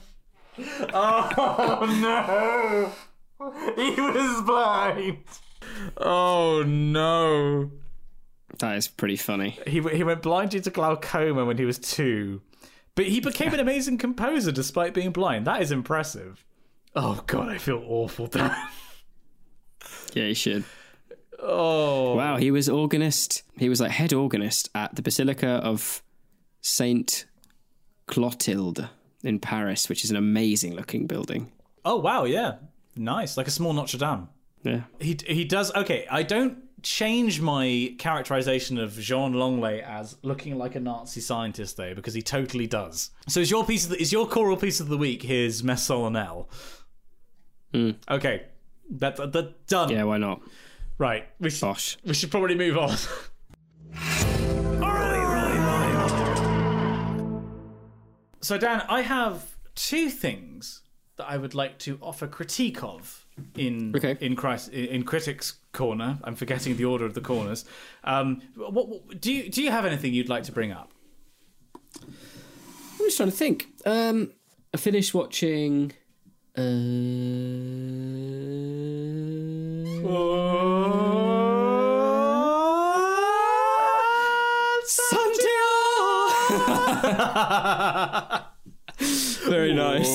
Oh 0.93 1.87
no, 3.41 3.53
he 3.77 4.01
was 4.01 4.43
blind. 4.43 5.19
Oh 5.97 6.63
no. 6.67 7.71
That 8.59 8.77
is 8.77 8.89
pretty 8.89 9.17
funny. 9.17 9.59
He 9.67 9.81
he 9.81 10.05
went 10.05 10.23
blind 10.23 10.51
due 10.51 10.61
to 10.61 10.71
glaucoma 10.71 11.45
when 11.45 11.57
he 11.57 11.65
was 11.65 11.79
two, 11.79 12.43
but 12.95 13.07
he 13.07 13.21
became 13.21 13.55
an 13.55 13.61
amazing 13.61 13.99
composer 13.99 14.53
despite 14.53 14.93
being 14.93 15.13
blind. 15.13 15.47
That 15.47 15.63
is 15.63 15.73
impressive. 15.73 16.45
Oh 16.95 17.23
god, 17.27 17.49
I 17.49 17.59
feel 17.59 17.83
awful. 17.87 18.27
Dan. 18.27 18.55
Yeah, 20.13 20.25
you 20.25 20.35
should. 20.35 20.65
oh 21.39 22.17
Wow, 22.17 22.37
he 22.37 22.51
was 22.51 22.69
organist. 22.69 23.45
He 23.57 23.69
was 23.69 23.81
like 23.81 23.93
head 23.93 24.13
organist 24.13 24.69
at 24.75 24.95
the 24.97 25.03
Basilica 25.03 25.49
of 25.49 26.03
Saint 26.61 27.27
Clotilde 28.07 28.91
in 29.23 29.39
Paris, 29.39 29.89
which 29.89 30.05
is 30.05 30.11
an 30.11 30.17
amazing 30.17 30.75
looking 30.75 31.07
building. 31.07 31.51
oh 31.85 31.97
wow, 31.97 32.25
yeah, 32.25 32.55
nice, 32.97 33.37
like 33.37 33.47
a 33.47 33.51
small 33.51 33.73
Notre 33.73 33.99
Dame. 33.99 34.29
Yeah. 34.63 34.83
He 35.01 35.17
he 35.27 35.45
does 35.45 35.75
okay. 35.75 36.07
I 36.11 36.23
don't 36.23 36.59
change 36.83 37.41
my 37.41 37.95
characterization 37.99 38.79
of 38.79 38.93
Jean 38.99 39.35
Langlais 39.35 39.83
as 39.83 40.17
looking 40.23 40.57
like 40.57 40.75
a 40.75 40.81
Nazi 40.81 41.21
scientist 41.21 41.77
though, 41.77 41.95
because 41.95 42.15
he 42.15 42.23
totally 42.23 42.67
does. 42.67 43.11
So 43.29 43.41
is 43.41 43.51
your 43.51 43.65
piece 43.65 43.85
of 43.85 43.91
the, 43.91 44.01
is 44.01 44.13
your 44.13 44.27
choral 44.27 44.57
piece 44.57 44.81
of 44.81 44.89
the 44.89 44.97
week 44.99 45.23
his 45.23 45.63
Messe 45.63 45.89
Solennelle? 45.89 46.47
Hmm. 47.73 47.91
Okay, 48.11 48.45
that, 48.91 49.17
that, 49.17 49.33
that 49.33 49.67
done. 49.67 49.91
Yeah, 49.91 50.05
why 50.05 50.17
not? 50.19 50.41
Right, 50.99 51.25
we 51.39 51.51
should 51.51 51.61
Bosh. 51.63 51.97
we 52.05 52.15
should 52.15 52.31
probably 52.31 52.55
move 52.55 52.77
on. 52.77 52.97
So 58.41 58.57
Dan, 58.59 58.83
I 58.89 59.03
have 59.03 59.45
two 59.75 60.09
things 60.11 60.83
that 61.17 61.27
I 61.29 61.37
would 61.37 61.55
like 61.55 61.79
to 61.81 61.99
offer 62.01 62.27
critique 62.27 62.83
of 62.83 63.27
in 63.57 63.95
Okay. 63.95 64.17
in, 64.21 64.35
Christ, 64.37 64.71
in 64.73 64.87
in 64.87 65.03
critics 65.05 65.59
corner. 65.73 66.19
I'm 66.25 66.35
forgetting 66.35 66.77
the 66.77 66.85
order 66.87 67.05
of 67.05 67.15
the 67.15 67.21
corners. 67.21 67.65
Um, 68.05 68.41
what, 68.57 68.89
what 68.89 69.21
do 69.21 69.33
you 69.33 69.51
do? 69.51 69.63
You 69.63 69.71
have 69.71 69.85
anything 69.85 70.15
you'd 70.15 70.29
like 70.31 70.45
to 70.45 70.53
bring 70.53 70.73
up? 70.73 70.93
I'm 72.03 73.07
just 73.07 73.17
trying 73.19 73.31
to 73.31 73.37
think. 73.37 73.67
Um, 73.85 74.33
I 74.75 74.77
finished 74.79 75.13
watching. 75.15 75.93
Uh... 76.57 76.61
Santiago! 80.01 80.70
Very 89.49 89.73
nice. 89.75 90.09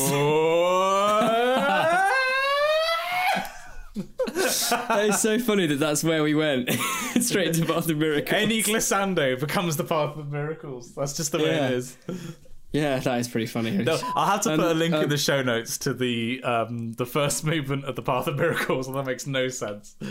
It's 4.38 5.21
so 5.21 5.39
funny 5.39 5.67
that 5.67 5.79
that's 5.79 6.03
where 6.03 6.23
we 6.23 6.36
went. 6.36 6.71
Straight 7.21 7.53
to 7.55 7.65
Path 7.65 7.89
of 7.89 7.97
Miracles. 7.97 8.33
Any 8.33 8.61
glissando 8.61 9.39
becomes 9.39 9.77
the 9.77 9.83
path 9.83 10.17
of 10.17 10.31
miracles. 10.31 10.93
That's 10.95 11.15
just 11.15 11.31
the 11.31 11.39
way 11.39 11.55
Yeah. 11.55 11.67
it 11.67 11.73
is. 11.73 11.97
Yeah, 12.76 12.99
that 12.99 13.19
is 13.19 13.28
pretty 13.28 13.45
funny. 13.47 13.71
No, 13.71 13.97
I'll 14.15 14.26
have 14.28 14.41
to 14.41 14.49
put 14.49 14.59
Um, 14.59 14.71
a 14.71 14.73
link 14.73 14.93
in 14.93 15.03
um, 15.03 15.09
the 15.09 15.17
show 15.17 15.41
notes 15.41 15.78
to 15.80 15.93
the 15.93 16.41
um, 16.43 16.93
the 16.93 17.05
first 17.05 17.43
movement 17.45 17.86
of 17.86 17.95
the 17.95 18.01
Path 18.01 18.28
of 18.28 18.36
Miracles, 18.38 18.88
and 18.88 18.95
that 18.95 19.05
makes 19.05 19.26
no 19.26 19.47
sense. 19.47 19.95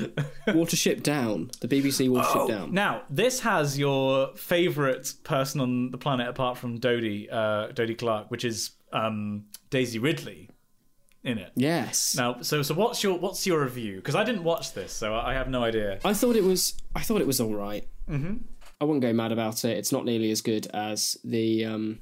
Watership 0.48 1.02
Down. 1.02 1.50
The 1.60 1.68
BBC 1.68 2.08
Watership 2.08 2.48
Down. 2.48 2.72
Now, 2.72 3.02
this 3.10 3.40
has 3.40 3.78
your 3.78 4.34
favourite 4.36 5.12
person 5.24 5.60
on 5.60 5.90
the 5.90 5.98
planet 5.98 6.28
apart 6.28 6.58
from 6.58 6.78
Dodie, 6.78 7.28
uh, 7.30 7.68
Dodie 7.68 7.94
Clark, 7.94 8.30
which 8.30 8.44
is 8.44 8.70
um, 8.92 9.44
Daisy 9.70 9.98
Ridley, 9.98 10.50
in 11.22 11.38
it. 11.38 11.50
Yes. 11.56 12.14
Now, 12.16 12.40
so 12.42 12.62
so 12.62 12.74
what's 12.74 13.02
your 13.02 13.18
what's 13.18 13.46
your 13.46 13.62
review? 13.62 13.96
Because 13.96 14.14
I 14.14 14.24
didn't 14.24 14.44
watch 14.44 14.72
this, 14.72 14.92
so 14.92 15.14
I 15.14 15.34
have 15.34 15.48
no 15.48 15.62
idea. 15.64 15.98
I 16.04 16.14
thought 16.14 16.36
it 16.36 16.44
was. 16.44 16.74
I 16.94 17.00
thought 17.00 17.20
it 17.20 17.26
was 17.26 17.40
all 17.40 17.54
right. 17.54 17.86
Mm-hmm. 18.08 18.36
I 18.80 18.84
wouldn't 18.84 19.02
go 19.02 19.12
mad 19.12 19.32
about 19.32 19.64
it. 19.64 19.76
It's 19.78 19.92
not 19.92 20.04
nearly 20.04 20.30
as 20.30 20.40
good 20.40 20.66
as 20.74 21.16
the 21.24 21.64
um, 21.64 22.00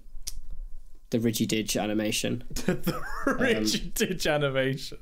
the 1.13 1.21
Ridgy 1.21 1.47
Didge 1.47 1.81
animation. 1.81 2.43
the 2.51 3.01
Richie 3.39 3.93
Ditch 3.95 4.27
animation, 4.27 4.99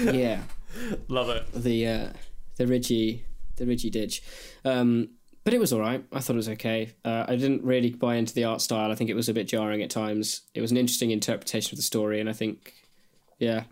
yeah, 0.00 0.40
love 1.08 1.28
it. 1.28 1.44
the 1.52 1.86
uh, 1.86 2.08
the 2.56 2.66
Ridgy 2.66 3.24
the 3.56 3.66
Ridgy 3.66 3.90
Didge. 3.90 4.20
Um, 4.64 5.10
but 5.44 5.54
it 5.54 5.60
was 5.60 5.72
all 5.72 5.80
right. 5.80 6.04
I 6.12 6.20
thought 6.20 6.34
it 6.34 6.36
was 6.36 6.48
okay. 6.50 6.92
Uh, 7.04 7.24
I 7.26 7.36
didn't 7.36 7.62
really 7.64 7.90
buy 7.90 8.16
into 8.16 8.34
the 8.34 8.44
art 8.44 8.60
style. 8.60 8.90
I 8.90 8.94
think 8.94 9.08
it 9.10 9.14
was 9.14 9.28
a 9.28 9.34
bit 9.34 9.48
jarring 9.48 9.82
at 9.82 9.88
times. 9.90 10.42
It 10.54 10.60
was 10.60 10.70
an 10.70 10.76
interesting 10.76 11.10
interpretation 11.10 11.72
of 11.74 11.76
the 11.78 11.82
story, 11.82 12.20
and 12.20 12.28
I 12.28 12.34
think, 12.34 12.74
yeah, 13.38 13.64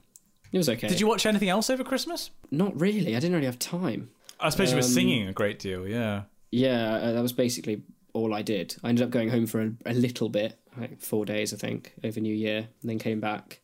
it 0.53 0.59
was 0.59 0.69
okay. 0.71 0.89
Did 0.89 1.01
you 1.01 1.07
watch 1.07 1.27
anything 1.27 1.49
else 1.51 1.69
over 1.71 1.85
Christmas? 1.85 2.31
Not 2.51 2.79
really. 2.81 3.15
I 3.15 3.21
didn't 3.21 3.35
really 3.35 3.47
have 3.47 3.59
time. 3.59 4.11
I 4.41 4.49
suppose 4.51 4.71
you 4.71 4.77
were 4.77 4.83
Um, 4.83 4.89
singing 4.89 5.29
a 5.29 5.33
great 5.33 5.59
deal. 5.59 5.87
Yeah. 5.87 6.23
Yeah, 6.51 6.95
uh, 6.95 7.13
that 7.13 7.21
was 7.23 7.33
basically 7.33 7.83
all 8.15 8.33
I 8.33 8.41
did. 8.43 8.75
I 8.83 8.89
ended 8.89 9.05
up 9.05 9.11
going 9.11 9.29
home 9.29 9.47
for 9.47 9.61
a, 9.61 9.73
a 9.85 9.93
little 9.93 10.29
bit, 10.31 10.59
like 10.79 11.01
four 11.01 11.25
days, 11.25 11.53
I 11.53 11.57
think, 11.57 11.95
over 12.05 12.21
New 12.21 12.35
Year, 12.35 12.69
and 12.81 12.91
then 12.91 12.99
came 12.99 13.21
back. 13.21 13.61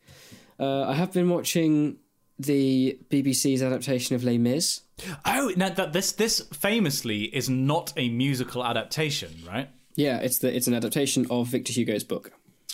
Uh, 0.59 0.83
I 0.83 0.93
have 0.93 1.11
been 1.13 1.29
watching 1.29 1.97
the 2.39 2.97
BBC's 3.09 3.61
adaptation 3.61 4.15
of 4.15 4.23
Les 4.23 4.37
Mis. 4.37 4.81
Oh, 5.25 5.51
now 5.55 5.69
that 5.69 5.93
this 5.93 6.11
this 6.11 6.41
famously 6.53 7.23
is 7.35 7.49
not 7.49 7.93
a 7.97 8.09
musical 8.09 8.63
adaptation, 8.65 9.31
right? 9.47 9.69
Yeah, 9.95 10.17
it's 10.19 10.39
the 10.39 10.55
it's 10.55 10.67
an 10.67 10.73
adaptation 10.73 11.25
of 11.29 11.47
Victor 11.47 11.73
Hugo's 11.73 12.03
book. 12.03 12.31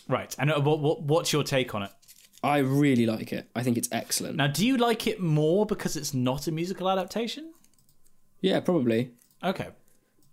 Right. 0.08 0.36
And 0.40 0.52
uh, 0.52 0.60
what, 0.62 0.80
what 0.80 1.02
what's 1.04 1.32
your 1.34 1.44
take 1.44 1.76
on 1.76 1.84
it? 1.84 1.92
I 2.42 2.60
really 2.60 3.06
like 3.06 3.34
it. 3.34 3.50
I 3.56 3.64
think 3.64 3.78
it's 3.78 3.90
excellent. 3.92 4.38
Now, 4.38 4.48
do 4.48 4.66
you 4.66 4.78
like 4.78 5.08
it 5.08 5.20
more 5.20 5.66
because 5.66 5.98
it's 5.98 6.14
not 6.14 6.48
a 6.48 6.52
musical 6.52 6.90
adaptation? 6.90 7.52
yeah, 8.42 8.62
probably 8.62 9.12
Okay. 9.44 9.68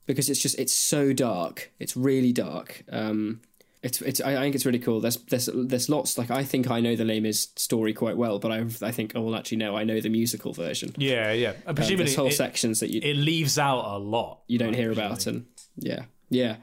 because 0.06 0.30
it's 0.30 0.40
just 0.40 0.56
it's 0.58 0.72
so 0.72 1.12
dark. 1.12 1.72
It's 1.80 1.96
really 1.96 2.32
dark. 2.32 2.84
Um, 2.90 3.40
it's 3.86 4.02
it's 4.02 4.20
I, 4.20 4.32
I 4.36 4.40
think 4.40 4.54
it's 4.54 4.66
really 4.66 4.78
cool. 4.80 5.00
There's 5.00 5.16
there's 5.16 5.48
there's 5.54 5.88
lots 5.88 6.18
like 6.18 6.30
I 6.30 6.44
think 6.44 6.70
I 6.70 6.80
know 6.80 6.96
the 6.96 7.04
Les 7.04 7.20
Mis 7.20 7.48
story 7.56 7.94
quite 7.94 8.16
well, 8.16 8.38
but 8.38 8.50
I 8.50 8.58
I 8.82 8.90
think 8.90 9.12
oh 9.14 9.22
well 9.22 9.36
actually 9.36 9.58
no 9.58 9.76
I 9.76 9.84
know 9.84 10.00
the 10.00 10.08
musical 10.08 10.52
version. 10.52 10.92
Yeah, 10.98 11.32
yeah. 11.32 11.54
Um, 11.66 11.74
Presumably, 11.74 12.06
there's 12.06 12.16
whole 12.16 12.26
it, 12.26 12.32
sections 12.32 12.80
that 12.80 12.90
you 12.90 13.00
it 13.02 13.14
leaves 13.14 13.58
out 13.58 13.84
a 13.84 13.98
lot. 13.98 14.40
you 14.48 14.58
don't 14.58 14.74
hear 14.74 14.90
about 14.90 15.26
and 15.26 15.46
yeah 15.78 16.04
yeah 16.30 16.56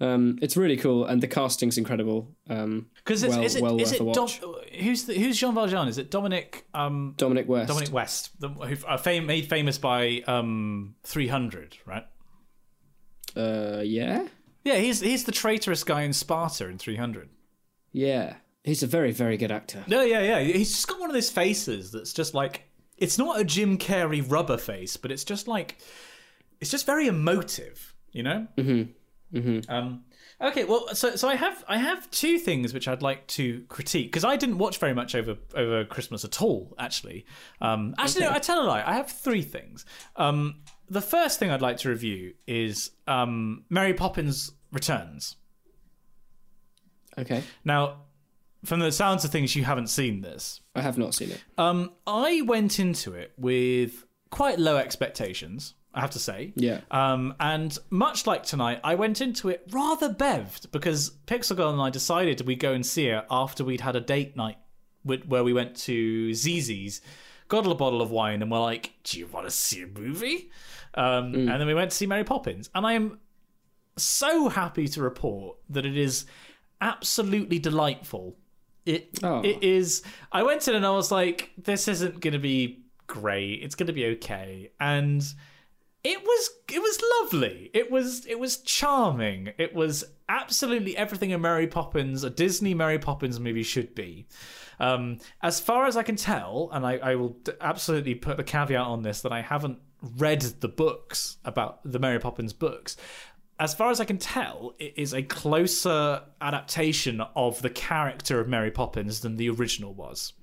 um 0.00 0.38
it's 0.42 0.56
really 0.56 0.76
cool 0.76 1.06
and 1.06 1.22
the 1.22 1.26
casting's 1.26 1.78
incredible 1.78 2.28
um 2.50 2.86
Because 2.96 3.24
well, 3.24 3.42
is 3.42 3.56
it 3.56 3.62
well 3.62 3.80
is 3.80 3.92
it 3.92 3.98
Dom, 4.12 4.28
who's 4.78 5.04
the, 5.04 5.14
who's 5.18 5.38
Jean 5.38 5.54
Valjean? 5.54 5.88
Is 5.88 5.96
it 5.96 6.10
Dominic 6.10 6.66
um 6.74 7.14
dominic 7.16 7.48
west 7.48 7.68
Dominic 7.68 7.92
West, 7.92 8.30
the, 8.38 8.48
who 8.48 8.86
uh, 8.86 8.98
fame, 8.98 9.24
made 9.24 9.48
famous 9.48 9.78
by 9.78 10.22
um 10.26 10.94
300, 11.04 11.78
right? 11.86 12.04
uh 13.36 13.82
yeah 13.84 14.26
Yeah, 14.66 14.76
he's 14.78 15.00
he's 15.00 15.24
the 15.24 15.32
traitorous 15.32 15.84
guy 15.84 16.02
in 16.02 16.12
Sparta 16.12 16.68
in 16.68 16.76
300. 16.78 17.28
yeah 17.92 18.36
he's 18.64 18.82
a 18.82 18.86
very 18.88 19.12
very 19.12 19.36
good 19.36 19.52
actor 19.52 19.84
No, 19.86 20.02
yeah, 20.02 20.20
yeah. 20.20 20.40
He's 20.40 20.72
just 20.72 20.88
got 20.88 20.98
one 21.00 21.08
of 21.08 21.14
those 21.14 21.30
faces 21.30 21.92
that's 21.92 22.12
just 22.12 22.34
like 22.34 22.64
it's 22.98 23.16
not 23.18 23.40
a 23.40 23.44
Jim 23.44 23.78
Carrey 23.78 24.22
rubber 24.28 24.56
face, 24.58 24.96
but 24.96 25.12
it's 25.12 25.22
just 25.24 25.46
like 25.46 25.78
it's 26.60 26.70
just 26.70 26.86
very 26.86 27.06
emotive. 27.06 27.94
You 28.12 28.22
know. 28.22 28.46
Mm-hmm. 28.56 29.38
Mm-hmm. 29.38 29.70
Um, 29.70 30.04
okay. 30.40 30.64
Well, 30.64 30.94
so 30.94 31.14
so 31.16 31.28
I 31.28 31.36
have 31.36 31.62
I 31.68 31.76
have 31.78 32.10
two 32.10 32.38
things 32.38 32.72
which 32.72 32.88
I'd 32.88 33.02
like 33.02 33.26
to 33.38 33.64
critique 33.68 34.06
because 34.10 34.24
I 34.24 34.36
didn't 34.36 34.58
watch 34.58 34.78
very 34.78 34.94
much 34.94 35.14
over 35.14 35.36
over 35.54 35.84
Christmas 35.84 36.24
at 36.24 36.40
all. 36.42 36.74
Actually, 36.78 37.26
um, 37.60 37.94
actually, 37.98 38.24
no, 38.24 38.32
I 38.32 38.38
tell 38.38 38.62
a 38.62 38.66
lie. 38.66 38.82
I 38.86 38.94
have 38.94 39.10
three 39.10 39.42
things. 39.42 39.84
Um, 40.16 40.62
the 40.88 41.02
first 41.02 41.38
thing 41.38 41.50
I'd 41.50 41.62
like 41.62 41.76
to 41.78 41.88
review 41.90 42.32
is 42.46 42.90
um, 43.06 43.64
Mary 43.68 43.92
Poppins 43.92 44.52
Returns. 44.76 45.36
Okay. 47.18 47.42
Now, 47.64 48.02
from 48.64 48.80
the 48.80 48.92
sounds 48.92 49.24
of 49.24 49.30
things, 49.30 49.56
you 49.56 49.64
haven't 49.64 49.88
seen 49.88 50.20
this. 50.20 50.60
I 50.74 50.82
have 50.82 50.98
not 50.98 51.14
seen 51.14 51.30
it. 51.30 51.42
Um, 51.56 51.92
I 52.06 52.42
went 52.42 52.78
into 52.78 53.14
it 53.14 53.32
with 53.38 54.04
quite 54.30 54.58
low 54.58 54.76
expectations, 54.76 55.74
I 55.94 56.00
have 56.00 56.10
to 56.10 56.18
say. 56.18 56.52
Yeah. 56.56 56.80
Um, 56.90 57.34
and 57.40 57.76
much 57.88 58.26
like 58.26 58.42
tonight, 58.42 58.80
I 58.84 58.96
went 58.96 59.20
into 59.20 59.48
it 59.48 59.62
rather 59.70 60.10
bevved 60.12 60.70
because 60.72 61.12
Pixel 61.26 61.56
Girl 61.56 61.70
and 61.70 61.80
I 61.80 61.90
decided 61.90 62.46
we'd 62.46 62.60
go 62.60 62.72
and 62.74 62.84
see 62.84 63.06
it 63.06 63.24
after 63.30 63.64
we'd 63.64 63.80
had 63.80 63.96
a 63.96 64.00
date 64.00 64.36
night 64.36 64.58
where 65.04 65.44
we 65.44 65.52
went 65.52 65.76
to 65.76 66.30
Zizzi's, 66.30 67.00
got 67.48 67.64
a 67.66 67.74
bottle 67.74 68.02
of 68.02 68.10
wine, 68.10 68.42
and 68.42 68.50
we're 68.50 68.58
like, 68.60 68.92
"Do 69.04 69.20
you 69.20 69.28
want 69.28 69.46
to 69.46 69.52
see 69.52 69.82
a 69.82 69.86
movie?" 69.86 70.50
Um, 70.94 71.32
And 71.34 71.48
then 71.60 71.66
we 71.68 71.74
went 71.74 71.92
to 71.92 71.96
see 71.96 72.06
Mary 72.06 72.24
Poppins, 72.24 72.68
and 72.74 72.84
I 72.84 72.94
am 72.94 73.20
so 73.96 74.48
happy 74.48 74.88
to 74.88 75.02
report 75.02 75.58
that 75.70 75.86
it 75.86 75.96
is 75.96 76.26
absolutely 76.80 77.58
delightful. 77.58 78.36
It 78.84 79.18
Oh. 79.22 79.40
it 79.42 79.62
is. 79.62 80.02
I 80.30 80.42
went 80.42 80.68
in 80.68 80.74
and 80.74 80.86
I 80.86 80.90
was 80.90 81.10
like, 81.10 81.50
"This 81.58 81.88
isn't 81.88 82.20
going 82.20 82.32
to 82.34 82.38
be 82.38 82.84
great. 83.06 83.62
It's 83.62 83.74
going 83.74 83.88
to 83.88 83.92
be 83.92 84.06
okay." 84.06 84.70
And 84.78 85.24
it 86.04 86.22
was 86.22 86.50
it 86.72 86.80
was 86.80 87.00
lovely. 87.20 87.70
It 87.74 87.90
was 87.90 88.26
it 88.26 88.38
was 88.38 88.58
charming. 88.58 89.52
It 89.58 89.74
was 89.74 90.04
absolutely 90.28 90.96
everything 90.96 91.32
a 91.32 91.38
Mary 91.38 91.66
Poppins, 91.66 92.22
a 92.22 92.30
Disney 92.30 92.74
Mary 92.74 92.98
Poppins 92.98 93.40
movie 93.40 93.62
should 93.64 93.94
be. 93.94 94.26
Um, 94.78 95.18
as 95.42 95.58
far 95.58 95.86
as 95.86 95.96
I 95.96 96.02
can 96.02 96.16
tell, 96.16 96.68
and 96.72 96.86
I, 96.86 96.98
I 96.98 97.14
will 97.16 97.30
d- 97.30 97.52
absolutely 97.60 98.14
put 98.14 98.36
the 98.36 98.44
caveat 98.44 98.80
on 98.80 99.02
this 99.02 99.22
that 99.22 99.32
I 99.32 99.40
haven't 99.40 99.78
read 100.18 100.42
the 100.42 100.68
books 100.68 101.38
about 101.44 101.80
the 101.90 101.98
Mary 101.98 102.18
Poppins 102.20 102.52
books. 102.52 102.96
As 103.58 103.74
far 103.74 103.90
as 103.90 104.00
I 104.00 104.04
can 104.04 104.18
tell, 104.18 104.74
it 104.78 104.94
is 104.96 105.14
a 105.14 105.22
closer 105.22 106.22
adaptation 106.40 107.22
of 107.34 107.62
the 107.62 107.70
character 107.70 108.38
of 108.40 108.48
Mary 108.48 108.70
Poppins 108.70 109.20
than 109.20 109.36
the 109.36 109.48
original 109.48 109.94
was. 109.94 110.34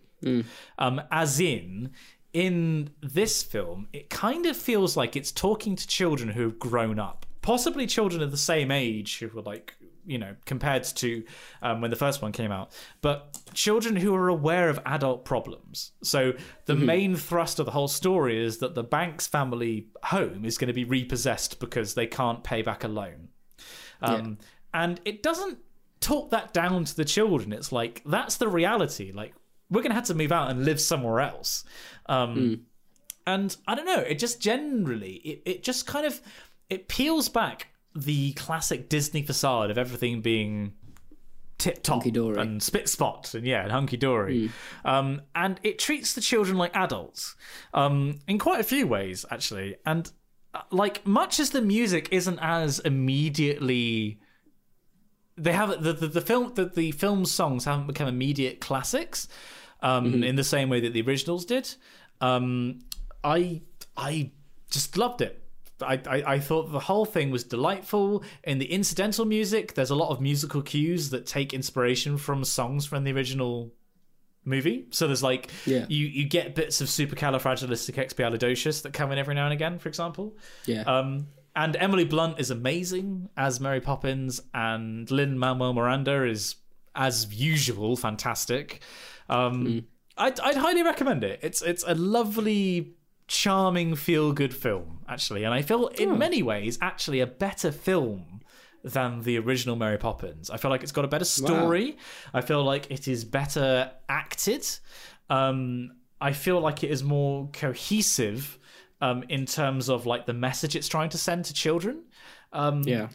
Um, 0.80 1.02
as 1.12 1.40
in, 1.40 1.92
in 2.34 2.90
this 3.02 3.44
film, 3.44 3.88
it 3.94 4.10
kind 4.10 4.46
of 4.48 4.56
feels 4.58 4.98
like 4.98 5.16
it's 5.16 5.32
talking 5.32 5.76
to 5.76 5.86
children 5.88 6.30
who 6.30 6.44
have 6.44 6.58
grown 6.60 6.98
up, 6.98 7.26
possibly 7.42 7.86
children 7.86 8.22
of 8.24 8.32
the 8.32 8.38
same 8.38 8.72
age 8.72 9.20
who 9.20 9.28
were 9.28 9.42
like, 9.44 9.76
you 10.06 10.18
know, 10.18 10.36
compared 10.46 10.84
to 10.84 11.24
um, 11.62 11.82
when 11.82 11.90
the 11.90 11.96
first 11.96 12.22
one 12.22 12.32
came 12.32 12.52
out, 12.52 12.72
but 13.02 13.38
children 13.54 13.96
who 13.96 14.14
are 14.16 14.28
aware 14.28 14.70
of 14.70 14.80
adult 14.86 15.26
problems. 15.26 15.92
So 16.04 16.34
the 16.66 16.76
main 16.76 17.16
thrust 17.16 17.60
of 17.60 17.66
the 17.66 17.72
whole 17.72 17.88
story 17.88 18.44
is 18.44 18.58
that 18.58 18.76
the 18.76 18.84
Banks 18.84 19.28
family 19.28 19.88
home 20.04 20.46
is 20.46 20.58
going 20.58 20.68
to 20.68 20.74
be 20.74 20.84
repossessed 20.84 21.60
because 21.60 21.94
they 21.94 22.08
can't 22.08 22.44
pay 22.44 22.62
back 22.62 22.84
a 22.84 22.88
loan. 22.88 23.30
Um, 24.02 24.38
And 24.74 25.00
it 25.06 25.24
doesn't 25.24 25.60
talk 26.00 26.32
that 26.32 26.54
down 26.54 26.84
to 26.86 26.96
the 26.96 27.06
children. 27.06 27.54
It's 27.54 27.72
like 27.72 28.02
that's 28.06 28.38
the 28.38 28.48
reality. 28.48 29.12
Like 29.14 29.34
we're 29.70 29.82
gonna 29.84 29.94
have 29.96 30.06
to 30.06 30.14
move 30.14 30.32
out 30.32 30.50
and 30.52 30.66
live 30.66 30.82
somewhere 30.82 31.22
else. 31.22 31.64
Um, 32.08 32.66
And 33.26 33.56
I 33.68 33.76
don't 33.76 33.86
know. 33.86 34.00
It 34.00 34.20
just 34.20 34.42
generally 34.42 35.14
it, 35.24 35.42
it 35.46 35.64
just 35.64 35.88
kind 35.88 36.06
of 36.06 36.22
it 36.70 36.88
peels 36.88 37.30
back 37.30 37.68
the 37.96 38.34
classic 38.34 38.90
Disney 38.90 39.22
facade 39.22 39.72
of 39.72 39.78
everything 39.78 40.22
being 40.22 40.74
tip 41.58 41.84
top 41.84 42.04
and 42.42 42.62
spit 42.62 42.90
spot 42.90 43.34
and 43.34 43.46
yeah 43.46 43.62
and 43.62 43.72
hunky 43.72 43.96
dory. 43.96 44.52
Um, 44.84 45.22
and 45.36 45.60
it 45.64 45.80
treats 45.80 46.14
the 46.14 46.22
children 46.22 46.58
like 46.58 46.76
adults 46.76 47.36
um, 47.74 48.20
in 48.28 48.40
quite 48.40 48.60
a 48.60 48.64
few 48.64 48.88
ways 48.88 49.26
actually. 49.32 49.78
And 49.86 50.12
uh, 50.54 50.62
like 50.72 51.06
much 51.06 51.40
as 51.40 51.52
the 51.52 51.62
music 51.62 52.10
isn't 52.12 52.40
as 52.42 52.80
immediately 52.80 54.20
they 55.38 55.54
have 55.54 55.84
the 55.84 55.94
the, 55.94 56.08
the 56.08 56.22
film 56.22 56.54
the, 56.56 56.66
the 56.66 56.92
film 56.92 57.26
songs 57.26 57.66
haven't 57.66 57.88
become 57.88 58.08
immediate 58.08 58.60
classics 58.60 59.28
um, 59.82 60.24
in 60.24 60.36
the 60.36 60.44
same 60.44 60.70
way 60.70 60.80
that 60.80 60.94
the 60.94 61.02
originals 61.02 61.46
did. 61.46 61.74
Um, 62.22 62.80
I 63.24 63.62
I 63.96 64.32
just 64.70 64.98
loved 64.98 65.22
it. 65.22 65.43
I, 65.84 66.00
I, 66.08 66.24
I 66.36 66.40
thought 66.40 66.72
the 66.72 66.80
whole 66.80 67.06
thing 67.06 67.32
was 67.32 67.44
delightful. 67.44 68.24
In 68.44 68.60
the 68.60 68.72
incidental 68.72 69.26
music, 69.26 69.74
there's 69.76 69.90
a 69.92 69.96
lot 69.96 70.10
of 70.10 70.20
musical 70.22 70.62
cues 70.62 71.10
that 71.12 71.26
take 71.26 71.54
inspiration 71.54 72.18
from 72.18 72.44
songs 72.44 72.86
from 72.86 73.04
the 73.04 73.12
original 73.12 73.72
movie. 74.46 74.88
So 74.92 75.08
there's 75.08 75.24
like 75.24 75.50
Yeah. 75.66 75.86
you 75.88 76.06
you 76.08 76.26
get 76.28 76.56
bits 76.56 76.82
of 76.82 76.88
supercalifragilisticexpialidocious 76.90 78.82
that 78.84 78.94
come 78.94 79.12
in 79.12 79.18
every 79.18 79.36
now 79.36 79.46
and 79.46 79.54
again, 79.54 79.80
for 79.80 79.90
example. 79.90 80.38
Yeah. 80.66 80.82
Um, 80.82 81.28
and 81.56 81.76
Emily 81.76 82.06
Blunt 82.06 82.40
is 82.40 82.50
amazing 82.50 83.30
as 83.38 83.60
Mary 83.60 83.80
Poppins, 83.80 84.42
and 84.56 85.10
Lin-Manuel 85.12 85.74
Miranda 85.74 86.24
is, 86.26 86.56
as 86.96 87.32
usual, 87.32 87.96
fantastic. 87.96 88.82
Um, 89.30 89.86
I'd, 90.18 90.40
I'd 90.40 90.58
highly 90.58 90.82
recommend 90.84 91.24
it. 91.24 91.40
It's 91.44 91.62
it's 91.62 91.84
a 91.88 91.94
lovely, 91.96 92.94
charming, 93.28 93.96
feel 93.96 94.34
good 94.34 94.54
film, 94.54 95.00
actually, 95.08 95.44
and 95.44 95.54
I 95.54 95.62
feel 95.62 95.88
in 95.88 96.18
many 96.18 96.44
ways 96.44 96.78
actually 96.82 97.20
a 97.20 97.28
better 97.28 97.72
film 97.72 98.42
than 98.84 99.22
the 99.22 99.38
original 99.40 99.76
Mary 99.76 99.98
Poppins. 99.98 100.50
I 100.50 100.58
feel 100.58 100.70
like 100.70 100.84
it's 100.84 100.92
got 100.92 101.06
a 101.06 101.08
better 101.08 101.26
story. 101.26 101.98
I 102.34 102.42
feel 102.42 102.64
like 102.64 102.92
it 102.92 103.08
is 103.08 103.24
better 103.24 103.92
acted. 104.10 104.68
Um, 105.30 105.92
I 106.20 106.34
feel 106.34 106.60
like 106.60 106.84
it 106.84 106.92
is 106.92 107.04
more 107.04 107.50
cohesive 107.54 108.60
um, 109.02 109.24
in 109.30 109.46
terms 109.46 109.90
of 109.90 110.06
like 110.06 110.26
the 110.26 110.34
message 110.34 110.76
it's 110.76 110.88
trying 110.88 111.10
to 111.10 111.18
send 111.18 111.46
to 111.46 111.54
children. 111.54 112.04
Um, 112.52 112.84
yeah. 112.84 113.08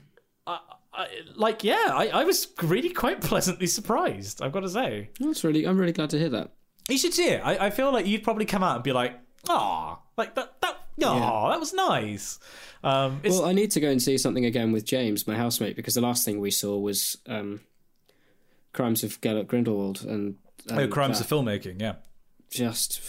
I, 0.46 1.06
like, 1.36 1.62
yeah, 1.62 1.90
I, 1.90 2.08
I 2.08 2.24
was 2.24 2.48
really 2.62 2.90
quite 2.90 3.20
pleasantly 3.30 3.66
surprised. 3.66 4.42
I've 4.42 4.52
got 4.52 4.60
to 4.60 4.68
say, 4.68 5.10
That's 5.20 5.44
really. 5.44 5.64
I'm 5.64 5.78
really 5.78 5.92
glad 5.92 6.10
to 6.10 6.18
hear 6.18 6.30
that. 6.30 6.52
you 6.88 6.98
should 6.98 7.14
see 7.14 7.28
it. 7.28 7.40
I, 7.44 7.66
I 7.66 7.70
feel 7.70 7.92
like 7.92 8.06
you'd 8.06 8.24
probably 8.24 8.46
come 8.46 8.64
out 8.64 8.76
and 8.76 8.84
be 8.84 8.92
like, 8.92 9.18
"Ah, 9.48 9.98
like 10.16 10.34
that, 10.34 10.60
that, 10.60 10.78
ah, 11.04 11.50
that 11.50 11.60
was 11.60 11.72
nice." 11.72 12.38
Um, 12.84 13.20
it's, 13.22 13.36
Well, 13.36 13.46
I 13.46 13.52
need 13.52 13.70
to 13.72 13.80
go 13.80 13.88
and 13.88 14.00
see 14.00 14.18
something 14.18 14.44
again 14.44 14.72
with 14.72 14.84
James, 14.84 15.26
my 15.26 15.36
housemate, 15.36 15.76
because 15.76 15.94
the 15.94 16.00
last 16.00 16.24
thing 16.24 16.40
we 16.40 16.50
saw 16.50 16.78
was 16.78 17.18
um, 17.26 17.60
Crimes 18.72 19.02
of 19.02 19.20
Gellert 19.20 19.48
Grindelwald, 19.48 20.04
and, 20.04 20.36
and 20.68 20.80
oh, 20.80 20.88
crimes 20.88 21.20
of 21.20 21.26
filmmaking, 21.26 21.80
yeah, 21.80 21.94
just 22.50 23.00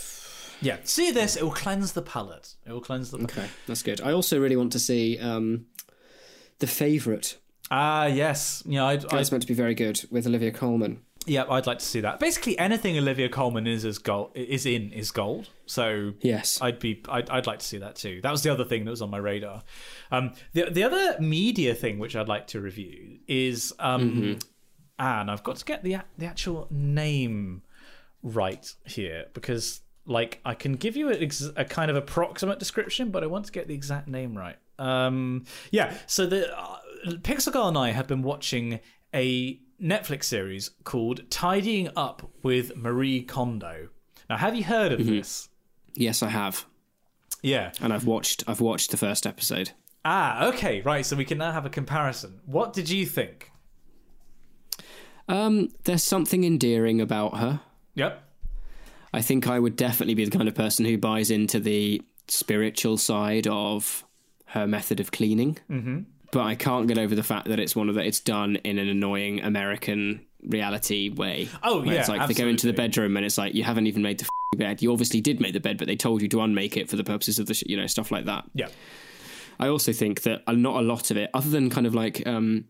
yeah. 0.62 0.78
See 0.84 1.12
this; 1.12 1.36
it 1.36 1.44
will 1.44 1.52
cleanse 1.52 1.94
the 1.94 2.02
palate. 2.02 2.56
It 2.66 2.72
will 2.72 2.82
cleanse 2.82 3.12
the. 3.12 3.18
Palate. 3.18 3.38
okay. 3.38 3.50
That's 3.68 3.84
good. 3.84 4.02
I 4.02 4.12
also 4.12 4.40
really 4.40 4.56
want 4.56 4.72
to 4.74 4.80
see 4.80 5.18
um, 5.20 5.66
the 6.60 6.68
Favourite. 6.68 7.38
Ah, 7.72 8.08
yes, 8.08 8.64
yeah, 8.66 8.86
I'd, 8.86 9.06
I'd, 9.06 9.12
That's 9.12 9.32
meant 9.32 9.44
to 9.44 9.48
be 9.48 9.54
very 9.54 9.76
good 9.76 10.02
with 10.10 10.26
Olivia 10.26 10.52
Colman. 10.52 11.02
Yeah, 11.26 11.46
I'd 11.50 11.68
like 11.68 11.80
to 11.80 11.86
see 11.86 12.00
that. 12.02 12.20
Basically, 12.20 12.58
anything 12.58 12.98
Olivia 12.98 13.30
Colman 13.30 13.68
is 13.68 13.86
as 13.86 13.98
gold 13.98 14.32
is 14.36 14.66
in 14.66 14.92
is 14.92 15.12
gold. 15.12 15.50
So 15.66 16.14
Yes. 16.22 16.60
I'd 16.62 16.80
be 16.80 17.04
I'd, 17.10 17.30
I'd 17.30 17.46
like 17.48 17.60
to 17.60 17.66
see 17.66 17.78
that 17.80 17.96
too. 17.96 18.22
That 18.22 18.32
was 18.32 18.42
the 18.42 18.50
other 18.52 18.66
thing 18.66 18.86
that 18.86 18.92
was 18.92 19.02
on 19.02 19.10
my 19.10 19.18
radar. 19.18 19.64
Um, 20.12 20.34
the 20.54 20.70
the 20.70 20.84
other 20.84 21.18
media 21.20 21.76
thing 21.76 22.00
which 22.00 22.16
I'd 22.16 22.28
like 22.28 22.48
to 22.48 22.62
review 22.62 23.20
is 23.28 23.74
um, 23.80 24.40
and 24.98 25.30
I've 25.32 25.44
got 25.44 25.58
to 25.58 25.66
get 25.66 25.84
the 25.84 25.98
the 26.18 26.26
actual 26.26 26.68
name 26.72 27.62
right 28.24 28.74
here 28.86 29.26
because 29.34 29.82
like 30.06 30.40
I 30.44 30.56
can 30.56 30.74
give 30.74 30.96
you 30.98 31.12
a, 31.12 31.30
a 31.56 31.66
kind 31.66 31.92
of 31.92 31.98
approximate 31.98 32.60
description, 32.60 33.12
but 33.12 33.24
I 33.24 33.28
want 33.28 33.46
to 33.46 33.52
get 33.52 33.68
the 33.68 33.76
exact 33.76 34.08
name 34.08 34.38
right. 34.38 34.58
Um, 34.80 35.46
yeah, 35.72 35.94
so 36.08 36.26
the 36.26 36.58
uh, 36.58 36.78
Pixel 37.22 37.52
Girl 37.52 37.68
and 37.68 37.78
I 37.78 37.92
have 37.92 38.08
been 38.08 38.24
watching 38.24 38.80
a 39.14 39.60
Netflix 39.82 40.26
series 40.26 40.72
called 40.84 41.30
Tidying 41.30 41.90
Up 41.96 42.30
with 42.44 42.76
Marie 42.76 43.22
Kondo. 43.24 43.90
Now, 44.30 44.38
have 44.38 44.56
you 44.56 44.64
heard 44.64 44.92
of 44.92 45.06
this? 45.06 45.50
Yes, 45.96 46.22
I 46.22 46.30
have, 46.30 46.66
Yeah. 47.42 47.72
and 47.82 47.92
I've 47.94 48.06
watched. 48.06 48.44
I've 48.48 48.62
watched 48.62 48.92
the 48.92 48.98
first 48.98 49.26
episode. 49.26 49.72
Ah, 50.06 50.48
okay, 50.48 50.82
right. 50.82 51.06
So 51.06 51.16
we 51.16 51.26
can 51.26 51.38
now 51.40 51.52
have 51.52 51.66
a 51.66 51.70
comparison. 51.70 52.40
What 52.46 52.74
did 52.74 52.90
you 52.90 53.06
think? 53.06 53.52
Um, 55.28 55.70
there's 55.84 56.04
something 56.04 56.44
endearing 56.44 57.00
about 57.02 57.38
her. 57.38 57.62
Yep. 57.96 58.24
I 59.14 59.22
think 59.22 59.48
I 59.48 59.60
would 59.60 59.76
definitely 59.76 60.16
be 60.16 60.26
the 60.26 60.32
kind 60.36 60.48
of 60.48 60.56
person 60.56 60.86
who 60.86 60.98
buys 60.98 61.32
into 61.32 61.60
the 61.60 62.02
spiritual 62.28 62.98
side 62.98 63.48
of 63.48 64.06
her 64.48 64.68
method 64.68 65.00
of 65.00 65.12
cleaning. 65.12 65.58
Mm-hmm. 65.70 66.00
But 66.32 66.42
I 66.42 66.56
can't 66.56 66.88
get 66.88 66.98
over 66.98 67.16
the 67.16 67.24
fact 67.24 67.48
that 67.48 67.60
it's 67.60 67.76
one 67.76 67.90
of 67.90 67.96
the, 67.96 68.02
it's 68.02 68.20
done 68.20 68.58
in 68.58 68.78
an 68.78 68.88
annoying 68.88 69.42
American 69.42 70.26
reality 70.44 71.10
way. 71.10 71.50
Oh, 71.64 71.84
yeah, 71.84 71.94
it's 71.94 72.10
like 72.10 72.28
they 72.28 72.34
go 72.34 72.48
into 72.48 72.68
the 72.68 72.74
bedroom 72.74 73.18
and 73.18 73.26
it's 73.26 73.38
like 73.38 73.56
you 73.56 73.64
haven't 73.64 73.88
even 73.88 74.02
made 74.02 74.20
the 74.20 74.26
f***ing 74.26 74.60
bed. 74.60 74.82
You 74.82 74.92
obviously 74.92 75.22
did 75.22 75.42
make 75.42 75.54
the 75.54 75.60
bed, 75.60 75.78
but 75.78 75.88
they 75.88 75.96
told 75.96 76.22
you 76.22 76.28
to 76.30 76.42
unmake 76.42 76.78
it 76.78 76.90
for 76.90 76.96
the 76.98 77.04
purposes 77.04 77.40
of 77.40 77.48
the 77.48 77.54
sh- 77.54 77.64
you 77.66 77.76
know 77.76 77.88
stuff 77.88 78.12
like 78.12 78.26
that. 78.26 78.46
Yeah. 78.54 78.68
I 79.60 79.68
also 79.68 79.92
think 79.92 80.22
that 80.22 80.42
not 80.48 80.82
a 80.82 80.86
lot 80.86 81.12
of 81.12 81.18
it, 81.18 81.30
other 81.34 81.50
than 81.50 81.70
kind 81.70 81.86
of 81.86 81.94
like 81.94 82.26
um, 82.26 82.66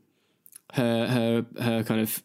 her 0.73 1.07
her 1.07 1.45
her 1.61 1.83
kind 1.83 2.01
of 2.01 2.23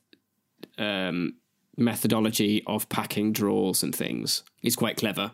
um, 0.78 1.34
methodology 1.76 2.62
of 2.66 2.88
packing 2.88 3.32
drawers 3.32 3.82
and 3.82 3.94
things 3.94 4.42
is 4.62 4.76
quite 4.76 4.96
clever 4.96 5.32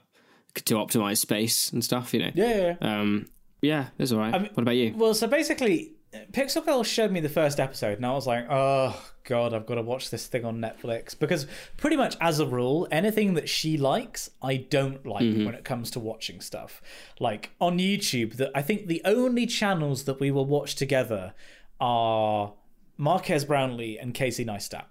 to 0.55 0.74
optimize 0.74 1.18
space 1.18 1.70
and 1.70 1.84
stuff. 1.84 2.12
You 2.12 2.20
know. 2.20 2.30
Yeah, 2.34 2.57
yeah. 2.57 2.76
yeah. 2.80 3.01
Um, 3.01 3.28
yeah, 3.62 3.88
it's 3.98 4.12
all 4.12 4.18
right. 4.18 4.32
what 4.32 4.62
about 4.62 4.76
you? 4.76 4.94
Well, 4.96 5.14
so 5.14 5.26
basically, 5.26 5.92
Pixel 6.32 6.64
Girl 6.64 6.82
showed 6.82 7.12
me 7.12 7.20
the 7.20 7.28
first 7.28 7.61
episode, 7.61 7.98
and 7.98 8.06
I 8.06 8.12
was 8.12 8.26
like, 8.26 8.46
oh 8.50 9.00
god, 9.24 9.54
I've 9.54 9.66
got 9.66 9.76
to 9.76 9.82
watch 9.82 10.11
this 10.11 10.26
thing 10.26 10.44
on 10.44 10.58
Netflix 10.58 11.16
because 11.18 11.46
pretty 11.76 11.96
much 11.96 12.16
as 12.20 12.40
a 12.40 12.46
rule, 12.46 12.88
anything 12.90 13.34
that 13.34 13.48
she 13.48 13.76
likes, 13.76 14.30
I 14.42 14.56
don't 14.56 15.06
like 15.06 15.22
mm-hmm. 15.22 15.44
when 15.44 15.54
it 15.54 15.64
comes 15.64 15.90
to 15.92 16.00
watching 16.00 16.40
stuff. 16.40 16.82
Like 17.20 17.50
on 17.61 17.78
YouTube, 17.78 18.34
that 18.36 18.50
I 18.54 18.62
think 18.62 18.88
the 18.88 19.02
only 19.04 19.46
channels 19.46 20.04
that 20.04 20.18
we 20.18 20.30
will 20.30 20.46
watch 20.46 20.74
together 20.74 21.34
are 21.80 22.54
Marques 22.96 23.44
Brownlee 23.44 23.98
and 23.98 24.12
Casey 24.12 24.44
Neistat. 24.44 24.84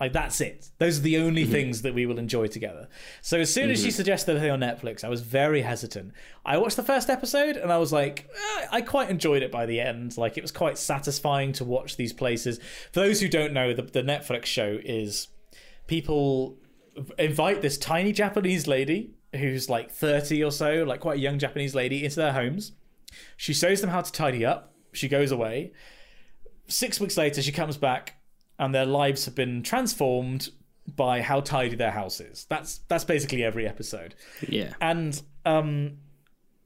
Like 0.00 0.12
that's 0.12 0.40
it. 0.40 0.70
Those 0.78 0.98
are 0.98 1.02
the 1.02 1.18
only 1.18 1.44
things 1.44 1.82
that 1.82 1.94
we 1.94 2.06
will 2.06 2.18
enjoy 2.18 2.46
together. 2.46 2.88
So 3.20 3.38
as 3.38 3.52
soon 3.52 3.70
as 3.70 3.82
she 3.82 3.90
suggested 3.90 4.36
a 4.36 4.40
thing 4.40 4.50
on 4.50 4.60
Netflix, 4.60 5.02
I 5.02 5.08
was 5.08 5.22
very 5.22 5.62
hesitant. 5.62 6.12
I 6.44 6.58
watched 6.58 6.76
the 6.76 6.82
first 6.82 7.10
episode 7.10 7.56
and 7.56 7.72
I 7.72 7.78
was 7.78 7.92
like, 7.92 8.28
eh, 8.32 8.66
I 8.70 8.80
quite 8.80 9.10
enjoyed 9.10 9.42
it 9.42 9.50
by 9.50 9.66
the 9.66 9.80
end. 9.80 10.16
Like 10.16 10.38
it 10.38 10.42
was 10.42 10.52
quite 10.52 10.78
satisfying 10.78 11.52
to 11.54 11.64
watch 11.64 11.96
these 11.96 12.12
places. 12.12 12.58
For 12.92 13.00
those 13.00 13.20
who 13.20 13.28
don't 13.28 13.52
know, 13.52 13.74
the, 13.74 13.82
the 13.82 14.02
Netflix 14.02 14.46
show 14.46 14.78
is 14.84 15.28
people 15.88 16.58
invite 17.18 17.62
this 17.62 17.78
tiny 17.78 18.12
Japanese 18.12 18.66
lady 18.66 19.14
who's 19.34 19.68
like 19.68 19.90
30 19.90 20.44
or 20.44 20.52
so, 20.52 20.84
like 20.84 21.00
quite 21.00 21.18
a 21.18 21.20
young 21.20 21.38
Japanese 21.38 21.74
lady, 21.74 22.04
into 22.04 22.16
their 22.16 22.32
homes. 22.32 22.72
She 23.36 23.52
shows 23.52 23.80
them 23.80 23.90
how 23.90 24.00
to 24.00 24.12
tidy 24.12 24.44
up. 24.44 24.74
She 24.92 25.08
goes 25.08 25.32
away. 25.32 25.72
Six 26.66 27.00
weeks 27.00 27.16
later, 27.16 27.42
she 27.42 27.52
comes 27.52 27.76
back 27.76 28.17
and 28.58 28.74
their 28.74 28.86
lives 28.86 29.24
have 29.24 29.34
been 29.34 29.62
transformed 29.62 30.50
by 30.96 31.20
how 31.20 31.40
tidy 31.40 31.76
their 31.76 31.90
house 31.90 32.20
is. 32.20 32.46
That's 32.48 32.78
that's 32.88 33.04
basically 33.04 33.44
every 33.44 33.66
episode. 33.66 34.14
Yeah. 34.48 34.72
And 34.80 35.20
um, 35.44 35.98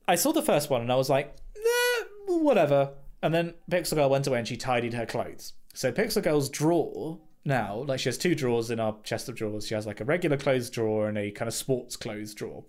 I 0.07 0.14
saw 0.14 0.32
the 0.32 0.43
first 0.43 0.70
one 0.70 0.80
and 0.80 0.93
I 0.93 0.97
was 0.97 1.11
like, 1.11 1.36
eh, 1.57 2.05
whatever. 2.26 2.93
And 3.22 3.32
then 3.32 3.55
Pixel 3.70 3.95
Girl 3.95 4.11
went 4.11 4.26
away 4.26 4.38
and 4.38 4.49
she 4.49 4.57
tidied 4.57 4.95
her 4.95 5.07
clothes. 5.07 5.53
So 5.74 5.93
Pixel 5.93 6.22
Girl's 6.22 6.49
drawer 6.49 7.18
now, 7.45 7.84
like 7.86 8.01
she 8.01 8.09
has 8.09 8.18
two 8.18 8.34
drawers 8.34 8.70
in 8.70 8.80
our 8.80 8.97
chest 9.05 9.28
of 9.28 9.34
drawers. 9.34 9.66
She 9.66 9.74
has 9.74 9.86
like 9.86 10.01
a 10.01 10.05
regular 10.05 10.36
clothes 10.36 10.70
drawer 10.70 11.09
and 11.09 11.18
a 11.18 11.30
kind 11.30 11.49
of 11.49 11.55
sports 11.55 11.97
clothes 11.97 12.34
drawer. 12.34 12.64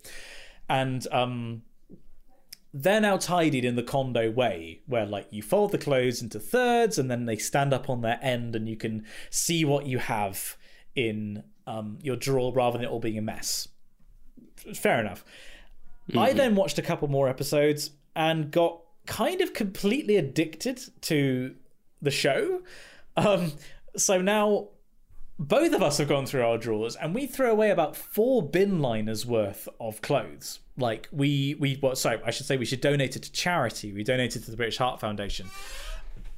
And 0.68 1.06
um, 1.12 1.62
they're 2.76 3.00
now 3.00 3.16
tidied 3.16 3.64
in 3.64 3.76
the 3.76 3.84
Kondo 3.84 4.30
way, 4.32 4.80
where 4.86 5.06
like 5.06 5.28
you 5.30 5.42
fold 5.42 5.70
the 5.70 5.78
clothes 5.78 6.20
into 6.20 6.40
thirds 6.40 6.98
and 6.98 7.08
then 7.08 7.24
they 7.24 7.36
stand 7.36 7.72
up 7.72 7.88
on 7.88 8.00
their 8.00 8.18
end 8.20 8.56
and 8.56 8.68
you 8.68 8.76
can 8.76 9.04
see 9.30 9.64
what 9.64 9.86
you 9.86 9.98
have 9.98 10.56
in 10.96 11.44
um, 11.68 11.98
your 12.02 12.16
drawer 12.16 12.52
rather 12.52 12.76
than 12.76 12.84
it 12.84 12.90
all 12.90 12.98
being 12.98 13.16
a 13.16 13.22
mess. 13.22 13.68
Fair 14.74 14.98
enough. 14.98 15.24
I 16.16 16.32
then 16.32 16.54
watched 16.54 16.78
a 16.78 16.82
couple 16.82 17.08
more 17.08 17.28
episodes 17.28 17.92
and 18.14 18.50
got 18.50 18.80
kind 19.06 19.40
of 19.40 19.54
completely 19.54 20.16
addicted 20.16 20.80
to 21.02 21.54
the 22.02 22.10
show. 22.10 22.62
Um, 23.16 23.52
so 23.96 24.20
now 24.20 24.68
both 25.38 25.72
of 25.72 25.82
us 25.82 25.98
have 25.98 26.08
gone 26.08 26.26
through 26.26 26.44
our 26.44 26.58
drawers 26.58 26.96
and 26.96 27.14
we 27.14 27.26
throw 27.26 27.50
away 27.50 27.70
about 27.70 27.96
four 27.96 28.42
bin 28.42 28.80
liners 28.80 29.26
worth 29.26 29.68
of 29.80 30.00
clothes. 30.00 30.60
Like 30.76 31.08
we 31.10 31.56
we 31.58 31.74
what 31.76 31.98
sorry, 31.98 32.20
I 32.24 32.30
should 32.30 32.46
say 32.46 32.56
we 32.56 32.64
should 32.64 32.80
donate 32.80 33.16
it 33.16 33.22
to 33.24 33.32
charity. 33.32 33.92
We 33.92 34.04
donated 34.04 34.44
to 34.44 34.50
the 34.50 34.56
British 34.56 34.78
Heart 34.78 35.00
Foundation. 35.00 35.48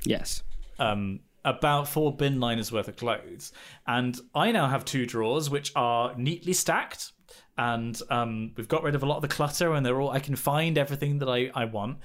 Yes. 0.04 0.42
Um 0.78 1.20
about 1.44 1.88
four 1.88 2.14
bin 2.14 2.40
liners 2.40 2.72
worth 2.72 2.88
of 2.88 2.96
clothes. 2.96 3.52
And 3.86 4.18
I 4.34 4.50
now 4.50 4.66
have 4.66 4.84
two 4.84 5.06
drawers 5.06 5.48
which 5.48 5.72
are 5.76 6.14
neatly 6.16 6.52
stacked. 6.52 7.12
And 7.56 7.98
um, 8.10 8.52
we've 8.56 8.68
got 8.68 8.82
rid 8.82 8.94
of 8.94 9.02
a 9.02 9.06
lot 9.06 9.16
of 9.16 9.22
the 9.22 9.28
clutter 9.28 9.72
and 9.72 9.86
they're 9.86 9.98
all 10.00 10.10
I 10.10 10.18
can 10.18 10.36
find 10.36 10.76
everything 10.76 11.20
that 11.20 11.28
I, 11.28 11.50
I 11.54 11.64
want. 11.64 11.98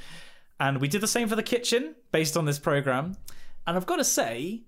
And 0.60 0.80
we 0.80 0.88
did 0.88 1.02
the 1.02 1.08
same 1.08 1.28
for 1.28 1.36
the 1.36 1.44
kitchen 1.44 1.96
based 2.12 2.38
on 2.38 2.46
this 2.46 2.60
program. 2.60 3.18
And 3.66 3.76
I've 3.76 3.88
got 3.88 3.96
to 3.98 4.04
say, 4.04 4.62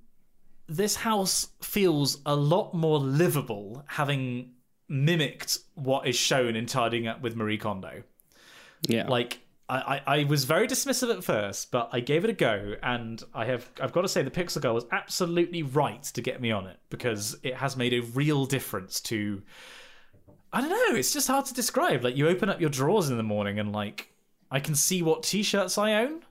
this 0.68 0.96
house 0.96 1.50
feels 1.62 2.20
a 2.26 2.36
lot 2.36 2.74
more 2.74 3.00
livable 3.00 3.84
having 3.88 4.52
mimicked 4.88 5.60
what 5.76 6.08
is 6.08 6.16
shown 6.16 6.56
in 6.56 6.66
Tidying 6.66 7.08
Up 7.08 7.22
with 7.22 7.36
Marie 7.36 7.58
Kondo. 7.58 8.04
Yeah. 8.88 9.08
Like 9.08 9.40
I, 9.70 10.02
I, 10.06 10.20
I 10.20 10.24
was 10.26 10.44
very 10.44 10.68
dismissive 10.68 11.16
at 11.16 11.24
first, 11.24 11.72
but 11.72 11.90
I 11.92 12.00
gave 12.00 12.24
it 12.24 12.30
a 12.30 12.34
go, 12.34 12.76
and 12.84 13.22
I 13.34 13.46
have 13.46 13.70
I've 13.82 13.94
got 13.94 14.02
to 14.02 14.08
say 14.08 14.22
the 14.22 14.32
Pixel 14.32 14.62
Girl 14.62 14.76
was 14.76 14.86
absolutely 14.92 15.64
right 15.64 16.04
to 16.04 16.22
get 16.22 16.42
me 16.42 16.52
on 16.52 16.68
it 16.68 16.78
because 16.90 17.38
it 17.44 17.56
has 17.56 17.78
made 17.78 17.94
a 17.94 18.02
real 18.02 18.46
difference 18.46 19.00
to. 19.02 19.42
I 20.52 20.62
don't 20.62 20.70
know. 20.70 20.98
It's 20.98 21.12
just 21.12 21.28
hard 21.28 21.46
to 21.46 21.54
describe. 21.54 22.04
Like 22.04 22.16
you 22.16 22.28
open 22.28 22.50
up 22.50 22.62
your 22.62 22.70
drawers 22.70 23.10
in 23.10 23.18
the 23.18 23.24
morning, 23.24 23.60
and 23.60 23.72
like 23.72 24.10
I 24.52 24.60
can 24.60 24.76
see 24.76 25.02
what 25.02 25.24
T-shirts 25.24 25.78
I 25.78 25.94
own. 26.04 26.22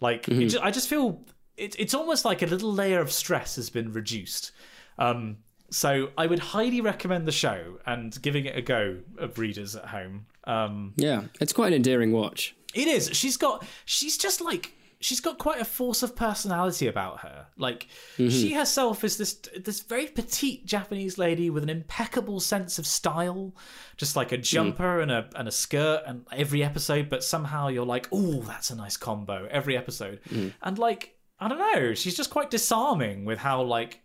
Like 0.00 0.26
it 0.26 0.32
mm-hmm. 0.32 0.48
just, 0.48 0.64
I 0.64 0.70
just 0.70 0.88
feel 0.88 1.20
it, 1.60 1.76
it's 1.78 1.94
almost 1.94 2.24
like 2.24 2.42
a 2.42 2.46
little 2.46 2.72
layer 2.72 3.00
of 3.00 3.12
stress 3.12 3.56
has 3.56 3.70
been 3.70 3.92
reduced. 3.92 4.52
Um, 4.98 5.38
so 5.70 6.10
I 6.18 6.26
would 6.26 6.40
highly 6.40 6.80
recommend 6.80 7.26
the 7.26 7.32
show 7.32 7.78
and 7.86 8.20
giving 8.22 8.46
it 8.46 8.56
a 8.56 8.62
go 8.62 8.98
of 9.18 9.38
readers 9.38 9.76
at 9.76 9.86
home. 9.86 10.26
Um, 10.44 10.94
yeah. 10.96 11.24
It's 11.40 11.52
quite 11.52 11.68
an 11.68 11.74
endearing 11.74 12.12
watch. 12.12 12.56
it 12.74 12.88
is. 12.88 13.10
She's 13.12 13.36
got. 13.36 13.64
She's 13.84 14.16
just 14.18 14.40
like. 14.40 14.72
She's 15.02 15.20
got 15.20 15.38
quite 15.38 15.58
a 15.62 15.64
force 15.64 16.02
of 16.02 16.14
personality 16.14 16.86
about 16.86 17.20
her. 17.20 17.46
Like 17.56 17.86
she 18.18 18.52
herself 18.52 19.02
is 19.02 19.16
this 19.16 19.32
this 19.64 19.80
very 19.80 20.06
petite 20.08 20.66
Japanese 20.66 21.16
lady 21.16 21.48
with 21.48 21.62
an 21.62 21.70
impeccable 21.70 22.38
sense 22.38 22.78
of 22.78 22.86
style, 22.86 23.54
just 23.96 24.14
like 24.14 24.30
a 24.32 24.36
jumper 24.36 25.00
and 25.00 25.10
a 25.10 25.26
and 25.36 25.48
a 25.48 25.52
skirt 25.52 26.02
and 26.06 26.26
every 26.32 26.62
episode. 26.62 27.08
But 27.08 27.24
somehow 27.24 27.68
you're 27.68 27.86
like, 27.86 28.08
oh, 28.12 28.42
that's 28.42 28.68
a 28.68 28.76
nice 28.76 28.98
combo 28.98 29.48
every 29.50 29.74
episode. 29.74 30.20
And 30.60 30.78
like 30.78 31.16
I 31.40 31.48
don't 31.48 31.58
know, 31.58 31.94
she's 31.94 32.16
just 32.16 32.30
quite 32.30 32.50
disarming 32.50 33.24
with 33.24 33.38
how 33.38 33.62
like 33.62 34.00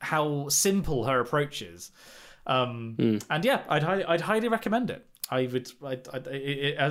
how 0.00 0.48
simple 0.48 1.04
her 1.04 1.20
approach 1.20 1.62
is. 1.62 1.90
Um, 2.46 2.96
And 3.30 3.44
yeah, 3.44 3.62
I'd 3.68 3.82
highly, 3.82 4.04
I'd 4.04 4.20
highly 4.20 4.48
recommend 4.48 4.90
it. 4.90 5.06
I 5.30 5.46
would, 5.52 5.70
I'd, 5.84 6.06
I'd, 6.08 6.26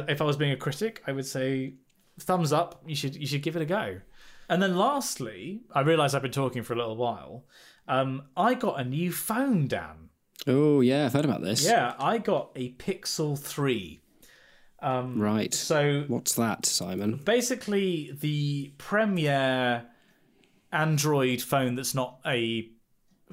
if 0.10 0.22
I 0.22 0.26
was 0.26 0.36
being 0.38 0.52
a 0.52 0.58
critic, 0.58 1.02
I 1.08 1.12
would 1.12 1.26
say 1.26 1.76
thumbs 2.20 2.52
up. 2.52 2.82
You 2.86 2.96
should, 2.96 3.16
you 3.16 3.28
should 3.28 3.42
give 3.44 3.56
it 3.56 3.62
a 3.62 3.66
go. 3.66 4.02
And 4.50 4.62
then 4.62 4.76
lastly, 4.76 5.62
I 5.74 5.82
realise 5.82 6.14
I've 6.14 6.22
been 6.22 6.32
talking 6.32 6.64
for 6.64 6.74
a 6.74 6.78
little 6.78 6.98
while. 6.98 7.46
Um, 7.88 8.24
I 8.36 8.54
got 8.54 8.80
a 8.80 8.84
new 8.84 9.12
phone, 9.12 9.68
Dan. 9.68 10.10
Oh, 10.48 10.82
yeah. 10.82 11.06
I've 11.06 11.14
heard 11.14 11.26
about 11.26 11.42
this. 11.42 11.66
Yeah, 11.66 11.94
I 11.98 12.18
got 12.18 12.52
a 12.56 12.74
Pixel 12.74 13.40
Three. 13.40 14.02
Um, 14.86 15.20
right. 15.20 15.52
So 15.54 16.06
What's 16.08 16.36
that, 16.36 16.66
Simon? 16.66 17.16
basically 17.26 18.12
the 18.22 18.72
premier 18.78 19.84
Android 20.72 21.42
phone 21.42 21.74
that's 21.76 21.96
not 21.96 22.20
a 22.26 22.70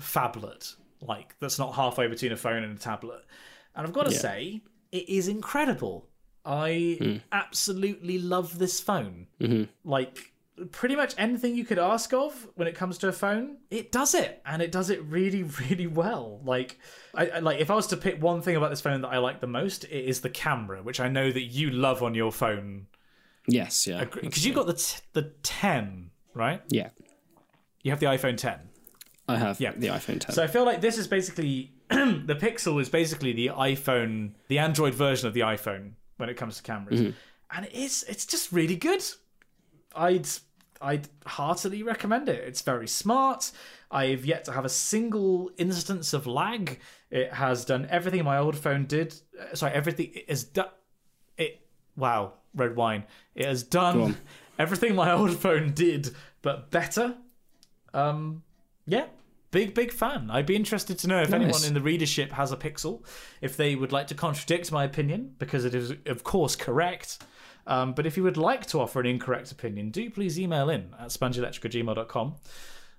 phablet, 0.00 0.74
like 1.03 1.38
that's 1.40 1.59
not 1.59 1.74
halfway 1.74 2.07
between 2.07 2.32
a 2.32 2.36
phone 2.36 2.62
and 2.64 2.76
a 2.76 2.80
tablet. 2.80 3.22
And 3.76 3.86
I've 3.86 3.92
got 3.92 4.07
to 4.07 4.12
Yeah. 4.12 4.18
say, 4.18 4.62
it 4.92 5.09
is 5.09 5.28
incredible. 5.28 6.09
I 6.44 6.96
hmm. 7.00 7.16
absolutely 7.30 8.18
love 8.18 8.59
this 8.59 8.80
phone. 8.80 9.26
Mm-hmm. 9.40 9.64
Like 9.84 10.32
pretty 10.70 10.96
much 10.96 11.14
anything 11.18 11.57
you 11.57 11.64
could 11.64 11.78
ask 11.78 12.12
of 12.12 12.48
when 12.55 12.68
it 12.68 12.74
comes 12.74 12.98
to 12.98 13.09
a 13.09 13.12
phone, 13.12 13.57
it 13.70 13.90
does 13.90 14.14
it, 14.14 14.40
and 14.44 14.61
it 14.62 14.70
does 14.72 14.90
it 14.90 15.03
really, 15.05 15.42
really 15.70 15.86
well. 15.86 16.40
Like, 16.44 16.78
I, 17.14 17.28
I 17.28 17.38
like 17.40 17.61
if 17.61 17.70
I 17.70 17.74
was 17.74 17.86
to 17.88 17.96
pick 17.96 18.22
one 18.22 18.42
thing 18.42 18.57
about 18.57 18.70
this 18.70 18.80
phone 18.80 19.00
that 19.03 19.09
I 19.09 19.18
like 19.18 19.40
the 19.40 19.46
most, 19.46 19.84
it 19.84 19.90
is 20.05 20.20
the 20.20 20.30
camera, 20.30 20.82
which 20.82 21.00
I 21.00 21.09
know 21.09 21.30
that 21.32 21.42
you 21.42 21.70
love 21.70 22.03
on 22.03 22.14
your 22.14 22.32
phone 22.32 22.86
Yes, 23.46 23.86
yeah. 23.86 24.05
because 24.05 24.46
you 24.46 24.55
got 24.55 24.66
the 24.66 24.74
t- 24.74 25.00
the 25.14 25.32
10 25.42 26.11
right 26.34 26.62
Yeah. 26.68 26.90
you 27.82 27.90
have 27.90 28.00
the 28.00 28.07
iphone 28.07 28.36
10 28.36 28.59
I 29.28 29.36
have 29.36 29.61
Yeah. 29.61 29.72
the 29.76 29.88
iPhone 29.88 30.20
10. 30.20 30.32
so 30.32 30.42
i 30.42 30.46
feel 30.46 30.64
like 30.64 30.80
this 30.80 30.96
is 30.96 31.07
basically 31.09 31.72
the 31.88 32.36
pixel 32.40 32.80
is 32.80 32.88
basically 32.88 33.32
the 33.32 33.48
iphone 33.48 34.32
the 34.48 34.59
android 34.59 34.94
version 34.94 35.26
of 35.26 35.34
the 35.34 35.40
iphone 35.40 35.92
when 36.18 36.28
it 36.28 36.36
comes 36.36 36.57
to 36.59 36.62
cameras 36.62 37.00
mm-hmm. 37.00 37.11
and 37.57 37.66
it 37.66 37.72
is 37.74 38.05
it's 38.09 38.24
just 38.24 38.53
really 38.53 38.76
good 38.76 39.03
i'd 39.97 40.26
i'd 40.82 41.09
heartily 41.26 41.82
recommend 41.82 42.28
it. 42.28 42.45
It's 42.45 42.62
very 42.62 42.88
smart. 42.88 43.53
I've 43.90 44.24
yet 44.24 44.45
to 44.45 44.53
have 44.53 44.64
a 44.64 44.70
single 44.70 45.51
instance 45.59 46.12
of 46.12 46.26
lag. 46.26 46.80
It 47.11 47.32
has 47.32 47.64
done 47.64 47.86
everything 47.90 48.24
my 48.24 48.38
old 48.38 48.57
phone 48.57 48.86
did. 48.86 49.14
Uh, 49.40 49.55
sorry 49.55 49.72
everything 49.72 50.11
it 50.14 50.28
has 50.28 50.45
done 50.45 50.68
it 51.36 51.61
wow 51.97 52.34
red 52.55 52.76
wine. 52.76 53.05
It 53.34 53.47
has 53.47 53.62
done 53.62 54.16
everything 54.59 54.95
my 54.95 55.12
old 55.12 55.36
phone 55.38 55.72
did 55.72 56.14
but 56.43 56.70
better. 56.70 57.16
Um 57.95 58.43
yeah 58.86 59.07
big 59.53 59.74
big 59.74 59.93
fan. 59.93 60.30
I'd 60.30 60.47
be 60.47 60.57
interested 60.57 60.99
to 60.99 61.07
know 61.07 61.22
if 61.22 61.32
anyone 61.32 61.64
in 61.64 61.74
the 61.74 61.80
readership 61.80 62.32
has 62.32 62.51
a 62.51 62.57
pixel 62.57 63.05
if 63.40 63.57
they 63.57 63.76
would 63.76 63.93
like 63.93 64.09
to 64.09 64.14
contradict 64.14 64.72
my 64.72 64.84
opinion 64.84 65.34
because 65.38 65.64
it 65.64 65.74
is 65.74 65.93
of 66.07 66.24
course 66.24 66.57
correct 66.57 67.22
Um, 67.66 67.92
but 67.92 68.06
if 68.06 68.16
you 68.16 68.22
would 68.24 68.36
like 68.36 68.66
to 68.66 68.80
offer 68.80 69.00
an 69.00 69.06
incorrect 69.06 69.52
opinion, 69.52 69.90
do 69.90 70.10
please 70.10 70.38
email 70.38 70.68
in 70.68 70.94
at 70.98 71.08
spongyelectric@gmail.com. 71.08 72.34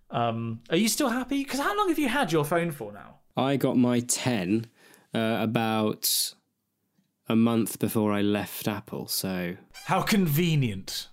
Um, 0.09 0.61
are 0.69 0.77
you 0.77 0.87
still 0.87 1.09
happy? 1.09 1.43
Because 1.43 1.59
how 1.59 1.75
long 1.77 1.89
have 1.89 1.99
you 1.99 2.07
had 2.07 2.31
your 2.31 2.45
phone 2.45 2.71
for 2.71 2.91
now? 2.91 3.15
I 3.35 3.57
got 3.57 3.77
my 3.77 3.99
10 3.99 4.67
uh, 5.13 5.37
about 5.41 6.33
a 7.27 7.35
month 7.35 7.79
before 7.79 8.11
I 8.11 8.21
left 8.21 8.67
Apple. 8.67 9.07
So 9.07 9.55
How 9.85 10.01
convenient. 10.01 11.07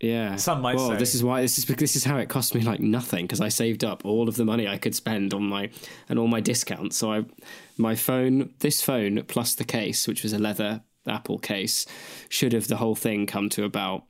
yeah, 0.00 0.36
Some 0.36 0.62
might 0.62 0.76
well, 0.76 0.90
say. 0.90 0.96
this 0.96 1.14
is 1.14 1.22
why 1.22 1.42
this 1.42 1.58
is 1.58 1.64
this 1.66 1.96
is 1.96 2.04
how 2.04 2.16
it 2.18 2.28
cost 2.28 2.54
me 2.54 2.62
like 2.62 2.80
nothing 2.80 3.24
because 3.24 3.40
I 3.40 3.48
saved 3.48 3.84
up 3.84 4.04
all 4.04 4.28
of 4.28 4.36
the 4.36 4.44
money 4.44 4.66
I 4.66 4.78
could 4.78 4.94
spend 4.94 5.34
on 5.34 5.42
my 5.44 5.70
and 6.08 6.18
all 6.18 6.28
my 6.28 6.40
discounts. 6.40 6.96
So 6.96 7.12
I, 7.12 7.24
my 7.76 7.94
phone, 7.94 8.54
this 8.60 8.80
phone 8.80 9.22
plus 9.24 9.54
the 9.54 9.64
case, 9.64 10.08
which 10.08 10.22
was 10.22 10.32
a 10.32 10.38
leather 10.38 10.82
Apple 11.06 11.38
case, 11.38 11.86
should 12.28 12.52
have 12.52 12.68
the 12.68 12.76
whole 12.76 12.94
thing 12.94 13.26
come 13.26 13.48
to 13.50 13.64
about 13.64 14.04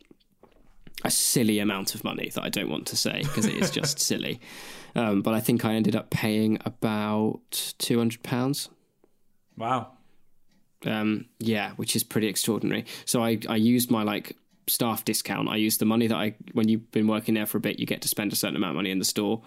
a 1.05 1.11
silly 1.11 1.59
amount 1.59 1.94
of 1.94 2.03
money 2.05 2.30
that 2.34 2.42
I 2.42 2.49
don't 2.49 2.70
want 2.70 2.86
to 2.88 2.97
say 2.97 3.20
because 3.22 3.47
it 3.47 3.55
is 3.55 3.70
just 3.70 4.01
silly. 4.11 4.40
Um, 4.94 5.22
but 5.22 5.34
I 5.34 5.40
think 5.40 5.64
I 5.64 5.74
ended 5.74 5.94
up 5.94 6.11
paying 6.11 6.59
about 6.64 7.74
two 7.78 7.99
hundred 7.99 8.22
pounds. 8.22 8.70
Wow. 9.57 9.92
Um, 10.84 11.26
yeah, 11.38 11.72
which 11.72 11.97
is 11.97 12.05
pretty 12.05 12.28
extraordinary. 12.28 12.84
So 13.05 13.22
I, 13.22 13.38
I 13.49 13.57
used 13.57 13.90
my 13.90 14.03
like 14.03 14.36
staff 14.68 15.05
discount. 15.05 15.49
I 15.49 15.57
used 15.57 15.80
the 15.80 15.84
money 15.84 16.07
that 16.07 16.16
I 16.16 16.34
when 16.53 16.68
you've 16.68 16.90
been 16.90 17.07
working 17.07 17.34
there 17.34 17.47
for 17.47 17.59
a 17.59 17.61
bit, 17.61 17.78
you 17.78 17.86
get 17.86 18.03
to 18.03 18.09
spend 18.09 18.32
a 18.32 18.36
certain 18.36 18.57
amount 18.57 18.70
of 18.70 18.76
money 18.76 18.90
in 18.90 18.99
the 18.99 19.05
store, 19.05 19.42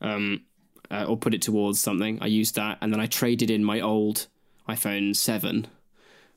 um, 0.00 0.42
uh, 0.90 1.04
or 1.04 1.16
put 1.16 1.34
it 1.34 1.42
towards 1.42 1.80
something. 1.80 2.18
I 2.20 2.26
used 2.26 2.54
that, 2.56 2.78
and 2.80 2.92
then 2.92 3.00
I 3.00 3.06
traded 3.06 3.50
in 3.50 3.64
my 3.64 3.80
old 3.80 4.26
iPhone 4.68 5.14
seven, 5.14 5.66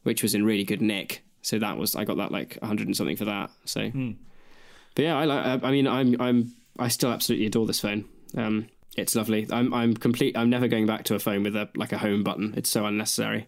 which 0.08 0.24
was 0.24 0.34
in 0.34 0.46
really 0.46 0.64
good 0.64 0.82
nick. 0.82 1.22
So 1.42 1.60
that 1.60 1.78
was 1.78 1.94
I 1.96 2.06
got 2.06 2.16
that 2.16 2.32
like 2.32 2.58
a 2.62 2.66
hundred 2.66 2.88
and 2.88 2.96
something 2.96 3.18
for 3.18 3.26
that. 3.26 3.52
So, 3.66 3.92
but 4.96 5.04
yeah, 5.04 5.18
I 5.18 5.26
like. 5.26 5.64
I 5.64 5.70
mean, 5.72 5.86
I'm 5.86 6.20
I'm 6.22 6.54
I 6.80 6.88
still 6.88 7.12
absolutely 7.12 7.46
adore 7.46 7.68
this 7.68 7.82
phone. 7.82 8.06
Um, 8.36 8.70
it's 8.96 9.16
lovely. 9.16 9.48
I'm 9.52 9.74
I'm 9.74 9.96
complete. 9.96 10.38
I'm 10.38 10.50
never 10.50 10.70
going 10.70 10.86
back 10.86 11.04
to 11.06 11.16
a 11.16 11.20
phone 11.20 11.44
with 11.44 11.58
a 11.58 11.70
like 11.76 11.92
a 11.92 11.98
home 11.98 12.24
button. 12.24 12.54
It's 12.56 12.70
so 12.70 12.86
unnecessary. 12.86 13.48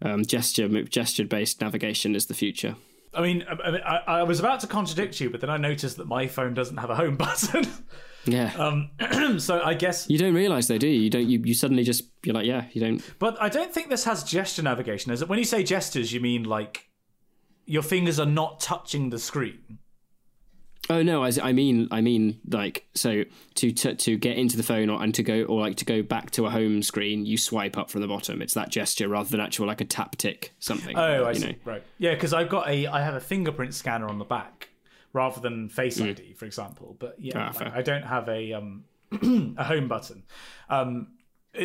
Um, 0.00 0.24
gesture 0.24 0.68
gesture 0.84 1.26
based 1.26 1.60
navigation 1.60 2.16
is 2.16 2.26
the 2.26 2.34
future. 2.34 2.76
I 3.12 3.20
mean, 3.20 3.44
I, 3.46 3.68
I, 3.76 3.96
I 4.20 4.22
was 4.22 4.40
about 4.40 4.60
to 4.60 4.66
contradict 4.66 5.20
you, 5.20 5.28
but 5.28 5.42
then 5.42 5.50
I 5.50 5.58
noticed 5.58 5.98
that 5.98 6.06
my 6.06 6.28
phone 6.28 6.54
doesn't 6.54 6.78
have 6.78 6.88
a 6.88 6.94
home 6.94 7.16
button. 7.18 7.66
Yeah, 8.26 8.52
um, 8.56 9.38
so 9.38 9.62
I 9.62 9.74
guess, 9.74 10.08
you 10.10 10.18
don't 10.18 10.34
realize 10.34 10.68
though, 10.68 10.78
do 10.78 10.86
you? 10.86 11.00
You 11.00 11.10
don't. 11.10 11.28
You, 11.28 11.40
you 11.42 11.54
suddenly 11.54 11.84
just 11.84 12.04
you're 12.24 12.34
like, 12.34 12.46
yeah, 12.46 12.66
you 12.72 12.80
don't. 12.80 13.18
but 13.18 13.40
I 13.40 13.48
don't 13.48 13.72
think 13.72 13.88
this 13.88 14.04
has 14.04 14.24
gesture 14.24 14.62
navigation. 14.62 15.12
Is 15.12 15.22
it? 15.22 15.28
When 15.28 15.38
you 15.38 15.44
say 15.44 15.62
gestures, 15.62 16.12
you 16.12 16.20
mean 16.20 16.44
like 16.44 16.90
your 17.66 17.82
fingers 17.82 18.18
are 18.18 18.26
not 18.26 18.60
touching 18.60 19.10
the 19.10 19.18
screen? 19.18 19.78
Oh 20.88 21.02
no, 21.02 21.22
I, 21.22 21.30
I 21.40 21.52
mean, 21.52 21.86
I 21.92 22.00
mean, 22.00 22.40
like, 22.48 22.84
so 22.94 23.22
to, 23.56 23.70
to 23.70 23.94
to 23.94 24.16
get 24.16 24.36
into 24.36 24.56
the 24.56 24.64
phone 24.64 24.90
or 24.90 25.00
and 25.00 25.14
to 25.14 25.22
go 25.22 25.44
or 25.44 25.60
like 25.60 25.76
to 25.76 25.84
go 25.84 26.02
back 26.02 26.32
to 26.32 26.46
a 26.46 26.50
home 26.50 26.82
screen, 26.82 27.26
you 27.26 27.38
swipe 27.38 27.78
up 27.78 27.90
from 27.90 28.00
the 28.00 28.08
bottom. 28.08 28.42
It's 28.42 28.54
that 28.54 28.70
gesture 28.70 29.06
rather 29.06 29.28
than 29.28 29.38
actual 29.38 29.68
like 29.68 29.80
a 29.80 29.84
tap 29.84 30.16
tick 30.16 30.52
something. 30.58 30.98
Oh, 30.98 31.24
I 31.24 31.30
you 31.30 31.34
see. 31.36 31.46
know. 31.46 31.54
Right. 31.64 31.84
Yeah, 31.98 32.14
because 32.14 32.32
I've 32.32 32.48
got 32.48 32.68
a, 32.68 32.88
I 32.88 33.02
have 33.02 33.14
a 33.14 33.20
fingerprint 33.20 33.72
scanner 33.72 34.08
on 34.08 34.18
the 34.18 34.24
back 34.24 34.69
rather 35.12 35.40
than 35.40 35.68
Face 35.68 36.00
ID, 36.00 36.34
for 36.34 36.44
example. 36.44 36.96
But 36.98 37.16
yeah. 37.18 37.48
Ah, 37.48 37.52
fair. 37.52 37.72
I 37.74 37.82
don't 37.82 38.04
have 38.04 38.28
a 38.28 38.52
um 38.52 38.84
a 39.58 39.64
home 39.64 39.88
button. 39.88 40.22
Um, 40.68 41.08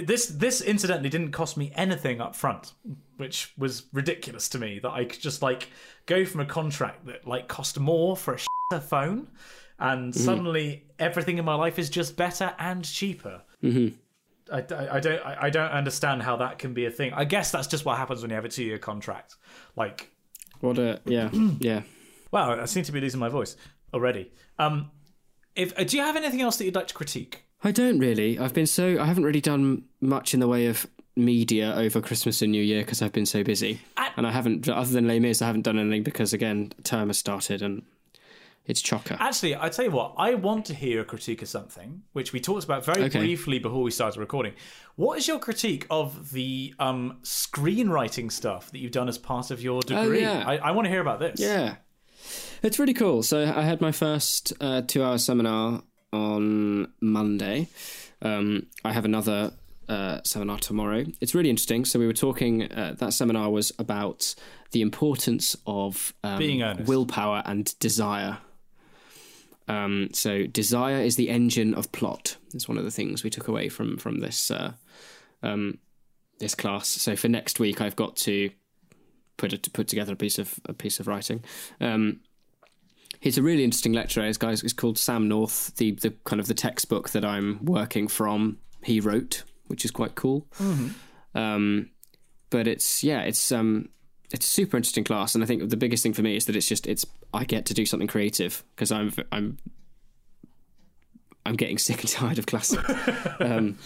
this 0.06 0.26
this 0.28 0.62
incidentally 0.62 1.10
didn't 1.10 1.32
cost 1.32 1.58
me 1.58 1.72
anything 1.76 2.20
up 2.22 2.36
front, 2.36 2.74
which 3.18 3.54
was 3.58 3.84
ridiculous 3.94 4.50
to 4.50 4.60
me 4.60 4.80
that 4.80 4.90
I 4.90 5.06
could 5.06 5.22
just 5.22 5.42
like 5.44 5.70
go 6.08 6.26
from 6.26 6.42
a 6.42 6.46
contract 6.46 7.06
that 7.06 7.28
like 7.28 7.48
cost 7.48 7.80
more 7.80 8.18
for 8.18 8.38
a 8.74 8.82
phone, 8.82 9.28
and 9.78 10.14
Hmm. 10.14 10.20
suddenly 10.20 10.86
everything 10.98 11.38
in 11.38 11.46
my 11.46 11.54
life 11.56 11.78
is 11.78 11.90
just 11.92 12.18
better 12.18 12.56
and 12.58 12.84
cheaper. 12.84 13.44
Mm-hmm. 13.64 13.96
I, 14.52 14.58
I, 14.74 14.96
I 14.96 15.00
don't 15.00 15.26
I, 15.26 15.38
I 15.44 15.50
don't 15.52 15.72
understand 15.72 16.24
how 16.24 16.38
that 16.38 16.58
can 16.58 16.74
be 16.74 16.86
a 16.88 16.92
thing. 16.92 17.14
I 17.14 17.26
guess 17.26 17.52
that's 17.52 17.68
just 17.68 17.86
what 17.86 17.98
happens 17.98 18.22
when 18.24 18.32
you 18.32 18.36
have 18.36 18.46
a 18.46 18.50
two 18.50 18.64
year 18.64 18.80
contract. 18.80 19.36
Like 19.76 20.10
What 20.62 20.80
a 20.80 21.00
yeah 21.06 21.30
yeah. 21.60 21.84
Wow, 22.36 22.60
I 22.62 22.66
seem 22.66 22.84
to 22.84 22.92
be 22.92 23.00
losing 23.00 23.20
my 23.22 23.30
voice 23.30 23.56
already. 23.94 24.30
Um, 24.60 24.92
if 25.56 25.72
uh, 25.80 25.86
do 25.86 25.96
you 25.96 26.04
have 26.04 26.18
anything 26.18 26.42
else 26.42 26.58
that 26.58 26.66
you'd 26.66 26.76
like 26.76 26.88
to 26.90 26.94
critique? 26.94 27.46
I 27.64 27.72
don't 27.72 27.98
really. 27.98 28.38
I've 28.38 28.54
been 28.54 28.68
so 28.68 29.00
I 29.00 29.06
haven't 29.06 29.24
really 29.24 29.40
done 29.40 29.84
much 30.02 30.34
in 30.34 30.42
the 30.42 30.48
way 30.50 30.66
of 30.68 30.86
media 31.16 31.74
over 31.78 32.02
Christmas 32.02 32.42
and 32.42 32.52
New 32.52 32.62
Year 32.62 32.82
because 32.82 33.02
I've 33.02 33.14
been 33.14 33.26
so 33.26 33.42
busy, 33.42 33.80
I- 33.96 34.12
and 34.18 34.28
I 34.28 34.32
haven't 34.32 34.68
other 34.68 34.92
than 34.92 35.08
Les 35.08 35.20
Mis, 35.20 35.42
I 35.42 35.46
haven't 35.48 35.62
done 35.62 35.80
anything 35.80 36.04
because 36.04 36.34
again, 36.34 36.74
term 36.84 37.08
has 37.08 37.18
started 37.18 37.62
and 37.62 37.84
it's 38.66 38.82
chocker. 38.82 39.16
Actually, 39.20 39.56
I 39.56 39.70
tell 39.70 39.86
you 39.86 39.92
what, 39.92 40.16
I 40.18 40.34
want 40.34 40.66
to 40.66 40.74
hear 40.74 41.00
a 41.00 41.06
critique 41.06 41.42
of 41.42 41.48
something 41.48 42.02
which 42.12 42.34
we 42.34 42.42
talked 42.42 42.66
about 42.66 42.84
very 42.84 43.04
Okay. 43.04 43.20
briefly 43.20 43.60
before 43.60 43.82
we 43.82 43.92
started 43.92 44.20
recording. 44.20 44.54
What 44.98 45.18
is 45.20 45.26
your 45.28 45.40
critique 45.40 45.86
of 45.90 46.32
the 46.32 46.74
um, 46.80 47.20
screenwriting 47.22 48.30
stuff 48.32 48.72
that 48.72 48.80
you've 48.80 48.92
done 48.92 49.08
as 49.08 49.18
part 49.18 49.52
of 49.52 49.62
your 49.62 49.82
degree? 49.84 50.26
Oh, 50.26 50.32
yeah. 50.32 50.44
I, 50.46 50.58
I 50.58 50.72
want 50.72 50.86
to 50.86 50.90
hear 50.90 51.02
about 51.02 51.20
this. 51.20 51.40
Yeah. 51.40 51.76
It's 52.64 52.80
really 52.80 52.94
cool. 52.94 53.24
So 53.24 53.42
I 53.44 53.62
had 53.62 53.82
my 53.82 53.92
first 53.92 54.54
uh, 54.60 54.82
two 54.82 55.04
hour 55.04 55.18
seminar 55.18 55.84
on 56.12 56.92
Monday. 57.02 57.68
Um, 58.22 58.68
I 58.84 58.94
have 58.94 59.06
another 59.06 59.52
uh, 59.88 60.22
seminar 60.24 60.58
tomorrow. 60.58 61.06
It's 61.22 61.36
really 61.36 61.50
interesting. 61.50 61.86
So 61.86 62.00
we 62.00 62.08
were 62.08 62.14
talking, 62.14 62.72
uh, 62.72 62.96
that 62.98 63.14
seminar 63.14 63.50
was 63.52 63.72
about 63.78 64.34
the 64.72 64.82
importance 64.82 65.56
of 65.68 66.14
um, 66.24 66.40
Being 66.40 66.64
earnest. 66.64 66.88
willpower 66.88 67.44
and 67.46 67.78
desire. 67.80 68.40
Um, 69.68 70.10
so 70.14 70.46
desire 70.48 71.02
is 71.02 71.16
the 71.16 71.30
engine 71.30 71.74
of 71.74 71.92
plot. 71.92 72.38
It's 72.54 72.68
one 72.68 72.78
of 72.78 72.84
the 72.84 72.92
things 72.92 73.24
we 73.24 73.30
took 73.30 73.48
away 73.48 73.70
from 73.70 73.98
from 73.98 74.20
this 74.20 74.52
uh, 74.52 74.74
um, 75.42 75.80
this 76.40 76.56
class. 76.56 76.88
So 76.88 77.16
for 77.16 77.30
next 77.30 77.60
week, 77.60 77.82
I've 77.82 77.96
got 77.96 78.16
to 78.18 78.50
put 79.38 79.54
it, 79.54 79.72
put 79.74 79.88
together 79.88 80.14
a 80.14 80.16
piece 80.16 80.40
of 80.40 80.60
a 80.66 80.74
piece 80.74 81.00
of 81.00 81.08
writing. 81.08 81.44
Um, 81.82 82.22
he's 83.20 83.38
a 83.38 83.44
really 83.44 83.64
interesting 83.64 83.94
lecturer. 83.94 84.26
This 84.26 84.38
guy 84.38 84.52
is 84.52 84.74
called 84.74 84.98
Sam 84.98 85.28
North. 85.28 85.76
The 85.78 85.92
the 85.92 86.14
kind 86.26 86.40
of 86.40 86.48
the 86.48 86.54
textbook 86.54 87.10
that 87.12 87.26
I'm 87.26 87.64
working 87.66 88.08
from, 88.08 88.58
he 88.84 89.00
wrote, 89.00 89.44
which 89.68 89.86
is 89.86 89.92
quite 89.92 90.16
cool. 90.16 90.48
Um, 91.34 91.90
but 92.50 92.68
it's 92.68 93.04
yeah, 93.04 93.22
it's 93.22 93.52
um, 93.52 93.90
it's 94.32 94.46
a 94.46 94.50
super 94.50 94.78
interesting 94.78 95.04
class, 95.04 95.36
and 95.36 95.44
I 95.44 95.48
think 95.48 95.70
the 95.70 95.78
biggest 95.78 96.04
thing 96.04 96.14
for 96.14 96.22
me 96.22 96.36
is 96.36 96.46
that 96.46 96.56
it's 96.56 96.68
just 96.68 96.88
it's 96.88 97.06
I 97.34 97.44
get 97.44 97.66
to 97.68 97.74
do 97.74 97.86
something 97.86 98.08
creative 98.08 98.64
because 98.76 98.92
I'm 98.92 99.12
I'm 99.32 99.58
I'm 101.46 101.56
getting 101.56 101.78
sick 101.88 102.02
and 102.02 102.10
tired 102.10 102.40
of 102.40 102.46
classics. 102.46 102.90
um, 103.40 103.78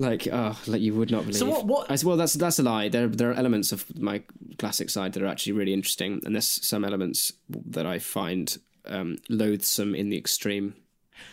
like 0.00 0.26
oh, 0.32 0.58
like 0.66 0.80
you 0.80 0.94
would 0.94 1.10
not 1.10 1.20
believe. 1.22 1.36
So 1.36 1.46
what- 1.48 1.66
what- 1.66 1.90
I 1.90 1.96
well, 2.04 2.16
that's 2.16 2.34
that's 2.34 2.58
a 2.58 2.62
lie. 2.62 2.88
There 2.88 3.06
there 3.06 3.30
are 3.30 3.34
elements 3.34 3.70
of 3.72 3.84
my 3.98 4.22
classic 4.58 4.90
side 4.90 5.12
that 5.12 5.22
are 5.22 5.26
actually 5.26 5.52
really 5.52 5.72
interesting, 5.74 6.20
and 6.24 6.34
there's 6.34 6.48
some 6.66 6.84
elements 6.84 7.32
that 7.48 7.86
I 7.86 7.98
find 7.98 8.56
um, 8.86 9.18
loathsome 9.28 9.94
in 9.94 10.08
the 10.08 10.16
extreme. 10.16 10.74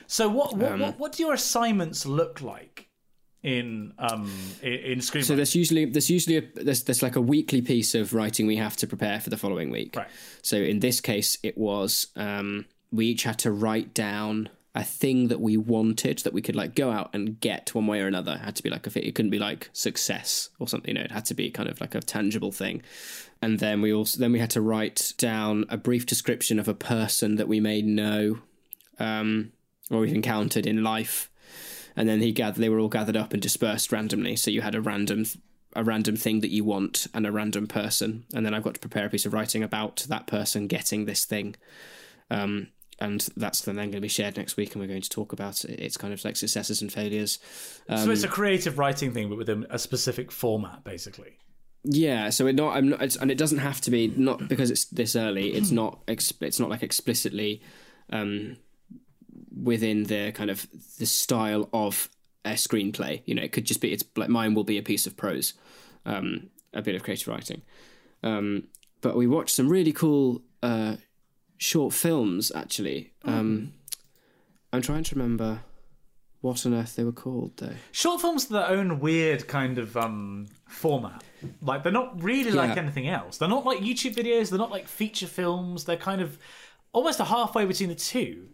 So 0.05 0.27
what 0.29 0.57
what, 0.57 0.71
Um, 0.73 0.79
what 0.81 0.99
what 0.99 1.11
do 1.13 1.23
your 1.23 1.33
assignments 1.33 2.05
look 2.05 2.41
like 2.41 2.89
in 3.43 3.93
um 3.97 4.29
in, 4.61 4.73
in 4.73 4.99
screenwriting? 4.99 5.23
So 5.23 5.35
there's 5.35 5.55
usually 5.55 5.85
there's 5.85 6.09
usually 6.09 6.37
a, 6.37 6.41
there's 6.63 6.83
there's 6.83 7.01
like 7.01 7.15
a 7.15 7.21
weekly 7.21 7.61
piece 7.61 7.95
of 7.95 8.13
writing 8.13 8.47
we 8.47 8.57
have 8.57 8.75
to 8.77 8.87
prepare 8.87 9.19
for 9.21 9.29
the 9.29 9.37
following 9.37 9.69
week. 9.71 9.95
Right. 9.95 10.07
So 10.41 10.57
in 10.57 10.79
this 10.79 10.99
case, 10.99 11.37
it 11.41 11.57
was 11.57 12.07
um, 12.17 12.65
we 12.91 13.05
each 13.07 13.23
had 13.23 13.39
to 13.39 13.51
write 13.51 13.93
down 13.93 14.49
a 14.77 14.83
thing 14.83 15.27
that 15.29 15.41
we 15.41 15.57
wanted 15.57 16.19
that 16.19 16.33
we 16.33 16.41
could 16.41 16.55
like 16.55 16.75
go 16.75 16.91
out 16.91 17.09
and 17.11 17.39
get 17.41 17.73
one 17.73 17.87
way 17.87 17.99
or 17.99 18.05
another. 18.05 18.33
It 18.33 18.45
had 18.45 18.55
to 18.57 18.63
be 18.63 18.69
like 18.69 18.85
a 18.85 19.07
it 19.07 19.15
couldn't 19.15 19.31
be 19.31 19.39
like 19.39 19.71
success 19.73 20.49
or 20.59 20.67
something. 20.67 20.89
You 20.89 20.99
know, 20.99 21.05
it 21.05 21.11
had 21.11 21.25
to 21.25 21.33
be 21.33 21.49
kind 21.49 21.67
of 21.67 21.81
like 21.81 21.95
a 21.95 21.99
tangible 21.99 22.51
thing. 22.51 22.83
And 23.41 23.57
then 23.59 23.81
we 23.81 23.91
also 23.91 24.19
then 24.19 24.31
we 24.31 24.39
had 24.39 24.51
to 24.51 24.61
write 24.61 25.13
down 25.17 25.65
a 25.69 25.77
brief 25.77 26.05
description 26.05 26.59
of 26.59 26.67
a 26.67 26.75
person 26.75 27.37
that 27.37 27.47
we 27.47 27.59
may 27.59 27.81
know 27.81 28.37
um, 28.99 29.51
or 29.89 29.99
we've 29.99 30.13
encountered 30.13 30.67
in 30.67 30.83
life 30.83 31.31
and 31.95 32.07
then 32.07 32.21
he 32.21 32.31
gathered 32.31 32.61
they 32.61 32.69
were 32.69 32.79
all 32.79 32.87
gathered 32.87 33.17
up 33.17 33.33
and 33.33 33.41
dispersed 33.41 33.91
randomly 33.91 34.35
so 34.35 34.51
you 34.51 34.61
had 34.61 34.75
a 34.75 34.81
random 34.81 35.25
a 35.75 35.83
random 35.83 36.15
thing 36.15 36.41
that 36.41 36.51
you 36.51 36.63
want 36.63 37.07
and 37.13 37.25
a 37.25 37.31
random 37.31 37.67
person 37.67 38.25
and 38.33 38.45
then 38.45 38.53
i've 38.53 38.63
got 38.63 38.73
to 38.73 38.79
prepare 38.79 39.05
a 39.05 39.09
piece 39.09 39.25
of 39.25 39.33
writing 39.33 39.63
about 39.63 40.05
that 40.09 40.27
person 40.27 40.67
getting 40.67 41.05
this 41.05 41.25
thing 41.25 41.55
um, 42.29 42.67
and 42.99 43.27
that's 43.37 43.61
then 43.61 43.75
going 43.75 43.91
to 43.91 44.01
be 44.01 44.07
shared 44.07 44.37
next 44.37 44.57
week 44.57 44.73
and 44.73 44.81
we're 44.81 44.87
going 44.87 45.01
to 45.01 45.09
talk 45.09 45.33
about 45.33 45.63
it. 45.65 45.79
it's 45.79 45.97
kind 45.97 46.13
of 46.13 46.23
like 46.25 46.35
successes 46.35 46.81
and 46.81 46.91
failures 46.91 47.39
so 47.87 48.09
it's 48.11 48.23
a 48.23 48.27
creative 48.27 48.77
writing 48.77 49.11
thing, 49.11 49.29
but 49.29 49.37
within 49.37 49.65
a 49.69 49.77
specific 49.77 50.31
format, 50.31 50.83
basically. 50.83 51.37
yeah 51.83 52.29
so 52.29 52.47
it 52.47 52.55
not 52.55 52.75
i'm 52.75 52.89
not 52.89 53.01
it's, 53.01 53.15
and 53.15 53.31
it 53.31 53.37
doesn't 53.37 53.59
have 53.59 53.79
to 53.81 53.91
be 53.91 54.07
not 54.07 54.47
because 54.47 54.71
it's 54.71 54.85
this 54.85 55.15
early 55.15 55.49
it's 55.53 55.71
not 55.71 55.99
it's 56.07 56.59
not 56.59 56.69
like 56.69 56.83
explicitly 56.83 57.61
um 58.11 58.57
within 59.61 60.03
the 60.03 60.31
kind 60.33 60.49
of 60.49 60.67
the 60.97 61.05
style 61.05 61.69
of 61.73 62.09
a 62.45 62.51
screenplay 62.51 63.21
you 63.25 63.35
know 63.35 63.41
it 63.41 63.51
could 63.51 63.65
just 63.65 63.81
be 63.81 63.91
it's 63.91 64.03
like 64.15 64.29
mine 64.29 64.53
will 64.53 64.63
be 64.63 64.77
a 64.77 64.83
piece 64.83 65.05
of 65.07 65.15
prose 65.17 65.53
um 66.05 66.49
a 66.73 66.81
bit 66.81 66.95
of 66.95 67.03
creative 67.03 67.27
writing 67.27 67.61
um 68.23 68.63
but 69.01 69.15
we 69.15 69.27
watched 69.27 69.55
some 69.55 69.69
really 69.69 69.93
cool 69.93 70.41
uh, 70.63 70.95
short 71.57 71.93
films 71.93 72.51
actually. 72.53 73.11
Um, 73.23 73.73
I'm 74.73 74.81
trying 74.81 75.03
to 75.03 75.15
remember 75.15 75.61
what 76.41 76.65
on 76.65 76.73
earth 76.73 76.95
they 76.95 77.03
were 77.03 77.11
called 77.11 77.51
though. 77.57 77.73
Short 77.91 78.21
films 78.21 78.49
are 78.49 78.53
their 78.53 78.67
own 78.69 78.99
weird 78.99 79.47
kind 79.47 79.77
of 79.77 79.97
um, 79.97 80.47
format. 80.67 81.23
Like 81.61 81.83
they're 81.83 81.91
not 81.91 82.21
really 82.21 82.51
like 82.51 82.75
Yeah. 82.75 82.81
anything 82.83 83.07
else. 83.07 83.37
They're 83.37 83.49
not 83.49 83.65
like 83.65 83.79
YouTube 83.79 84.15
videos. 84.15 84.49
They're 84.49 84.59
not 84.59 84.71
like 84.71 84.87
feature 84.87 85.27
films. 85.27 85.85
They're 85.85 85.97
kind 85.97 86.21
of 86.21 86.37
almost 86.93 87.19
a 87.19 87.25
halfway 87.25 87.65
between 87.65 87.89
the 87.89 87.95
two. 87.95 88.47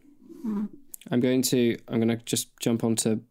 I'm 1.11 1.19
going 1.19 1.41
to 1.43 1.77
I'm 1.87 1.99
going 1.99 2.09
to 2.17 2.23
just 2.25 2.49
jump 2.59 2.83
onto 2.83 3.21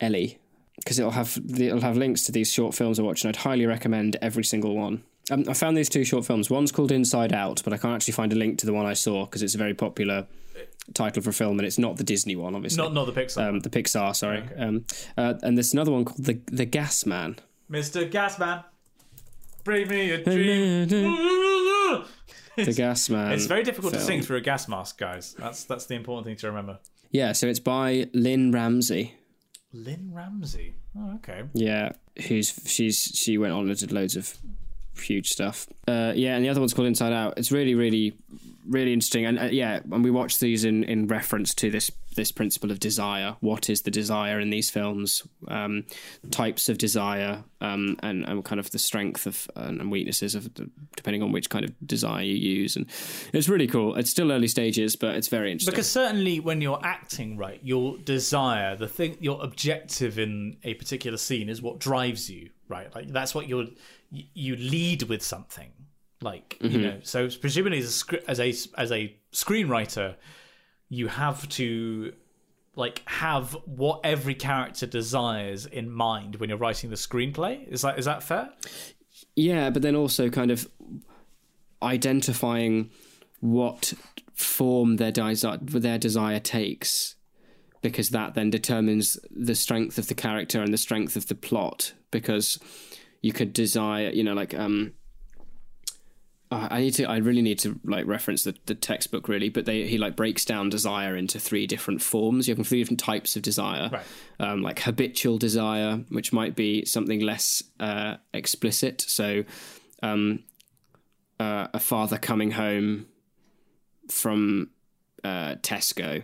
Ellie 0.00 0.38
because 0.76 0.98
it'll 0.98 1.10
have 1.12 1.38
it'll 1.58 1.80
have 1.80 1.96
links 1.96 2.24
to 2.24 2.32
these 2.32 2.52
short 2.52 2.74
films 2.74 2.98
I 2.98 3.02
watch, 3.02 3.24
and 3.24 3.28
I'd 3.30 3.36
highly 3.42 3.66
recommend 3.66 4.16
every 4.20 4.44
single 4.44 4.76
one. 4.76 5.02
Um, 5.30 5.44
I 5.48 5.54
found 5.54 5.76
these 5.76 5.88
two 5.88 6.04
short 6.04 6.24
films. 6.24 6.50
One's 6.50 6.70
called 6.70 6.92
Inside 6.92 7.32
Out, 7.32 7.62
but 7.64 7.72
I 7.72 7.76
can't 7.78 7.94
actually 7.94 8.12
find 8.12 8.32
a 8.32 8.36
link 8.36 8.58
to 8.60 8.66
the 8.66 8.72
one 8.72 8.86
I 8.86 8.94
saw 8.94 9.24
because 9.24 9.42
it's 9.42 9.54
a 9.54 9.58
very 9.58 9.74
popular 9.74 10.26
title 10.94 11.22
for 11.22 11.30
a 11.30 11.32
film, 11.32 11.58
and 11.58 11.66
it's 11.66 11.78
not 11.78 11.96
the 11.96 12.04
Disney 12.04 12.36
one, 12.36 12.54
obviously. 12.54 12.82
Not 12.82 12.92
not 12.94 13.12
the 13.12 13.20
Pixar. 13.20 13.48
um, 13.48 13.60
the 13.60 13.70
Pixar, 13.70 14.14
sorry. 14.14 14.44
Um, 14.56 14.84
uh, 15.16 15.34
and 15.42 15.56
there's 15.58 15.72
another 15.72 15.90
one 15.90 16.04
called 16.04 16.24
the 16.24 16.40
the 16.46 16.64
Gas 16.64 17.04
Man. 17.06 17.36
Mr. 17.70 18.08
Gasman, 18.08 18.62
bring 19.64 19.88
me 19.88 20.10
a 20.12 20.22
dream. 20.22 22.04
The 22.56 22.72
Gas 22.72 23.10
Man. 23.10 23.32
It's 23.32 23.44
very 23.44 23.62
difficult 23.62 23.92
to 23.92 24.00
sing 24.00 24.22
through 24.22 24.38
a 24.38 24.40
gas 24.40 24.66
mask, 24.66 24.96
guys. 24.96 25.34
That's 25.38 25.64
that's 25.64 25.84
the 25.84 25.94
important 25.94 26.24
thing 26.26 26.36
to 26.36 26.46
remember. 26.46 26.78
Yeah, 27.10 27.32
so 27.32 27.46
it's 27.48 27.60
by 27.60 28.08
Lynne 28.14 28.50
Ramsay. 28.50 29.14
Lynne 29.74 30.10
Ramsay. 30.10 30.74
Oh, 30.98 31.16
okay. 31.16 31.42
Yeah, 31.52 31.92
who's 32.28 32.58
she's 32.66 32.98
she 33.14 33.36
went 33.36 33.52
on 33.52 33.68
and 33.68 33.78
did 33.78 33.92
loads 33.92 34.16
of 34.16 34.38
huge 35.00 35.28
stuff. 35.28 35.66
Uh, 35.86 36.12
yeah, 36.14 36.34
and 36.34 36.44
the 36.44 36.48
other 36.48 36.60
one's 36.60 36.74
called 36.74 36.88
Inside 36.88 37.12
Out. 37.12 37.34
It's 37.36 37.52
really, 37.52 37.74
really, 37.74 38.16
really 38.68 38.92
interesting. 38.92 39.24
And 39.24 39.38
uh, 39.38 39.44
yeah, 39.44 39.80
and 39.90 40.04
we 40.04 40.10
watch 40.10 40.38
these 40.38 40.64
in 40.64 40.84
in 40.84 41.06
reference 41.06 41.54
to 41.56 41.70
this 41.70 41.90
this 42.16 42.32
principle 42.32 42.70
of 42.70 42.80
desire. 42.80 43.36
What 43.40 43.68
is 43.70 43.82
the 43.82 43.90
desire 43.90 44.40
in 44.40 44.50
these 44.50 44.70
films? 44.70 45.22
Um, 45.48 45.84
types 46.30 46.68
of 46.68 46.78
desire, 46.78 47.44
um, 47.60 47.96
and 48.02 48.24
and 48.28 48.44
kind 48.44 48.58
of 48.58 48.70
the 48.70 48.78
strength 48.78 49.26
of 49.26 49.48
and 49.54 49.90
weaknesses 49.90 50.34
of 50.34 50.52
the, 50.54 50.68
depending 50.96 51.22
on 51.22 51.30
which 51.30 51.48
kind 51.48 51.64
of 51.64 51.72
desire 51.86 52.22
you 52.22 52.34
use. 52.34 52.74
And 52.74 52.86
it's 53.32 53.48
really 53.48 53.66
cool. 53.66 53.94
It's 53.96 54.10
still 54.10 54.32
early 54.32 54.48
stages, 54.48 54.96
but 54.96 55.14
it's 55.14 55.28
very 55.28 55.52
interesting. 55.52 55.72
Because 55.72 55.90
certainly 55.90 56.40
when 56.40 56.60
you're 56.60 56.80
acting 56.82 57.36
right, 57.36 57.60
your 57.62 57.98
desire, 57.98 58.76
the 58.76 58.88
thing, 58.88 59.16
your 59.20 59.42
objective 59.44 60.18
in 60.18 60.56
a 60.64 60.74
particular 60.74 61.18
scene 61.18 61.48
is 61.48 61.62
what 61.62 61.78
drives 61.78 62.28
you, 62.28 62.50
right? 62.68 62.92
Like 62.94 63.08
that's 63.08 63.34
what 63.34 63.48
you're 63.48 63.66
you 64.34 64.56
lead 64.56 65.04
with 65.04 65.22
something, 65.22 65.72
like 66.20 66.56
you 66.60 66.70
mm-hmm. 66.70 66.82
know. 66.82 66.98
So 67.02 67.28
presumably 67.28 67.78
as 67.78 68.04
a 68.10 68.30
as 68.30 68.40
a 68.40 68.54
as 68.78 68.92
a 68.92 69.16
screenwriter, 69.32 70.16
you 70.88 71.08
have 71.08 71.48
to 71.50 72.12
like 72.74 73.02
have 73.06 73.56
what 73.64 74.00
every 74.04 74.34
character 74.34 74.86
desires 74.86 75.66
in 75.66 75.90
mind 75.90 76.36
when 76.36 76.48
you're 76.48 76.58
writing 76.58 76.90
the 76.90 76.96
screenplay. 76.96 77.66
Is 77.68 77.82
that 77.82 77.98
is 77.98 78.04
that 78.04 78.22
fair? 78.22 78.50
Yeah, 79.34 79.70
but 79.70 79.82
then 79.82 79.96
also 79.96 80.28
kind 80.28 80.50
of 80.50 80.68
identifying 81.82 82.90
what 83.40 83.94
form 84.34 84.96
their 84.96 85.12
desire 85.12 85.58
their 85.62 85.98
desire 85.98 86.38
takes, 86.38 87.16
because 87.80 88.10
that 88.10 88.34
then 88.34 88.50
determines 88.50 89.18
the 89.30 89.54
strength 89.54 89.96
of 89.98 90.08
the 90.08 90.14
character 90.14 90.62
and 90.62 90.72
the 90.72 90.78
strength 90.78 91.16
of 91.16 91.28
the 91.28 91.34
plot. 91.34 91.94
Because 92.10 92.58
you 93.22 93.32
could 93.32 93.52
desire, 93.52 94.10
you 94.10 94.22
know, 94.24 94.34
like 94.34 94.54
um. 94.54 94.92
I 96.48 96.78
need 96.78 96.92
to. 96.94 97.04
I 97.06 97.16
really 97.16 97.42
need 97.42 97.58
to 97.60 97.78
like 97.84 98.06
reference 98.06 98.44
the, 98.44 98.54
the 98.66 98.76
textbook 98.76 99.26
really, 99.28 99.48
but 99.48 99.64
they 99.66 99.84
he 99.88 99.98
like 99.98 100.14
breaks 100.14 100.44
down 100.44 100.68
desire 100.70 101.16
into 101.16 101.40
three 101.40 101.66
different 101.66 102.00
forms. 102.00 102.46
You 102.46 102.54
have 102.54 102.64
three 102.64 102.78
different 102.78 103.00
types 103.00 103.34
of 103.34 103.42
desire, 103.42 103.90
Right. 103.92 104.04
um, 104.38 104.62
like 104.62 104.78
habitual 104.78 105.38
desire, 105.38 106.04
which 106.08 106.32
might 106.32 106.54
be 106.54 106.84
something 106.84 107.18
less 107.18 107.64
uh, 107.80 108.18
explicit. 108.32 109.00
So, 109.08 109.42
um, 110.04 110.44
uh, 111.40 111.66
a 111.74 111.80
father 111.80 112.16
coming 112.16 112.52
home 112.52 113.06
from 114.08 114.70
uh, 115.24 115.56
Tesco 115.56 116.22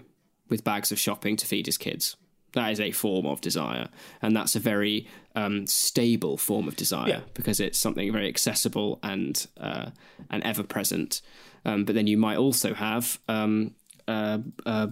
with 0.49 0.63
bags 0.63 0.93
of 0.93 1.01
shopping 1.01 1.37
to 1.39 1.47
feed 1.47 1.67
his 1.67 1.77
kids. 1.77 2.17
That 2.53 2.71
is 2.71 2.79
a 2.81 2.93
form 2.93 3.27
of 3.27 3.41
desire, 3.41 3.89
and 4.23 4.37
that's 4.37 4.55
a 4.55 4.61
very 4.61 5.09
um, 5.35 5.67
stable 5.67 6.37
form 6.37 6.69
of 6.69 6.77
desire 6.77 7.09
Yeah. 7.09 7.21
because 7.35 7.61
it's 7.61 7.79
something 7.79 8.13
very 8.13 8.29
accessible 8.29 8.99
and 9.03 9.47
uh, 9.59 9.91
and 10.31 10.43
ever 10.45 10.63
present. 10.63 11.23
Um, 11.65 11.85
but 11.85 11.95
then 11.95 12.07
you 12.07 12.17
might 12.19 12.39
also 12.39 12.75
have 12.75 13.19
um, 13.29 13.75
uh, 14.09 14.39
uh, 14.67 14.89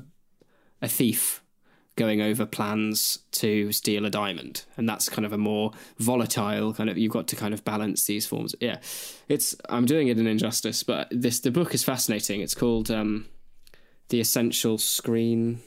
a 0.80 0.88
thief 0.88 1.42
going 1.96 2.22
over 2.22 2.46
plans 2.46 3.18
to 3.32 3.72
steal 3.72 4.06
a 4.06 4.10
diamond 4.10 4.64
and 4.78 4.88
that's 4.88 5.08
kind 5.10 5.26
of 5.26 5.32
a 5.34 5.36
more 5.36 5.72
volatile 5.98 6.72
kind 6.72 6.88
of 6.88 6.96
you've 6.96 7.12
got 7.12 7.26
to 7.28 7.36
kind 7.36 7.52
of 7.52 7.62
balance 7.64 8.06
these 8.06 8.24
forms 8.24 8.54
yeah 8.60 8.78
it's 9.28 9.54
i'm 9.68 9.84
doing 9.84 10.08
it 10.08 10.16
an 10.16 10.26
injustice 10.26 10.82
but 10.82 11.08
this 11.10 11.40
the 11.40 11.50
book 11.50 11.74
is 11.74 11.84
fascinating 11.84 12.40
it's 12.40 12.54
called 12.54 12.90
um 12.90 13.26
the 14.08 14.18
essential 14.20 14.78
screen 14.78 15.60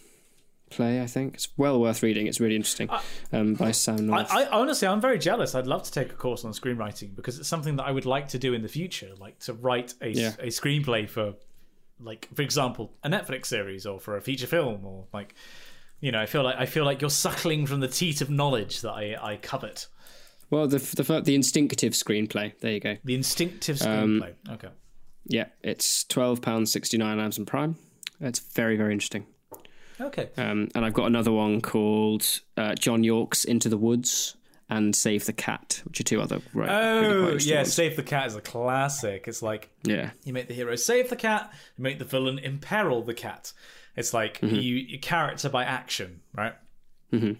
play 0.76 1.02
i 1.02 1.06
think 1.08 1.34
it's 1.36 1.48
well 1.58 1.80
worth 1.80 2.02
reading 2.04 2.28
it's 2.28 2.40
really 2.40 2.56
interesting 2.56 2.90
um 3.32 3.54
by 3.54 3.72
sam 3.72 3.96
I, 4.14 4.18
North. 4.18 4.32
I 4.32 4.46
honestly, 4.48 4.88
I'm 4.88 5.02
very 5.02 5.20
jealous. 5.20 5.56
I'd 5.56 5.68
love 5.68 5.84
to 5.84 5.92
take 5.92 6.12
a 6.12 6.16
course 6.16 6.44
on 6.46 6.52
screenwriting 6.52 7.16
because 7.16 7.40
it's 7.40 7.48
something 7.48 7.76
that 7.78 7.84
I 7.84 7.92
would 7.92 8.06
like 8.06 8.28
to 8.30 8.40
do 8.40 8.54
in 8.54 8.62
the 8.62 8.68
future, 8.68 9.12
like 9.20 9.40
to 9.40 9.54
write 9.54 9.94
a, 10.02 10.10
Yeah. 10.10 10.34
a 10.40 10.48
screenplay 10.48 11.08
for, 11.10 11.36
like 12.00 12.28
for 12.34 12.42
example, 12.42 12.92
a 13.04 13.10
Netflix 13.10 13.48
series 13.48 13.86
or 13.86 14.00
for 14.00 14.18
a 14.18 14.22
feature 14.22 14.48
film 14.48 14.86
or 14.86 15.06
like, 15.14 15.36
you 16.00 16.12
know, 16.12 16.20
I 16.22 16.26
feel 16.26 16.44
like 16.44 16.56
I 16.58 16.66
feel 16.66 16.86
like 16.86 17.02
you're 17.02 17.10
suckling 17.10 17.66
from 17.66 17.80
the 17.80 17.88
teat 17.88 18.22
of 18.22 18.30
knowledge 18.30 18.82
that 18.82 18.92
I, 18.92 19.16
I 19.32 19.38
covet. 19.38 19.88
well 20.50 20.68
the, 20.68 20.80
the 20.80 21.22
the 21.22 21.36
instinctive 21.36 21.94
screenplay 21.94 22.58
there 22.60 22.74
you 22.74 22.80
go 22.80 22.98
The 23.04 23.16
instinctive 23.16 23.82
Um, 23.82 24.22
screenplay. 24.22 24.34
okay. 24.56 24.70
yeah 25.26 25.46
it's 25.62 26.04
12 26.06 26.42
pounds 26.42 26.72
69 26.72 27.20
amazon 27.20 27.46
prime 27.46 27.76
it's 28.20 28.40
very 28.40 28.76
very 28.78 28.92
interesting 28.94 29.26
Okay. 30.08 30.30
Um, 30.38 30.70
and 30.76 30.86
I've 30.86 30.94
got 30.94 31.06
another 31.08 31.32
one 31.32 31.62
called 31.62 32.42
uh, 32.58 32.76
John 32.76 33.04
Yorke's 33.04 33.44
Into 33.46 33.70
the 33.70 33.78
Woods 33.78 34.36
and 34.70 34.96
Save 34.96 35.26
the 35.26 35.34
Cat, 35.34 35.82
which 35.86 36.00
are 36.00 36.04
two 36.04 36.22
other 36.22 36.40
right, 36.54 36.70
Oh 36.70 37.24
interesting 37.26 37.52
yeah, 37.54 37.60
ones. 37.60 37.74
Save 37.74 37.96
the 37.96 38.04
Cat 38.04 38.28
is 38.28 38.36
a 38.36 38.42
classic. 38.42 39.28
It's 39.28 39.42
like 39.42 39.70
yeah, 39.84 40.12
You 40.24 40.34
make 40.34 40.48
the 40.48 40.54
hero 40.54 40.76
save 40.76 41.10
the 41.10 41.16
cat. 41.16 41.52
You 41.78 41.84
make 41.84 42.00
the 42.00 42.06
villain 42.06 42.40
imperil 42.40 43.02
the 43.04 43.14
cat. 43.14 43.54
It's 43.96 44.14
like 44.14 44.40
Mm-hmm. 44.42 44.56
you, 44.56 44.76
you 44.76 45.00
character 45.00 45.50
by 45.50 45.64
action, 45.66 46.22
right? 46.34 46.54
Mm-hmm. 47.12 47.34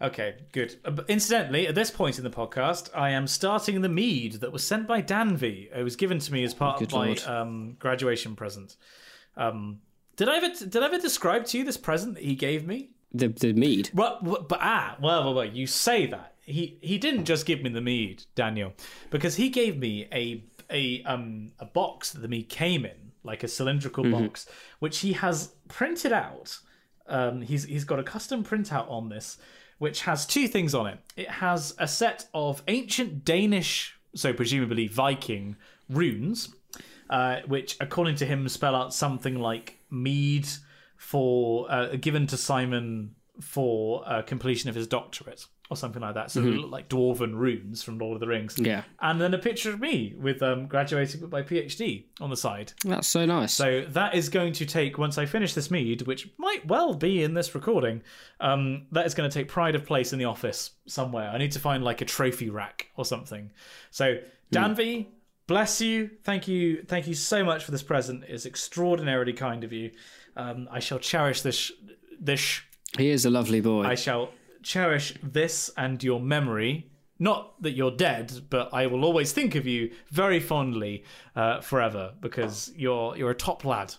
Okay, 0.00 0.34
good. 0.52 0.74
Uh, 0.84 1.02
incidentally, 1.08 1.68
at 1.68 1.74
this 1.76 1.90
point 1.90 2.18
in 2.18 2.24
the 2.24 2.30
podcast, 2.30 2.88
I 2.94 3.10
am 3.10 3.26
starting 3.28 3.80
the 3.82 3.88
mead 3.88 4.34
that 4.34 4.50
was 4.52 4.66
sent 4.66 4.88
by 4.88 5.00
Danby. 5.00 5.70
It 5.74 5.82
was 5.84 5.94
given 5.96 6.18
to 6.18 6.32
me 6.32 6.42
as 6.42 6.54
part 6.54 6.78
Good 6.80 6.92
of 6.92 6.94
my 6.94 7.14
um, 7.40 7.76
graduation 7.78 8.34
present. 8.34 8.76
Um, 9.36 9.80
did 10.16 10.28
I 10.28 10.36
ever 10.36 10.48
did 10.48 10.82
I 10.82 10.86
ever 10.86 10.98
describe 10.98 11.44
to 11.46 11.58
you 11.58 11.64
this 11.64 11.76
present 11.76 12.14
that 12.14 12.24
he 12.24 12.34
gave 12.34 12.66
me? 12.66 12.90
the 13.14 13.28
the 13.28 13.52
mead. 13.52 13.90
Well, 13.94 14.18
but 14.22 14.58
ah, 14.60 14.96
well, 15.00 15.24
well, 15.24 15.34
well, 15.34 15.44
you 15.44 15.66
say 15.66 16.06
that 16.06 16.34
he 16.44 16.78
he 16.80 16.98
didn't 16.98 17.24
just 17.24 17.46
give 17.46 17.62
me 17.62 17.70
the 17.70 17.80
mead, 17.80 18.24
Daniel, 18.34 18.72
because 19.10 19.36
he 19.36 19.48
gave 19.48 19.78
me 19.78 20.08
a 20.12 20.42
a 20.70 21.02
um 21.04 21.52
a 21.58 21.64
box 21.64 22.12
that 22.12 22.20
the 22.20 22.28
mead 22.28 22.48
came 22.48 22.84
in, 22.84 23.12
like 23.22 23.42
a 23.42 23.48
cylindrical 23.48 24.10
box, 24.10 24.46
which 24.78 24.98
he 24.98 25.12
has 25.12 25.52
printed 25.68 26.12
out. 26.12 26.58
Um, 27.06 27.42
he's 27.42 27.64
he's 27.64 27.84
got 27.84 27.98
a 27.98 28.04
custom 28.04 28.44
printout 28.44 28.90
on 28.90 29.08
this, 29.08 29.38
which 29.78 30.02
has 30.02 30.26
two 30.26 30.48
things 30.48 30.74
on 30.74 30.86
it. 30.86 30.98
It 31.16 31.28
has 31.28 31.74
a 31.78 31.88
set 31.88 32.26
of 32.32 32.62
ancient 32.68 33.24
Danish, 33.24 33.98
so 34.14 34.32
presumably 34.32 34.86
Viking 34.86 35.56
runes, 35.90 36.54
uh, 37.10 37.40
which, 37.46 37.76
according 37.80 38.16
to 38.16 38.26
him, 38.26 38.48
spell 38.48 38.74
out 38.74 38.94
something 38.94 39.38
like 39.38 39.78
mead 39.92 40.48
for 40.96 41.70
uh, 41.70 41.96
given 41.96 42.26
to 42.28 42.36
Simon 42.36 43.14
for 43.40 44.08
uh, 44.08 44.22
completion 44.22 44.68
of 44.68 44.74
his 44.74 44.86
doctorate 44.86 45.46
or 45.70 45.76
something 45.76 46.02
like 46.02 46.14
that. 46.14 46.30
So 46.30 46.40
look 46.40 46.70
like 46.70 46.88
dwarven 46.90 47.34
runes 47.34 47.82
from 47.82 47.98
Lord 47.98 48.14
of 48.14 48.20
the 48.20 48.26
Rings. 48.26 48.58
Yeah. 48.58 48.82
and 49.00 49.18
then 49.18 49.32
a 49.32 49.38
picture 49.38 49.70
of 49.70 49.80
me 49.80 50.14
with 50.18 50.42
um, 50.42 50.66
graduating 50.66 51.22
with 51.22 51.32
my 51.32 51.40
PhD 51.42 52.04
on 52.20 52.28
the 52.28 52.36
side. 52.36 52.74
That's 52.84 53.08
so 53.08 53.24
nice. 53.24 53.54
So 53.54 53.86
that 53.88 54.14
is 54.14 54.28
going 54.28 54.52
to 54.54 54.66
take 54.66 54.98
once 54.98 55.16
I 55.16 55.24
finish 55.24 55.54
this 55.54 55.70
mead, 55.70 56.02
which 56.02 56.28
might 56.36 56.66
well 56.66 56.94
be 56.94 57.22
in 57.22 57.32
this 57.32 57.54
recording. 57.54 58.02
Um, 58.38 58.86
that 58.92 59.06
is 59.06 59.14
going 59.14 59.28
to 59.30 59.32
take 59.34 59.48
pride 59.48 59.74
of 59.74 59.86
place 59.86 60.12
in 60.12 60.18
the 60.18 60.26
office 60.26 60.72
somewhere. 60.86 61.30
I 61.30 61.38
need 61.38 61.52
to 61.52 61.58
find 61.58 61.82
like 61.82 62.02
a 62.02 62.04
trophy 62.04 62.50
rack 62.50 62.88
or 62.96 63.06
something. 63.06 63.50
So 63.90 64.18
Danby, 64.50 65.08
bless 65.46 65.80
you. 65.80 66.10
Thank 66.24 66.48
you. 66.48 66.82
Thank 66.86 67.06
you 67.06 67.14
so 67.14 67.44
much 67.44 67.64
for 67.64 67.70
this 67.70 67.82
present. 67.82 68.24
It's 68.28 68.46
extraordinarily 68.46 69.32
kind 69.32 69.64
of 69.64 69.72
you. 69.72 69.90
Um, 70.36 70.68
I 70.70 70.80
shall 70.80 70.98
cherish 70.98 71.42
this. 71.42 71.70
This 72.20 72.60
he 72.98 73.10
is 73.10 73.24
a 73.24 73.30
lovely 73.30 73.60
boy. 73.60 73.84
I 73.84 73.94
shall 73.94 74.30
cherish 74.62 75.14
this 75.22 75.70
and 75.76 76.02
your 76.02 76.20
memory. 76.20 76.88
not 77.18 77.60
that 77.62 77.72
you're 77.72 77.90
dead, 77.96 78.32
but 78.50 78.72
I 78.72 78.86
will 78.86 79.04
always 79.04 79.32
think 79.32 79.54
of 79.54 79.66
you 79.66 79.90
very 80.10 80.40
fondly 80.40 81.04
uh, 81.36 81.60
forever 81.60 82.14
because 82.20 82.72
you're 82.76 83.16
you're 83.16 83.30
a 83.30 83.34
top 83.34 83.64
lad. 83.64 83.94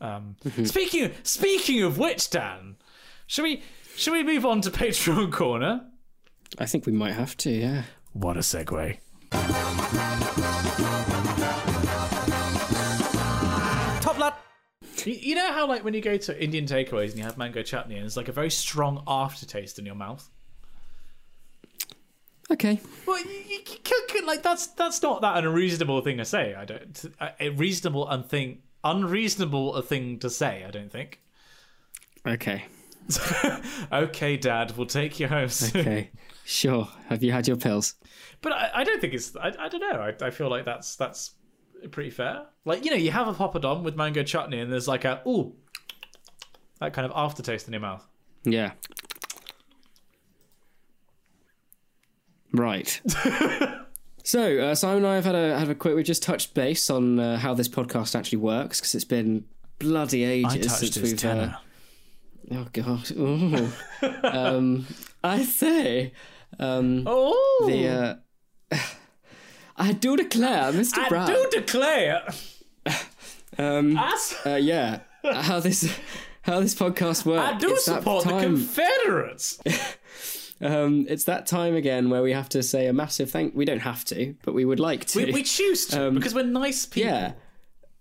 Um, 0.00 0.36
Speaking 0.64 1.12
speaking 1.24 1.82
of 1.82 1.98
which, 1.98 2.30
Dan, 2.30 2.76
should 3.26 3.42
we 3.44 3.62
should 3.96 4.12
we 4.12 4.22
move 4.22 4.44
on 4.46 4.60
to 4.62 4.70
Patreon 4.70 5.32
corner? 5.32 5.86
I 6.58 6.66
think 6.66 6.86
we 6.86 6.92
might 6.92 7.14
have 7.14 7.36
to. 7.38 7.50
Yeah. 7.50 7.82
What 8.12 8.36
a 8.36 8.40
segue. 8.40 8.98
You, 15.08 15.14
you 15.14 15.34
know 15.34 15.52
how 15.52 15.66
like 15.66 15.84
when 15.84 15.94
you 15.94 16.02
go 16.02 16.18
to 16.18 16.42
Indian 16.42 16.66
takeaways 16.66 17.10
and 17.10 17.18
you 17.18 17.24
have 17.24 17.38
mango 17.38 17.62
chutney 17.62 17.96
and 17.96 18.04
it's 18.04 18.16
like 18.16 18.28
a 18.28 18.32
very 18.32 18.50
strong 18.50 19.02
aftertaste 19.06 19.78
in 19.78 19.86
your 19.86 19.94
mouth. 19.94 20.28
Okay. 22.50 22.78
Well, 23.06 23.18
you, 23.20 23.42
you, 23.48 23.58
you 24.14 24.26
like 24.26 24.42
that's 24.42 24.68
that's 24.68 25.00
not 25.00 25.22
that 25.22 25.42
unreasonable 25.42 26.02
thing 26.02 26.18
to 26.18 26.24
say. 26.24 26.54
I 26.54 26.66
don't 26.66 27.04
a, 27.20 27.24
uh, 27.24 27.30
a 27.40 27.48
reasonable 27.50 28.08
and 28.08 28.24
thing 28.26 28.62
unreasonable 28.84 29.74
a 29.74 29.82
thing 29.82 30.18
to 30.18 30.28
say. 30.28 30.64
I 30.66 30.70
don't 30.70 30.92
think. 30.92 31.20
Okay. 32.26 32.66
okay, 33.92 34.36
Dad, 34.36 34.76
we'll 34.76 34.86
take 34.86 35.18
you 35.18 35.28
home 35.28 35.48
soon. 35.48 35.80
Okay. 35.80 36.10
sure. 36.44 36.88
Have 37.06 37.22
you 37.22 37.32
had 37.32 37.48
your 37.48 37.56
pills? 37.56 37.94
But 38.42 38.52
I, 38.52 38.70
I 38.74 38.84
don't 38.84 39.00
think 39.00 39.14
it's. 39.14 39.34
I, 39.36 39.54
I 39.58 39.68
don't 39.68 39.80
know. 39.80 40.00
I, 40.00 40.26
I 40.26 40.30
feel 40.30 40.50
like 40.50 40.66
that's 40.66 40.96
that's 40.96 41.32
pretty 41.90 42.10
fair. 42.10 42.46
Like 42.64 42.84
you 42.84 42.90
know, 42.90 42.96
you 42.96 43.10
have 43.10 43.28
a 43.28 43.34
poppadom 43.34 43.82
with 43.82 43.96
mango 43.96 44.22
chutney, 44.22 44.60
and 44.60 44.72
there's 44.72 44.88
like 44.88 45.04
a 45.04 45.22
ooh, 45.26 45.54
that 46.80 46.92
kind 46.92 47.06
of 47.06 47.12
aftertaste 47.14 47.66
in 47.66 47.72
your 47.72 47.80
mouth. 47.80 48.06
Yeah. 48.44 48.72
Right. 52.52 53.00
so 54.24 54.58
uh, 54.58 54.74
Simon 54.74 54.98
and 54.98 55.06
I 55.06 55.14
have 55.16 55.24
had 55.24 55.34
a 55.34 55.58
have 55.58 55.68
a 55.68 55.74
quick. 55.74 55.94
We 55.94 56.02
just 56.02 56.22
touched 56.22 56.54
base 56.54 56.90
on 56.90 57.18
uh, 57.18 57.38
how 57.38 57.54
this 57.54 57.68
podcast 57.68 58.14
actually 58.14 58.38
works 58.38 58.80
because 58.80 58.94
it's 58.94 59.04
been 59.04 59.44
bloody 59.78 60.24
ages 60.24 60.76
since 60.76 60.96
we've. 60.98 61.24
Uh, 61.24 61.52
oh 62.52 62.66
god. 62.72 63.10
Ooh. 63.12 63.68
um, 64.24 64.86
I 65.22 65.42
say. 65.42 66.12
Um, 66.58 67.04
oh, 67.06 67.64
the. 67.66 68.20
I 69.78 69.92
do 69.92 70.16
declare, 70.16 70.72
Mr. 70.72 70.98
I 70.98 71.08
Brown. 71.08 71.30
I 71.30 71.34
do 71.34 71.48
declare. 71.52 72.28
um, 73.58 73.96
As 73.96 74.34
uh, 74.44 74.54
yeah, 74.56 75.00
how 75.22 75.60
this 75.60 75.96
how 76.42 76.60
this 76.60 76.74
podcast 76.74 77.24
works. 77.24 77.54
I 77.54 77.58
do 77.58 77.72
It's 77.72 77.84
support 77.84 78.24
the 78.24 78.40
Confederates. 78.40 79.60
Um, 80.60 81.06
it's 81.08 81.24
that 81.24 81.46
time 81.46 81.76
again 81.76 82.10
where 82.10 82.20
we 82.20 82.32
have 82.32 82.48
to 82.48 82.62
say 82.64 82.88
a 82.88 82.92
massive 82.92 83.30
thank. 83.30 83.54
We 83.54 83.64
don't 83.64 83.78
have 83.78 84.04
to, 84.06 84.34
but 84.42 84.54
we 84.54 84.64
would 84.64 84.80
like 84.80 85.04
to. 85.06 85.26
we, 85.26 85.32
we 85.32 85.42
choose 85.44 85.86
to 85.86 86.10
because 86.10 86.34
we're 86.34 86.42
nice 86.42 86.84
people. 86.84 87.10
yeah. 87.10 87.32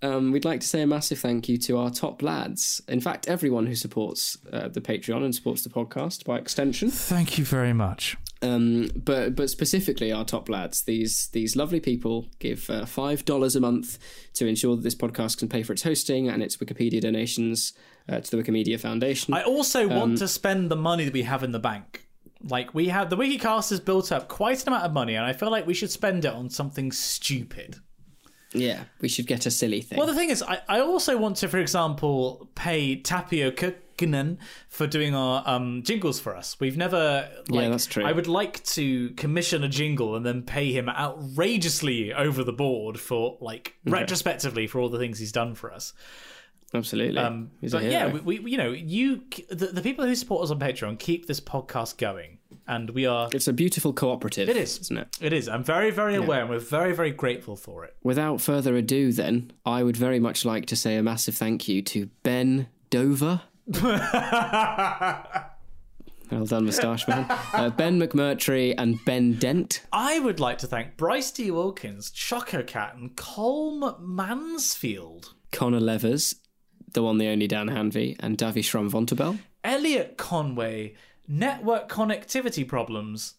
Um, 0.02 0.32
we'd 0.32 0.46
like 0.46 0.62
to 0.62 0.68
say 0.68 0.82
a 0.82 0.88
massive 0.88 1.20
thank 1.20 1.50
you 1.50 1.58
to 1.58 1.78
our 1.78 1.90
top 1.90 2.22
lads. 2.22 2.82
In 2.88 3.00
fact, 3.00 3.28
everyone 3.28 3.66
who 3.66 3.76
supports 3.76 4.38
uh, 4.52 4.68
the 4.68 4.82
Patreon 4.82 5.24
and 5.24 5.34
supports 5.34 5.64
the 5.64 5.70
podcast 5.70 6.24
by 6.26 6.38
extension. 6.38 6.90
Thank 6.92 7.38
you 7.38 7.46
very 7.46 7.74
much. 7.74 8.16
Um, 8.42 8.90
but 8.96 9.36
but 9.36 9.50
specifically 9.50 10.12
our 10.12 10.24
top 10.24 10.48
lads. 10.50 10.84
These 10.84 11.30
these 11.30 11.56
lovely 11.56 11.80
people 11.80 12.28
give 12.40 12.70
uh, 12.70 12.86
five 12.86 13.26
dollars 13.26 13.56
a 13.56 13.60
month 13.60 13.98
to 14.34 14.46
ensure 14.46 14.76
that 14.76 14.84
this 14.84 14.94
podcast 14.96 15.38
can 15.40 15.48
pay 15.50 15.64
for 15.64 15.74
its 15.74 15.82
hosting 15.84 16.30
and 16.30 16.44
its 16.44 16.58
Wikipedia 16.58 17.02
donations 17.02 17.74
uh, 18.08 18.20
to 18.20 18.36
the 18.36 18.44
Wikimedia 18.44 18.80
Foundation. 18.80 19.34
I 19.34 19.42
also 19.44 19.90
Um, 19.90 19.96
want 19.96 20.18
to 20.20 20.28
spend 20.28 20.70
the 20.70 20.76
money 20.76 21.04
that 21.06 21.14
we 21.14 21.24
have 21.24 21.44
in 21.44 21.52
the 21.52 21.60
bank. 21.60 22.08
Like 22.44 22.76
we 22.76 22.90
have 22.90 23.10
the 23.10 23.18
WikiCast 23.18 23.72
has 23.72 23.80
built 23.80 24.12
up 24.12 24.28
quite 24.28 24.62
an 24.62 24.68
amount 24.68 24.86
of 24.86 24.94
money, 24.94 25.16
and 25.16 25.26
I 25.26 25.34
feel 25.34 25.50
like 25.50 25.66
we 25.66 25.74
should 25.74 25.90
spend 25.92 26.24
it 26.24 26.32
on 26.34 26.52
something 26.52 26.92
stupid. 26.92 27.78
yeah, 28.54 28.84
we 29.02 29.08
should 29.10 29.26
get 29.26 29.46
a 29.48 29.52
silly 29.52 29.82
thing. 29.82 29.98
Well, 29.98 30.08
the 30.08 30.14
thing 30.14 30.30
is, 30.30 30.44
I, 30.44 30.62
I 30.70 30.80
also 30.80 31.18
want 31.18 31.38
to, 31.38 31.48
for 31.48 31.58
example, 31.58 32.48
pay 32.54 32.96
Tapio 33.02 33.50
For 34.70 34.88
doing 34.88 35.16
our 35.16 35.44
um, 35.46 35.84
jingles 35.84 36.20
for 36.20 36.36
us. 36.36 36.58
We've 36.60 36.78
never. 36.78 37.30
Like, 37.50 37.70
that's 37.70 37.86
true. 37.86 38.06
I 38.06 38.12
would 38.12 38.28
like 38.28 38.64
to 38.66 39.10
commission 39.12 39.64
a 39.64 39.70
jingle 39.70 40.16
and 40.16 40.26
then 40.26 40.44
pay 40.44 40.72
him 40.72 40.88
outrageously 40.90 42.14
over 42.14 42.44
the 42.44 42.54
board 42.54 43.00
for, 43.00 43.38
like, 43.42 43.76
retrospectively 43.86 44.68
for 44.68 44.80
all 44.80 44.90
the 44.90 45.00
things 45.00 45.20
he's 45.20 45.32
done 45.32 45.56
for 45.56 45.74
us. 45.74 45.94
Absolutely. 46.74 47.18
Um, 47.18 47.52
but 47.72 47.84
yeah, 47.84 48.12
we, 48.12 48.40
we, 48.40 48.52
you 48.52 48.58
know, 48.58 48.72
you 48.72 49.24
the, 49.50 49.68
the 49.68 49.82
people 49.82 50.06
who 50.06 50.14
support 50.16 50.44
us 50.44 50.52
on 50.52 50.60
Patreon 50.60 51.00
keep 51.00 51.26
this 51.26 51.40
podcast 51.40 51.98
going, 51.98 52.40
and 52.68 52.90
we 52.90 53.06
are. 53.06 53.30
It's 53.32 53.48
a 53.48 53.54
beautiful 53.54 53.94
cooperative. 53.94 54.50
It 54.50 54.58
is, 54.58 54.78
isn't 54.80 54.98
it? 54.98 55.18
It 55.22 55.32
is. 55.32 55.48
I'm 55.48 55.64
very, 55.64 55.92
very 55.92 56.16
aware, 56.16 56.42
and 56.42 56.50
we're 56.50 56.60
very, 56.60 56.94
very 56.94 57.12
grateful 57.12 57.56
for 57.56 57.86
it. 57.86 57.96
Without 58.04 58.42
further 58.42 58.76
ado, 58.76 59.14
then, 59.14 59.54
I 59.66 59.82
would 59.82 59.96
very 59.96 60.20
much 60.20 60.44
like 60.44 60.66
to 60.66 60.76
say 60.76 60.98
a 60.98 61.04
massive 61.04 61.36
thank 61.38 61.70
you 61.70 61.82
to 61.84 62.10
Ben 62.24 62.68
Dover. 62.90 63.44
Well 66.30 66.46
done, 66.46 66.66
Moustache 66.66 67.08
Man. 67.08 67.26
Uh, 67.54 67.70
ben 67.70 68.00
McMurtry 68.00 68.76
and 68.78 69.04
Ben 69.06 69.34
Dent. 69.34 69.86
I 69.94 70.20
would 70.20 70.40
like 70.42 70.58
to 70.60 70.68
thank 70.68 70.98
Bryce 70.98 71.32
D. 71.32 71.52
Wilkins, 71.52 72.12
Choco 72.12 72.64
Cat, 72.64 72.96
and 72.96 73.16
Colm 73.16 73.98
Mansfield, 74.02 75.34
Connor 75.52 75.80
Levers, 75.80 76.36
the 76.94 77.02
one, 77.02 77.18
the 77.18 77.28
only 77.28 77.48
Dan 77.48 77.68
Hanvey, 77.68 78.18
and 78.20 78.38
Davy 78.38 78.62
Vonterbell. 78.62 79.40
Elliot 79.64 80.18
Conway, 80.18 80.96
Network 81.28 81.88
Connectivity 81.90 82.68
Problems. 82.68 83.36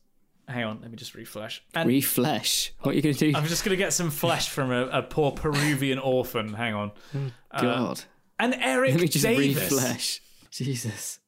Hang 0.47 0.65
on, 0.65 0.81
let 0.81 0.91
me 0.91 0.97
just 0.97 1.15
refresh. 1.15 1.63
And 1.75 1.87
Reflesh. 1.87 2.73
What 2.81 2.93
are 2.93 2.95
you 2.95 3.03
going 3.03 3.15
to 3.15 3.33
do? 3.33 3.37
I'm 3.37 3.47
just 3.47 3.65
going 3.65 3.77
to 3.77 3.83
get 3.83 3.93
some 3.93 4.11
flesh 4.11 4.49
from 4.49 4.73
a, 4.73 4.87
a 4.87 5.03
poor 5.03 5.33
Peruvian 5.33 5.99
orphan. 5.99 6.55
Hang 6.55 6.73
on. 6.73 6.93
God. 7.61 8.03
And 8.39 8.55
Eric 8.61 8.93
Let 8.93 9.01
me 9.01 9.09
just 9.09 9.25
Davis. 9.25 9.71
reflesh. 9.71 10.21
Jesus. 10.51 11.19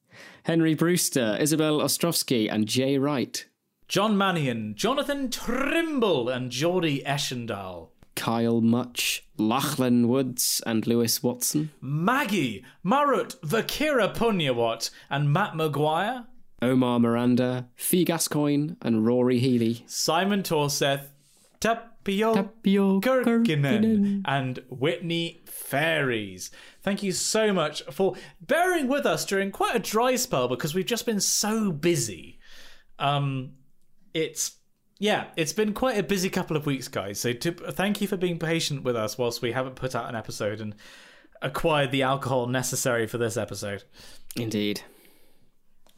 Henry 0.43 0.73
Brewster, 0.73 1.37
Isabel 1.39 1.79
Ostrovsky, 1.79 2.47
and 2.51 2.65
Jay 2.67 2.97
Wright. 2.97 3.45
John 3.87 4.17
Mannion, 4.17 4.73
Jonathan 4.75 5.29
Trimble, 5.29 6.29
and 6.29 6.49
Geordie 6.49 7.03
Eschendahl. 7.05 7.89
Kyle 8.15 8.61
Much, 8.61 9.25
Lachlan 9.37 10.07
Woods, 10.07 10.61
and 10.65 10.87
Lewis 10.87 11.21
Watson. 11.21 11.71
Maggie, 11.81 12.63
Marut, 12.83 13.35
Vakira 13.41 14.13
Punyawat, 14.15 14.89
and 15.09 15.31
Matt 15.31 15.55
Maguire. 15.55 16.25
Omar 16.61 16.99
Miranda, 16.99 17.67
Fee 17.75 18.05
Gascoigne, 18.05 18.75
and 18.81 19.05
Rory 19.05 19.39
Healy. 19.39 19.83
Simon 19.87 20.43
Torseth, 20.43 21.07
Tapio 22.03 22.35
Tapio 22.35 23.01
Kirkinen, 23.01 24.21
and 24.25 24.59
Whitney 24.69 25.41
Fairies. 25.45 26.51
Thank 26.81 27.03
you 27.03 27.11
so 27.11 27.53
much 27.53 27.83
for 27.91 28.15
bearing 28.41 28.87
with 28.87 29.05
us 29.05 29.25
during 29.25 29.51
quite 29.51 29.75
a 29.75 29.79
dry 29.79 30.15
spell 30.15 30.47
because 30.47 30.73
we've 30.73 30.85
just 30.85 31.05
been 31.05 31.19
so 31.19 31.71
busy. 31.71 32.39
Um, 32.99 33.53
it's 34.13 34.57
yeah, 34.99 35.25
it's 35.35 35.53
been 35.53 35.73
quite 35.73 35.97
a 35.97 36.03
busy 36.03 36.29
couple 36.29 36.55
of 36.55 36.67
weeks, 36.67 36.87
guys. 36.87 37.19
So 37.19 37.33
to, 37.33 37.51
thank 37.51 38.01
you 38.01 38.07
for 38.07 38.17
being 38.17 38.37
patient 38.37 38.83
with 38.83 38.95
us 38.95 39.17
whilst 39.17 39.41
we 39.41 39.51
haven't 39.51 39.75
put 39.75 39.95
out 39.95 40.07
an 40.07 40.15
episode 40.15 40.61
and 40.61 40.75
acquired 41.41 41.91
the 41.91 42.03
alcohol 42.03 42.45
necessary 42.45 43.07
for 43.07 43.17
this 43.17 43.35
episode. 43.35 43.83
Indeed. 44.35 44.81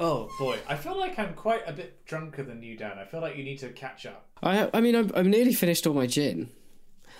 Oh 0.03 0.29
boy, 0.37 0.59
I 0.67 0.75
feel 0.75 0.99
like 0.99 1.17
I'm 1.17 1.33
quite 1.33 1.61
a 1.65 1.71
bit 1.71 2.05
drunker 2.05 2.43
than 2.43 2.61
you, 2.61 2.75
Dan. 2.75 2.97
I 2.99 3.05
feel 3.05 3.21
like 3.21 3.37
you 3.37 3.43
need 3.45 3.59
to 3.59 3.69
catch 3.69 4.05
up. 4.05 4.27
I 4.43 4.69
I 4.73 4.81
mean, 4.81 4.97
I'm, 4.97 5.09
I'm 5.15 5.29
nearly 5.29 5.53
finished 5.53 5.87
all 5.87 5.93
my 5.93 6.07
gin. 6.07 6.49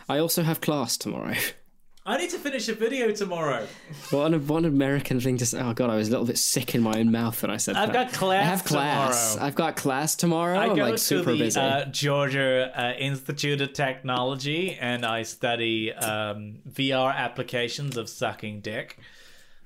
I 0.09 0.17
also 0.17 0.43
have 0.43 0.59
class 0.59 0.97
tomorrow. 0.97 1.35
I 2.05 2.17
need 2.17 2.31
to 2.31 2.37
finish 2.37 2.67
a 2.67 2.73
video 2.73 3.13
tomorrow. 3.13 3.65
what 4.09 4.33
an 4.33 4.45
one 4.47 4.65
American 4.65 5.21
thing 5.21 5.37
to 5.37 5.45
say. 5.45 5.61
Oh 5.61 5.71
god, 5.73 5.91
I 5.91 5.95
was 5.95 6.09
a 6.09 6.11
little 6.11 6.25
bit 6.25 6.37
sick 6.37 6.75
in 6.75 6.81
my 6.81 6.99
own 6.99 7.09
mouth 7.09 7.41
when 7.41 7.51
I 7.51 7.55
said 7.55 7.77
I've 7.77 7.93
that. 7.93 8.11
got 8.11 8.13
class 8.19 8.41
I 8.41 8.49
have 8.49 8.65
class. 8.65 9.31
tomorrow. 9.31 9.47
I've 9.47 9.55
got 9.55 9.75
class 9.77 10.15
tomorrow. 10.17 10.59
I 10.59 10.65
I'm 10.65 10.75
go 10.75 10.81
like 10.83 10.95
to 10.95 10.97
super 10.97 11.31
the 11.31 11.37
busy. 11.37 11.57
uh, 11.61 11.85
Georgia 11.85 12.69
uh, 12.77 12.99
Institute 12.99 13.61
of 13.61 13.71
Technology 13.71 14.73
and 14.77 15.05
I 15.05 15.23
study 15.23 15.93
um, 15.93 16.59
VR 16.69 17.15
applications 17.15 17.95
of 17.95 18.09
sucking 18.09 18.59
dick. 18.59 18.99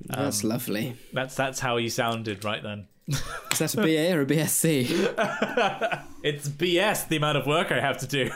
That's 0.06 0.44
um, 0.44 0.52
lovely. 0.52 0.96
That's 1.14 1.34
that's 1.34 1.60
how 1.60 1.78
you 1.78 1.90
sounded 1.90 2.46
right 2.46 2.62
then. 2.62 2.86
Is 3.08 3.60
that 3.60 3.74
a 3.76 3.82
BA 3.82 4.14
or 4.18 4.22
a 4.22 4.26
BSc? 4.26 6.04
It's 6.24 6.50
BS 6.50 7.08
the 7.08 7.16
amount 7.18 7.38
of 7.38 7.46
work 7.48 7.72
I 7.72 7.80
have 7.80 8.00
to 8.00 8.08
do. 8.08 8.30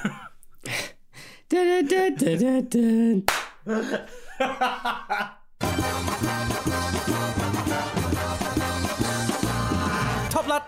Top 10.29 10.47
lad. 10.47 10.63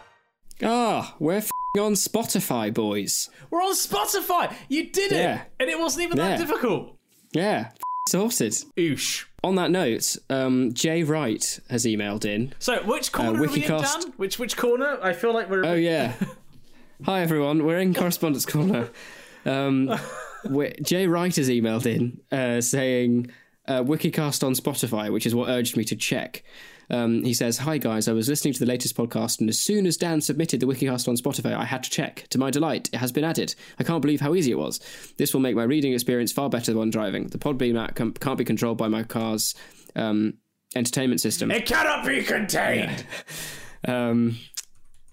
Ah, 0.61 1.15
we're 1.19 1.38
f- 1.38 1.49
on 1.80 1.93
Spotify, 1.93 2.73
boys. 2.73 3.30
We're 3.49 3.61
on 3.61 3.73
Spotify. 3.75 4.53
You 4.67 4.89
did 4.91 5.13
it, 5.13 5.17
Yeah. 5.17 5.43
and 5.59 5.69
it 5.69 5.80
wasn't 5.80 6.03
even 6.03 6.17
that 6.17 6.38
difficult. 6.38 6.97
Yeah, 7.31 7.69
f- 7.71 7.77
sorted. 8.09 8.51
Oosh. 8.77 9.25
On 9.43 9.55
that 9.55 9.71
note, 9.71 10.15
um, 10.29 10.73
Jay 10.73 11.03
Wright 11.03 11.59
has 11.69 11.85
emailed 11.85 12.23
in. 12.23 12.53
So 12.59 12.81
which 12.83 13.11
corner 13.11 13.39
are 13.39 13.47
we 13.47 13.63
in, 13.63 13.69
Dan? 13.69 14.13
Which 14.15 14.39
which 14.39 14.55
corner? 14.55 14.97
I 15.01 15.11
feel 15.11 15.33
like 15.33 15.49
we're. 15.49 15.65
Oh 15.65 15.73
yeah. 15.73 16.13
Hi 17.05 17.21
everyone, 17.21 17.65
we're 17.65 17.79
in 17.79 17.93
correspondence 17.93 18.45
corner. 18.45 18.89
Um, 19.45 19.93
Jay 20.81 21.07
Wright 21.07 21.35
has 21.35 21.49
emailed 21.49 21.85
in 21.85 22.21
uh, 22.31 22.61
saying 22.61 23.29
uh, 23.67 23.83
Wikicast 23.83 24.45
on 24.45 24.53
Spotify, 24.53 25.11
which 25.11 25.25
is 25.25 25.35
what 25.35 25.49
urged 25.49 25.75
me 25.75 25.83
to 25.85 25.95
check. 25.97 26.43
Um, 26.93 27.23
he 27.23 27.33
says, 27.33 27.57
"Hi 27.57 27.77
guys, 27.77 28.07
I 28.07 28.13
was 28.13 28.29
listening 28.29 28.53
to 28.53 28.59
the 28.59 28.67
latest 28.67 28.95
podcast, 28.95 29.39
and 29.39 29.49
as 29.49 29.59
soon 29.59 29.85
as 29.87 29.97
Dan 29.97 30.21
submitted 30.21 30.59
the 30.59 30.67
Wikicast 30.67 31.07
on 31.07 31.15
Spotify, 31.15 31.53
I 31.53 31.65
had 31.65 31.83
to 31.83 31.89
check. 31.89 32.27
To 32.29 32.37
my 32.37 32.51
delight, 32.51 32.89
it 32.93 32.97
has 32.97 33.11
been 33.11 33.23
added. 33.23 33.55
I 33.79 33.83
can't 33.83 34.01
believe 34.01 34.21
how 34.21 34.35
easy 34.35 34.51
it 34.51 34.59
was. 34.59 34.79
This 35.17 35.33
will 35.33 35.41
make 35.41 35.55
my 35.55 35.63
reading 35.63 35.93
experience 35.93 36.31
far 36.31 36.49
better 36.49 36.77
when 36.77 36.91
driving. 36.91 37.27
The 37.27 37.39
Podbean 37.39 37.81
app 37.81 37.95
can't 38.19 38.37
be 38.37 38.45
controlled 38.45 38.77
by 38.77 38.89
my 38.89 39.03
car's 39.03 39.55
um, 39.95 40.35
entertainment 40.75 41.21
system. 41.21 41.49
It 41.51 41.65
cannot 41.65 42.05
be 42.05 42.23
contained. 42.23 43.05
Um, 43.85 44.37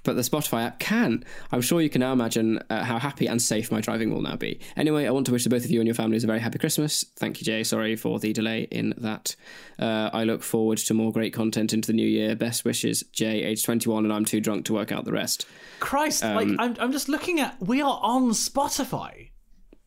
but 0.02 0.16
the 0.16 0.22
Spotify 0.22 0.64
app 0.64 0.78
can. 0.78 1.24
I'm 1.52 1.60
sure 1.60 1.80
you 1.80 1.90
can 1.90 2.00
now 2.00 2.12
imagine 2.12 2.62
uh, 2.70 2.84
how 2.84 2.98
happy 2.98 3.26
and 3.26 3.40
safe 3.40 3.70
my 3.70 3.80
driving 3.80 4.12
will 4.12 4.22
now 4.22 4.36
be. 4.36 4.60
Anyway, 4.76 5.06
I 5.06 5.10
want 5.10 5.26
to 5.26 5.32
wish 5.32 5.44
the 5.44 5.50
both 5.50 5.64
of 5.64 5.70
you 5.70 5.80
and 5.80 5.86
your 5.86 5.94
families 5.94 6.24
a 6.24 6.26
very 6.26 6.40
happy 6.40 6.58
Christmas. 6.58 7.04
Thank 7.16 7.40
you, 7.40 7.44
Jay. 7.44 7.62
Sorry 7.64 7.96
for 7.96 8.18
the 8.18 8.32
delay 8.32 8.62
in 8.70 8.94
that. 8.98 9.36
Uh, 9.78 10.10
I 10.12 10.24
look 10.24 10.42
forward 10.42 10.78
to 10.78 10.94
more 10.94 11.12
great 11.12 11.34
content 11.34 11.72
into 11.72 11.88
the 11.88 11.92
new 11.92 12.06
year. 12.06 12.34
Best 12.34 12.64
wishes, 12.64 13.02
Jay, 13.12 13.42
age 13.42 13.62
21, 13.62 14.04
and 14.04 14.12
I'm 14.12 14.24
too 14.24 14.40
drunk 14.40 14.64
to 14.66 14.74
work 14.74 14.90
out 14.90 15.04
the 15.04 15.12
rest. 15.12 15.46
Christ, 15.80 16.22
like 16.22 16.48
I'm, 16.58 16.76
I'm 16.78 16.92
just 16.92 17.08
looking 17.08 17.40
at. 17.40 17.60
We 17.60 17.82
are 17.82 17.98
on 18.02 18.30
Spotify. 18.30 19.30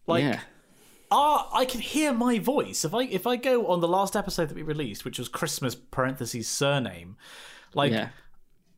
Like, 0.06 0.23
yeah. 0.23 0.41
ah, 1.11 1.49
I 1.53 1.65
can 1.65 1.80
hear 1.81 2.14
my 2.14 2.40
voice 2.40 2.84
if 2.85 2.94
I 2.94 3.03
if 3.03 3.26
I 3.26 3.35
go 3.38 3.68
on 3.68 3.80
the 3.80 3.88
last 3.88 4.15
episode 4.15 4.49
that 4.49 4.56
we 4.56 4.64
released, 4.64 5.06
which 5.06 5.18
was 5.18 5.27
Christmas 5.27 5.76
parentheses 5.76 6.48
surname. 6.48 7.18
Like, 7.73 7.91
Yeah. 7.91 8.10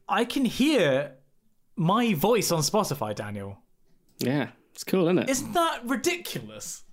I 0.07 0.23
can 0.23 0.45
hear 0.45 1.14
my 1.75 2.13
voice 2.13 2.51
on 2.51 2.61
Spotify, 2.61 3.15
Daniel. 3.15 3.57
Yeah. 4.19 4.49
It's 4.73 4.83
cool, 4.83 5.05
isn't 5.05 5.19
it? 5.19 5.29
Isn't 5.29 5.53
that 5.53 5.81
ridiculous? 5.85 6.83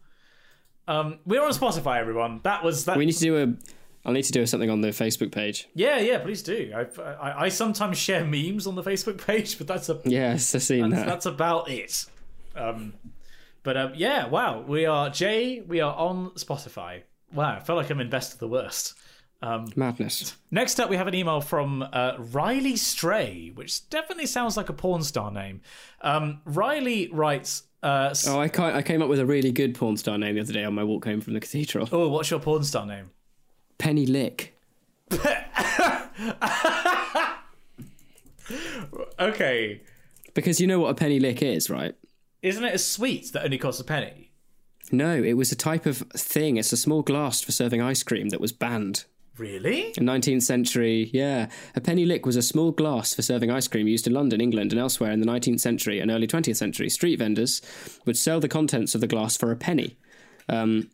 Um, 0.87 1.19
we're 1.27 1.43
on 1.45 1.51
Spotify, 1.51 1.99
everyone. 1.99 2.41
That 2.45 2.63
was 2.63 2.85
that. 2.85 2.97
we 2.97 3.07
need 3.07 3.13
to 3.15 3.21
do 3.21 3.37
a. 3.43 3.55
I'll 4.05 4.13
need 4.13 4.25
to 4.25 4.33
do 4.33 4.45
something 4.47 4.71
on 4.71 4.81
the 4.81 4.89
Facebook 4.89 5.31
page. 5.31 5.69
Yeah, 5.75 5.99
yeah, 5.99 6.19
please 6.19 6.43
do. 6.43 6.73
I, 6.75 7.01
I 7.03 7.45
I 7.45 7.49
sometimes 7.49 7.99
share 7.99 8.25
memes 8.25 8.67
on 8.67 8.75
the 8.75 8.83
Facebook 8.83 9.25
page, 9.27 9.59
but 9.59 9.67
that's 9.67 9.89
a 9.89 10.01
Yes, 10.05 10.55
I've 10.55 10.63
seen 10.63 10.91
that's, 10.91 11.03
that. 11.03 11.09
that's 11.09 11.27
about 11.27 11.69
it. 11.71 12.07
Um, 12.57 12.95
but 13.63 13.77
um, 13.77 13.93
yeah, 13.97 14.27
wow, 14.29 14.61
we 14.61 14.87
are 14.87 15.09
Jay. 15.11 15.61
We 15.61 15.81
are 15.81 15.95
on 15.95 16.31
Spotify. 16.31 17.03
Wow, 17.33 17.57
I 17.57 17.61
feel 17.61 17.77
like 17.77 17.91
I'm 17.91 18.01
in 18.01 18.11
best 18.11 18.33
of 18.33 18.39
the 18.41 18.49
worst. 18.49 18.95
Madness. 19.77 20.37
Next 20.51 20.79
up, 20.81 20.89
we 20.89 20.97
have 20.97 21.09
an 21.09 21.15
email 21.15 21.41
from 21.41 21.83
uh, 21.93 22.13
Riley 22.19 22.77
Stray, 22.77 23.51
which 23.55 23.89
definitely 23.91 24.27
sounds 24.27 24.57
like 24.57 24.69
a 24.69 24.73
porn 24.73 25.03
star 25.03 25.31
name. 25.31 25.61
Um, 26.01 26.41
Riley 26.45 27.09
writes, 27.13 27.65
uh, 27.83 28.15
Oh, 28.29 28.39
I, 28.39 28.45
I 28.77 28.83
came 28.83 29.03
up 29.03 29.09
with 29.09 29.19
a 29.19 29.27
really 29.27 29.51
good 29.53 29.75
porn 29.75 29.97
star 29.97 30.17
name 30.19 30.37
the 30.37 30.41
other 30.43 30.53
day 30.53 30.65
on 30.65 30.75
my 30.75 30.85
walk 30.85 31.05
home 31.05 31.21
from 31.21 31.33
the 31.35 31.41
cathedral. 31.41 31.89
"Oh, 31.91 32.09
what's 32.09 32.31
your 32.31 32.39
porn 32.41 32.63
star 32.65 32.87
name?" 32.87 33.11
Penny 33.79 34.07
Lick. 34.07 34.57
Okay, 39.19 39.81
Because 40.35 40.61
you 40.61 40.67
know 40.67 40.81
what 40.81 40.89
a 40.91 40.95
penny 40.95 41.19
lick 41.21 41.43
is, 41.43 41.71
right? 41.71 41.95
isn't 42.43 42.65
it 42.65 42.75
a 42.75 42.79
sweet 42.79 43.33
that 43.33 43.45
only 43.45 43.57
costs 43.57 43.81
a 43.81 43.85
penny? 43.85 44.31
No, 44.91 45.15
it 45.23 45.35
was 45.35 45.53
a 45.53 45.57
type 45.57 45.87
of 45.87 45.99
thing. 46.13 46.57
It's 46.57 46.73
a 46.73 46.77
small 46.77 47.03
glass 47.03 47.41
for 47.41 47.53
serving 47.53 47.81
ice 47.81 48.03
cream 48.03 48.31
that 48.31 48.41
was 48.41 48.53
banned. 48.53 49.05
Really? 49.43 49.93
In 49.97 50.05
19th 50.05 50.43
century, 50.43 51.11
yeah. 51.13 51.49
A 51.75 51.81
penny 51.81 52.05
lick 52.05 52.25
was 52.25 52.37
a 52.37 52.43
small 52.43 52.71
glass 52.71 53.13
for 53.13 53.23
serving 53.23 53.51
ice 53.51 53.67
cream 53.67 53.89
used 53.89 54.07
in 54.07 54.13
London, 54.13 54.41
England, 54.41 54.71
and 54.73 54.81
elsewhere 54.81 55.11
in 55.11 55.19
the 55.19 55.27
19th 55.27 55.59
century 55.59 55.99
and 55.99 56.13
early 56.13 56.29
20th 56.29 56.57
century. 56.57 56.89
Street 56.89 57.17
vendors 57.19 57.61
would 58.07 58.17
sell 58.17 58.39
the 58.39 58.47
contents 58.49 58.95
of 58.95 59.01
the 59.01 59.09
glass 59.09 59.37
for 59.37 59.51
a 59.51 59.57
penny. 59.57 59.97
Um, 60.49 60.91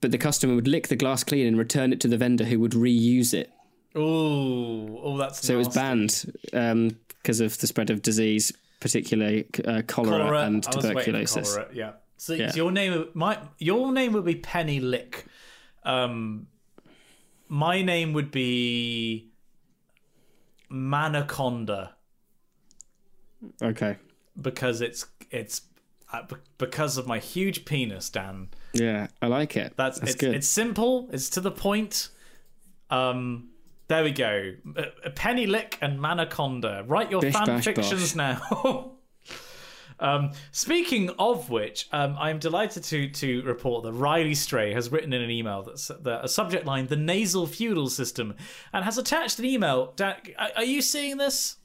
but 0.00 0.12
the 0.12 0.18
customer 0.18 0.54
would 0.54 0.68
lick 0.68 0.86
the 0.86 0.96
glass 0.96 1.24
clean 1.24 1.44
and 1.44 1.58
return 1.58 1.92
it 1.92 2.00
to 2.02 2.08
the 2.08 2.16
vendor 2.16 2.44
who 2.44 2.60
would 2.60 2.70
reuse 2.72 3.34
it. 3.34 3.50
Oh, 3.96 5.00
oh, 5.02 5.16
that's 5.18 5.44
So 5.44 5.54
it 5.54 5.58
was 5.58 5.68
banned 5.68 6.32
because 6.44 7.40
of 7.40 7.58
the 7.58 7.66
spread 7.66 7.90
of 7.90 8.00
disease, 8.00 8.52
particularly 8.78 9.46
uh, 9.64 9.82
cholera, 9.88 10.18
Cholera 10.18 10.42
and 10.42 10.62
tuberculosis. 10.62 11.54
cholera, 11.56 11.68
Yeah. 11.74 11.92
So, 12.16 12.34
Yeah. 12.34 12.50
so 12.52 12.56
your 12.58 12.70
name, 12.70 13.08
my 13.14 13.38
your 13.58 13.90
name 13.92 14.12
would 14.12 14.24
be 14.24 14.36
Penny 14.36 14.78
Lick. 14.78 15.26
Um, 15.84 16.46
my 17.52 17.82
name 17.82 18.14
would 18.14 18.30
be 18.30 19.30
Manaconda 20.70 21.90
Okay. 23.62 23.96
because 24.40 24.80
it's 24.80 25.04
it's 25.30 25.60
uh, 26.14 26.22
be- 26.22 26.36
because 26.56 26.96
of 26.96 27.06
my 27.06 27.18
huge 27.18 27.66
penis, 27.66 28.08
Dan. 28.08 28.48
Yeah, 28.72 29.08
I 29.20 29.26
like 29.26 29.54
it. 29.56 29.74
That's, 29.76 29.98
That's 29.98 30.12
it's, 30.12 30.20
good. 30.20 30.34
it's 30.34 30.48
simple. 30.48 31.10
It's 31.12 31.28
to 31.30 31.40
the 31.42 31.50
point. 31.50 32.08
Um, 32.88 33.50
there 33.88 34.02
we 34.02 34.12
go. 34.12 34.54
A, 34.76 34.84
a 35.04 35.10
Penny 35.10 35.46
Lick 35.46 35.76
and 35.82 35.98
Manaconda. 36.00 36.84
Write 36.86 37.10
your 37.10 37.20
Bish, 37.20 37.34
fan 37.34 37.46
bash, 37.46 37.64
fictions 37.64 38.14
bosh. 38.14 38.16
now. 38.16 38.92
um, 40.00 40.32
speaking 40.50 41.10
of 41.18 41.50
which, 41.50 41.88
um, 41.92 42.16
I'm 42.18 42.38
delighted 42.38 42.84
to 42.84 43.08
to 43.08 43.42
report 43.42 43.84
that 43.84 43.92
Riley 43.92 44.34
Stray 44.34 44.72
has 44.72 44.90
written 44.90 45.12
in 45.12 45.22
an 45.22 45.30
email 45.30 45.62
that's 45.62 45.88
the, 45.88 46.24
a 46.24 46.28
subject 46.28 46.66
line: 46.66 46.86
the 46.86 46.96
nasal 46.96 47.46
feudal 47.46 47.88
system, 47.88 48.34
and 48.72 48.84
has 48.84 48.98
attached 48.98 49.38
an 49.38 49.44
email. 49.44 49.92
Dan, 49.96 50.16
are, 50.56 50.64
you 50.64 50.82
seeing 50.82 51.16
this? 51.16 51.56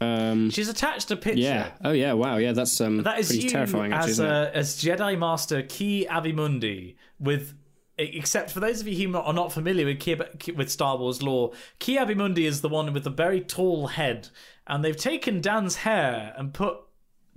Um, 0.00 0.50
She's 0.50 0.68
attached 0.68 1.10
a 1.10 1.16
picture. 1.16 1.42
yeah. 1.42 1.72
Oh, 1.84 1.92
yeah. 1.92 2.14
Wow. 2.14 2.38
Yeah, 2.38 2.52
that's 2.52 2.80
um, 2.80 3.02
That 3.02 3.18
is 3.18 3.28
pretty 3.28 3.48
terrifying, 3.48 3.92
actually, 3.92 4.12
as 4.12 4.20
uh, 4.20 4.50
as 4.54 4.76
Jedi 4.76 5.18
Master 5.18 5.62
Ki 5.62 6.06
Adi 6.08 6.32
Mundi 6.32 6.96
with 7.18 7.54
except 8.00 8.50
for 8.50 8.60
those 8.60 8.80
of 8.80 8.88
you 8.88 9.08
who 9.08 9.16
are 9.16 9.32
not 9.32 9.52
familiar 9.52 9.86
with 9.86 10.00
Ki, 10.00 10.16
with 10.56 10.70
Star 10.70 10.96
Wars 10.96 11.22
lore, 11.22 11.52
Ki 11.78 11.98
Adi 11.98 12.14
Mundi 12.14 12.46
is 12.46 12.62
the 12.62 12.68
one 12.68 12.92
with 12.92 13.04
the 13.04 13.10
very 13.10 13.40
tall 13.40 13.88
head, 13.88 14.28
and 14.70 14.84
they've 14.84 14.96
taken 14.96 15.40
Dan's 15.40 15.76
hair 15.76 16.32
and 16.38 16.54
put 16.54 16.78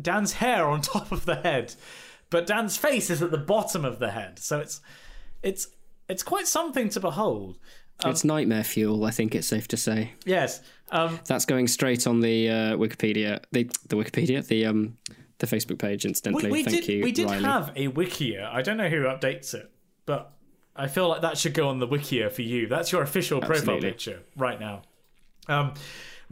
Dan's 0.02 0.34
hair 0.34 0.66
on 0.68 0.82
top 0.94 1.12
of 1.12 1.26
the 1.26 1.36
head, 1.36 1.74
but 2.30 2.48
Dan's 2.48 2.78
face 2.78 3.10
is 3.10 3.22
at 3.22 3.32
the 3.32 3.38
bottom 3.38 3.84
of 3.84 4.00
the 4.00 4.12
head, 4.12 4.40
so 4.40 4.60
it's 4.60 4.80
it's 5.42 5.68
it's 6.08 6.24
quite 6.24 6.48
something 6.48 6.88
to 6.90 7.00
behold. 7.00 7.58
it's 8.06 8.24
nightmare 8.24 8.64
fuel, 8.64 9.04
I 9.04 9.12
think 9.12 9.34
it's 9.36 9.48
safe 9.48 9.68
to 9.70 9.78
say. 9.78 10.12
Yes, 10.26 10.62
um, 10.92 11.20
That's 11.26 11.46
going 11.46 11.68
straight 11.68 12.06
on 12.06 12.22
the 12.22 12.50
uh, 12.50 12.54
Wikipedia, 12.78 13.42
the 13.52 13.64
the 13.90 13.96
Wikipedia, 13.96 14.46
the 14.46 14.68
um, 14.68 14.98
the 15.40 15.48
Facebook 15.48 15.80
page. 15.80 16.06
we, 16.06 16.10
Incidentally, 16.10 16.52
we 16.52 16.64
thank 16.64 16.86
did 16.86 16.88
you, 16.88 17.04
we 17.04 17.12
did 17.12 17.26
Riley. 17.26 17.44
have 17.44 17.72
a 17.76 17.88
wikia. 17.88 18.46
I 18.54 18.62
don't 18.62 18.78
know 18.78 18.90
who 18.90 19.04
updates 19.06 19.56
it, 19.56 19.72
but 20.06 20.34
I 20.76 20.88
feel 20.88 21.10
like 21.10 21.22
that 21.22 21.40
should 21.40 21.56
go 21.56 21.68
on 21.70 21.80
the 21.80 21.88
wikia 21.88 22.32
for 22.32 22.44
you. 22.44 22.68
That's 22.68 22.92
your 22.92 23.02
official 23.02 23.40
profile 23.40 23.58
Absolutely. 23.58 23.90
picture 23.90 24.20
right 24.38 24.60
now. 24.60 24.84
Um, 25.48 25.74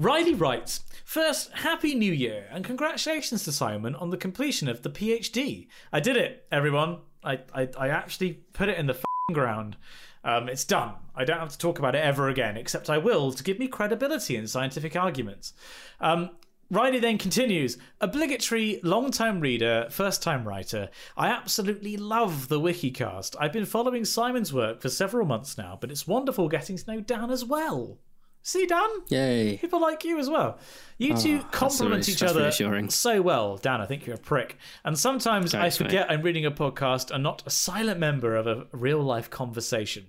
Riley 0.02 0.34
writes, 0.34 0.80
First, 1.06 1.52
Happy 1.52 1.94
New 1.94 2.12
Year 2.12 2.48
and 2.50 2.66
congratulations 2.66 3.44
to 3.44 3.52
Simon 3.52 3.94
on 3.94 4.10
the 4.10 4.18
completion 4.18 4.68
of 4.68 4.82
the 4.82 4.90
PhD. 4.90 5.68
I 5.94 6.00
did 6.00 6.18
it, 6.18 6.48
everyone. 6.52 7.02
I, 7.24 7.42
I, 7.54 7.70
I 7.78 7.90
actually 7.90 8.40
put 8.52 8.68
it 8.68 8.80
in 8.80 8.88
the 8.88 8.98
ground. 9.32 9.78
Um, 10.24 10.50
it's 10.50 10.66
done. 10.66 10.96
I 11.16 11.24
don't 11.24 11.38
have 11.38 11.52
to 11.52 11.58
talk 11.60 11.78
about 11.78 11.94
it 11.94 12.04
ever 12.04 12.30
again, 12.30 12.58
except 12.58 12.90
I 12.90 12.98
will 12.98 13.32
to 13.32 13.44
give 13.44 13.60
me 13.60 13.68
credibility 13.68 14.36
in 14.36 14.48
scientific 14.48 14.96
arguments. 14.96 15.54
Um, 16.00 16.32
Riley 16.72 16.98
then 16.98 17.20
continues 17.20 17.78
obligatory 18.00 18.80
long 18.82 19.12
time 19.12 19.40
reader, 19.40 19.86
first 19.92 20.24
time 20.24 20.48
writer. 20.48 20.90
I 21.16 21.28
absolutely 21.28 21.96
love 21.96 22.48
the 22.48 22.60
Wikicast. 22.60 23.36
I've 23.40 23.54
been 23.54 23.68
following 23.68 24.06
Simon's 24.06 24.52
work 24.52 24.82
for 24.82 24.90
several 24.90 25.28
months 25.28 25.60
now, 25.60 25.78
but 25.80 25.92
it's 25.92 26.08
wonderful 26.08 26.50
getting 26.50 26.76
to 26.76 26.92
know 26.92 27.02
Dan 27.02 27.30
as 27.30 27.46
well. 27.46 28.00
See, 28.44 28.66
Dan? 28.66 28.90
Yay! 29.10 29.58
People 29.58 29.82
like 29.82 30.04
you 30.04 30.18
as 30.18 30.30
well. 30.30 30.58
You 30.98 31.14
ah, 31.14 31.18
two 31.18 31.40
complement 31.52 32.10
each 32.10 32.24
other 32.24 32.42
reassuring. 32.42 32.90
so 32.90 33.22
well. 33.22 33.58
Dan, 33.58 33.82
I 33.82 33.86
think 33.86 34.06
you're 34.06 34.16
a 34.16 34.20
prick. 34.20 34.58
And 34.84 34.98
sometimes 34.98 35.54
I 35.54 35.62
Thanks, 35.62 35.80
mate. 35.80 35.86
forget 35.88 36.10
I'm 36.12 36.22
reading 36.22 36.46
a 36.46 36.52
podcast 36.52 37.12
and 37.12 37.24
not 37.24 37.44
a 37.46 37.50
silent 37.52 38.00
member 38.00 38.36
of 38.36 38.48
a 38.48 38.66
real 38.72 39.02
life 39.02 39.30
conversation. 39.30 40.08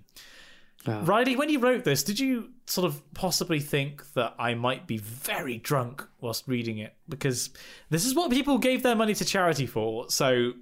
Oh. 0.86 1.00
Riley, 1.02 1.36
when 1.36 1.48
you 1.48 1.60
wrote 1.60 1.84
this, 1.84 2.02
did 2.02 2.18
you 2.18 2.50
sort 2.66 2.86
of 2.86 3.02
possibly 3.14 3.60
think 3.60 4.12
that 4.14 4.34
I 4.38 4.54
might 4.54 4.86
be 4.86 4.98
very 4.98 5.58
drunk 5.58 6.04
whilst 6.20 6.48
reading 6.48 6.78
it? 6.78 6.94
Because 7.08 7.50
this 7.90 8.04
is 8.04 8.14
what 8.14 8.30
people 8.30 8.58
gave 8.58 8.82
their 8.82 8.96
money 8.96 9.14
to 9.14 9.24
charity 9.24 9.66
for. 9.66 10.10
So, 10.10 10.52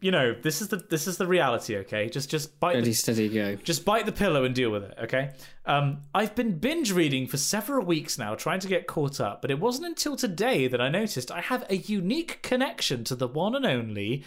you 0.00 0.10
know, 0.10 0.34
this 0.42 0.60
is 0.60 0.68
the 0.68 0.76
this 0.76 1.06
is 1.06 1.16
the 1.16 1.26
reality. 1.26 1.76
Okay, 1.78 2.08
just 2.08 2.28
just 2.30 2.58
bite 2.60 2.82
the 2.84 2.92
Steady, 2.92 3.28
steady, 3.28 3.56
go. 3.56 3.56
just 3.62 3.84
bite 3.84 4.06
the 4.06 4.12
pillow 4.12 4.44
and 4.44 4.54
deal 4.54 4.70
with 4.70 4.84
it, 4.84 4.94
okay? 5.04 5.30
Um, 5.64 6.02
I've 6.14 6.34
been 6.34 6.58
binge 6.58 6.92
reading 6.92 7.26
for 7.26 7.36
several 7.36 7.84
weeks 7.84 8.18
now, 8.18 8.34
trying 8.34 8.60
to 8.60 8.68
get 8.68 8.86
caught 8.86 9.20
up, 9.20 9.42
but 9.42 9.50
it 9.50 9.58
wasn't 9.58 9.86
until 9.86 10.16
today 10.16 10.68
that 10.68 10.80
I 10.80 10.88
noticed 10.88 11.30
I 11.30 11.40
have 11.40 11.64
a 11.70 11.76
unique 11.76 12.40
connection 12.42 13.04
to 13.04 13.14
the 13.14 13.26
one 13.28 13.54
and 13.54 13.64
only 13.66 14.22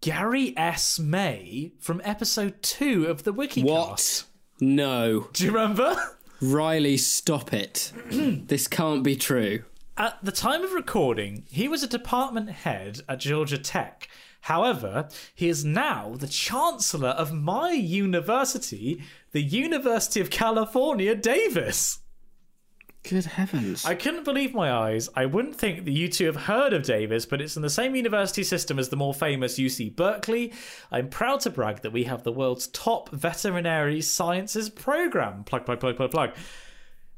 Gary 0.00 0.52
S. 0.56 0.98
May 0.98 1.72
from 1.80 2.00
episode 2.04 2.62
two 2.62 3.06
of 3.06 3.22
the 3.24 3.32
Wikicast. 3.32 3.64
What? 3.64 4.24
No, 4.60 5.28
Do 5.32 5.44
you 5.44 5.52
remember? 5.52 5.96
Riley, 6.40 6.96
stop 6.96 7.52
it! 7.52 7.92
this 8.10 8.66
can't 8.68 9.02
be 9.02 9.16
true. 9.16 9.64
At 9.98 10.18
the 10.22 10.32
time 10.32 10.62
of 10.62 10.72
recording, 10.72 11.44
he 11.50 11.68
was 11.68 11.82
a 11.82 11.86
department 11.88 12.50
head 12.50 13.00
at 13.08 13.20
Georgia 13.20 13.56
Tech. 13.56 14.08
However, 14.46 15.08
he 15.34 15.48
is 15.48 15.64
now 15.64 16.14
the 16.16 16.28
chancellor 16.28 17.08
of 17.08 17.32
my 17.32 17.72
university, 17.72 19.02
the 19.32 19.42
University 19.42 20.20
of 20.20 20.30
California, 20.30 21.16
Davis. 21.16 21.98
Good 23.02 23.24
heavens. 23.24 23.84
I 23.84 23.96
couldn't 23.96 24.22
believe 24.22 24.54
my 24.54 24.70
eyes. 24.70 25.08
I 25.16 25.26
wouldn't 25.26 25.56
think 25.56 25.84
that 25.84 25.90
you 25.90 26.06
two 26.08 26.26
have 26.26 26.36
heard 26.36 26.72
of 26.72 26.84
Davis, 26.84 27.26
but 27.26 27.40
it's 27.40 27.56
in 27.56 27.62
the 27.62 27.68
same 27.68 27.96
university 27.96 28.44
system 28.44 28.78
as 28.78 28.88
the 28.88 28.94
more 28.94 29.12
famous 29.12 29.58
UC 29.58 29.96
Berkeley. 29.96 30.52
I'm 30.92 31.08
proud 31.08 31.40
to 31.40 31.50
brag 31.50 31.82
that 31.82 31.92
we 31.92 32.04
have 32.04 32.22
the 32.22 32.30
world's 32.30 32.68
top 32.68 33.10
veterinary 33.10 34.00
sciences 34.00 34.70
program. 34.70 35.42
Plug, 35.42 35.66
plug, 35.66 35.80
plug, 35.80 35.96
plug, 35.96 36.12
plug. 36.12 36.30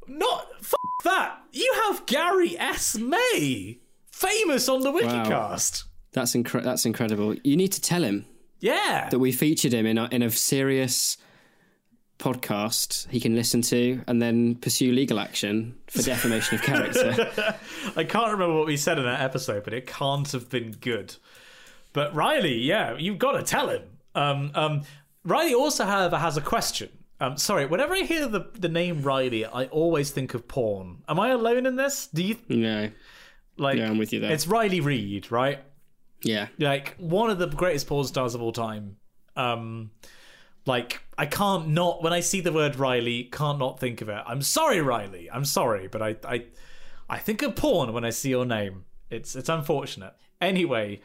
Not 0.06 0.46
f- 0.60 0.72
that. 1.05 1.40
You 1.52 1.70
have 1.84 2.06
Gary 2.06 2.59
S. 2.59 2.96
May, 2.96 3.80
famous 4.10 4.66
on 4.66 4.80
the 4.80 4.90
Wikicast. 4.92 5.84
That's 6.12 6.35
incre- 6.35 6.64
that's 6.64 6.86
incredible. 6.86 7.35
You 7.44 7.56
need 7.56 7.72
to 7.72 7.80
tell 7.80 8.02
him 8.02 8.24
Yeah. 8.60 9.09
that 9.10 9.18
we 9.18 9.32
featured 9.32 9.72
him 9.72 9.86
in 9.86 9.98
a, 9.98 10.09
in 10.10 10.22
a 10.22 10.30
serious 10.30 11.16
podcast 12.18 13.09
he 13.10 13.20
can 13.20 13.36
listen 13.36 13.62
to 13.62 14.01
and 14.09 14.20
then 14.20 14.56
pursue 14.56 14.90
legal 14.93 15.20
action 15.20 15.76
for 15.86 16.02
defamation 16.02 16.56
of 16.56 16.62
character. 16.62 17.28
I 17.97 18.05
can't 18.05 18.32
remember 18.32 18.55
what 18.56 18.66
we 18.66 18.76
said 18.76 18.98
in 18.98 19.05
that 19.05 19.20
episode, 19.20 19.64
but 19.64 19.72
it 19.72 19.86
can't 19.86 20.30
have 20.32 20.48
been 20.51 20.72
good. 20.72 21.14
But 21.93 22.14
Riley, 22.14 22.56
yeah, 22.59 22.97
you've 22.98 23.18
got 23.18 23.32
to 23.32 23.43
tell 23.43 23.68
him. 23.68 23.82
Um, 24.14 24.51
um, 24.55 24.82
Riley 25.24 25.55
also, 25.55 25.85
however, 25.85 26.18
has 26.18 26.36
a 26.36 26.40
question. 26.40 26.90
Um, 27.20 27.36
sorry, 27.36 27.66
whenever 27.66 27.94
I 27.94 28.02
hear 28.02 28.26
the, 28.26 28.47
the 28.59 28.68
name 28.68 29.02
Riley, 29.02 29.44
I 29.44 29.66
always 29.66 30.10
think 30.10 30.35
of 30.35 30.47
porn. 30.47 31.02
Am 31.09 31.18
I 31.18 31.30
alone 31.30 31.66
in 31.66 31.76
this? 31.76 32.09
Do 32.12 32.22
you 32.22 32.36
no. 32.48 32.90
like? 33.56 33.78
Yeah, 33.78 33.90
I'm 33.90 33.98
with 33.98 34.12
you 34.12 34.20
there. 34.20 34.32
It's 34.32 34.47
Riley 34.47 34.80
Reid, 34.80 35.30
right? 35.32 35.60
Yeah. 36.22 36.48
Like 36.58 36.94
one 36.98 37.30
of 37.30 37.38
the 37.38 37.46
greatest 37.46 37.86
porn 37.86 38.06
stars 38.06 38.34
of 38.34 38.42
all 38.42 38.52
time. 38.52 38.96
Um, 39.36 39.90
like 40.66 41.00
I 41.16 41.26
can't 41.26 41.68
not 41.68 42.02
when 42.02 42.12
I 42.12 42.20
see 42.20 42.40
the 42.40 42.52
word 42.52 42.76
Riley, 42.76 43.24
can't 43.24 43.58
not 43.58 43.80
think 43.80 44.00
of 44.02 44.08
it. 44.08 44.22
I'm 44.26 44.42
sorry, 44.42 44.80
Riley. 44.80 45.30
I'm 45.32 45.44
sorry, 45.44 45.88
but 45.88 46.02
I 46.02 46.16
I 46.24 46.44
I 47.08 47.18
think 47.18 47.42
of 47.42 47.56
porn 47.56 47.92
when 47.92 48.04
I 48.04 48.10
see 48.10 48.30
your 48.30 48.44
name. 48.44 48.84
It's 49.10 49.34
it's 49.36 49.48
unfortunate. 49.48 50.14
Anyway, 50.40 51.00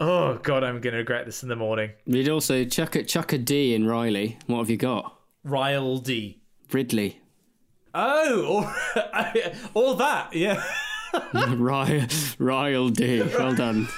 oh 0.00 0.34
god, 0.34 0.62
I'm 0.64 0.80
gonna 0.80 0.98
regret 0.98 1.26
this 1.26 1.42
in 1.42 1.48
the 1.48 1.56
morning. 1.56 1.92
We'd 2.06 2.28
also 2.28 2.64
chuck 2.64 2.94
a, 2.96 3.02
chuck 3.04 3.32
a 3.32 3.38
D 3.38 3.74
in 3.74 3.86
Riley. 3.86 4.38
What 4.46 4.58
have 4.58 4.70
you 4.70 4.76
got? 4.76 5.18
Ryle 5.44 5.98
D. 5.98 6.42
Ridley. 6.72 7.20
Oh, 7.94 8.68
or 8.94 9.02
all 9.74 9.94
that, 9.94 10.34
yeah. 10.34 10.62
Ry- 11.56 12.08
Ryle 12.38 12.88
D. 12.90 13.22
Well 13.22 13.54
done. 13.54 13.88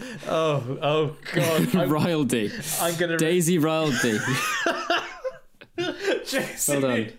Oh, 0.28 0.78
oh 0.80 1.16
god, 1.32 1.74
I'm, 1.74 2.28
D. 2.28 2.50
I'm 2.80 2.94
gonna 2.96 3.16
Daisy 3.16 3.58
D. 3.58 4.18
Jason, 6.24 6.82
Well 6.82 6.90
done. 6.96 7.12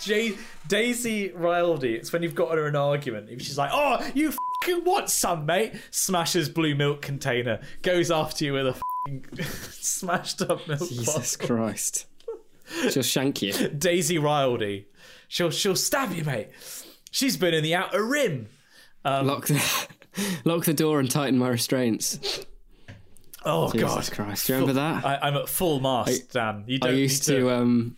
J- 0.00 0.36
Daisy 0.68 1.32
Ridley. 1.32 1.94
It's 1.94 2.12
when 2.12 2.22
you've 2.22 2.34
got 2.34 2.52
her 2.54 2.62
in 2.68 2.74
an 2.74 2.76
argument. 2.76 3.28
If 3.30 3.42
she's 3.42 3.58
like, 3.58 3.70
"Oh, 3.72 4.04
you 4.14 4.32
fucking 4.62 4.84
what, 4.84 5.10
some, 5.10 5.46
mate?" 5.46 5.74
Smashes 5.90 6.48
blue 6.48 6.74
milk 6.74 7.02
container, 7.02 7.60
goes 7.82 8.10
after 8.10 8.44
you 8.44 8.52
with 8.54 8.66
a 8.68 8.72
fucking 9.06 9.44
smashed 9.70 10.42
up 10.42 10.66
milk 10.68 10.80
Jesus 10.88 11.36
bottle. 11.36 11.56
Christ. 11.56 12.06
She'll 12.90 13.02
shank 13.02 13.42
you. 13.42 13.52
Daisy 13.68 14.18
Ridley. 14.18 14.86
She'll 15.28 15.50
she'll 15.50 15.76
stab 15.76 16.12
you, 16.12 16.24
mate. 16.24 16.48
She's 17.10 17.36
been 17.36 17.54
in 17.54 17.62
the 17.62 17.74
outer 17.74 18.04
rim. 18.04 18.48
Um, 19.04 19.26
Lock 19.26 19.46
the 19.46 19.54
lock 20.44 20.64
the 20.64 20.74
door 20.74 21.00
and 21.00 21.10
tighten 21.10 21.38
my 21.38 21.48
restraints. 21.48 22.44
Oh 23.44 23.72
Jesus 23.72 24.08
god, 24.08 24.16
Christ. 24.16 24.46
Do 24.46 24.52
you 24.52 24.58
remember 24.60 24.74
that? 24.80 25.04
I, 25.04 25.18
I'm 25.28 25.36
at 25.36 25.48
full 25.48 25.80
mast, 25.80 26.32
Dan. 26.32 26.64
You 26.66 26.78
I 26.82 26.86
don't 26.88 26.96
used 26.96 27.28
need 27.28 27.36
to 27.36 27.50
um 27.50 27.96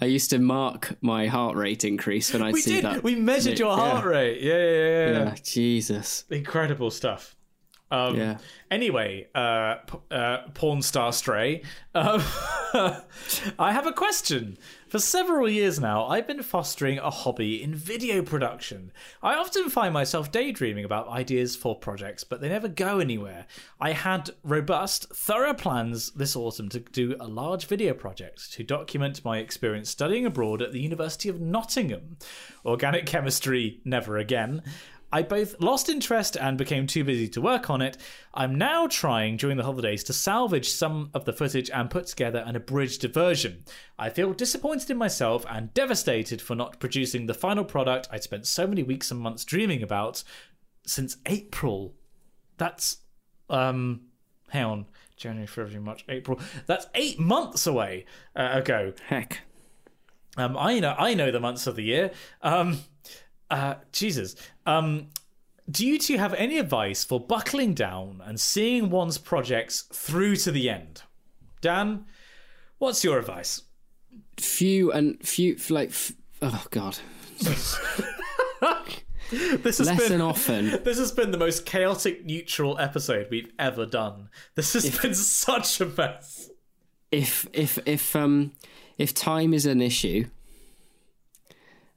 I 0.00 0.06
used 0.06 0.30
to 0.30 0.38
mark 0.38 0.96
my 1.00 1.26
heart 1.26 1.56
rate 1.56 1.84
increase 1.84 2.32
when 2.32 2.42
we 2.52 2.60
see 2.60 2.76
did. 2.76 2.84
that. 2.84 3.02
We 3.04 3.14
measured 3.14 3.58
your 3.58 3.76
Yeah. 3.76 3.76
heart 3.90 4.04
rate. 4.06 4.40
Yeah, 4.40 4.54
yeah, 4.54 4.62
yeah. 4.64 5.10
yeah. 5.18 5.24
Yeah, 5.26 5.34
Jesus. 5.44 6.24
incredible 6.30 6.90
stuff. 6.90 7.36
Um, 7.92 8.16
Yeah. 8.16 8.38
Anyway, 8.70 9.28
uh, 9.34 9.74
p- 9.86 9.98
uh, 10.10 10.38
porn 10.54 10.80
star 10.80 11.12
stray. 11.12 11.62
Um, 11.94 12.22
I 13.58 13.72
have 13.72 13.86
a 13.86 13.92
question. 13.92 14.56
For 14.90 14.98
several 14.98 15.48
years 15.48 15.78
now, 15.78 16.04
I've 16.06 16.26
been 16.26 16.42
fostering 16.42 16.98
a 16.98 17.10
hobby 17.10 17.62
in 17.62 17.76
video 17.76 18.22
production. 18.22 18.90
I 19.22 19.36
often 19.36 19.70
find 19.70 19.94
myself 19.94 20.32
daydreaming 20.32 20.84
about 20.84 21.06
ideas 21.06 21.54
for 21.54 21.78
projects, 21.78 22.24
but 22.24 22.40
they 22.40 22.48
never 22.48 22.66
go 22.66 22.98
anywhere. 22.98 23.46
I 23.80 23.92
had 23.92 24.30
robust, 24.42 25.14
thorough 25.14 25.54
plans 25.54 26.10
this 26.10 26.34
autumn 26.34 26.68
to 26.70 26.80
do 26.80 27.14
a 27.20 27.28
large 27.28 27.66
video 27.66 27.94
project 27.94 28.52
to 28.54 28.64
document 28.64 29.24
my 29.24 29.38
experience 29.38 29.88
studying 29.88 30.26
abroad 30.26 30.60
at 30.60 30.72
the 30.72 30.80
University 30.80 31.28
of 31.28 31.40
Nottingham. 31.40 32.16
Organic 32.64 33.06
chemistry, 33.06 33.80
never 33.84 34.18
again. 34.18 34.60
I 35.12 35.22
both 35.22 35.60
lost 35.60 35.88
interest 35.88 36.36
and 36.36 36.56
became 36.56 36.86
too 36.86 37.04
busy 37.04 37.28
to 37.28 37.40
work 37.40 37.68
on 37.68 37.82
it. 37.82 37.96
I'm 38.32 38.56
now 38.56 38.86
trying 38.86 39.36
during 39.36 39.56
the 39.56 39.64
holidays 39.64 40.04
to 40.04 40.12
salvage 40.12 40.70
some 40.70 41.10
of 41.14 41.24
the 41.24 41.32
footage 41.32 41.70
and 41.70 41.90
put 41.90 42.06
together 42.06 42.44
an 42.46 42.56
abridged 42.56 43.02
version. 43.02 43.64
I 43.98 44.10
feel 44.10 44.32
disappointed 44.32 44.90
in 44.90 44.98
myself 44.98 45.44
and 45.48 45.74
devastated 45.74 46.40
for 46.40 46.54
not 46.54 46.78
producing 46.78 47.26
the 47.26 47.34
final 47.34 47.64
product 47.64 48.08
I'd 48.10 48.22
spent 48.22 48.46
so 48.46 48.66
many 48.66 48.82
weeks 48.82 49.10
and 49.10 49.20
months 49.20 49.44
dreaming 49.44 49.82
about 49.82 50.22
since 50.86 51.16
April. 51.26 51.94
That's 52.56 52.98
um 53.48 54.02
hang 54.50 54.64
on. 54.64 54.86
January, 55.16 55.46
February, 55.46 55.80
March, 55.80 56.04
April. 56.08 56.40
That's 56.66 56.86
eight 56.94 57.20
months 57.20 57.66
away 57.66 58.06
uh, 58.34 58.52
ago. 58.54 58.94
Heck. 59.06 59.42
Um, 60.36 60.56
I 60.56 60.80
know, 60.80 60.94
I 60.98 61.12
know 61.12 61.30
the 61.30 61.40
months 61.40 61.66
of 61.66 61.76
the 61.76 61.82
year. 61.82 62.10
Um, 62.40 62.80
uh, 63.50 63.74
Jesus. 63.92 64.36
Um, 64.70 65.08
do 65.70 65.86
you 65.86 65.98
two 65.98 66.18
have 66.18 66.34
any 66.34 66.58
advice 66.58 67.04
for 67.04 67.20
buckling 67.20 67.74
down 67.74 68.22
and 68.24 68.38
seeing 68.40 68.90
one's 68.90 69.18
projects 69.18 69.82
through 69.92 70.36
to 70.36 70.50
the 70.50 70.68
end? 70.68 71.02
Dan, 71.60 72.06
what's 72.78 73.04
your 73.04 73.18
advice? 73.18 73.62
Few 74.38 74.90
and 74.92 75.20
few 75.26 75.56
like 75.68 75.90
f- 75.90 76.12
oh 76.42 76.64
god. 76.70 76.98
This 79.30 79.78
has 79.78 79.86
Less 79.86 79.98
been 80.02 80.14
and 80.14 80.22
often. 80.22 80.70
this 80.84 80.98
has 80.98 81.12
been 81.12 81.30
the 81.30 81.38
most 81.38 81.64
chaotic 81.64 82.24
neutral 82.24 82.76
episode 82.80 83.28
we've 83.30 83.52
ever 83.60 83.86
done. 83.86 84.28
This 84.56 84.72
has 84.72 84.98
been 84.98 85.14
such 85.14 85.80
a 85.80 85.86
mess. 85.86 86.50
If 87.12 87.46
if 87.52 87.78
if 87.86 88.16
um 88.16 88.52
if 88.98 89.14
time 89.14 89.54
is 89.54 89.66
an 89.66 89.80
issue, 89.80 90.26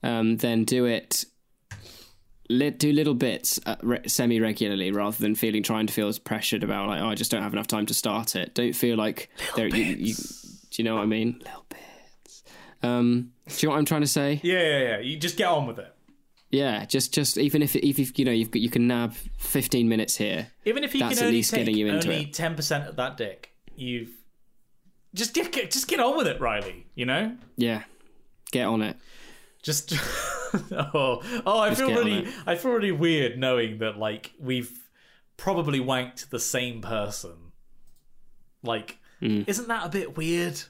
um 0.04 0.38
then 0.38 0.64
do 0.64 0.86
it 0.86 1.26
li- 2.54 2.70
do 2.72 2.92
little 2.94 3.14
bits 3.14 3.60
uh, 3.66 3.76
re- 3.82 4.08
semi 4.08 4.40
regularly 4.40 4.92
rather 4.92 5.18
than 5.18 5.36
feeling 5.36 5.64
trying 5.64 5.88
to 5.88 5.94
feel 5.94 6.08
as 6.08 6.20
pressured 6.20 6.64
about 6.64 6.88
like 6.88 7.02
oh 7.02 7.08
I 7.08 7.16
just 7.16 7.32
don't 7.32 7.42
have 7.44 7.54
enough 7.54 7.68
time 7.68 7.86
to 7.88 7.94
start 7.94 8.36
it. 8.36 8.54
Don't 8.56 8.74
feel 8.74 8.96
like 8.98 9.30
there 9.56 9.68
you, 9.68 9.84
you 9.84 10.14
do 10.16 10.82
you 10.82 10.84
know 10.84 10.96
what 10.96 11.04
I 11.04 11.06
mean? 11.08 11.40
Little 11.44 11.66
bits. 11.70 12.44
Um 12.82 13.32
do 13.48 13.54
you 13.60 13.68
know 13.68 13.74
what 13.74 13.80
I'm 13.80 13.86
trying 13.86 14.02
to 14.02 14.08
say? 14.08 14.40
Yeah, 14.44 14.60
yeah, 14.60 14.80
yeah. 14.80 15.00
You 15.00 15.18
just 15.18 15.38
get 15.38 15.48
on 15.48 15.68
with 15.68 15.80
it. 15.80 15.94
Yeah, 16.52 16.86
just 16.86 17.14
just 17.14 17.38
even 17.38 17.62
if 17.64 17.76
even 17.76 18.02
if 18.04 18.18
you 18.20 18.26
know 18.26 18.32
you've 18.32 18.52
got, 18.52 18.62
you 18.62 18.70
can 18.70 18.88
nab 18.88 19.14
15 19.40 19.90
minutes 19.90 20.16
here. 20.18 20.48
Even 20.66 20.84
if 20.84 20.94
you 20.94 21.00
That's 21.00 21.16
can 21.16 21.24
at 21.24 21.28
only 21.28 21.38
least 21.40 21.52
take 21.52 21.62
getting 21.62 21.76
you 21.76 21.88
into 21.88 22.10
only 22.10 22.24
it. 22.26 22.34
ten 22.34 22.54
percent 22.56 22.88
of 22.88 22.96
that 22.98 23.18
dick, 23.18 23.54
you've 23.76 24.12
just 25.16 25.34
get, 25.34 25.52
get 25.52 25.72
just 25.72 25.88
get 25.88 26.00
on 26.00 26.16
with 26.16 26.28
it, 26.28 26.40
Riley. 26.40 26.86
You 26.96 27.06
know, 27.08 27.36
Yeah. 27.58 27.84
Get 28.52 28.66
on 28.68 28.84
it. 28.84 28.98
just 29.64 29.94
oh 30.72 31.22
oh 31.46 31.60
I 31.60 31.74
feel 31.76 31.90
really. 31.90 32.28
I 32.46 32.56
feel 32.56 32.72
really 32.72 32.92
weird 32.92 33.38
knowing 33.38 33.80
that 33.80 33.98
like 33.98 34.34
we've 34.40 34.72
probably 35.38 35.80
wanked 35.80 36.30
the 36.30 36.40
same 36.40 36.82
person. 36.82 37.52
Like, 38.64 38.98
Mm. 39.22 39.48
isn't 39.48 39.68
that 39.70 39.86
a 39.86 39.90
bit 39.90 40.18
weird? 40.18 40.62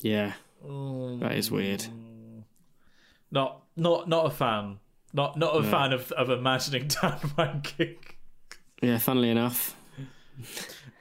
Yeah. 0.00 0.32
That 0.62 1.32
is 1.34 1.50
weird. 1.50 1.84
Not 3.30 3.62
not 3.76 4.08
not 4.08 4.26
a 4.26 4.30
fan. 4.30 4.78
Not 5.12 5.36
not 5.38 5.56
a 5.56 5.62
fan 5.62 5.92
of, 5.92 6.12
of 6.12 6.28
imagining 6.30 6.88
Dan 6.88 7.12
wanking. 7.36 7.96
Yeah, 8.82 8.98
funnily 8.98 9.30
enough. 9.30 9.74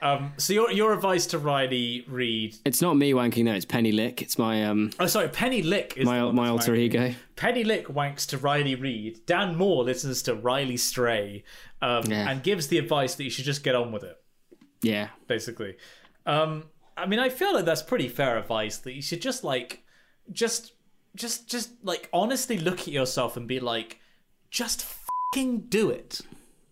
Um, 0.01 0.33
so 0.37 0.53
your 0.53 0.71
your 0.71 0.93
advice 0.93 1.25
to 1.27 1.39
Riley 1.39 2.05
Reid? 2.07 2.57
It's 2.65 2.81
not 2.81 2.95
me 2.95 3.13
wanking 3.13 3.45
though, 3.45 3.53
it's 3.53 3.65
Penny 3.65 3.91
Lick. 3.91 4.21
It's 4.21 4.37
my 4.37 4.65
um 4.65 4.91
Oh, 4.99 5.07
sorry, 5.07 5.29
Penny 5.29 5.61
Lick 5.61 5.93
is 5.97 6.05
my 6.05 6.31
my 6.31 6.49
alter 6.49 6.73
wanking. 6.73 6.79
ego. 6.79 7.15
Penny 7.35 7.63
Lick 7.63 7.87
wanks 7.87 8.25
to 8.27 8.37
Riley 8.37 8.75
Reid. 8.75 9.25
Dan 9.25 9.55
Maw 9.55 9.79
listens 9.81 10.21
to 10.23 10.35
Riley 10.35 10.77
Stray, 10.77 11.43
um, 11.81 12.03
Yeah. 12.07 12.29
and 12.29 12.43
gives 12.43 12.67
the 12.67 12.77
advice 12.77 13.15
that 13.15 13.23
you 13.23 13.29
should 13.29 13.45
just 13.45 13.63
get 13.63 13.73
on 13.75 13.91
with 13.91 14.03
it. 14.03 14.17
Yeah. 14.81 15.09
Basically, 15.27 15.77
um, 16.25 16.65
I 16.97 17.05
mean, 17.07 17.19
I 17.19 17.29
feel 17.29 17.53
like 17.53 17.65
that's 17.65 17.81
pretty 17.83 18.07
fair 18.09 18.37
advice. 18.37 18.77
That 18.79 18.93
you 18.93 19.01
should 19.01 19.21
just 19.21 19.43
like, 19.43 19.83
just, 20.31 20.73
just, 21.15 21.49
just 21.49 21.71
like 21.83 22.09
honestly 22.13 22.57
look 22.57 22.81
at 22.81 22.87
yourself 22.89 23.35
and 23.37 23.47
be 23.47 23.59
like, 23.59 23.99
just 24.51 24.85
fucking 25.33 25.61
do 25.69 25.89
it. 25.89 26.21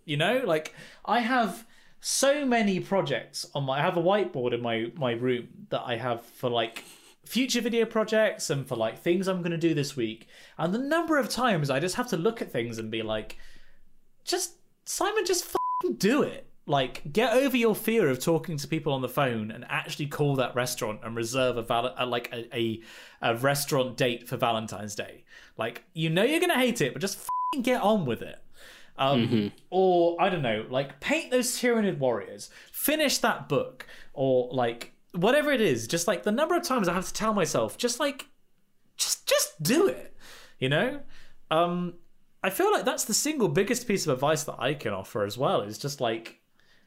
You 0.06 0.18
know, 0.18 0.44
like 0.46 0.76
I 1.06 1.20
have 1.22 1.66
so 2.06 2.46
many 2.46 2.82
projects 2.82 3.46
on 3.56 3.64
my. 3.64 3.80
I 3.80 3.82
have 3.82 3.96
a 3.96 4.02
whiteboard 4.02 4.54
in 4.54 4.62
my 4.62 4.92
my 4.96 5.14
room 5.14 5.48
that 5.70 5.84
I 5.86 5.96
have 5.96 6.26
for 6.26 6.50
like 6.50 6.84
future 7.26 7.62
video 7.62 7.86
projects 7.86 8.50
and 8.50 8.68
for 8.68 8.76
like 8.76 9.00
things 9.00 9.30
I'm 9.30 9.40
going 9.40 9.52
to 9.52 9.58
do 9.58 9.74
this 9.74 9.96
week. 9.96 10.28
And 10.58 10.74
the 10.74 10.80
number 10.80 11.18
of 11.18 11.30
times 11.30 11.70
I 11.70 11.80
just 11.80 11.96
have 11.96 12.10
to 12.10 12.18
look 12.18 12.42
at 12.42 12.52
things 12.52 12.78
and 12.78 12.92
be 12.92 13.02
like, 13.02 13.38
just 14.26 14.56
Simon, 14.84 15.26
just 15.26 15.56
do 15.98 16.24
it. 16.24 16.46
Like, 16.66 17.04
get 17.12 17.34
over 17.34 17.56
your 17.56 17.76
fear 17.76 18.10
of 18.10 18.20
talking 18.20 18.58
to 18.58 18.68
people 18.68 18.92
on 18.92 19.02
the 19.02 19.10
phone 19.10 19.50
and 19.50 19.66
actually 19.70 20.08
call 20.08 20.36
that 20.36 20.56
restaurant 20.56 21.00
and 21.04 21.16
reserve 21.16 21.56
a, 21.56 21.62
val- 21.62 21.96
a 21.98 22.06
like 22.06 22.30
a, 22.34 22.54
a 22.54 22.82
a 23.22 23.36
restaurant 23.38 23.96
date 23.96 24.28
for 24.28 24.36
Valentine's 24.36 24.96
Day. 24.96 25.24
Like, 25.58 25.84
you 25.94 26.10
know 26.10 26.24
you're 26.24 26.42
gonna 26.42 26.60
hate 26.60 26.82
it, 26.82 26.92
but 26.92 27.02
just 27.02 27.30
get 27.62 27.82
on 27.82 28.06
with 28.06 28.22
it. 28.22 28.43
Um, 28.98 29.52
Or 29.70 30.22
I 30.22 30.30
don't 30.30 30.42
know, 30.42 30.66
like 30.70 31.00
paint 31.00 31.32
those 31.32 31.52
Tyranid 31.58 31.98
warriors, 31.98 32.50
finish 32.72 33.18
that 33.20 33.50
book, 33.50 33.88
or 34.14 34.50
like 34.52 34.94
whatever 35.14 35.52
it 35.52 35.62
is. 35.62 35.88
Just 35.88 36.08
like 36.08 36.24
the 36.24 36.32
number 36.32 36.56
of 36.56 36.64
times 36.64 36.88
I 36.88 36.94
have 36.94 37.08
to 37.08 37.14
tell 37.14 37.34
myself, 37.34 37.78
just 37.78 38.00
like, 38.00 38.28
just 38.98 39.28
just 39.28 39.62
do 39.62 39.88
it. 39.88 40.16
You 40.60 40.70
know. 40.70 41.00
Um, 41.52 41.96
I 42.44 42.50
feel 42.50 42.72
like 42.72 42.86
that's 42.86 43.06
the 43.06 43.14
single 43.14 43.48
biggest 43.48 43.88
piece 43.88 44.06
of 44.06 44.14
advice 44.14 44.44
that 44.44 44.58
I 44.60 44.74
can 44.74 44.94
offer 44.94 45.24
as 45.24 45.38
well. 45.38 45.62
Is 45.62 45.78
just 45.78 46.02
like 46.02 46.40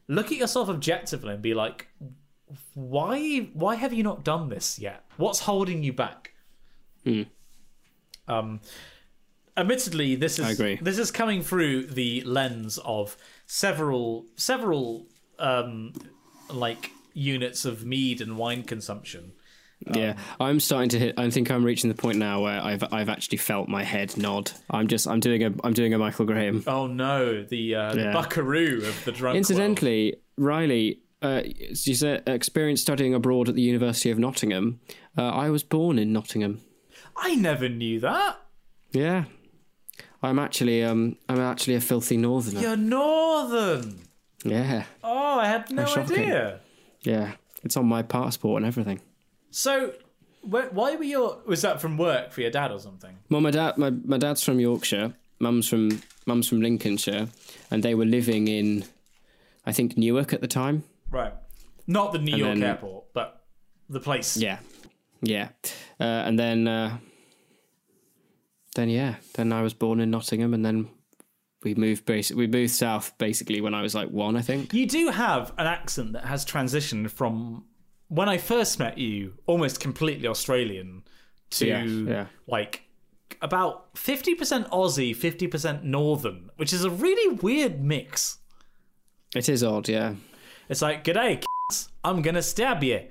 look 0.08 0.26
at 0.26 0.38
yourself 0.38 0.68
objectively 0.68 1.32
and 1.34 1.42
be 1.42 1.54
like, 1.54 1.88
why 2.74 3.48
why 3.54 3.74
have 3.74 3.92
you 3.92 4.02
not 4.02 4.24
done 4.24 4.48
this 4.48 4.78
yet? 4.78 5.04
What's 5.16 5.40
holding 5.40 5.82
you 5.82 5.92
back? 5.92 6.34
Um, 8.28 8.60
admittedly, 9.56 10.14
this 10.14 10.38
is 10.38 10.58
this 10.58 10.98
is 10.98 11.10
coming 11.10 11.42
through 11.42 11.86
the 11.86 12.22
lens 12.22 12.78
of 12.84 13.16
several 13.46 14.26
several 14.36 15.06
um, 15.38 15.92
like 16.50 16.90
units 17.14 17.64
of 17.64 17.84
mead 17.84 18.20
and 18.20 18.36
wine 18.36 18.62
consumption. 18.62 19.32
Yeah, 19.94 20.16
I'm 20.40 20.58
starting 20.58 20.88
to 20.90 20.98
hit. 20.98 21.18
I 21.18 21.28
think 21.30 21.50
I'm 21.50 21.62
reaching 21.62 21.88
the 21.88 21.96
point 21.96 22.18
now 22.18 22.42
where 22.42 22.60
I've 22.60 22.82
I've 22.92 23.08
actually 23.08 23.38
felt 23.38 23.68
my 23.68 23.84
head 23.84 24.16
nod. 24.16 24.50
I'm 24.70 24.86
just 24.88 25.06
I'm 25.06 25.20
doing 25.20 25.44
a 25.44 25.52
I'm 25.64 25.74
doing 25.74 25.92
a 25.92 25.98
Michael 25.98 26.24
Graham. 26.24 26.64
Oh 26.66 26.86
no, 26.86 27.42
the 27.42 27.74
uh, 27.74 27.94
the 27.94 28.10
buckaroo 28.12 28.78
of 28.78 29.04
the 29.04 29.12
drunk. 29.12 29.34
world. 29.34 29.36
Incidentally, 29.36 30.16
Riley, 30.38 31.00
uh, 31.20 31.42
you 31.44 31.94
said 31.94 32.22
experience 32.26 32.80
studying 32.80 33.14
abroad 33.14 33.48
at 33.48 33.54
the 33.54 33.62
University 33.62 34.10
of 34.10 34.18
Nottingham. 34.18 34.80
Uh, 35.16 35.28
I 35.28 35.50
was 35.50 35.62
born 35.62 35.98
in 35.98 36.12
Nottingham. 36.12 36.62
I 37.14 37.34
never 37.34 37.68
knew 37.68 38.00
that. 38.00 38.38
Yeah, 38.92 39.24
I'm 40.26 40.38
actually 40.38 40.82
um 40.84 41.16
I'm 41.28 41.40
actually 41.40 41.74
a 41.76 41.80
filthy 41.80 42.16
northerner. 42.16 42.60
You're 42.60 42.76
northern. 42.76 44.00
Yeah, 44.44 44.84
Oh, 45.02 45.38
I 45.40 45.46
had 45.46 45.70
no 45.70 45.84
idea. 45.84 46.60
yeah, 47.02 47.32
it's 47.64 47.76
on 47.76 47.86
my 47.86 48.02
passport 48.02 48.62
and 48.62 48.66
everything. 48.66 49.00
So, 49.50 49.92
wh- 50.42 50.72
why 50.72 50.94
were 50.96 51.04
your? 51.04 51.38
Was 51.46 51.62
that 51.62 51.80
from 51.80 51.96
work 51.98 52.30
for 52.32 52.42
your 52.42 52.50
dad 52.50 52.70
or 52.70 52.78
something? 52.78 53.16
Well, 53.30 53.40
my 53.40 53.50
dad, 53.50 53.76
my, 53.76 53.90
my 53.90 54.18
dad's 54.18 54.44
from 54.44 54.60
Yorkshire. 54.60 55.14
Mum's 55.40 55.68
from 55.68 56.00
mum's 56.26 56.48
from 56.48 56.60
Lincolnshire, 56.60 57.28
and 57.70 57.82
they 57.82 57.94
were 57.94 58.04
living 58.04 58.46
in, 58.48 58.84
I 59.66 59.72
think 59.72 59.96
Newark 59.96 60.32
at 60.32 60.40
the 60.40 60.48
time. 60.48 60.84
Right. 61.10 61.32
Not 61.86 62.12
the 62.12 62.18
New 62.18 62.36
York 62.36 62.54
then- 62.54 62.62
airport, 62.62 63.12
but 63.12 63.42
the 63.88 64.00
place. 64.00 64.36
Yeah, 64.36 64.58
yeah, 65.22 65.48
uh, 66.00 66.04
and 66.26 66.38
then 66.38 66.68
uh, 66.68 66.98
then 68.76 68.88
yeah, 68.88 69.16
then 69.34 69.52
I 69.52 69.62
was 69.62 69.74
born 69.74 70.00
in 70.00 70.10
Nottingham, 70.10 70.54
and 70.54 70.64
then 70.64 70.88
we 71.64 71.74
moved 71.74 72.06
basi- 72.06 72.34
we 72.34 72.46
moved 72.46 72.72
south 72.72 73.16
basically 73.18 73.60
when 73.60 73.74
I 73.74 73.82
was 73.82 73.94
like 73.94 74.08
one, 74.10 74.36
I 74.36 74.42
think. 74.42 74.72
You 74.72 74.86
do 74.86 75.10
have 75.10 75.52
an 75.58 75.66
accent 75.66 76.12
that 76.12 76.24
has 76.26 76.44
transitioned 76.44 77.10
from 77.10 77.64
when 78.08 78.28
I 78.28 78.38
first 78.38 78.78
met 78.78 78.98
you, 78.98 79.34
almost 79.46 79.80
completely 79.80 80.28
Australian, 80.28 81.02
to 81.50 81.66
Yeah, 81.66 81.84
yeah. 81.84 82.26
like 82.46 82.82
about 83.42 83.92
50% 83.94 84.70
Aussie, 84.70 85.16
50% 85.16 85.82
Northern, 85.82 86.50
which 86.56 86.72
is 86.72 86.84
a 86.84 86.90
really 86.90 87.36
weird 87.36 87.82
mix. 87.82 88.38
It 89.34 89.48
is 89.48 89.64
odd, 89.64 89.88
yeah. 89.88 90.14
It's 90.68 90.82
like, 90.82 91.02
g'day, 91.02 91.40
c***s, 91.42 91.88
I'm 92.04 92.22
gonna 92.22 92.42
stab 92.42 92.84
you. 92.84 93.08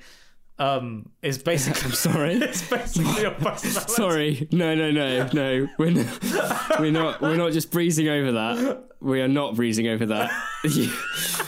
Um, 0.57 1.09
is 1.21 1.37
basically 1.37 1.81
I'm 1.85 1.91
Sorry. 1.91 2.33
it's 2.35 2.67
basically 2.69 3.21
your 3.21 3.31
personality. 3.31 3.91
Sorry, 3.93 4.47
no, 4.51 4.73
no, 4.73 4.91
no, 4.91 5.29
no. 5.33 5.67
We're 5.77 5.91
not, 5.91 6.79
we're 6.79 6.91
not. 6.91 7.21
We're 7.21 7.35
not 7.35 7.51
just 7.51 7.71
breezing 7.71 8.07
over 8.07 8.31
that. 8.33 8.83
We 9.01 9.21
are 9.21 9.27
not 9.27 9.55
breezing 9.55 9.87
over 9.87 10.05
that. 10.07 10.31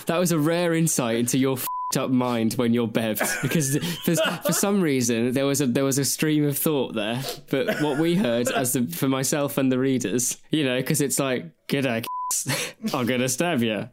That 0.08 0.18
was 0.18 0.32
a 0.32 0.40
rare 0.40 0.74
insight 0.74 1.18
into 1.18 1.38
your 1.38 1.58
up 1.98 2.12
mind 2.12 2.54
when 2.56 2.74
you're 2.74 2.88
bevved, 2.88 3.42
because 3.42 3.78
for, 4.04 4.16
for 4.44 4.52
some 4.52 4.82
reason 4.82 5.32
there 5.32 5.46
was 5.46 5.62
a 5.62 5.68
there 5.68 5.86
was 5.86 5.98
a 5.98 6.06
stream 6.06 6.44
of 6.44 6.58
thought 6.58 6.94
there. 6.94 7.22
But 7.50 7.82
what 7.82 7.98
we 7.98 8.16
heard, 8.16 8.52
as 8.52 8.74
the, 8.74 8.86
for 8.88 9.08
myself 9.08 9.58
and 9.58 9.72
the 9.72 9.80
readers, 9.80 10.38
you 10.52 10.66
know, 10.66 10.78
because 10.78 11.00
it's 11.00 11.18
like, 11.18 11.46
good 11.68 11.86
I'm 11.86 13.06
gonna 13.06 13.30
stab 13.30 13.64
you. 13.64 13.90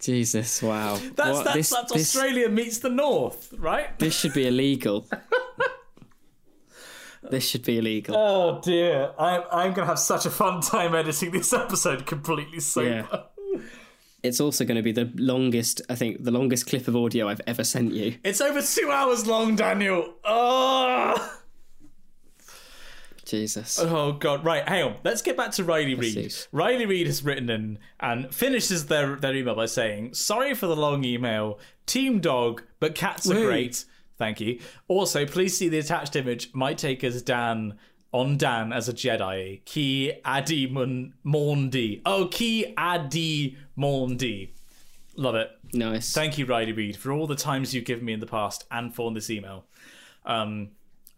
Jesus, 0.00 0.62
wow. 0.62 0.98
That's 1.14 1.36
What- 1.36 1.44
that's, 1.44 1.56
this- 1.56 1.70
that's 1.70 1.92
this- 1.92 2.16
Australia 2.16 2.48
meets 2.48 2.78
the 2.78 2.90
North, 2.90 3.52
right? 3.58 3.96
This 3.98 4.18
should 4.18 4.32
be 4.34 4.46
illegal. 4.46 5.06
this 7.30 7.46
should 7.48 7.64
be 7.64 7.78
illegal. 7.78 8.16
Oh 8.16 8.60
dear, 8.62 9.12
I'm 9.18 9.42
I'm 9.52 9.72
gonna 9.74 9.86
have 9.86 9.98
such 9.98 10.24
a 10.26 10.30
fun 10.30 10.60
time 10.62 10.94
editing 10.94 11.30
this 11.32 11.52
episode 11.52 12.06
completely 12.06 12.60
sober. 12.60 13.06
Yeah. 13.10 13.60
It's 14.22 14.40
also 14.40 14.64
going 14.66 14.76
to 14.76 14.82
be 14.82 14.92
the 14.92 15.10
longest, 15.16 15.80
I 15.88 15.94
think, 15.94 16.24
the 16.24 16.30
longest 16.30 16.66
clip 16.66 16.86
of 16.88 16.94
audio 16.94 17.26
I've 17.26 17.40
ever 17.46 17.64
sent 17.64 17.94
you. 17.94 18.16
It's 18.22 18.42
over 18.42 18.60
two 18.60 18.90
hours 18.90 19.26
long, 19.26 19.56
Daniel. 19.56 20.12
Oh, 20.24 21.39
Jesus. 23.30 23.78
oh 23.78 24.12
god. 24.12 24.44
Right, 24.44 24.68
hang 24.68 24.82
on. 24.84 24.96
Let's 25.04 25.22
get 25.22 25.36
back 25.36 25.52
to 25.52 25.64
Riley 25.64 25.94
Reid. 25.94 26.34
Riley 26.52 26.86
Reid 26.86 27.06
has 27.06 27.22
written 27.24 27.48
in 27.48 27.78
and 28.00 28.34
finishes 28.34 28.86
their 28.86 29.16
their 29.16 29.34
email 29.34 29.54
by 29.54 29.66
saying, 29.66 30.14
"Sorry 30.14 30.54
for 30.54 30.66
the 30.66 30.76
long 30.76 31.04
email. 31.04 31.58
Team 31.86 32.20
dog, 32.20 32.62
but 32.80 32.94
cats 32.94 33.30
are 33.30 33.34
Woo. 33.34 33.46
great. 33.46 33.84
Thank 34.18 34.40
you. 34.40 34.60
Also, 34.88 35.24
please 35.24 35.56
see 35.56 35.68
the 35.68 35.78
attached 35.78 36.16
image. 36.16 36.50
Might 36.54 36.78
take 36.78 37.04
as 37.04 37.22
Dan." 37.22 37.78
On 38.12 38.36
Dan 38.36 38.72
as 38.72 38.88
a 38.88 38.92
Jedi, 38.92 39.64
Ki 39.64 40.12
Adi 40.24 40.66
Mun- 40.66 41.14
Maundi. 41.24 42.02
Oh, 42.04 42.26
Ki 42.26 42.74
Adi 42.76 43.56
Mondi. 43.78 44.50
Love 45.14 45.36
it. 45.36 45.50
Nice. 45.72 46.12
Thank 46.12 46.36
you, 46.36 46.44
Riley 46.44 46.72
Reid, 46.72 46.96
for 46.96 47.12
all 47.12 47.28
the 47.28 47.36
times 47.36 47.72
you've 47.72 47.84
given 47.84 48.04
me 48.04 48.12
in 48.12 48.18
the 48.18 48.26
past 48.26 48.64
and 48.68 48.92
for 48.92 49.12
this 49.12 49.30
email. 49.30 49.64
Um, 50.24 50.70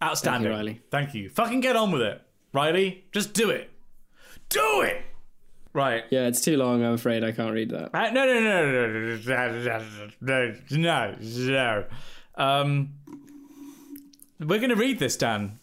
outstanding. 0.03 0.43
Thank 0.43 0.51
you, 0.51 0.57
Riley. 0.57 0.81
Thank 0.91 1.13
you. 1.15 1.29
Fucking 1.29 1.59
get 1.61 1.75
on 1.75 1.91
with 1.91 2.01
it, 2.01 2.21
Riley. 2.53 3.05
Just 3.11 3.33
do 3.33 3.49
it. 3.49 3.69
Do 4.49 4.81
it. 4.81 5.01
Right. 5.73 6.03
yeah, 6.11 6.27
it's 6.27 6.41
too 6.41 6.55
long. 6.57 6.83
I'm 6.83 6.93
afraid 6.93 7.23
I 7.23 7.31
can't 7.31 7.51
read 7.53 7.71
that. 7.71 7.89
Uh, 7.95 8.11
no, 8.11 8.25
no, 8.27 8.39
no, 8.39 8.71
no, 8.71 8.87
no, 8.87 9.17
no, 10.21 10.55
no, 10.69 11.15
no, 11.15 11.15
no. 11.49 11.85
Um, 12.35 12.93
we're 14.39 14.59
gonna 14.59 14.75
read 14.75 14.99
this, 14.99 15.17
Dan. 15.17 15.59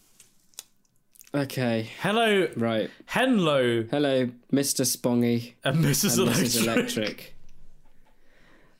Okay. 1.33 1.89
Hello, 2.01 2.49
Right. 2.57 2.89
Henlo, 3.09 3.89
Hello, 3.89 4.29
Mr. 4.51 4.85
Spongy 4.85 5.55
and 5.63 5.77
Mrs. 5.77 6.17
and 6.19 6.27
Electric. 6.27 6.47
Mrs. 6.49 6.63
Electric. 6.67 7.30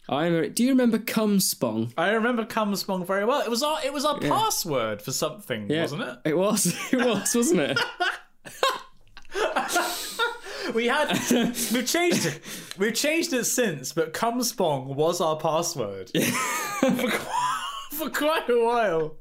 I'm. 0.10 0.34
A, 0.36 0.50
do 0.50 0.64
you 0.64 0.70
remember 0.70 0.98
Cum 0.98 1.40
Spong? 1.40 1.94
I 1.98 2.12
remember 2.12 2.46
Cum 2.46 2.76
Spong 2.76 3.06
very 3.06 3.24
well. 3.26 3.42
It 3.42 3.50
was 3.50 3.64
our, 3.64 3.80
it 3.86 3.94
was 3.94 4.04
our 4.06 4.20
password 4.20 5.02
for 5.02 5.12
something, 5.12 5.68
wasn't 5.68 6.02
it? 6.04 6.18
It 6.26 6.38
was. 6.38 6.76
It 6.94 6.98
was, 7.06 7.34
wasn't 7.36 7.60
it? 7.62 7.80
We 10.76 10.86
had 10.88 11.12
we've 11.74 11.86
changed 11.88 12.26
it. 12.28 12.40
We've 12.78 12.94
changed 12.94 13.34
it 13.34 13.44
since, 13.46 13.92
but 13.92 14.14
Cumspong 14.14 14.86
was 14.96 15.20
our 15.20 15.36
password 15.36 16.12
for, 16.80 16.90
qu- 16.92 17.96
for 17.98 18.10
quite 18.10 18.48
a 18.50 18.64
while. 18.64 19.16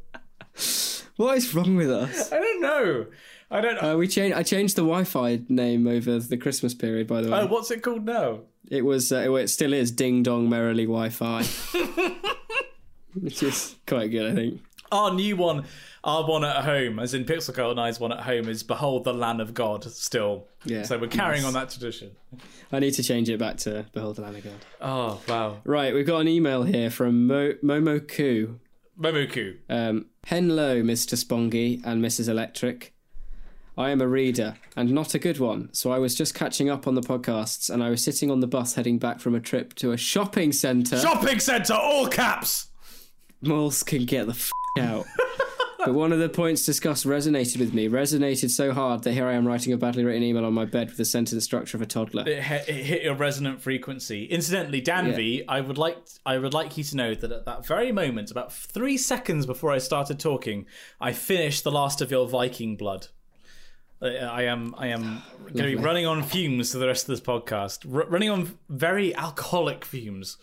what 1.16 1.38
is 1.38 1.52
wrong 1.54 1.74
with 1.76 1.90
us? 1.90 2.30
I 2.30 2.38
don't 2.38 2.60
know. 2.60 3.06
I 3.50 3.60
don't 3.60 3.82
know. 3.82 3.94
Uh, 3.94 3.96
we 3.96 4.06
changed. 4.06 4.36
I 4.36 4.42
changed 4.42 4.76
the 4.76 4.82
Wi-Fi 4.82 5.42
name 5.48 5.86
over 5.86 6.18
the 6.18 6.36
Christmas 6.36 6.72
period. 6.74 7.06
By 7.08 7.20
the 7.22 7.30
way, 7.30 7.40
oh, 7.40 7.46
what's 7.46 7.70
it 7.70 7.82
called 7.82 8.04
now? 8.04 8.40
It 8.70 8.84
was. 8.84 9.10
Uh, 9.10 9.32
it 9.34 9.48
still 9.48 9.72
is. 9.72 9.90
Ding 9.90 10.22
dong 10.22 10.48
merrily 10.48 10.84
Wi-Fi. 10.86 11.42
Which 13.20 13.42
is 13.42 13.74
quite 13.86 14.08
good, 14.10 14.30
I 14.30 14.34
think. 14.34 14.60
Our 14.92 15.12
new 15.14 15.36
one, 15.36 15.64
our 16.02 16.26
one 16.26 16.44
at 16.44 16.64
home, 16.64 16.98
as 16.98 17.14
in 17.14 17.24
Pixel 17.24 17.54
Girl 17.54 17.70
and 17.70 17.80
I's 17.80 18.00
one 18.00 18.12
at 18.12 18.20
home, 18.20 18.48
is 18.48 18.62
"Behold 18.62 19.04
the 19.04 19.12
Land 19.14 19.40
of 19.40 19.52
God." 19.54 19.84
Still, 19.84 20.46
Yeah, 20.64 20.82
So 20.82 20.98
we're 20.98 21.06
carrying 21.08 21.42
nice. 21.42 21.48
on 21.48 21.52
that 21.54 21.70
tradition. 21.70 22.12
I 22.72 22.78
need 22.80 22.92
to 22.94 23.02
change 23.02 23.28
it 23.30 23.38
back 23.38 23.56
to 23.58 23.86
Behold 23.92 24.16
the 24.16 24.22
Land 24.22 24.36
of 24.38 24.44
God. 24.44 24.52
Oh 24.80 25.20
wow, 25.28 25.58
Right, 25.64 25.94
we've 25.94 26.06
got 26.06 26.20
an 26.20 26.28
email 26.28 26.62
here 26.64 26.90
from 26.90 27.26
Mo- 27.26 27.54
Momoku. 27.64 28.58
Momoku. 28.98 29.56
Um, 29.68 30.06
Hello, 30.26 30.82
Mr. 30.82 31.16
Spongy 31.16 31.80
and 31.84 32.04
Mrs. 32.04 32.28
Electric. 32.28 32.92
I 33.78 33.90
am 33.90 34.00
a 34.00 34.08
reader 34.08 34.56
and 34.76 34.90
not 34.92 35.14
a 35.14 35.18
good 35.18 35.38
one, 35.38 35.72
so 35.72 35.90
I 35.90 35.98
was 35.98 36.14
just 36.14 36.34
catching 36.34 36.68
up 36.68 36.86
on 36.86 36.94
the 36.94 37.00
podcasts 37.00 37.70
and 37.70 37.82
I 37.82 37.90
was 37.90 38.02
sitting 38.02 38.30
on 38.30 38.40
the 38.40 38.46
bus 38.46 38.74
heading 38.74 38.98
back 38.98 39.20
from 39.20 39.34
a 39.34 39.40
trip 39.40 39.74
to 39.76 39.92
a 39.92 39.96
shopping 39.96 40.52
centre. 40.52 40.98
Shopping 40.98 41.38
centre, 41.40 41.74
all 41.74 42.06
caps. 42.08 42.68
Malls 43.42 43.82
can 43.82 44.04
get 44.04 44.26
the 44.26 44.32
f 44.32 44.50
out. 44.78 45.06
but 45.78 45.94
one 45.94 46.12
of 46.12 46.18
the 46.18 46.28
points 46.28 46.66
discussed 46.66 47.06
resonated 47.06 47.58
with 47.58 47.72
me, 47.72 47.88
resonated 47.88 48.50
so 48.50 48.72
hard 48.72 49.02
that 49.04 49.12
here 49.12 49.26
I 49.26 49.32
am 49.32 49.46
writing 49.46 49.72
a 49.72 49.78
badly 49.78 50.04
written 50.04 50.22
email 50.22 50.44
on 50.44 50.52
my 50.52 50.66
bed 50.66 50.88
with 50.88 50.98
the 50.98 51.04
sentence 51.06 51.42
structure 51.44 51.76
of 51.76 51.82
a 51.82 51.86
toddler. 51.86 52.28
It, 52.28 52.42
hit- 52.42 52.68
it 52.68 52.84
hit 52.84 53.02
your 53.02 53.14
resonant 53.14 53.62
frequency. 53.62 54.26
Incidentally, 54.26 54.82
Danby, 54.82 55.44
I 55.48 55.60
would 55.62 55.78
like 55.78 55.96
I 56.26 56.36
would 56.36 56.52
like 56.52 56.76
you 56.76 56.84
to 56.84 56.96
know 56.96 57.14
that 57.14 57.32
at 57.32 57.46
that 57.46 57.66
very 57.66 57.92
moment, 57.92 58.30
about 58.30 58.52
three 58.52 58.98
seconds 58.98 59.46
before 59.46 59.72
I 59.72 59.78
started 59.78 60.18
talking, 60.18 60.66
I 61.00 61.12
finished 61.12 61.64
the 61.64 61.72
last 61.72 62.02
of 62.02 62.10
your 62.10 62.28
Viking 62.28 62.76
blood. 62.76 63.06
I- 64.02 64.16
I 64.16 64.42
am 64.42 64.74
I 64.78 64.88
am 64.88 65.22
going 65.42 65.54
to 65.70 65.76
be 65.76 65.82
running 65.82 66.06
on 66.06 66.22
fumes 66.22 66.72
for 66.72 66.78
the 66.78 66.86
rest 66.86 67.04
of 67.04 67.08
this 67.08 67.20
podcast. 67.20 67.84
R- 67.92 68.08
running 68.08 68.30
on 68.30 68.58
very 68.68 69.14
alcoholic 69.14 69.84
fumes. 69.84 70.36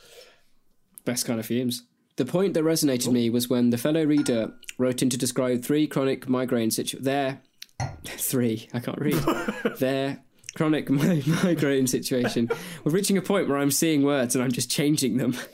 Best 1.06 1.26
kind 1.26 1.40
of 1.40 1.46
fumes. 1.46 1.84
The 2.18 2.26
point 2.26 2.54
that 2.56 2.64
resonated 2.64 3.12
me 3.12 3.30
was 3.30 3.48
when 3.50 3.70
the 3.70 3.78
fellow 3.78 4.04
reader 4.04 4.52
wrote 4.78 5.02
in 5.02 5.10
to 5.10 5.18
describe 5.18 5.64
three 5.64 5.88
chronic 5.88 6.28
migraine 6.28 6.72
situ- 6.72 7.00
their 7.00 7.42
three 8.06 8.68
I 8.74 8.80
can't 8.80 9.00
read 9.00 9.16
their 9.80 10.20
chronic 10.56 10.90
mi- 10.90 11.24
migraine 11.44 11.88
situation. 11.88 12.50
We're 12.84 12.92
reaching 12.92 13.18
a 13.18 13.22
point 13.22 13.48
where 13.48 13.58
I'm 13.60 13.72
seeing 13.72 14.04
words 14.04 14.36
and 14.36 14.44
I'm 14.44 14.52
just 14.52 14.70
changing 14.72 15.18
them. 15.18 15.36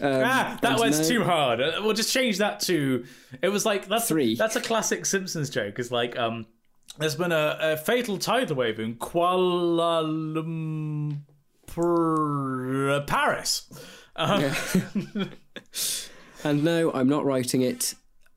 Um, 0.00 0.22
Ah, 0.24 0.58
that 0.62 0.80
word's 0.80 0.98
no- 1.00 1.08
too 1.08 1.22
hard. 1.22 1.60
Uh, 1.60 1.80
We'll 1.82 1.92
just 1.92 2.12
change 2.12 2.38
that 2.38 2.58
to. 2.60 3.04
It 3.40 3.50
was 3.50 3.64
like 3.64 3.86
that's 3.86 4.08
Three. 4.08 4.34
That's 4.34 4.56
a 4.56 4.60
classic 4.60 5.06
Simpsons 5.06 5.48
joke. 5.48 5.78
Is 5.78 5.92
like 5.92 6.18
um, 6.18 6.46
there's 6.98 7.16
been 7.16 7.32
a, 7.32 7.58
a, 7.60 7.76
fatal 7.76 8.18
tidal 8.18 8.56
wave 8.56 8.78
in 8.78 8.96
Kuala 8.96 10.04
Lumpur, 11.66 13.06
Paris. 13.06 13.68
Uh- 14.14 14.52
yeah. 15.14 15.24
and 16.44 16.64
no, 16.64 16.92
I'm 16.92 17.08
not 17.08 17.24
writing 17.24 17.62
it. 17.62 17.94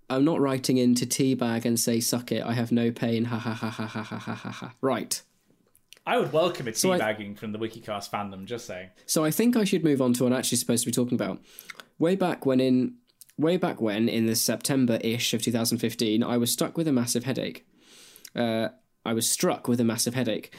I'm 0.10 0.24
not 0.24 0.40
writing 0.40 0.78
into 0.78 1.06
teabag 1.06 1.66
and 1.66 1.80
say 1.80 2.00
suck 2.00 2.32
it. 2.32 2.44
I 2.44 2.54
have 2.54 2.72
no 2.72 2.92
pain. 2.92 3.26
Ha 3.26 3.38
ha 3.38 3.54
ha 3.54 3.70
ha 3.70 3.88
ha 3.88 4.04
ha 4.04 4.18
ha 4.18 4.52
ha. 4.52 4.74
Right. 4.82 5.22
I 6.08 6.20
would 6.20 6.32
welcome 6.32 6.68
a 6.68 6.72
teabagging 6.72 7.30
so 7.30 7.32
I, 7.32 7.34
from 7.34 7.52
the 7.52 7.58
Wikicast 7.58 8.12
fandom. 8.12 8.46
Just 8.46 8.68
saying. 8.68 8.90
So 9.08 9.26
I 9.26 9.32
think 9.32 9.58
I 9.58 9.64
should 9.64 9.84
move 9.84 10.02
on 10.02 10.14
to 10.14 10.24
what 10.24 10.34
I'm 10.34 10.38
actually 10.38 10.60
supposed 10.60 10.84
to 10.84 10.90
be 10.90 10.94
talking 10.94 11.16
about. 11.16 11.40
Way 11.98 12.16
back 12.16 12.46
when 12.46 12.60
in 12.60 12.96
way 13.38 13.58
back 13.58 13.82
when 13.82 14.08
in 14.08 14.28
the 14.28 14.36
September 14.36 15.00
ish 15.02 15.34
of 15.34 15.42
2015, 15.42 16.24
I 16.24 16.38
was 16.38 16.52
stuck 16.52 16.78
with 16.78 16.88
a 16.88 16.94
massive 16.94 17.24
headache. 17.24 17.66
Uh, 18.36 18.70
I 19.06 19.14
was 19.14 19.30
struck 19.30 19.68
with 19.68 19.80
a 19.80 19.84
massive 19.84 20.14
headache. 20.16 20.54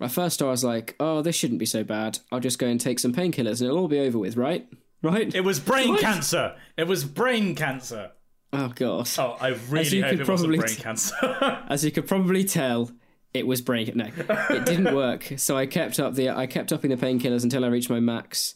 At 0.00 0.10
first, 0.10 0.40
I 0.40 0.46
was 0.46 0.64
like, 0.64 0.96
"Oh, 0.98 1.20
this 1.22 1.36
shouldn't 1.36 1.58
be 1.60 1.66
so 1.66 1.84
bad. 1.84 2.18
I'll 2.32 2.40
just 2.40 2.58
go 2.58 2.66
and 2.66 2.80
take 2.80 2.98
some 2.98 3.12
painkillers, 3.12 3.60
and 3.60 3.68
it'll 3.68 3.78
all 3.78 3.88
be 3.88 4.00
over 4.00 4.18
with, 4.18 4.36
right? 4.36 4.66
Right? 5.02 5.34
It 5.34 5.42
was 5.42 5.60
brain 5.60 5.90
What? 5.90 6.00
cancer. 6.00 6.56
It 6.76 6.86
was 6.86 7.04
brain 7.04 7.54
cancer. 7.54 8.12
oh 8.52 8.68
God! 8.74 9.08
Oh, 9.18 9.36
I 9.40 9.48
really 9.68 10.00
hope 10.00 10.20
it 10.20 10.28
wasn't 10.28 10.56
brain 10.56 10.68
t- 10.68 10.82
cancer. 10.82 11.14
As 11.68 11.84
you 11.84 11.90
could 11.90 12.08
probably 12.08 12.44
tell, 12.44 12.90
it 13.34 13.46
was 13.46 13.60
brain. 13.60 13.92
No, 13.94 14.06
it 14.06 14.64
didn't 14.64 14.94
work. 14.96 15.34
So 15.36 15.56
I 15.56 15.66
kept 15.66 16.00
up 16.00 16.14
the 16.14 16.30
I 16.30 16.46
kept 16.46 16.72
upping 16.72 16.90
the 16.90 16.96
painkillers 16.96 17.42
until 17.44 17.64
I 17.64 17.68
reached 17.68 17.90
my 17.90 18.00
max. 18.00 18.54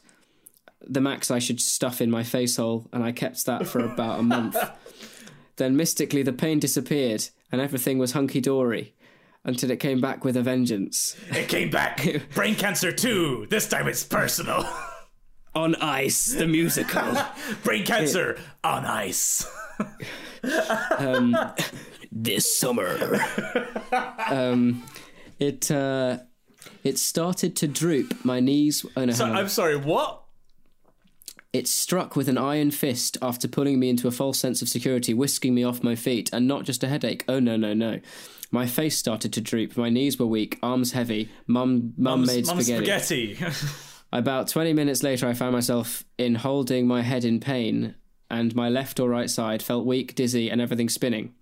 The 0.86 1.00
max 1.00 1.30
I 1.30 1.38
should 1.38 1.60
stuff 1.60 2.00
in 2.00 2.10
my 2.10 2.22
face 2.24 2.56
hole, 2.56 2.88
and 2.92 3.02
I 3.04 3.12
kept 3.12 3.44
that 3.46 3.66
for 3.66 3.80
about 3.80 4.20
a 4.20 4.22
month. 4.22 4.56
Then 5.56 5.76
mystically, 5.76 6.24
the 6.24 6.32
pain 6.32 6.58
disappeared, 6.58 7.28
and 7.52 7.60
everything 7.60 7.98
was 7.98 8.12
hunky 8.12 8.40
dory, 8.40 8.94
until 9.44 9.70
it 9.70 9.78
came 9.80 10.00
back 10.00 10.24
with 10.24 10.36
a 10.36 10.42
vengeance. 10.42 11.16
it 11.30 11.48
came 11.48 11.70
back. 11.70 12.04
Brain 12.34 12.54
cancer 12.54 12.92
too. 12.92 13.46
This 13.50 13.68
time 13.68 13.88
it's 13.88 14.04
personal. 14.04 14.66
On 15.54 15.76
Ice, 15.76 16.32
the 16.32 16.46
musical. 16.48 17.16
brain 17.62 17.84
cancer 17.86 18.36
on 18.64 18.84
ice. 18.84 19.46
um, 20.98 21.36
this 22.12 22.58
summer. 22.58 23.20
um, 24.28 24.82
it 25.38 25.70
uh, 25.70 26.18
it 26.82 26.98
started 26.98 27.54
to 27.56 27.68
droop. 27.68 28.24
My 28.24 28.40
knees. 28.40 28.84
Oh 28.96 29.04
no, 29.04 29.12
So. 29.12 29.26
I'm 29.26 29.48
sorry. 29.48 29.76
What? 29.76 30.23
It 31.54 31.68
struck 31.68 32.16
with 32.16 32.28
an 32.28 32.36
iron 32.36 32.72
fist 32.72 33.16
after 33.22 33.46
pulling 33.46 33.78
me 33.78 33.88
into 33.88 34.08
a 34.08 34.10
false 34.10 34.38
sense 34.40 34.60
of 34.60 34.68
security, 34.68 35.14
whisking 35.14 35.54
me 35.54 35.62
off 35.62 35.84
my 35.84 35.94
feet, 35.94 36.28
and 36.32 36.48
not 36.48 36.64
just 36.64 36.82
a 36.82 36.88
headache. 36.88 37.24
Oh 37.28 37.38
no, 37.38 37.56
no, 37.56 37.72
no. 37.72 38.00
My 38.50 38.66
face 38.66 38.98
started 38.98 39.32
to 39.34 39.40
droop, 39.40 39.76
my 39.76 39.88
knees 39.88 40.18
were 40.18 40.26
weak, 40.26 40.58
arms 40.64 40.92
heavy. 40.92 41.28
Mum, 41.46 41.94
mum 41.96 42.26
made 42.26 42.46
Mum's 42.46 42.66
spaghetti. 42.66 43.36
spaghetti. 43.36 43.54
About 44.12 44.48
20 44.48 44.72
minutes 44.72 45.04
later, 45.04 45.28
I 45.28 45.32
found 45.32 45.52
myself 45.52 46.04
in 46.18 46.34
holding 46.34 46.88
my 46.88 47.02
head 47.02 47.24
in 47.24 47.38
pain, 47.38 47.94
and 48.28 48.52
my 48.56 48.68
left 48.68 48.98
or 48.98 49.08
right 49.08 49.30
side 49.30 49.62
felt 49.62 49.86
weak, 49.86 50.16
dizzy, 50.16 50.50
and 50.50 50.60
everything 50.60 50.88
spinning. 50.88 51.34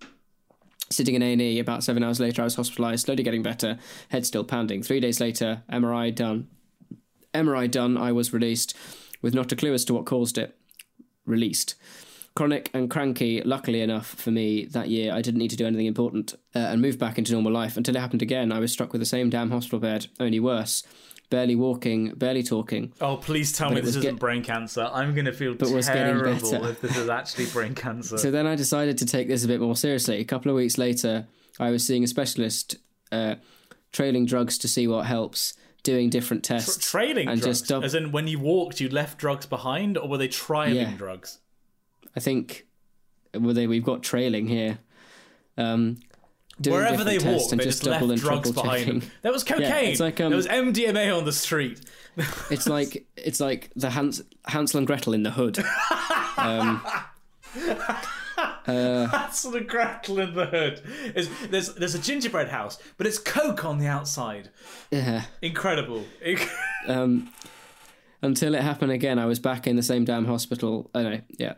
Sitting 0.91 1.15
in 1.15 1.23
A&E, 1.23 1.57
about 1.57 1.83
seven 1.83 2.03
hours 2.03 2.19
later, 2.19 2.43
I 2.43 2.45
was 2.45 2.55
hospitalised, 2.55 2.99
slowly 2.99 3.23
getting 3.23 3.41
better, 3.41 3.79
head 4.09 4.27
still 4.27 4.43
pounding. 4.43 4.83
Three 4.83 4.99
days 4.99 5.19
later, 5.19 5.63
MRI 5.71 6.13
done. 6.13 6.49
MRI 7.33 7.69
done, 7.69 7.97
I 7.97 8.11
was 8.11 8.31
released, 8.31 8.77
with 9.23 9.33
not 9.33 9.51
a 9.51 9.55
clue 9.55 9.73
as 9.73 9.83
to 9.85 9.95
what 9.95 10.05
caused 10.05 10.37
it. 10.37 10.55
Released. 11.25 11.73
Chronic 12.35 12.69
and 12.73 12.89
cranky, 12.89 13.41
luckily 13.43 13.81
enough 13.81 14.07
for 14.07 14.31
me, 14.31 14.65
that 14.65 14.89
year 14.89 15.13
I 15.13 15.21
didn't 15.21 15.37
need 15.39 15.51
to 15.51 15.55
do 15.55 15.65
anything 15.65 15.85
important 15.85 16.33
uh, 16.55 16.59
and 16.59 16.81
moved 16.81 16.99
back 16.99 17.17
into 17.17 17.31
normal 17.31 17.51
life. 17.51 17.77
Until 17.77 17.95
it 17.95 17.99
happened 17.99 18.21
again, 18.21 18.51
I 18.51 18.59
was 18.59 18.71
struck 18.71 18.91
with 18.91 19.01
the 19.01 19.05
same 19.05 19.29
damn 19.29 19.51
hospital 19.51 19.79
bed, 19.79 20.07
only 20.19 20.39
worse. 20.39 20.83
Barely 21.29 21.55
walking, 21.55 22.09
barely 22.15 22.43
talking. 22.43 22.91
oh, 23.01 23.17
please 23.17 23.53
tell 23.53 23.71
me 23.71 23.81
this 23.81 23.91
isn't 23.95 24.01
get- 24.03 24.19
brain 24.19 24.43
cancer. 24.43 24.87
I'm 24.93 25.15
going 25.15 25.25
to 25.25 25.31
feel 25.31 25.55
getting 25.55 25.81
terrible 25.81 26.65
if 26.65 26.81
this 26.81 26.95
is 26.95 27.09
actually 27.09 27.47
brain 27.47 27.73
cancer. 27.73 28.17
So 28.17 28.29
then 28.29 28.45
I 28.45 28.55
decided 28.55 28.97
to 28.99 29.05
take 29.05 29.27
this 29.27 29.43
a 29.43 29.47
bit 29.47 29.59
more 29.59 29.75
seriously. 29.75 30.19
A 30.19 30.25
couple 30.25 30.51
of 30.51 30.55
weeks 30.57 30.77
later, 30.77 31.27
I 31.59 31.71
was 31.71 31.85
seeing 31.87 32.03
a 32.03 32.07
specialist, 32.07 32.75
uh, 33.11 33.35
trailing 33.91 34.25
drugs 34.27 34.57
to 34.59 34.67
see 34.67 34.87
what 34.87 35.05
helps, 35.05 35.53
doing 35.83 36.09
different 36.09 36.43
tests. 36.43 36.89
Trailing 36.89 37.27
and 37.27 37.39
drugs, 37.41 37.59
just 37.59 37.69
dub- 37.69 37.83
as 37.83 37.93
in 37.93 38.11
when 38.11 38.27
you 38.27 38.39
walked, 38.39 38.79
you 38.79 38.89
left 38.89 39.17
drugs 39.19 39.45
behind, 39.45 39.97
or 39.97 40.07
were 40.07 40.17
they 40.17 40.27
trialing 40.29 40.75
Yeah. 40.75 40.91
drugs? 40.97 41.39
I 42.15 42.19
think 42.19 42.65
were 43.37 43.53
they, 43.53 43.67
we've 43.67 43.83
got 43.83 44.01
trailing 44.03 44.47
here. 44.47 44.79
Um, 45.57 45.97
Wherever 46.63 47.03
they 47.03 47.17
walked, 47.17 47.51
and 47.51 47.59
they 47.59 47.65
just 47.65 47.83
just 47.83 47.85
left 48.09 48.21
drugs 48.21 48.51
behind 48.51 48.79
checking. 48.85 48.99
them. 48.99 49.11
There 49.23 49.31
was 49.31 49.43
cocaine. 49.43 49.89
it's 49.91 49.99
like, 49.99 50.21
um, 50.21 50.29
there 50.29 50.37
was 50.37 50.47
MDMA 50.47 51.15
on 51.17 51.25
the 51.25 51.31
street. 51.33 51.81
It's 52.51 52.67
like 52.67 53.07
it's 53.17 53.39
like 53.39 53.71
the 53.75 53.89
Hans, 53.89 54.21
Hansel 54.45 54.77
and 54.77 54.85
Gretel 54.85 55.13
in 55.13 55.23
the 55.23 55.31
hood. 55.31 55.57
Um, 56.37 56.81
That's 59.11 59.41
the 59.43 59.61
Gretel 59.61 60.19
in 60.19 60.33
the 60.33 60.45
hood. 60.45 60.81
Is 61.15 61.29
there's 61.49 61.73
there's 61.75 61.95
a 61.95 61.99
gingerbread 61.99 62.49
house, 62.49 62.77
but 62.97 63.07
it's 63.07 63.19
coke 63.19 63.65
on 63.65 63.79
the 63.79 63.87
outside. 63.87 64.49
yeah. 64.91 65.23
Incredible. 65.41 66.05
um, 66.87 67.29
until 68.21 68.55
it 68.55 68.61
happened 68.61 68.91
again, 68.91 69.19
I 69.19 69.25
was 69.25 69.39
back 69.39 69.67
in 69.67 69.75
the 69.75 69.83
same 69.83 70.05
damn 70.05 70.25
hospital. 70.25 70.89
Oh 70.95 71.03
no, 71.03 71.21
yeah, 71.37 71.55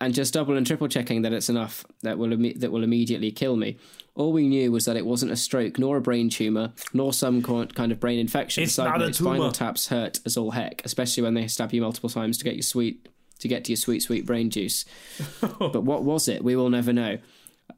and 0.00 0.12
just 0.12 0.34
double 0.34 0.56
and 0.56 0.66
triple 0.66 0.88
checking 0.88 1.22
that 1.22 1.32
it's 1.32 1.48
enough 1.48 1.84
that 2.02 2.18
will 2.18 2.30
that 2.56 2.72
will 2.72 2.82
immediately 2.82 3.30
kill 3.30 3.56
me. 3.56 3.78
All 4.14 4.32
we 4.32 4.48
knew 4.48 4.72
was 4.72 4.84
that 4.86 4.96
it 4.96 5.06
wasn't 5.06 5.32
a 5.32 5.36
stroke, 5.36 5.78
nor 5.78 5.96
a 5.96 6.00
brain 6.00 6.28
tumor, 6.28 6.72
nor 6.92 7.12
some 7.12 7.40
kind 7.42 7.92
of 7.92 8.00
brain 8.00 8.18
infection. 8.18 8.62
It's 8.64 8.76
not 8.76 8.96
a 8.96 8.98
note, 8.98 9.14
Spinal 9.14 9.52
taps 9.52 9.88
hurt 9.88 10.20
as 10.26 10.36
all 10.36 10.50
heck, 10.50 10.82
especially 10.84 11.22
when 11.22 11.34
they 11.34 11.46
stab 11.46 11.72
you 11.72 11.80
multiple 11.80 12.10
times 12.10 12.36
to 12.38 12.44
get 12.44 12.54
your 12.54 12.62
sweet 12.62 13.08
to 13.42 13.48
get 13.48 13.64
to 13.64 13.72
your 13.72 13.76
sweet 13.76 14.02
sweet 14.02 14.24
brain 14.24 14.50
juice. 14.50 14.84
but 15.40 15.82
what 15.82 16.04
was 16.04 16.28
it? 16.28 16.42
We 16.42 16.56
will 16.56 16.70
never 16.70 16.92
know. 16.92 17.18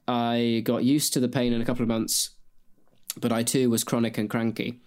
I 0.06 0.62
got 0.64 0.84
used 0.84 1.12
to 1.14 1.20
the 1.20 1.28
pain 1.28 1.52
in 1.52 1.60
a 1.60 1.64
couple 1.64 1.82
of 1.82 1.88
months, 1.88 2.30
but 3.18 3.32
I 3.32 3.42
too 3.42 3.70
was 3.70 3.82
chronic 3.82 4.18
and 4.18 4.28
cranky. 4.28 4.80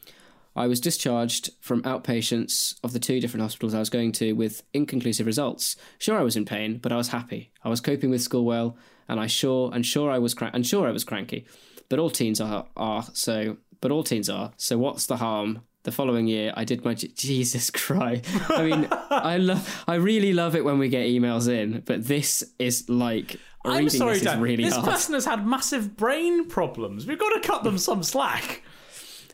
I 0.55 0.67
was 0.67 0.79
discharged 0.79 1.51
from 1.61 1.83
outpatients 1.83 2.75
of 2.83 2.93
the 2.93 2.99
two 2.99 3.19
different 3.19 3.43
hospitals 3.43 3.73
I 3.73 3.79
was 3.79 3.91
going 3.91 4.11
to 4.13 4.33
with 4.33 4.63
inconclusive 4.73 5.27
results. 5.27 5.75
Sure, 5.99 6.17
I 6.17 6.23
was 6.23 6.35
in 6.35 6.45
pain, 6.45 6.77
but 6.77 6.91
I 6.91 6.97
was 6.97 7.09
happy. 7.09 7.51
I 7.63 7.69
was 7.69 7.81
coping 7.81 8.09
with 8.09 8.23
school 8.23 8.45
well, 8.45 8.77
and 9.07 9.19
I 9.19 9.27
sure 9.27 9.71
and 9.73 9.85
sure 9.85 10.11
I 10.11 10.19
was 10.19 10.33
cra- 10.33 10.51
and 10.53 10.65
sure 10.65 10.87
I 10.87 10.91
was 10.91 11.03
cranky. 11.03 11.45
But 11.89 11.99
all 11.99 12.09
teens 12.09 12.39
are 12.39 12.67
are 12.75 13.05
so. 13.13 13.57
But 13.81 13.91
all 13.91 14.03
teens 14.03 14.29
are. 14.29 14.53
So 14.57 14.77
what's 14.77 15.05
the 15.05 15.17
harm? 15.17 15.61
The 15.87 15.93
following 15.93 16.27
year, 16.27 16.51
I 16.53 16.65
did 16.65 16.83
my 16.83 16.95
Jesus 16.95 17.69
Christ. 17.71 18.25
I 18.51 18.63
mean, 18.63 18.89
I 18.91 19.37
love. 19.37 19.85
I 19.87 19.95
really 19.95 20.33
love 20.33 20.53
it 20.53 20.65
when 20.65 20.79
we 20.79 20.89
get 20.89 21.07
emails 21.07 21.47
in, 21.47 21.81
but 21.85 22.05
this 22.05 22.43
is 22.59 22.89
like 22.89 23.37
I'm 23.63 23.87
sorry, 23.89 24.15
this 24.15 24.23
Dan. 24.23 24.41
really 24.41 24.65
this 24.65 24.75
hard. 24.75 24.85
person 24.85 25.13
has 25.13 25.23
had 25.23 25.47
massive 25.47 25.95
brain 25.95 26.49
problems. 26.49 27.07
We've 27.07 27.17
got 27.17 27.41
to 27.41 27.47
cut 27.47 27.63
them 27.63 27.77
some 27.77 28.03
slack. 28.03 28.63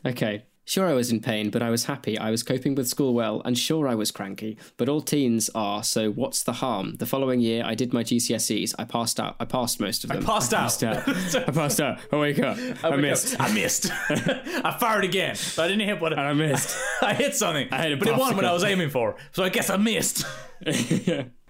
Okay. 0.06 0.44
Sure, 0.66 0.88
I 0.88 0.94
was 0.94 1.10
in 1.10 1.20
pain, 1.20 1.50
but 1.50 1.62
I 1.62 1.68
was 1.68 1.84
happy. 1.84 2.18
I 2.18 2.30
was 2.30 2.42
coping 2.42 2.74
with 2.74 2.88
school 2.88 3.12
well, 3.12 3.42
and 3.44 3.56
sure, 3.58 3.86
I 3.86 3.94
was 3.94 4.10
cranky. 4.10 4.56
But 4.78 4.88
all 4.88 5.02
teens 5.02 5.50
are, 5.54 5.82
so 5.82 6.10
what's 6.10 6.42
the 6.42 6.54
harm? 6.54 6.96
The 6.96 7.06
following 7.06 7.40
year, 7.40 7.62
I 7.66 7.74
did 7.74 7.92
my 7.92 8.02
GCSEs. 8.02 8.74
I 8.78 8.84
passed 8.84 9.20
out. 9.20 9.36
I 9.38 9.44
passed 9.44 9.78
most 9.78 10.04
of 10.04 10.10
them. 10.10 10.24
passed 10.24 10.54
I 10.54 10.62
passed 10.62 10.82
out. 10.82 11.06
I 11.48 11.50
passed 11.50 11.80
out. 11.80 11.98
I 12.10 12.16
wake 12.16 12.38
up. 12.38 12.56
I, 12.82 12.96
missed. 12.96 13.38
I 13.38 13.52
missed. 13.52 13.90
I 14.10 14.76
fired 14.80 15.04
again, 15.04 15.36
but 15.54 15.64
I 15.64 15.68
didn't 15.68 15.86
hit 15.86 16.00
what 16.00 16.18
I 16.18 16.30
I 16.30 16.32
missed. 16.32 16.76
I 17.02 17.12
hit 17.12 17.34
something, 17.34 17.68
I 17.70 17.82
hit 17.82 17.92
a 17.92 17.96
but 17.98 18.08
it 18.08 18.16
wasn't 18.16 18.36
what. 18.36 18.44
I 18.46 18.52
was 18.52 18.64
aiming 18.64 18.90
for. 18.90 19.16
So 19.32 19.44
I 19.44 19.50
guess 19.50 19.68
I 19.68 19.76
missed. 19.76 20.24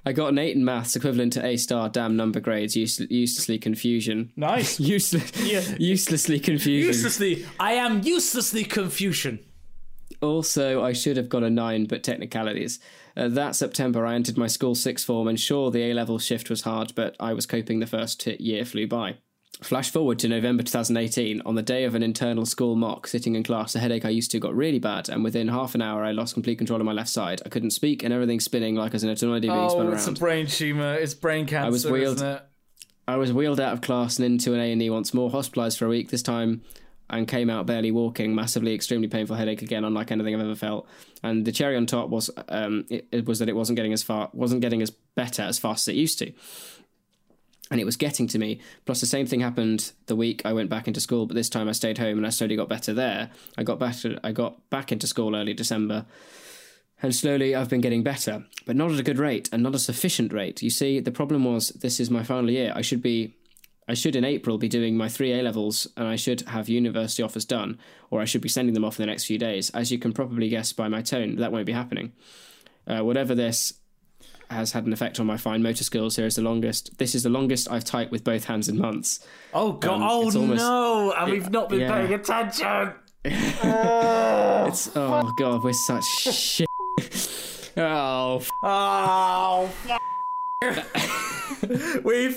I 0.07 0.13
got 0.13 0.29
an 0.29 0.39
eight 0.39 0.55
in 0.55 0.65
maths, 0.65 0.95
equivalent 0.97 1.33
to 1.35 1.45
A 1.45 1.57
star. 1.57 1.89
Damn 1.89 2.17
number 2.17 2.39
grades. 2.41 2.77
Use- 2.77 3.01
uselessly 3.11 3.59
confusion. 3.59 4.33
Nice. 4.37 4.79
Useless. 4.97 5.33
Yeah. 5.43 5.63
Uselessly 5.79 6.41
confusion. 6.41 6.89
Uselessly, 6.89 7.47
I 7.59 7.73
am 7.73 8.03
uselessly 8.03 8.65
confusion. 8.65 9.39
Also, 10.21 10.83
I 10.83 10.93
should 10.93 11.17
have 11.17 11.29
got 11.29 11.43
a 11.43 11.51
nine, 11.51 11.85
but 11.87 12.03
technicalities. 12.03 12.81
Uh, 13.17 13.29
that 13.29 13.57
September, 13.57 14.07
I 14.07 14.15
entered 14.15 14.37
my 14.37 14.47
school 14.47 14.75
sixth 14.75 15.07
form, 15.07 15.29
and 15.29 15.39
sure, 15.41 15.71
the 15.71 15.83
A 15.91 15.95
level 15.95 16.19
shift 16.19 16.51
was 16.51 16.63
hard, 16.63 16.93
but 16.95 17.17
I 17.21 17.33
was 17.33 17.47
coping 17.47 17.81
the 17.81 17.87
first 17.87 18.21
t- 18.21 18.37
year 18.41 18.65
flew 18.65 18.87
by. 18.87 19.19
Flash 19.65 19.91
forward 19.91 20.19
to 20.19 20.29
November 20.29 20.63
2018. 20.63 21.41
On 21.47 21.55
the 21.55 21.63
day 21.63 21.85
of 21.85 21.95
an 21.95 22.03
internal 22.03 22.45
school 22.45 22.77
mock, 22.77 23.07
sitting 23.07 23.35
in 23.35 23.43
class, 23.43 23.73
the 23.73 23.79
headache 23.79 24.05
I 24.05 24.11
used 24.11 24.31
to 24.33 24.39
got 24.39 24.55
really 24.55 24.79
bad, 24.79 25.09
and 25.09 25.25
within 25.25 25.49
half 25.49 25.75
an 25.75 25.81
hour, 25.81 26.05
I 26.05 26.13
lost 26.13 26.35
complete 26.35 26.59
control 26.59 26.81
of 26.81 26.85
my 26.85 26.93
left 26.93 27.09
side. 27.09 27.41
I 27.47 27.49
couldn't 27.49 27.71
speak, 27.71 28.03
and 28.03 28.13
everything 28.13 28.41
spinning 28.41 28.75
like 28.75 28.93
I 28.93 28.97
was 28.97 29.05
in 29.05 29.09
a 29.09 29.17
tornado 29.17 29.55
being 29.55 29.71
spun 29.71 29.87
around. 29.87 29.95
it's 29.95 30.07
a 30.07 30.13
brain 30.13 30.47
tumor. 30.47 30.95
It's 30.95 31.15
brain 31.15 31.47
cancer. 31.47 31.71
was 31.71 31.87
wheeled- 31.87 32.17
isn't 32.17 32.29
it? 32.29 32.43
I 33.09 33.17
was 33.17 33.33
wheeled 33.33 33.59
out 33.59 33.73
of 33.73 33.81
class 33.81 34.19
and 34.19 34.27
into 34.27 34.53
an 34.53 34.61
A 34.61 34.71
and 34.71 34.83
E 34.83 34.91
once 34.91 35.15
more, 35.15 35.31
hospitalised 35.31 35.79
for 35.79 35.87
a 35.87 35.89
week 35.89 36.11
this 36.11 36.23
time, 36.23 36.61
and 37.09 37.27
came 37.27 37.49
out 37.49 37.65
barely 37.65 37.91
walking. 37.91 38.35
Massively, 38.35 38.75
extremely 38.75 39.09
painful 39.09 39.37
headache 39.37 39.63
again, 39.63 39.85
unlike 39.85 40.11
anything 40.13 40.35
I've 40.35 40.43
ever 40.43 40.55
felt. 40.55 40.87
And 41.23 41.47
the 41.47 41.53
cherry 41.53 41.77
on 41.77 41.87
top 41.87 42.11
was 42.11 42.31
um, 42.51 42.85
it, 42.91 43.09
it 43.11 43.25
was 43.25 43.39
that 43.39 43.49
it 43.49 43.57
wasn't 43.57 43.77
getting 43.77 43.95
as 43.95 44.03
far, 44.03 44.29
wasn't 44.35 44.61
getting 44.61 44.83
as 44.83 44.91
better 44.91 45.43
as 45.43 45.59
fast 45.59 45.89
as 45.89 45.95
it 45.95 45.97
used 45.97 46.19
to. 46.19 46.33
And 47.75 47.81
it 47.81 47.85
was 47.85 47.97
getting 47.97 48.29
to 48.29 48.39
me. 48.39 48.61
Plus, 48.85 49.01
the 49.01 49.07
same 49.07 49.27
thing 49.27 49.41
happened 49.41 49.91
the 50.07 50.15
week 50.15 50.43
I 50.45 50.53
went 50.53 50.71
back 50.71 50.87
into 50.87 51.01
school, 51.01 51.27
but 51.27 51.35
this 51.35 51.49
time 51.49 51.69
I 51.69 51.73
stayed 51.73 51.99
home 51.99 52.19
and 52.19 52.25
I 52.25 52.31
slowly 52.31 52.55
got 52.55 52.69
better 52.69 52.95
there. 52.95 53.33
I 53.59 53.65
got 53.65 53.81
back 53.81 53.97
to, 54.03 54.17
I 54.23 54.31
got 54.31 54.71
back 54.71 54.93
into 54.93 55.09
school 55.09 55.35
early 55.35 55.55
December, 55.55 56.07
and 57.03 57.13
slowly 57.13 57.57
I've 57.57 57.69
been 57.69 57.81
getting 57.81 58.05
better, 58.05 58.45
but 58.65 58.77
not 58.77 58.93
at 58.93 59.01
a 59.01 59.03
good 59.03 59.19
rate 59.19 59.49
and 59.51 59.61
not 59.61 59.75
a 59.75 59.81
sufficient 59.81 60.33
rate. 60.33 60.63
You 60.63 60.71
see, 60.71 61.01
the 61.01 61.11
problem 61.11 61.43
was 61.43 61.71
this 61.71 61.99
is 61.99 62.13
my 62.13 62.23
final 62.23 62.49
year. 62.49 62.73
I 62.77 62.83
should 62.83 63.03
be 63.03 63.35
I 63.89 63.95
should 63.95 64.15
in 64.15 64.25
April 64.25 64.57
be 64.57 64.69
doing 64.69 64.97
my 64.97 65.09
three 65.09 65.33
A 65.33 65.43
levels 65.43 65.89
and 65.97 66.07
I 66.07 66.15
should 66.15 66.43
have 66.43 66.69
university 66.69 67.25
offers 67.25 67.45
done, 67.45 67.81
or 68.09 68.21
I 68.21 68.25
should 68.25 68.41
be 68.41 68.49
sending 68.49 68.75
them 68.75 68.85
off 68.85 69.01
in 69.01 69.03
the 69.03 69.11
next 69.11 69.25
few 69.25 69.37
days. 69.37 69.71
As 69.71 69.91
you 69.91 69.99
can 69.99 70.13
probably 70.13 70.49
guess 70.49 70.73
by 70.73 70.87
my 70.87 71.03
tone, 71.03 71.35
that 71.39 71.51
won't 71.51 71.67
be 71.67 71.73
happening. 71.73 72.13
Uh, 72.87 73.01
whatever 73.01 73.35
this 73.35 73.75
has 74.51 74.73
had 74.73 74.85
an 74.87 74.93
effect 74.93 75.19
on 75.21 75.27
my 75.27 75.37
fine 75.37 75.63
motor 75.63 75.85
skills. 75.85 76.17
Here 76.17 76.27
is 76.27 76.37
the 76.37 76.43
longest. 76.43 76.99
This 76.99 77.15
is 77.15 77.23
the 77.23 77.29
longest 77.31 77.71
I've 77.71 77.85
typed 77.85 78.11
with 78.13 78.25
both 78.25 78.45
hands 78.45 78.69
in 78.69 78.79
months. 78.79 79.27
Oh 79.53 79.73
god! 79.73 79.95
Um, 79.97 80.03
oh 80.03 80.25
almost- 80.25 80.57
no! 80.61 81.13
And 81.17 81.31
we've 81.33 81.51
not 81.51 81.69
been 81.69 81.81
yeah. 81.81 81.93
paying 81.93 82.13
attention. 82.15 82.93
It's 84.67 84.91
oh 84.97 85.33
god, 85.39 85.63
we're 85.65 85.73
such 85.73 86.05
shit. 86.05 86.67
Oh, 87.77 88.37
f- 88.37 88.49
Oh, 88.63 89.69
f- 90.63 92.01
we 92.05 92.35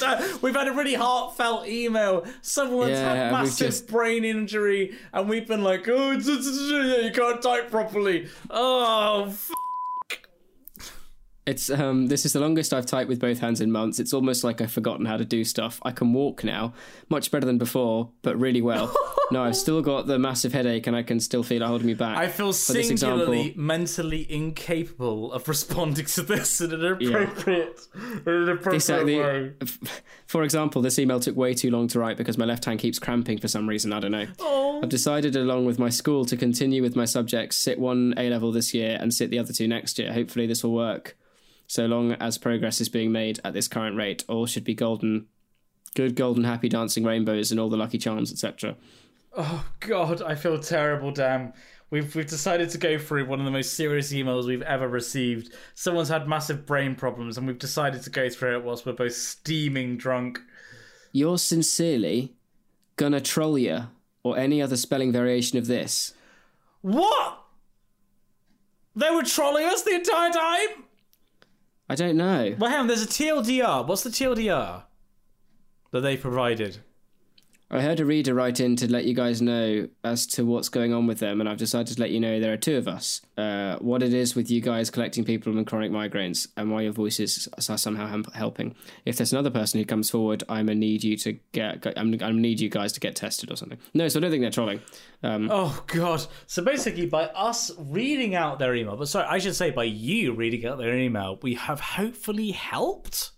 down. 0.00 0.22
We've 0.42 0.54
had 0.54 0.68
a 0.68 0.72
really 0.72 0.94
heartfelt 0.94 1.66
email. 1.66 2.24
Someone's 2.42 2.90
Yeah, 2.92 3.14
had 3.14 3.32
massive 3.32 3.66
just- 3.68 3.88
brain 3.88 4.24
injury, 4.24 4.94
and 5.12 5.28
we've 5.28 5.46
been 5.46 5.62
like, 5.64 5.88
"Oh, 5.88 6.12
it's, 6.12 6.28
it's, 6.28 6.46
it's- 6.46 6.70
yeah, 6.70 7.06
you 7.06 7.12
can't 7.12 7.40
type 7.42 7.70
properly." 7.70 8.28
Oh, 8.48 9.26
f- 9.28 9.50
It's 11.50 11.68
um 11.70 12.06
this 12.06 12.24
is 12.24 12.32
the 12.32 12.40
longest 12.40 12.72
I've 12.72 12.86
typed 12.86 13.08
with 13.08 13.20
both 13.20 13.38
hands 13.40 13.60
in 13.60 13.72
months. 13.72 13.98
It's 13.98 14.12
almost 14.14 14.44
like 14.44 14.60
I've 14.60 14.70
forgotten 14.72 15.04
how 15.06 15.16
to 15.16 15.24
do 15.24 15.42
stuff. 15.44 15.80
I 15.84 15.90
can 15.90 16.12
walk 16.12 16.44
now, 16.44 16.72
much 17.08 17.30
better 17.30 17.46
than 17.46 17.58
before, 17.58 18.10
but 18.22 18.38
really 18.38 18.62
well. 18.62 18.94
no, 19.32 19.42
I've 19.42 19.56
still 19.56 19.82
got 19.82 20.06
the 20.06 20.18
massive 20.18 20.52
headache 20.52 20.86
and 20.86 20.94
I 20.96 21.02
can 21.02 21.18
still 21.20 21.42
feel 21.42 21.62
it 21.62 21.66
holding 21.66 21.86
me 21.86 21.94
back. 21.94 22.16
I 22.18 22.28
feel 22.28 22.52
For 22.52 22.72
this 22.72 22.88
singularly 22.88 23.40
example- 23.40 23.62
mentally 23.62 24.32
incapable 24.32 25.32
of 25.32 25.48
responding 25.48 26.06
to 26.06 26.22
this 26.22 26.60
in 26.60 26.72
an 26.72 26.84
appropriate, 26.84 27.80
in 27.94 28.22
an 28.32 28.48
appropriate 28.48 28.74
Exactly. 28.76 29.18
way. 29.20 29.52
For 30.26 30.42
example, 30.44 30.82
this 30.82 30.98
email 30.98 31.18
took 31.20 31.36
way 31.36 31.54
too 31.54 31.70
long 31.70 31.88
to 31.88 31.98
write 31.98 32.16
because 32.16 32.38
my 32.38 32.44
left 32.44 32.64
hand 32.64 32.78
keeps 32.78 32.98
cramping 32.98 33.38
for 33.38 33.48
some 33.48 33.68
reason. 33.68 33.92
I 33.92 34.00
don't 34.00 34.12
know. 34.12 34.26
Oh. 34.38 34.80
I've 34.82 34.88
decided, 34.88 35.36
along 35.36 35.66
with 35.66 35.78
my 35.78 35.88
school, 35.90 36.24
to 36.26 36.36
continue 36.36 36.80
with 36.82 36.94
my 36.96 37.04
subjects, 37.04 37.56
sit 37.58 37.78
one 37.78 38.14
A 38.16 38.30
level 38.30 38.52
this 38.52 38.72
year 38.72 38.96
and 39.00 39.12
sit 39.12 39.30
the 39.30 39.38
other 39.38 39.52
two 39.52 39.66
next 39.68 39.98
year. 39.98 40.12
Hopefully, 40.12 40.46
this 40.46 40.62
will 40.64 40.72
work. 40.74 41.16
So 41.70 41.86
long 41.86 42.14
as 42.14 42.36
progress 42.36 42.80
is 42.80 42.88
being 42.88 43.12
made 43.12 43.38
at 43.44 43.52
this 43.52 43.68
current 43.68 43.96
rate, 43.96 44.24
all 44.26 44.44
should 44.44 44.64
be 44.64 44.74
golden, 44.74 45.28
good, 45.94 46.16
golden, 46.16 46.42
happy 46.42 46.68
dancing 46.68 47.04
rainbows 47.04 47.52
and 47.52 47.60
all 47.60 47.68
the 47.68 47.76
lucky 47.76 47.96
charms, 47.96 48.32
etc. 48.32 48.74
Oh 49.36 49.64
God, 49.78 50.20
I 50.20 50.34
feel 50.34 50.58
terrible. 50.58 51.12
Damn, 51.12 51.52
we've 51.90 52.12
we've 52.16 52.26
decided 52.26 52.70
to 52.70 52.78
go 52.78 52.98
through 52.98 53.26
one 53.26 53.38
of 53.38 53.44
the 53.44 53.52
most 53.52 53.74
serious 53.74 54.12
emails 54.12 54.48
we've 54.48 54.62
ever 54.62 54.88
received. 54.88 55.54
Someone's 55.76 56.08
had 56.08 56.26
massive 56.26 56.66
brain 56.66 56.96
problems, 56.96 57.38
and 57.38 57.46
we've 57.46 57.56
decided 57.56 58.02
to 58.02 58.10
go 58.10 58.28
through 58.28 58.56
it 58.56 58.64
whilst 58.64 58.84
we're 58.84 58.92
both 58.92 59.14
steaming 59.14 59.96
drunk. 59.96 60.40
Yours 61.12 61.40
sincerely, 61.40 62.34
gonna 62.96 63.20
troll 63.20 63.56
ya, 63.56 63.84
or 64.24 64.36
any 64.36 64.60
other 64.60 64.76
spelling 64.76 65.12
variation 65.12 65.56
of 65.56 65.68
this. 65.68 66.14
What? 66.80 67.44
They 68.96 69.10
were 69.12 69.22
trolling 69.22 69.66
us 69.66 69.82
the 69.82 69.94
entire 69.94 70.32
time. 70.32 70.89
I 71.90 71.96
don't 71.96 72.16
know. 72.16 72.54
Well, 72.56 72.70
hang 72.70 72.80
on. 72.82 72.86
There's 72.86 73.02
a 73.02 73.06
TLDR. 73.08 73.84
What's 73.84 74.04
the 74.04 74.10
TLDR 74.10 74.84
that 75.90 76.00
they 76.02 76.16
provided? 76.16 76.78
I 77.72 77.82
heard 77.82 78.00
a 78.00 78.04
reader 78.04 78.34
write 78.34 78.58
in 78.58 78.74
to 78.76 78.90
let 78.90 79.04
you 79.04 79.14
guys 79.14 79.40
know 79.40 79.88
as 80.02 80.26
to 80.28 80.44
what's 80.44 80.68
going 80.68 80.92
on 80.92 81.06
with 81.06 81.20
them, 81.20 81.40
and 81.40 81.48
I've 81.48 81.56
decided 81.56 81.94
to 81.94 82.00
let 82.00 82.10
you 82.10 82.18
know 82.18 82.40
there 82.40 82.52
are 82.52 82.56
two 82.56 82.76
of 82.76 82.88
us. 82.88 83.20
Uh, 83.38 83.76
what 83.76 84.02
it 84.02 84.12
is 84.12 84.34
with 84.34 84.50
you 84.50 84.60
guys 84.60 84.90
collecting 84.90 85.24
people 85.24 85.52
with 85.52 85.66
chronic 85.66 85.92
migraines, 85.92 86.48
and 86.56 86.72
why 86.72 86.82
your 86.82 86.92
voices 86.92 87.48
are 87.68 87.78
somehow 87.78 88.08
hem- 88.08 88.24
helping. 88.34 88.74
If 89.04 89.18
there's 89.18 89.32
another 89.32 89.50
person 89.50 89.78
who 89.78 89.86
comes 89.86 90.10
forward, 90.10 90.42
I'm 90.48 90.66
gonna 90.66 90.80
need 90.80 91.04
you 91.04 91.16
to 91.18 91.34
get. 91.52 91.86
I'm, 91.96 92.12
I'm 92.12 92.18
gonna 92.18 92.32
need 92.34 92.58
you 92.58 92.68
guys 92.68 92.92
to 92.94 93.00
get 93.00 93.14
tested 93.14 93.52
or 93.52 93.56
something. 93.56 93.78
No, 93.94 94.08
so 94.08 94.18
I 94.18 94.22
don't 94.22 94.32
think 94.32 94.42
they're 94.42 94.50
trolling. 94.50 94.80
Um, 95.22 95.48
Oh 95.52 95.84
God! 95.86 96.26
So 96.48 96.64
basically, 96.64 97.06
by 97.06 97.26
us 97.26 97.70
reading 97.78 98.34
out 98.34 98.58
their 98.58 98.74
email, 98.74 98.96
but 98.96 99.06
sorry, 99.06 99.26
I 99.28 99.38
should 99.38 99.54
say 99.54 99.70
by 99.70 99.84
you 99.84 100.32
reading 100.32 100.66
out 100.66 100.78
their 100.78 100.96
email, 100.98 101.38
we 101.40 101.54
have 101.54 101.78
hopefully 101.78 102.50
helped. 102.50 103.30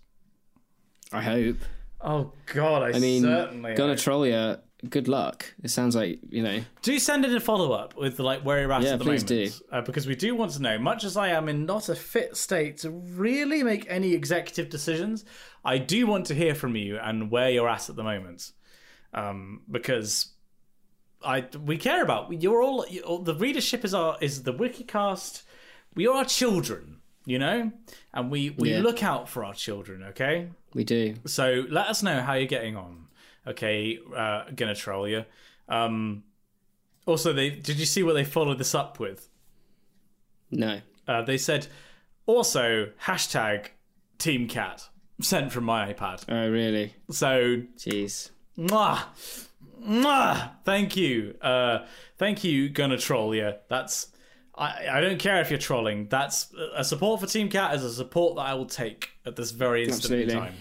I 1.11 1.21
hope. 1.21 1.57
Oh 2.03 2.31
God! 2.47 2.83
I, 2.83 2.97
I 2.97 2.99
mean, 2.99 3.23
certainly 3.23 3.75
gonna 3.75 3.95
troll 3.95 4.27
you. 4.27 4.57
Good 4.89 5.07
luck. 5.07 5.45
It 5.63 5.69
sounds 5.69 5.95
like 5.95 6.19
you 6.29 6.43
know. 6.43 6.59
do 6.81 6.99
send 6.99 7.23
in 7.23 7.33
a 7.33 7.39
follow 7.39 7.71
up 7.71 7.95
with 7.95 8.17
the 8.17 8.23
like 8.23 8.41
where 8.43 8.59
you're 8.59 8.73
at 8.73 8.81
Yeah, 8.81 8.93
at 8.93 8.99
the 8.99 9.05
please 9.05 9.29
moment, 9.29 9.61
Uh, 9.71 9.81
because 9.81 10.05
we 10.05 10.15
do 10.15 10.35
want 10.35 10.51
to 10.51 10.61
know. 10.61 10.77
Much 10.77 11.05
as 11.05 11.15
I 11.15 11.29
am 11.29 11.47
in 11.47 11.65
not 11.65 11.87
a 11.87 11.95
fit 11.95 12.35
state 12.35 12.79
to 12.79 12.89
really 12.89 13.63
make 13.63 13.85
any 13.89 14.13
executive 14.13 14.69
decisions, 14.69 15.23
I 15.63 15.77
do 15.77 16.05
want 16.05 16.25
to 16.25 16.35
hear 16.35 16.53
from 16.53 16.75
you 16.75 16.97
and 16.97 17.31
where 17.31 17.49
you're 17.49 17.69
at 17.69 17.89
at 17.89 17.95
the 17.95 18.03
moment, 18.03 18.51
um, 19.13 19.61
because 19.71 20.33
I 21.23 21.45
we 21.63 21.77
care 21.77 22.03
about 22.03 22.41
you're 22.41 22.61
all 22.61 22.85
you 22.89 23.21
the 23.23 23.35
readership 23.35 23.85
is 23.85 23.93
our 23.93 24.17
is 24.19 24.43
the 24.43 24.53
WikiCast. 24.53 25.43
We 25.95 26.07
are 26.07 26.25
children, 26.25 26.97
you 27.25 27.39
know, 27.39 27.71
and 28.13 28.29
we 28.31 28.49
we 28.51 28.71
Yeah. 28.71 28.79
look 28.81 29.03
out 29.03 29.29
for 29.29 29.43
our 29.45 29.53
children. 29.53 30.03
Okay, 30.09 30.49
We 30.73 30.83
do. 30.83 31.15
so 31.25 31.65
let 31.69 31.87
us 31.87 32.03
know 32.03 32.21
how 32.21 32.33
you're 32.33 32.47
getting 32.47 32.75
on. 32.75 33.07
Okay, 33.47 33.99
uh, 34.15 34.45
gonna 34.55 34.75
troll 34.75 35.07
you. 35.07 35.25
Um, 35.69 36.23
also, 37.05 37.33
they 37.33 37.49
did 37.49 37.77
you 37.79 37.85
see 37.85 38.03
what 38.03 38.13
they 38.13 38.23
followed 38.23 38.57
this 38.57 38.73
up 38.75 38.99
with? 38.99 39.29
No. 40.51 40.81
Uh, 41.07 41.21
they 41.21 41.37
said 41.37 41.67
also 42.25 42.89
hashtag 43.03 43.67
Team 44.17 44.47
Cat 44.47 44.87
sent 45.21 45.51
from 45.51 45.63
my 45.65 45.91
iPad. 45.93 46.23
Oh 46.29 46.49
really? 46.49 46.93
So 47.11 47.61
Jeez. 47.77 48.29
mwah, 48.57 48.99
mwah, 49.85 50.51
thank 50.63 50.95
you, 50.95 51.35
uh, 51.41 51.79
thank 52.17 52.43
you, 52.43 52.69
gonna 52.69 52.97
troll 52.97 53.35
you. 53.35 53.53
That's 53.67 54.07
I, 54.55 54.87
I 54.97 55.01
don't 55.01 55.19
care 55.19 55.41
if 55.41 55.49
you're 55.49 55.59
trolling. 55.59 56.07
That's 56.09 56.53
a 56.75 56.83
support 56.83 57.19
for 57.21 57.27
Team 57.27 57.49
Cat 57.49 57.73
is 57.75 57.83
a 57.83 57.91
support 57.91 58.35
that 58.35 58.43
I 58.43 58.53
will 58.53 58.65
take 58.67 59.09
at 59.25 59.35
this 59.35 59.51
very 59.51 59.83
instant 59.83 60.13
in 60.13 60.21
Absolutely. 60.23 60.49
time. 60.49 60.55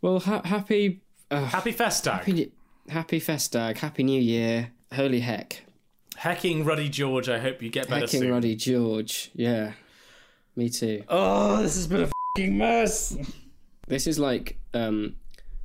Well, 0.00 0.20
ha- 0.20 0.42
happy. 0.44 1.02
Uh, 1.30 1.44
Happy 1.44 1.72
Festag. 1.72 2.12
Happy, 2.20 2.52
happy 2.88 3.20
Festag, 3.20 3.78
Happy 3.78 4.02
New 4.02 4.20
Year. 4.20 4.72
Holy 4.94 5.20
heck. 5.20 5.64
Hecking 6.16 6.64
Ruddy 6.64 6.88
George, 6.88 7.28
I 7.28 7.38
hope 7.38 7.62
you 7.62 7.68
get 7.68 7.88
better 7.88 8.06
Hecking 8.06 8.20
soon. 8.20 8.30
Roddy 8.30 8.56
George. 8.56 9.30
Yeah. 9.34 9.72
Me 10.56 10.70
too. 10.70 11.04
Oh, 11.08 11.62
this 11.62 11.74
has 11.76 11.86
been 11.86 12.02
a 12.04 12.10
fucking 12.36 12.56
mess. 12.56 13.16
This 13.86 14.06
is 14.06 14.18
like 14.18 14.58
um, 14.74 15.16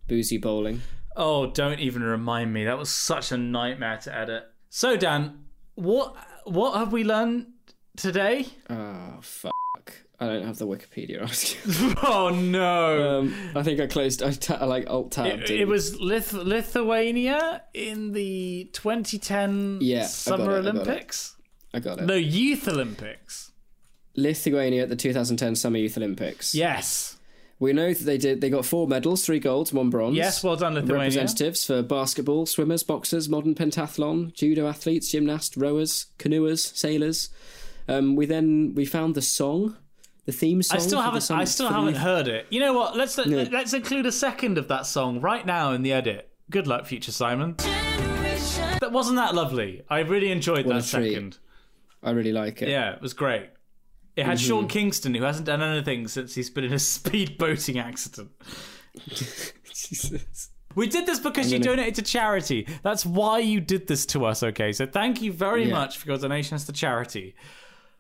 boozy 0.07 0.38
bowling. 0.38 0.81
Oh, 1.15 1.47
don't 1.49 1.80
even 1.80 2.03
remind 2.03 2.51
me. 2.53 2.65
That 2.65 2.77
was 2.77 2.89
such 2.89 3.31
a 3.31 3.38
nightmare 3.38 3.97
to 4.03 4.15
edit. 4.15 4.43
So 4.69 4.97
Dan, 4.97 5.45
what 5.76 6.15
what 6.45 6.77
have 6.77 6.91
we 6.91 7.03
learned 7.03 7.47
today? 7.97 8.47
Oh 8.69 9.19
fuck! 9.21 9.53
I 10.19 10.27
don't 10.27 10.45
have 10.45 10.57
the 10.57 10.67
Wikipedia. 10.67 11.23
oh 12.03 12.29
no! 12.29 13.19
um, 13.19 13.35
I 13.55 13.63
think 13.63 13.79
I 13.79 13.87
closed. 13.87 14.23
I, 14.23 14.31
ta- 14.31 14.57
I 14.61 14.65
like 14.65 14.89
alt 14.89 15.11
tab. 15.11 15.27
it, 15.27 15.49
it 15.49 15.67
was 15.67 15.99
Lith- 15.99 16.33
Lithuania 16.33 17.63
in 17.73 18.11
the 18.13 18.69
2010 18.73 19.79
Yeah, 19.81 20.05
Summer 20.05 20.57
it, 20.57 20.59
I 20.59 20.61
got. 20.61 20.75
Olympics. 20.75 21.35
I 21.73 21.79
got 21.79 21.99
it. 21.99 22.05
No, 22.05 22.15
Youth 22.15 22.67
Olympics. 22.67 23.51
Lithuania 24.15 24.83
at 24.83 24.89
the 24.89 24.95
2010 24.95 25.55
Summer 25.55 25.77
Youth 25.77 25.97
Olympics. 25.97 26.53
Yes. 26.53 27.17
We 27.64 27.72
know 27.72 27.94
that 27.94 28.03
they 28.03 28.18
did. 28.18 28.41
They 28.41 28.49
got 28.49 28.65
four 28.65 28.90
medals, 28.90 29.26
three 29.26 29.40
golds, 29.40 29.72
one 29.72 29.90
bronze. 29.90 30.18
Yes, 30.18 30.44
well 30.44 30.57
done, 30.57 30.73
Lithuania. 30.73 31.03
Representatives 31.03 31.65
for 31.65 31.81
basketball, 31.81 32.45
swimmers, 32.45 32.84
boxers, 32.84 33.30
modern 33.30 33.56
pentathlon, 33.56 34.34
judo 34.34 34.68
athletes, 34.68 35.10
gymnasts, 35.10 35.56
rowers, 35.56 36.07
canoers, 36.19 36.76
sailors. 36.76 37.30
Um, 37.88 38.18
we 38.18 38.26
then 38.26 38.73
we 38.76 38.84
found 38.84 39.15
the 39.15 39.22
song, 39.22 39.77
the 40.26 40.34
theme 40.34 40.61
song. 40.61 40.77
I 40.77 40.81
still 40.81 41.02
haven't. 41.02 41.31
I 41.31 41.45
still 41.45 41.69
haven't 41.69 41.94
youth- 41.94 42.03
heard 42.03 42.27
it. 42.27 42.48
You 42.49 42.60
know 42.60 42.73
what? 42.73 42.98
Let's 42.98 43.18
let's 43.18 43.72
include 43.72 44.07
a 44.07 44.11
second 44.11 44.57
of 44.57 44.68
that 44.68 44.85
song 44.85 45.22
right 45.22 45.45
now 45.45 45.72
in 45.72 45.84
the 45.84 45.94
edit. 45.94 46.30
Good 46.49 46.68
luck, 46.68 46.85
future 46.85 47.14
Simon. 47.14 47.56
That 47.60 48.91
wasn't 48.91 49.15
that 49.15 49.35
lovely. 49.35 49.84
I 49.90 49.99
really 49.99 50.31
enjoyed 50.31 50.65
What 50.65 50.76
that 50.76 50.84
second. 50.84 51.38
I 52.03 52.11
really 52.11 52.34
like 52.34 52.61
it. 52.61 52.68
Yeah, 52.68 52.91
it 52.91 53.02
was 53.02 53.14
great. 53.14 53.52
It 54.15 54.26
had 54.26 54.38
Mm-hmm. 54.38 54.48
Sean 54.48 54.68
Kingston, 54.68 55.15
who 55.15 55.23
hasn't 55.23 55.45
done 55.48 55.61
anything 55.61 56.07
since 56.07 56.35
he's 56.35 56.49
been 56.49 56.64
in 56.65 56.73
a 56.73 56.80
speed 56.95 57.38
boating 57.38 57.80
accident. 57.80 58.31
Jesus. 59.10 60.49
We 60.76 60.88
did 60.88 61.06
this 61.06 61.19
because 61.19 61.52
you 61.52 61.60
donated 61.60 61.95
to 61.95 62.02
charity. 62.02 62.68
That's 62.81 63.06
why 63.06 63.40
you 63.40 63.60
did 63.60 63.88
this 63.88 64.06
to 64.07 64.26
us, 64.26 64.41
okay? 64.41 64.72
So 64.72 64.85
thank 64.88 65.22
you 65.22 65.31
very 65.31 65.65
Yeah. 65.65 65.73
much 65.73 65.98
for 65.98 66.07
your 66.10 66.18
donations 66.18 66.65
to 66.65 66.72
charity. 66.72 67.35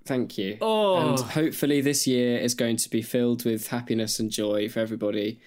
Thank 0.05 0.37
you. 0.37 0.57
Oh. 0.59 1.09
And 1.11 1.19
hopefully 1.19 1.81
this 1.81 2.07
year 2.07 2.37
is 2.39 2.55
going 2.55 2.77
to 2.77 2.89
be 2.89 3.01
filled 3.01 3.45
with 3.45 3.67
happiness 3.67 4.19
and 4.19 4.29
joy 4.31 4.69
for 4.69 4.79
everybody. 4.79 5.39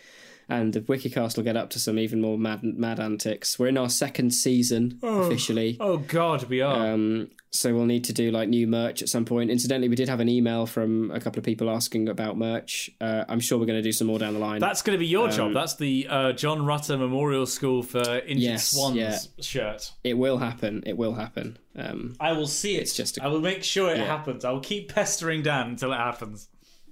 And 0.48 0.72
the 0.72 0.80
Wikicast 0.80 1.36
will 1.36 1.42
get 1.42 1.56
up 1.56 1.70
to 1.70 1.80
some 1.80 1.98
even 1.98 2.20
more 2.20 2.38
mad, 2.38 2.62
mad 2.62 3.00
antics. 3.00 3.58
We're 3.58 3.66
in 3.66 3.76
our 3.76 3.88
second 3.88 4.30
season 4.30 4.98
officially. 5.02 5.76
Oh, 5.80 5.96
God, 5.96 6.44
we 6.44 6.60
are. 6.60 6.92
Um, 6.92 7.30
so 7.50 7.74
we'll 7.74 7.86
need 7.86 8.04
to 8.04 8.12
do 8.12 8.30
like 8.30 8.48
new 8.48 8.66
merch 8.68 9.02
at 9.02 9.08
some 9.08 9.24
point. 9.24 9.50
Incidentally, 9.50 9.88
we 9.88 9.96
did 9.96 10.08
have 10.08 10.20
an 10.20 10.28
email 10.28 10.64
from 10.66 11.10
a 11.10 11.18
couple 11.18 11.40
of 11.40 11.44
people 11.44 11.68
asking 11.68 12.08
about 12.08 12.38
merch. 12.38 12.88
Uh, 13.00 13.24
I'm 13.28 13.40
sure 13.40 13.58
we're 13.58 13.66
going 13.66 13.78
to 13.78 13.82
do 13.82 13.90
some 13.90 14.06
more 14.06 14.20
down 14.20 14.34
the 14.34 14.38
line. 14.38 14.60
That's 14.60 14.82
going 14.82 14.96
to 14.96 15.00
be 15.00 15.06
your 15.08 15.28
job. 15.30 15.52
That's 15.52 15.74
the 15.74 16.06
uh, 16.08 16.32
John 16.32 16.64
Rutter 16.64 16.96
Memorial 16.96 17.46
School 17.46 17.82
for 17.82 17.98
Injured 18.18 18.36
Yes, 18.38 18.68
Swans 18.70 18.96
yeah. 18.96 19.18
shirt. 19.40 19.90
it 20.04 20.14
will 20.16 20.38
happen. 20.38 20.84
It 20.86 20.96
will 20.96 21.14
happen. 21.14 21.58
Um, 21.74 22.14
I 22.20 22.32
will 22.32 22.46
see 22.46 22.76
it. 22.76 22.82
It's 22.82 22.94
just 22.94 23.18
a- 23.18 23.24
I 23.24 23.26
will 23.26 23.40
make 23.40 23.64
sure 23.64 23.90
it 23.90 23.98
Yeah. 23.98 24.04
happens. 24.06 24.44
I 24.44 24.52
will 24.52 24.60
keep 24.60 24.92
pestering 24.94 25.42
Dan 25.42 25.70
until 25.70 25.92
it 25.92 25.96
happens. 25.98 26.48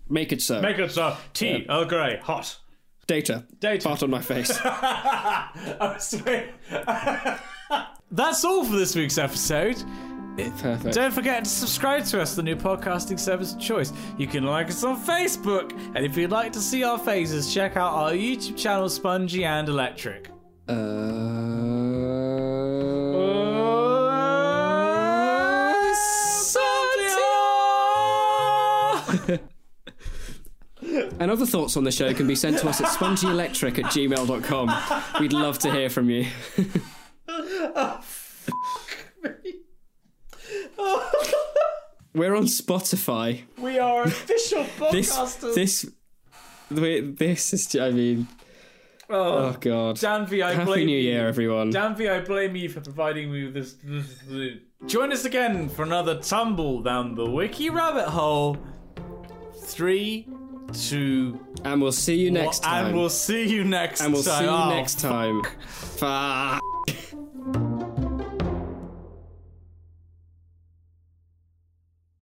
make 0.08 0.32
it 0.32 0.42
so. 0.42 0.60
Make 0.60 0.78
it 0.78 0.90
so. 0.90 1.16
Tea, 1.34 1.66
Earl 1.68 1.84
Grey, 1.84 2.18
hot. 2.22 2.58
Data. 3.06 3.44
Data. 3.60 3.82
Fart 3.82 4.02
on 4.02 4.10
my 4.10 4.20
face. 4.20 4.48
Sorry. 5.98 6.50
That's 8.10 8.44
all 8.44 8.64
for 8.64 8.76
this 8.76 8.94
week's 8.94 9.18
episode. 9.18 9.82
Perfect. 10.36 10.94
Don't 10.94 11.12
forget 11.12 11.44
to 11.44 11.50
subscribe 11.50 12.04
to 12.06 12.20
us, 12.20 12.34
the 12.34 12.42
new 12.42 12.56
podcasting 12.56 13.20
service 13.20 13.54
of 13.54 13.60
choice. 13.60 13.92
You 14.18 14.26
can 14.26 14.44
like 14.44 14.68
us 14.68 14.82
on 14.82 15.00
Facebook, 15.00 15.72
and 15.94 16.04
if 16.04 16.16
you'd 16.16 16.32
like 16.32 16.52
to 16.54 16.60
see 16.60 16.82
our 16.82 16.98
faces, 16.98 17.52
check 17.54 17.76
out 17.76 17.92
our 17.92 18.10
YouTube 18.10 18.56
channel, 18.56 18.88
Spongy 18.88 19.44
and 19.44 19.68
Electric. 19.68 20.30
Uh... 20.68 21.34
And 31.20 31.30
other 31.30 31.46
thoughts 31.46 31.76
on 31.76 31.84
the 31.84 31.92
show 31.92 32.12
can 32.12 32.26
be 32.26 32.34
sent 32.34 32.58
to 32.58 32.68
us 32.68 32.80
at 32.80 32.88
spongyelectric 32.88 33.78
at 33.78 33.90
gmail.com. 33.92 35.20
We'd 35.20 35.32
love 35.32 35.58
to 35.60 35.70
hear 35.70 35.88
from 35.88 36.10
you. 36.10 36.26
We're 42.14 42.36
on 42.36 42.44
Spotify. 42.44 43.42
we 43.58 43.78
are 43.78 44.04
official 44.04 44.62
This, 44.92 45.12
podcasters. 45.16 45.54
this, 45.54 45.90
wait, 46.70 47.18
this 47.18 47.52
is, 47.52 47.74
I 47.74 47.90
mean, 47.90 48.28
oh, 49.10 49.16
oh 49.48 49.56
God. 49.58 49.98
Dan 49.98 50.24
V, 50.26 50.40
I 50.42 50.52
Happy 50.52 50.64
blame 50.64 50.86
New 50.86 50.96
you. 50.96 51.10
Year, 51.10 51.26
everyone. 51.26 51.70
Dan 51.70 51.96
V, 51.96 52.08
I 52.08 52.20
blame 52.20 52.54
you 52.54 52.68
for 52.68 52.80
providing 52.80 53.32
me 53.32 53.44
with 53.46 53.54
this, 53.54 53.74
this, 53.82 54.18
this. 54.28 54.52
Join 54.86 55.12
us 55.12 55.24
again 55.24 55.68
for 55.68 55.82
another 55.82 56.20
tumble 56.20 56.82
down 56.82 57.16
the 57.16 57.28
wiki 57.28 57.68
rabbit 57.70 58.08
hole. 58.08 58.58
Three, 59.62 60.28
two, 60.74 61.40
And 61.64 61.80
we'll 61.80 61.92
see 61.92 62.16
you 62.16 62.30
next 62.30 62.62
one, 62.62 62.70
time. 62.72 62.86
and 62.86 62.96
we'll 62.96 63.08
see 63.10 63.44
you 63.48 63.64
next 63.64 64.00
time. 64.00 64.06
And 64.06 64.14
we'll 64.14 64.22
see 64.22 64.42
you 64.44 64.50
Oh, 64.50 64.68
next 64.70 65.00
time. 65.00 65.42
Fuck. 65.66 66.62